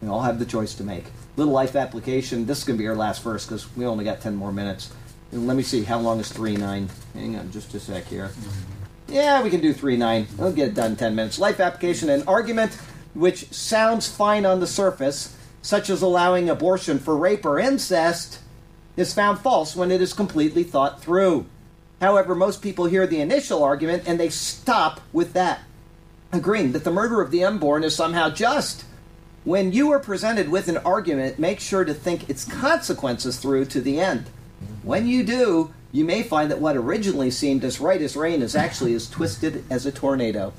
We 0.00 0.08
all 0.08 0.22
have 0.22 0.38
the 0.38 0.46
choice 0.46 0.72
to 0.76 0.82
make. 0.82 1.04
Little 1.36 1.52
life 1.52 1.76
application. 1.76 2.46
This 2.46 2.60
is 2.60 2.64
going 2.64 2.78
to 2.78 2.82
be 2.82 2.88
our 2.88 2.96
last 2.96 3.22
verse 3.22 3.44
because 3.44 3.76
we 3.76 3.84
only 3.84 4.04
got 4.06 4.22
10 4.22 4.34
more 4.34 4.50
minutes. 4.50 4.90
And 5.30 5.46
let 5.46 5.58
me 5.58 5.62
see, 5.62 5.84
how 5.84 5.98
long 5.98 6.20
is 6.20 6.32
3 6.32 6.56
9? 6.56 6.88
Hang 7.12 7.36
on 7.36 7.52
just 7.52 7.74
a 7.74 7.80
sec 7.80 8.06
here. 8.06 8.28
Mm-hmm. 8.28 8.69
Yeah, 9.10 9.42
we 9.42 9.50
can 9.50 9.60
do 9.60 9.72
3 9.72 9.96
9. 9.96 10.26
We'll 10.38 10.52
get 10.52 10.68
it 10.68 10.74
done 10.74 10.92
in 10.92 10.96
10 10.96 11.14
minutes. 11.14 11.38
Life 11.38 11.60
application 11.60 12.08
and 12.08 12.26
argument 12.28 12.78
which 13.14 13.52
sounds 13.52 14.08
fine 14.08 14.46
on 14.46 14.60
the 14.60 14.66
surface, 14.66 15.36
such 15.62 15.90
as 15.90 16.02
allowing 16.02 16.48
abortion 16.48 16.98
for 16.98 17.16
rape 17.16 17.44
or 17.44 17.58
incest, 17.58 18.38
is 18.96 19.14
found 19.14 19.38
false 19.38 19.74
when 19.74 19.90
it 19.90 20.00
is 20.00 20.12
completely 20.12 20.62
thought 20.62 21.02
through. 21.02 21.46
However, 22.00 22.34
most 22.34 22.62
people 22.62 22.86
hear 22.86 23.06
the 23.06 23.20
initial 23.20 23.62
argument 23.62 24.04
and 24.06 24.18
they 24.18 24.30
stop 24.30 25.00
with 25.12 25.32
that, 25.34 25.60
agreeing 26.32 26.72
that 26.72 26.84
the 26.84 26.90
murder 26.90 27.20
of 27.20 27.30
the 27.30 27.44
unborn 27.44 27.84
is 27.84 27.94
somehow 27.94 28.30
just. 28.30 28.84
When 29.44 29.72
you 29.72 29.90
are 29.90 29.98
presented 29.98 30.50
with 30.50 30.68
an 30.68 30.78
argument, 30.78 31.38
make 31.38 31.60
sure 31.60 31.84
to 31.84 31.94
think 31.94 32.28
its 32.28 32.44
consequences 32.44 33.38
through 33.38 33.66
to 33.66 33.80
the 33.80 33.98
end. 33.98 34.26
When 34.82 35.06
you 35.06 35.24
do, 35.24 35.72
you 35.92 36.04
may 36.04 36.22
find 36.22 36.50
that 36.50 36.60
what 36.60 36.76
originally 36.76 37.30
seemed 37.30 37.64
as 37.64 37.80
right 37.80 38.00
as 38.00 38.16
rain 38.16 38.42
is 38.42 38.54
actually 38.54 38.94
as 38.94 39.08
twisted 39.08 39.64
as 39.70 39.86
a 39.86 39.92
tornado. 39.92 40.52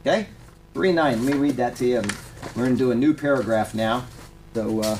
Okay? 0.00 0.28
3 0.74 0.92
9. 0.92 1.24
Let 1.24 1.34
me 1.34 1.38
read 1.38 1.56
that 1.56 1.76
to 1.76 1.86
you. 1.86 2.02
We're 2.54 2.64
going 2.64 2.76
to 2.76 2.78
do 2.78 2.90
a 2.90 2.94
new 2.94 3.14
paragraph 3.14 3.74
now. 3.74 4.06
So, 4.54 4.80
uh, 4.80 4.98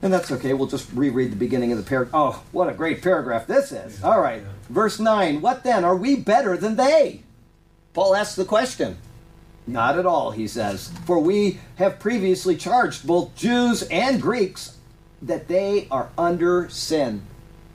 and 0.00 0.12
that's 0.12 0.30
okay. 0.30 0.54
We'll 0.54 0.68
just 0.68 0.92
reread 0.92 1.32
the 1.32 1.36
beginning 1.36 1.72
of 1.72 1.78
the 1.78 1.84
paragraph. 1.84 2.14
Oh, 2.14 2.44
what 2.52 2.68
a 2.68 2.72
great 2.72 3.02
paragraph 3.02 3.46
this 3.46 3.72
is. 3.72 4.02
All 4.02 4.20
right. 4.20 4.42
Verse 4.68 5.00
9. 5.00 5.40
What 5.40 5.64
then? 5.64 5.84
Are 5.84 5.96
we 5.96 6.16
better 6.16 6.56
than 6.56 6.76
they? 6.76 7.22
Paul 7.94 8.14
asks 8.14 8.36
the 8.36 8.44
question. 8.44 8.98
Not 9.66 9.98
at 9.98 10.06
all, 10.06 10.30
he 10.30 10.46
says. 10.46 10.90
For 11.04 11.18
we 11.18 11.60
have 11.76 11.98
previously 11.98 12.56
charged 12.56 13.06
both 13.06 13.34
Jews 13.34 13.82
and 13.82 14.22
Greeks 14.22 14.78
that 15.20 15.48
they 15.48 15.88
are 15.90 16.10
under 16.16 16.68
sin. 16.68 17.22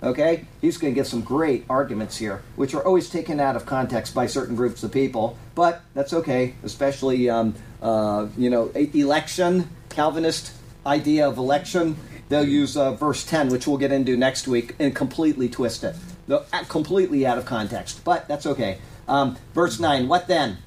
Okay? 0.04 0.46
He's 0.62 0.78
going 0.78 0.94
to 0.94 0.96
get 0.96 1.08
some 1.08 1.22
great 1.22 1.66
arguments 1.70 2.18
here, 2.18 2.44
which 2.56 2.74
are 2.74 2.86
always 2.86 3.10
taken 3.10 3.40
out 3.40 3.56
of 3.56 3.66
context 3.66 4.14
by 4.14 4.28
certain 4.28 4.56
groups 4.56 4.84
of 4.84 4.92
people, 4.92 5.38
but 5.56 5.82
that's 5.94 6.14
okay, 6.14 6.56
especially, 6.64 7.30
um, 7.30 7.56
uh, 7.82 8.28
you 8.38 8.50
know, 8.50 8.70
election, 8.76 9.70
Calvinist 9.90 10.54
idea 10.86 11.28
of 11.28 11.38
election. 11.38 11.96
They'll 12.30 12.48
use 12.48 12.76
uh, 12.76 12.94
verse 12.94 13.26
10, 13.26 13.50
which 13.50 13.68
we'll 13.68 13.78
get 13.78 13.92
into 13.92 14.18
next 14.18 14.48
week, 14.48 14.76
and 14.80 14.96
completely 14.96 15.50
twist 15.50 15.84
it. 15.84 15.96
They'll, 16.28 16.46
completely 16.68 17.26
out 17.26 17.38
of 17.38 17.46
context, 17.46 18.04
but 18.04 18.28
that's 18.28 18.46
okay. 18.46 18.80
Um, 19.08 19.38
verse 19.54 19.80
9, 19.80 20.08
what 20.08 20.28
then? 20.28 20.58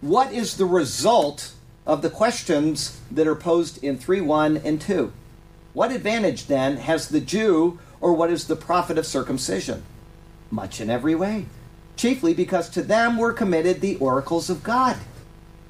What 0.00 0.32
is 0.32 0.56
the 0.56 0.66
result 0.66 1.52
of 1.86 2.02
the 2.02 2.10
questions 2.10 3.00
that 3.10 3.26
are 3.26 3.36
posed 3.36 3.82
in 3.82 3.96
3 3.98 4.20
1 4.20 4.58
and 4.58 4.80
2? 4.80 5.12
What 5.72 5.92
advantage 5.92 6.46
then 6.46 6.78
has 6.78 7.08
the 7.08 7.20
Jew 7.20 7.78
or 8.00 8.12
what 8.12 8.30
is 8.30 8.46
the 8.46 8.56
profit 8.56 8.98
of 8.98 9.06
circumcision? 9.06 9.82
Much 10.50 10.80
in 10.80 10.90
every 10.90 11.14
way, 11.14 11.46
chiefly 11.96 12.34
because 12.34 12.68
to 12.70 12.82
them 12.82 13.16
were 13.16 13.32
committed 13.32 13.80
the 13.80 13.96
oracles 13.96 14.48
of 14.50 14.62
God. 14.62 14.96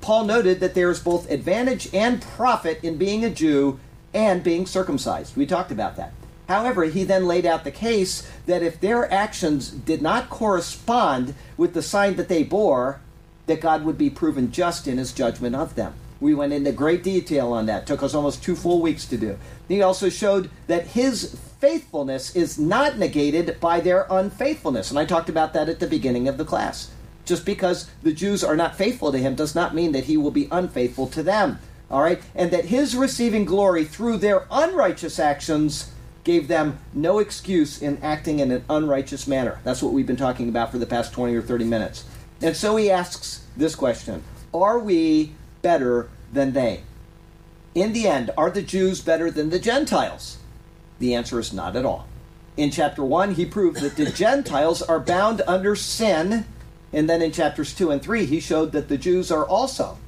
Paul 0.00 0.24
noted 0.24 0.60
that 0.60 0.74
there 0.74 0.90
is 0.90 1.00
both 1.00 1.30
advantage 1.30 1.92
and 1.94 2.22
profit 2.22 2.82
in 2.84 2.96
being 2.98 3.24
a 3.24 3.30
Jew 3.30 3.80
and 4.14 4.42
being 4.42 4.66
circumcised. 4.66 5.36
We 5.36 5.46
talked 5.46 5.70
about 5.70 5.96
that. 5.96 6.12
However, 6.48 6.84
he 6.84 7.02
then 7.04 7.26
laid 7.26 7.44
out 7.44 7.64
the 7.64 7.72
case 7.72 8.30
that 8.46 8.62
if 8.62 8.80
their 8.80 9.12
actions 9.12 9.68
did 9.68 10.00
not 10.00 10.30
correspond 10.30 11.34
with 11.56 11.74
the 11.74 11.82
sign 11.82 12.16
that 12.16 12.28
they 12.28 12.44
bore, 12.44 13.00
that 13.46 13.60
God 13.60 13.84
would 13.84 13.98
be 13.98 14.10
proven 14.10 14.52
just 14.52 14.86
in 14.86 14.98
his 14.98 15.12
judgment 15.12 15.56
of 15.56 15.74
them. 15.74 15.94
We 16.20 16.34
went 16.34 16.52
into 16.52 16.72
great 16.72 17.02
detail 17.02 17.52
on 17.52 17.66
that. 17.66 17.86
Took 17.86 18.02
us 18.02 18.14
almost 18.14 18.42
two 18.42 18.56
full 18.56 18.80
weeks 18.80 19.04
to 19.06 19.16
do. 19.16 19.38
He 19.68 19.82
also 19.82 20.08
showed 20.08 20.50
that 20.66 20.88
his 20.88 21.38
faithfulness 21.60 22.34
is 22.34 22.58
not 22.58 22.98
negated 22.98 23.58
by 23.60 23.80
their 23.80 24.06
unfaithfulness. 24.10 24.90
And 24.90 24.98
I 24.98 25.04
talked 25.04 25.28
about 25.28 25.52
that 25.52 25.68
at 25.68 25.80
the 25.80 25.86
beginning 25.86 26.28
of 26.28 26.38
the 26.38 26.44
class. 26.44 26.90
Just 27.24 27.44
because 27.44 27.90
the 28.02 28.12
Jews 28.12 28.44
are 28.44 28.56
not 28.56 28.76
faithful 28.76 29.10
to 29.12 29.18
him 29.18 29.34
does 29.34 29.54
not 29.54 29.74
mean 29.74 29.92
that 29.92 30.04
he 30.04 30.16
will 30.16 30.30
be 30.30 30.48
unfaithful 30.50 31.06
to 31.08 31.22
them. 31.22 31.58
All 31.90 32.02
right? 32.02 32.22
And 32.34 32.50
that 32.50 32.66
his 32.66 32.96
receiving 32.96 33.44
glory 33.44 33.84
through 33.84 34.18
their 34.18 34.46
unrighteous 34.50 35.18
actions 35.18 35.92
gave 36.24 36.48
them 36.48 36.78
no 36.92 37.18
excuse 37.20 37.80
in 37.80 37.98
acting 38.02 38.40
in 38.40 38.50
an 38.50 38.64
unrighteous 38.68 39.28
manner. 39.28 39.60
That's 39.64 39.82
what 39.82 39.92
we've 39.92 40.06
been 40.06 40.16
talking 40.16 40.48
about 40.48 40.72
for 40.72 40.78
the 40.78 40.86
past 40.86 41.12
20 41.12 41.34
or 41.34 41.42
30 41.42 41.64
minutes. 41.64 42.04
And 42.42 42.56
so 42.56 42.76
he 42.76 42.90
asks 42.90 43.44
this 43.56 43.74
question 43.74 44.22
Are 44.52 44.78
we 44.78 45.32
better 45.66 46.08
than 46.32 46.52
they? 46.52 46.80
In 47.74 47.92
the 47.92 48.06
end, 48.06 48.30
are 48.36 48.50
the 48.50 48.62
Jews 48.62 49.00
better 49.00 49.32
than 49.32 49.50
the 49.50 49.58
Gentiles? 49.58 50.38
The 51.00 51.12
answer 51.12 51.40
is 51.40 51.52
not 51.52 51.74
at 51.74 51.84
all. 51.84 52.06
In 52.56 52.70
chapter 52.70 53.02
1, 53.02 53.34
he 53.34 53.44
proved 53.44 53.80
that 53.80 53.96
the 53.96 54.12
Gentiles 54.24 54.80
are 54.80 55.00
bound 55.00 55.42
under 55.44 55.74
sin. 55.74 56.46
And 56.92 57.10
then 57.10 57.20
in 57.20 57.32
chapters 57.32 57.74
2 57.74 57.90
and 57.90 58.00
3, 58.00 58.26
he 58.26 58.38
showed 58.38 58.70
that 58.72 58.86
the 58.88 58.96
Jews 58.96 59.32
are 59.32 59.44
also. 59.44 59.98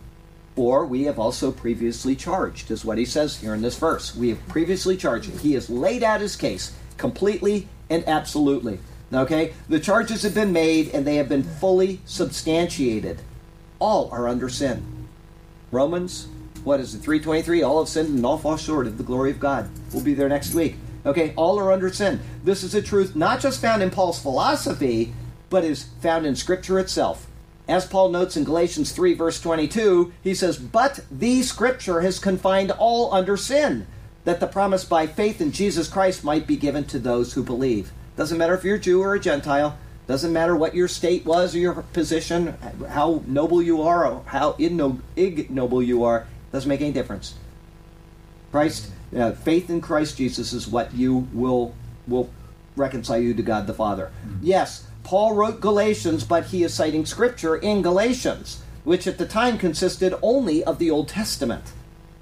For 0.55 0.87
we 0.87 1.03
have 1.05 1.19
also 1.19 1.51
previously 1.51 2.15
charged, 2.15 2.71
is 2.71 2.85
what 2.85 2.99
he 2.99 3.05
says 3.05 3.39
here 3.39 3.53
in 3.53 3.63
this 3.63 3.77
verse. 3.77 4.15
We 4.15 4.29
have 4.29 4.47
previously 4.47 4.97
charged. 4.97 5.41
He 5.41 5.55
has 5.55 5.69
laid 5.69 6.05
out 6.05 6.21
his 6.21 6.37
case 6.37 6.73
completely 6.99 7.67
and 7.91 8.07
absolutely. 8.07 8.79
Okay? 9.13 9.55
The 9.69 9.81
charges 9.81 10.23
have 10.23 10.35
been 10.35 10.53
made 10.53 10.95
and 10.95 11.05
they 11.05 11.17
have 11.17 11.29
been 11.29 11.43
fully 11.43 12.01
substantiated. 12.05 13.23
All 13.81 14.09
are 14.13 14.29
under 14.29 14.49
sin. 14.49 14.98
Romans, 15.71 16.29
what 16.65 16.81
is 16.81 16.95
it, 16.95 16.99
323? 16.99 17.63
All 17.63 17.79
have 17.81 17.89
sinned 17.89 18.09
and 18.09 18.27
all 18.27 18.39
fall 18.39 18.57
short 18.57 18.87
of 18.87 18.99
the 18.99 19.05
glory 19.05 19.31
of 19.31 19.41
God. 19.41 19.71
We'll 19.93 20.03
be 20.03 20.15
there 20.15 20.29
next 20.29 20.55
week. 20.55 20.77
Okay? 21.05 21.33
All 21.37 21.59
are 21.59 21.73
under 21.73 21.91
sin. 21.93 22.21
This 22.45 22.63
is 22.63 22.75
a 22.75 22.83
truth 22.83 23.15
not 23.15 23.41
just 23.41 23.61
found 23.61 23.83
in 23.83 23.91
Paul's 23.91 24.21
philosophy, 24.21 25.13
but 25.51 25.65
is 25.65 25.85
found 26.01 26.27
in 26.27 26.37
Scripture 26.37 26.79
itself. 26.79 27.27
As 27.69 27.87
Paul 27.87 28.09
notes 28.09 28.37
in 28.37 28.45
Galatians 28.45 28.93
3, 28.93 29.15
verse 29.15 29.41
22, 29.41 30.13
he 30.23 30.35
says, 30.35 30.59
But 30.59 31.01
the 31.11 31.43
Scripture 31.43 32.01
has 32.01 32.19
confined 32.19 32.71
all 32.71 33.13
under 33.13 33.37
sin, 33.37 33.87
that 34.25 34.41
the 34.41 34.47
promise 34.47 34.85
by 34.85 35.07
faith 35.07 35.41
in 35.41 35.53
Jesus 35.53 35.89
Christ 35.89 36.25
might 36.25 36.47
be 36.47 36.57
given 36.57 36.85
to 36.85 36.99
those 36.99 37.35
who 37.35 37.43
believe. 37.43 37.93
Doesn't 38.17 38.39
matter 38.39 38.55
if 38.55 38.65
you're 38.65 38.79
Jew 38.79 39.03
or 39.03 39.15
a 39.15 39.21
Gentile, 39.21 39.79
doesn't 40.09 40.33
matter 40.33 40.57
what 40.57 40.75
your 40.75 40.89
state 40.89 41.27
was 41.27 41.55
or 41.55 41.59
your 41.59 41.75
position, 41.93 42.57
how 42.89 43.23
noble 43.27 43.63
you 43.63 43.83
are 43.83 44.07
or 44.07 44.25
how 44.27 44.57
ignoble 44.59 45.83
you 45.83 46.03
are, 46.03 46.27
doesn't 46.51 46.69
make 46.69 46.81
any 46.81 46.93
difference. 46.93 47.35
Christ, 48.51 48.91
uh, 49.15 49.33
faith 49.33 49.69
in 49.69 49.83
Christ 49.83 50.17
Jesus 50.17 50.55
is 50.55 50.67
what 50.67 50.95
you 50.95 51.29
will 51.35 51.75
will 52.07 52.31
reconcile 52.75 53.21
you 53.21 53.35
to 53.35 53.43
God 53.43 53.67
the 53.67 53.75
Father. 53.75 54.11
Yes, 54.41 54.87
Paul 55.05 55.35
wrote 55.35 55.61
Galatians, 55.61 56.25
but 56.25 56.47
he 56.47 56.63
is 56.63 56.73
citing 56.73 57.05
scripture 57.05 57.57
in 57.57 57.83
Galatians, 57.83 58.63
which 58.85 59.07
at 59.07 59.19
the 59.19 59.27
time 59.27 59.59
consisted 59.59 60.15
only 60.23 60.65
of 60.65 60.79
the 60.79 60.91
Old 60.91 61.09
Testament. 61.09 61.73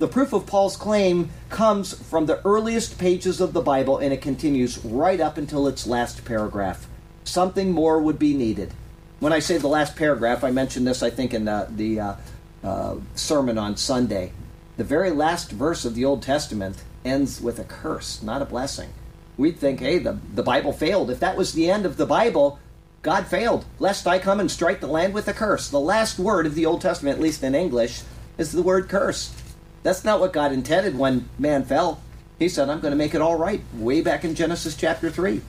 The 0.01 0.09
proof 0.09 0.33
of 0.33 0.45
Paul's 0.45 0.77
claim 0.77 1.31
comes 1.51 1.95
from 1.95 2.27
the 2.27 2.45
earliest 2.45 2.99
pages 2.99 3.41
of 3.41 3.53
the 3.53 3.63
Bible 3.63 3.99
and 3.99 4.13
it 4.13 4.21
continues 4.21 4.85
right 4.85 5.21
up 5.21 5.39
until 5.39 5.69
its 5.69 5.87
last 5.87 6.25
paragraph. 6.25 6.89
Something 7.27 7.73
more 7.73 8.01
would 8.01 8.19
be 8.19 8.35
needed. 8.35 8.73
When 9.19 9.33
I 9.33 9.41
say 9.41 9.59
the 9.59 9.69
last 9.69 9.97
paragraph, 9.97 10.45
I 10.45 10.51
mentioned 10.51 10.87
this, 10.87 11.03
I 11.03 11.11
think, 11.11 11.35
in 11.35 11.45
the, 11.45 11.67
the 11.71 12.01
uh, 12.01 12.15
uh, 12.63 12.97
sermon 13.15 13.59
on 13.59 13.77
Sunday. 13.77 14.33
The 14.77 14.85
very 14.85 15.11
last 15.11 15.51
verse 15.51 15.85
of 15.85 15.95
the 15.95 16.05
Old 16.05 16.23
Testament 16.23 16.83
ends 17.05 17.41
with 17.41 17.59
a 17.59 17.65
curse, 17.65 18.23
not 18.23 18.43
a 18.43 18.47
blessing. 18.47 18.91
We'd 19.37 19.59
think, 19.59 19.81
hey, 19.81 19.99
the, 19.99 20.19
the 20.35 20.43
Bible 20.43 20.73
failed. 20.73 21.11
If 21.11 21.21
that 21.21 21.37
was 21.37 21.53
the 21.53 21.71
end 21.71 21.85
of 21.85 21.97
the 21.97 22.07
Bible, 22.07 22.59
God 23.03 23.27
failed. 23.27 23.65
Lest 23.79 24.07
I 24.07 24.19
come 24.19 24.41
and 24.41 24.51
strike 24.51 24.81
the 24.81 24.87
land 24.87 25.15
with 25.15 25.29
a 25.29 25.33
curse. 25.33 25.69
The 25.69 25.81
last 25.81 26.19
word 26.19 26.47
of 26.47 26.55
the 26.55 26.67
Old 26.67 26.81
Testament, 26.81 27.17
at 27.17 27.23
least 27.23 27.43
in 27.43 27.55
English, 27.55 28.03
is 28.39 28.53
the 28.53 28.63
word 28.63 28.89
curse. 28.89 29.35
That's 29.83 30.05
not 30.05 30.21
what 30.21 30.33
God 30.33 30.53
intended 30.53 30.99
when 30.99 31.29
man 31.39 31.65
fell. 31.65 32.01
He 32.39 32.49
said, 32.49 32.69
I'm 32.69 32.81
going 32.81 32.93
to 32.93 32.99
make 32.99 33.15
it 33.15 33.23
all 33.23 33.37
right, 33.37 33.63
way 33.75 34.01
back 34.01 34.25
in 34.25 34.35
Genesis 34.35 34.77
chapter 34.77 35.11
3. 35.11 35.41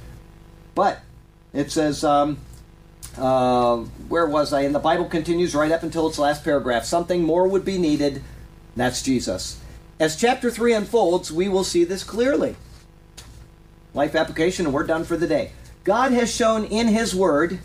But 0.75 0.99
it 1.57 1.71
says, 1.71 2.03
um, 2.03 2.37
uh, 3.17 3.77
where 4.09 4.27
was 4.27 4.53
I? 4.53 4.61
And 4.61 4.75
the 4.75 4.79
Bible 4.79 5.05
continues 5.05 5.55
right 5.55 5.71
up 5.71 5.81
until 5.81 6.07
its 6.07 6.19
last 6.19 6.43
paragraph. 6.43 6.85
Something 6.85 7.23
more 7.23 7.47
would 7.47 7.65
be 7.65 7.79
needed. 7.79 8.21
That's 8.75 9.01
Jesus. 9.01 9.59
As 9.99 10.15
chapter 10.15 10.51
3 10.51 10.73
unfolds, 10.73 11.31
we 11.31 11.49
will 11.49 11.63
see 11.63 11.83
this 11.83 12.03
clearly. 12.03 12.55
Life 13.95 14.13
application, 14.13 14.67
and 14.67 14.73
we're 14.73 14.83
done 14.83 15.03
for 15.03 15.17
the 15.17 15.25
day. 15.25 15.51
God 15.83 16.11
has 16.11 16.31
shown 16.31 16.65
in 16.65 16.89
His 16.89 17.15
Word 17.15 17.57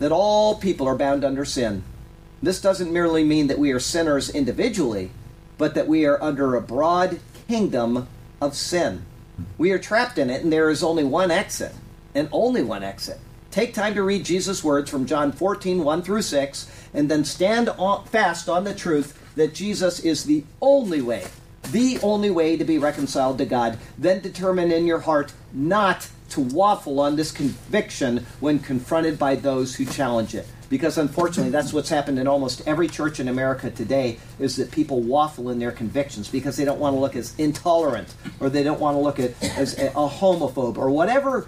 that 0.00 0.10
all 0.10 0.56
people 0.56 0.88
are 0.88 0.96
bound 0.96 1.24
under 1.24 1.44
sin. 1.44 1.84
This 2.42 2.60
doesn't 2.60 2.92
merely 2.92 3.22
mean 3.22 3.46
that 3.46 3.60
we 3.60 3.70
are 3.70 3.78
sinners 3.78 4.28
individually, 4.28 5.12
but 5.56 5.74
that 5.74 5.86
we 5.86 6.04
are 6.04 6.20
under 6.20 6.56
a 6.56 6.60
broad 6.60 7.20
kingdom 7.46 8.08
of 8.40 8.56
sin. 8.56 9.04
We 9.56 9.70
are 9.70 9.78
trapped 9.78 10.18
in 10.18 10.30
it, 10.30 10.42
and 10.42 10.52
there 10.52 10.68
is 10.68 10.82
only 10.82 11.04
one 11.04 11.30
exit, 11.30 11.74
and 12.12 12.28
only 12.32 12.62
one 12.62 12.82
exit. 12.82 13.20
Take 13.56 13.72
time 13.72 13.94
to 13.94 14.02
read 14.02 14.26
Jesus' 14.26 14.62
words 14.62 14.90
from 14.90 15.06
John 15.06 15.32
14, 15.32 15.82
1 15.82 16.02
through 16.02 16.20
6, 16.20 16.70
and 16.92 17.10
then 17.10 17.24
stand 17.24 17.70
on, 17.70 18.04
fast 18.04 18.50
on 18.50 18.64
the 18.64 18.74
truth 18.74 19.18
that 19.34 19.54
Jesus 19.54 19.98
is 20.00 20.24
the 20.24 20.44
only 20.60 21.00
way, 21.00 21.24
the 21.72 21.98
only 22.02 22.28
way 22.28 22.58
to 22.58 22.64
be 22.66 22.76
reconciled 22.76 23.38
to 23.38 23.46
God. 23.46 23.78
Then 23.96 24.20
determine 24.20 24.70
in 24.70 24.84
your 24.84 24.98
heart 24.98 25.32
not 25.54 26.06
to 26.28 26.42
waffle 26.42 27.00
on 27.00 27.16
this 27.16 27.32
conviction 27.32 28.26
when 28.40 28.58
confronted 28.58 29.18
by 29.18 29.36
those 29.36 29.74
who 29.74 29.86
challenge 29.86 30.34
it 30.34 30.46
because 30.68 30.98
unfortunately 30.98 31.52
that's 31.52 31.72
what's 31.72 31.88
happened 31.88 32.18
in 32.18 32.26
almost 32.26 32.60
every 32.66 32.88
church 32.88 33.20
in 33.20 33.28
america 33.28 33.70
today 33.70 34.18
is 34.40 34.56
that 34.56 34.72
people 34.72 35.00
waffle 35.00 35.48
in 35.50 35.60
their 35.60 35.70
convictions 35.70 36.28
because 36.28 36.56
they 36.56 36.64
don't 36.64 36.80
want 36.80 36.92
to 36.92 36.98
look 36.98 37.14
as 37.14 37.32
intolerant 37.38 38.12
or 38.40 38.50
they 38.50 38.64
don't 38.64 38.80
want 38.80 38.96
to 38.96 39.00
look 39.00 39.20
at 39.20 39.30
as 39.56 39.78
a 39.78 39.90
homophobe 39.90 40.76
or 40.76 40.90
whatever 40.90 41.46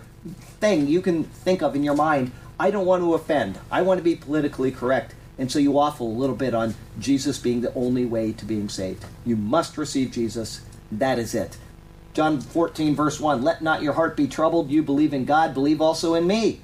thing 0.60 0.86
you 0.86 1.00
can 1.00 1.24
think 1.24 1.62
of 1.62 1.74
in 1.74 1.84
your 1.84 1.94
mind 1.94 2.32
i 2.58 2.70
don't 2.70 2.86
want 2.86 3.02
to 3.02 3.14
offend 3.14 3.58
i 3.70 3.82
want 3.82 3.98
to 3.98 4.04
be 4.04 4.16
politically 4.16 4.70
correct 4.70 5.14
and 5.38 5.50
so 5.50 5.58
you 5.58 5.70
waffle 5.70 6.08
a 6.08 6.18
little 6.20 6.36
bit 6.36 6.54
on 6.54 6.74
jesus 6.98 7.38
being 7.38 7.60
the 7.60 7.74
only 7.74 8.04
way 8.04 8.32
to 8.32 8.44
being 8.44 8.68
saved 8.68 9.04
you 9.24 9.36
must 9.36 9.78
receive 9.78 10.10
jesus 10.10 10.60
that 10.90 11.18
is 11.18 11.34
it 11.34 11.56
john 12.14 12.40
14 12.40 12.94
verse 12.94 13.20
1 13.20 13.42
let 13.42 13.62
not 13.62 13.82
your 13.82 13.92
heart 13.92 14.16
be 14.16 14.26
troubled 14.26 14.70
you 14.70 14.82
believe 14.82 15.14
in 15.14 15.24
god 15.24 15.54
believe 15.54 15.80
also 15.80 16.14
in 16.14 16.26
me 16.26 16.60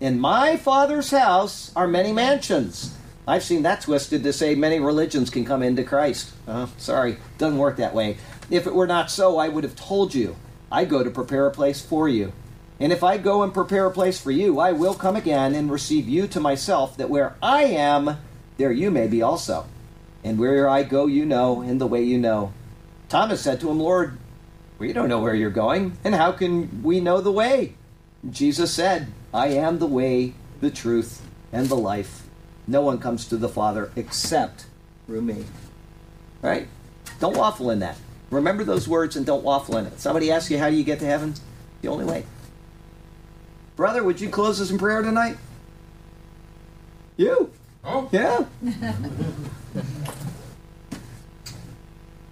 in 0.00 0.20
my 0.20 0.56
father's 0.56 1.10
house 1.10 1.72
are 1.74 1.88
many 1.88 2.12
mansions. 2.12 2.94
I've 3.26 3.42
seen 3.42 3.62
that 3.62 3.80
twisted 3.80 4.22
to 4.22 4.32
say 4.32 4.54
many 4.54 4.78
religions 4.78 5.28
can 5.28 5.44
come 5.44 5.60
into 5.60 5.82
Christ. 5.82 6.30
Uh, 6.46 6.68
sorry, 6.76 7.18
doesn't 7.36 7.58
work 7.58 7.78
that 7.78 7.94
way. 7.94 8.16
If 8.48 8.68
it 8.68 8.74
were 8.74 8.86
not 8.86 9.10
so, 9.10 9.38
I 9.38 9.48
would 9.48 9.64
have 9.64 9.74
told 9.74 10.14
you. 10.14 10.36
I 10.70 10.84
go 10.84 11.02
to 11.02 11.10
prepare 11.10 11.46
a 11.46 11.50
place 11.50 11.80
for 11.82 12.08
you. 12.08 12.32
And 12.80 12.92
if 12.92 13.02
I 13.02 13.18
go 13.18 13.42
and 13.42 13.52
prepare 13.52 13.86
a 13.86 13.90
place 13.90 14.20
for 14.20 14.30
you, 14.30 14.60
I 14.60 14.72
will 14.72 14.94
come 14.94 15.16
again 15.16 15.54
and 15.54 15.70
receive 15.70 16.08
you 16.08 16.28
to 16.28 16.40
myself, 16.40 16.96
that 16.96 17.10
where 17.10 17.36
I 17.42 17.64
am, 17.64 18.18
there 18.56 18.70
you 18.70 18.90
may 18.90 19.08
be 19.08 19.20
also. 19.20 19.66
And 20.22 20.38
where 20.38 20.68
I 20.68 20.84
go, 20.84 21.06
you 21.06 21.26
know, 21.26 21.60
and 21.60 21.80
the 21.80 21.86
way 21.86 22.02
you 22.02 22.18
know. 22.18 22.52
Thomas 23.08 23.40
said 23.40 23.60
to 23.60 23.70
him, 23.70 23.80
Lord, 23.80 24.18
we 24.78 24.92
don't 24.92 25.08
know 25.08 25.18
where 25.18 25.34
you're 25.34 25.50
going, 25.50 25.96
and 26.04 26.14
how 26.14 26.32
can 26.32 26.82
we 26.82 27.00
know 27.00 27.20
the 27.20 27.32
way? 27.32 27.74
Jesus 28.28 28.72
said, 28.72 29.08
I 29.34 29.48
am 29.48 29.78
the 29.78 29.86
way, 29.86 30.34
the 30.60 30.70
truth, 30.70 31.22
and 31.52 31.68
the 31.68 31.76
life. 31.76 32.26
No 32.66 32.82
one 32.82 32.98
comes 32.98 33.26
to 33.28 33.36
the 33.36 33.48
Father 33.48 33.90
except 33.96 34.66
through 35.06 35.22
me. 35.22 35.44
Right? 36.42 36.68
Don't 37.18 37.36
waffle 37.36 37.70
in 37.70 37.80
that. 37.80 37.96
Remember 38.30 38.62
those 38.62 38.86
words 38.86 39.16
and 39.16 39.24
don't 39.24 39.42
waffle 39.42 39.78
in 39.78 39.86
it. 39.86 39.98
Somebody 40.00 40.30
asks 40.30 40.50
you, 40.50 40.58
How 40.58 40.70
do 40.70 40.76
you 40.76 40.84
get 40.84 41.00
to 41.00 41.06
heaven? 41.06 41.34
The 41.80 41.88
only 41.88 42.04
way. 42.04 42.24
Brother, 43.78 44.02
would 44.02 44.20
you 44.20 44.28
close 44.28 44.60
us 44.60 44.72
in 44.72 44.76
prayer 44.76 45.02
tonight? 45.02 45.36
You? 47.16 47.52
Oh, 47.84 48.08
Yeah. 48.10 48.44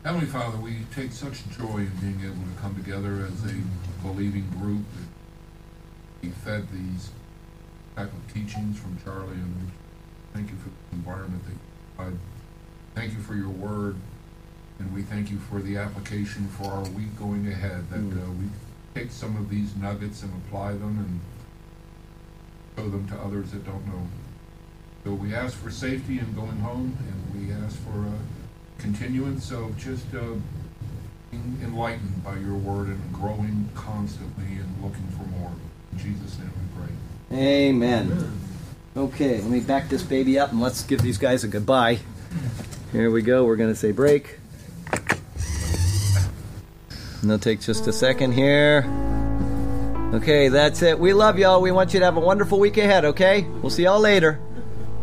Heavenly 0.02 0.26
Father, 0.26 0.58
we 0.58 0.78
take 0.92 1.12
such 1.12 1.48
joy 1.56 1.76
in 1.78 1.92
being 2.00 2.20
able 2.24 2.42
to 2.42 2.60
come 2.60 2.74
together 2.74 3.24
as 3.24 3.44
a 3.44 3.54
believing 4.02 4.50
group. 4.58 4.82
We 6.20 6.30
fed 6.30 6.66
these 6.72 7.10
type 7.94 8.12
of 8.12 8.34
teachings 8.34 8.80
from 8.80 8.98
Charlie, 9.04 9.34
and 9.34 9.70
thank 10.34 10.50
you 10.50 10.56
for 10.56 10.70
the 10.70 10.96
environment 10.96 11.44
that 11.44 11.52
you 11.52 11.58
provide. 11.96 12.18
Thank 12.96 13.12
you 13.12 13.20
for 13.20 13.36
your 13.36 13.50
word, 13.50 13.94
and 14.80 14.92
we 14.92 15.02
thank 15.02 15.30
you 15.30 15.38
for 15.38 15.60
the 15.60 15.76
application 15.76 16.48
for 16.48 16.72
our 16.72 16.88
week 16.88 17.16
going 17.16 17.46
ahead, 17.46 17.88
that 17.90 17.98
uh, 17.98 18.30
we 18.32 18.48
take 19.00 19.12
some 19.12 19.36
of 19.36 19.48
these 19.48 19.76
nuggets 19.76 20.24
and 20.24 20.32
apply 20.44 20.72
them 20.72 20.98
and 20.98 21.20
show 22.76 22.88
them 22.88 23.08
to 23.08 23.16
others 23.16 23.50
that 23.52 23.64
don't 23.64 23.86
know. 23.86 24.06
So 25.04 25.12
we 25.12 25.34
ask 25.34 25.56
for 25.56 25.70
safety 25.70 26.18
in 26.18 26.34
going 26.34 26.58
home, 26.58 26.96
and 27.00 27.48
we 27.48 27.52
ask 27.64 27.78
for 27.84 28.06
uh, 28.06 28.12
continuance 28.78 29.50
of 29.50 29.76
just 29.78 30.06
uh, 30.14 30.34
being 31.30 31.58
enlightened 31.62 32.24
by 32.24 32.36
your 32.36 32.54
word 32.54 32.88
and 32.88 33.12
growing 33.12 33.68
constantly 33.74 34.56
and 34.56 34.82
looking 34.82 35.06
for 35.08 35.24
more. 35.38 35.52
In 35.92 35.98
Jesus' 35.98 36.38
name 36.38 36.50
we 36.50 37.36
pray. 37.36 37.38
Amen. 37.38 38.40
Okay, 38.96 39.40
let 39.40 39.50
me 39.50 39.60
back 39.60 39.88
this 39.88 40.02
baby 40.02 40.38
up 40.38 40.52
and 40.52 40.60
let's 40.60 40.82
give 40.82 41.02
these 41.02 41.18
guys 41.18 41.44
a 41.44 41.48
goodbye. 41.48 41.98
Here 42.92 43.10
we 43.10 43.22
go. 43.22 43.44
We're 43.44 43.56
going 43.56 43.72
to 43.72 43.78
say 43.78 43.92
break. 43.92 44.38
And 47.22 47.24
it'll 47.24 47.38
take 47.38 47.60
just 47.60 47.86
a 47.86 47.92
second 47.92 48.32
here. 48.32 49.15
Okay, 50.16 50.48
that's 50.48 50.80
it. 50.80 50.98
We 50.98 51.12
love 51.12 51.38
y'all. 51.38 51.60
We 51.60 51.72
want 51.72 51.92
you 51.92 52.00
to 52.00 52.06
have 52.06 52.16
a 52.16 52.20
wonderful 52.20 52.58
week 52.58 52.78
ahead, 52.78 53.04
okay? 53.04 53.42
We'll 53.42 53.68
see 53.68 53.84
y'all 53.84 54.00
later. 54.00 54.40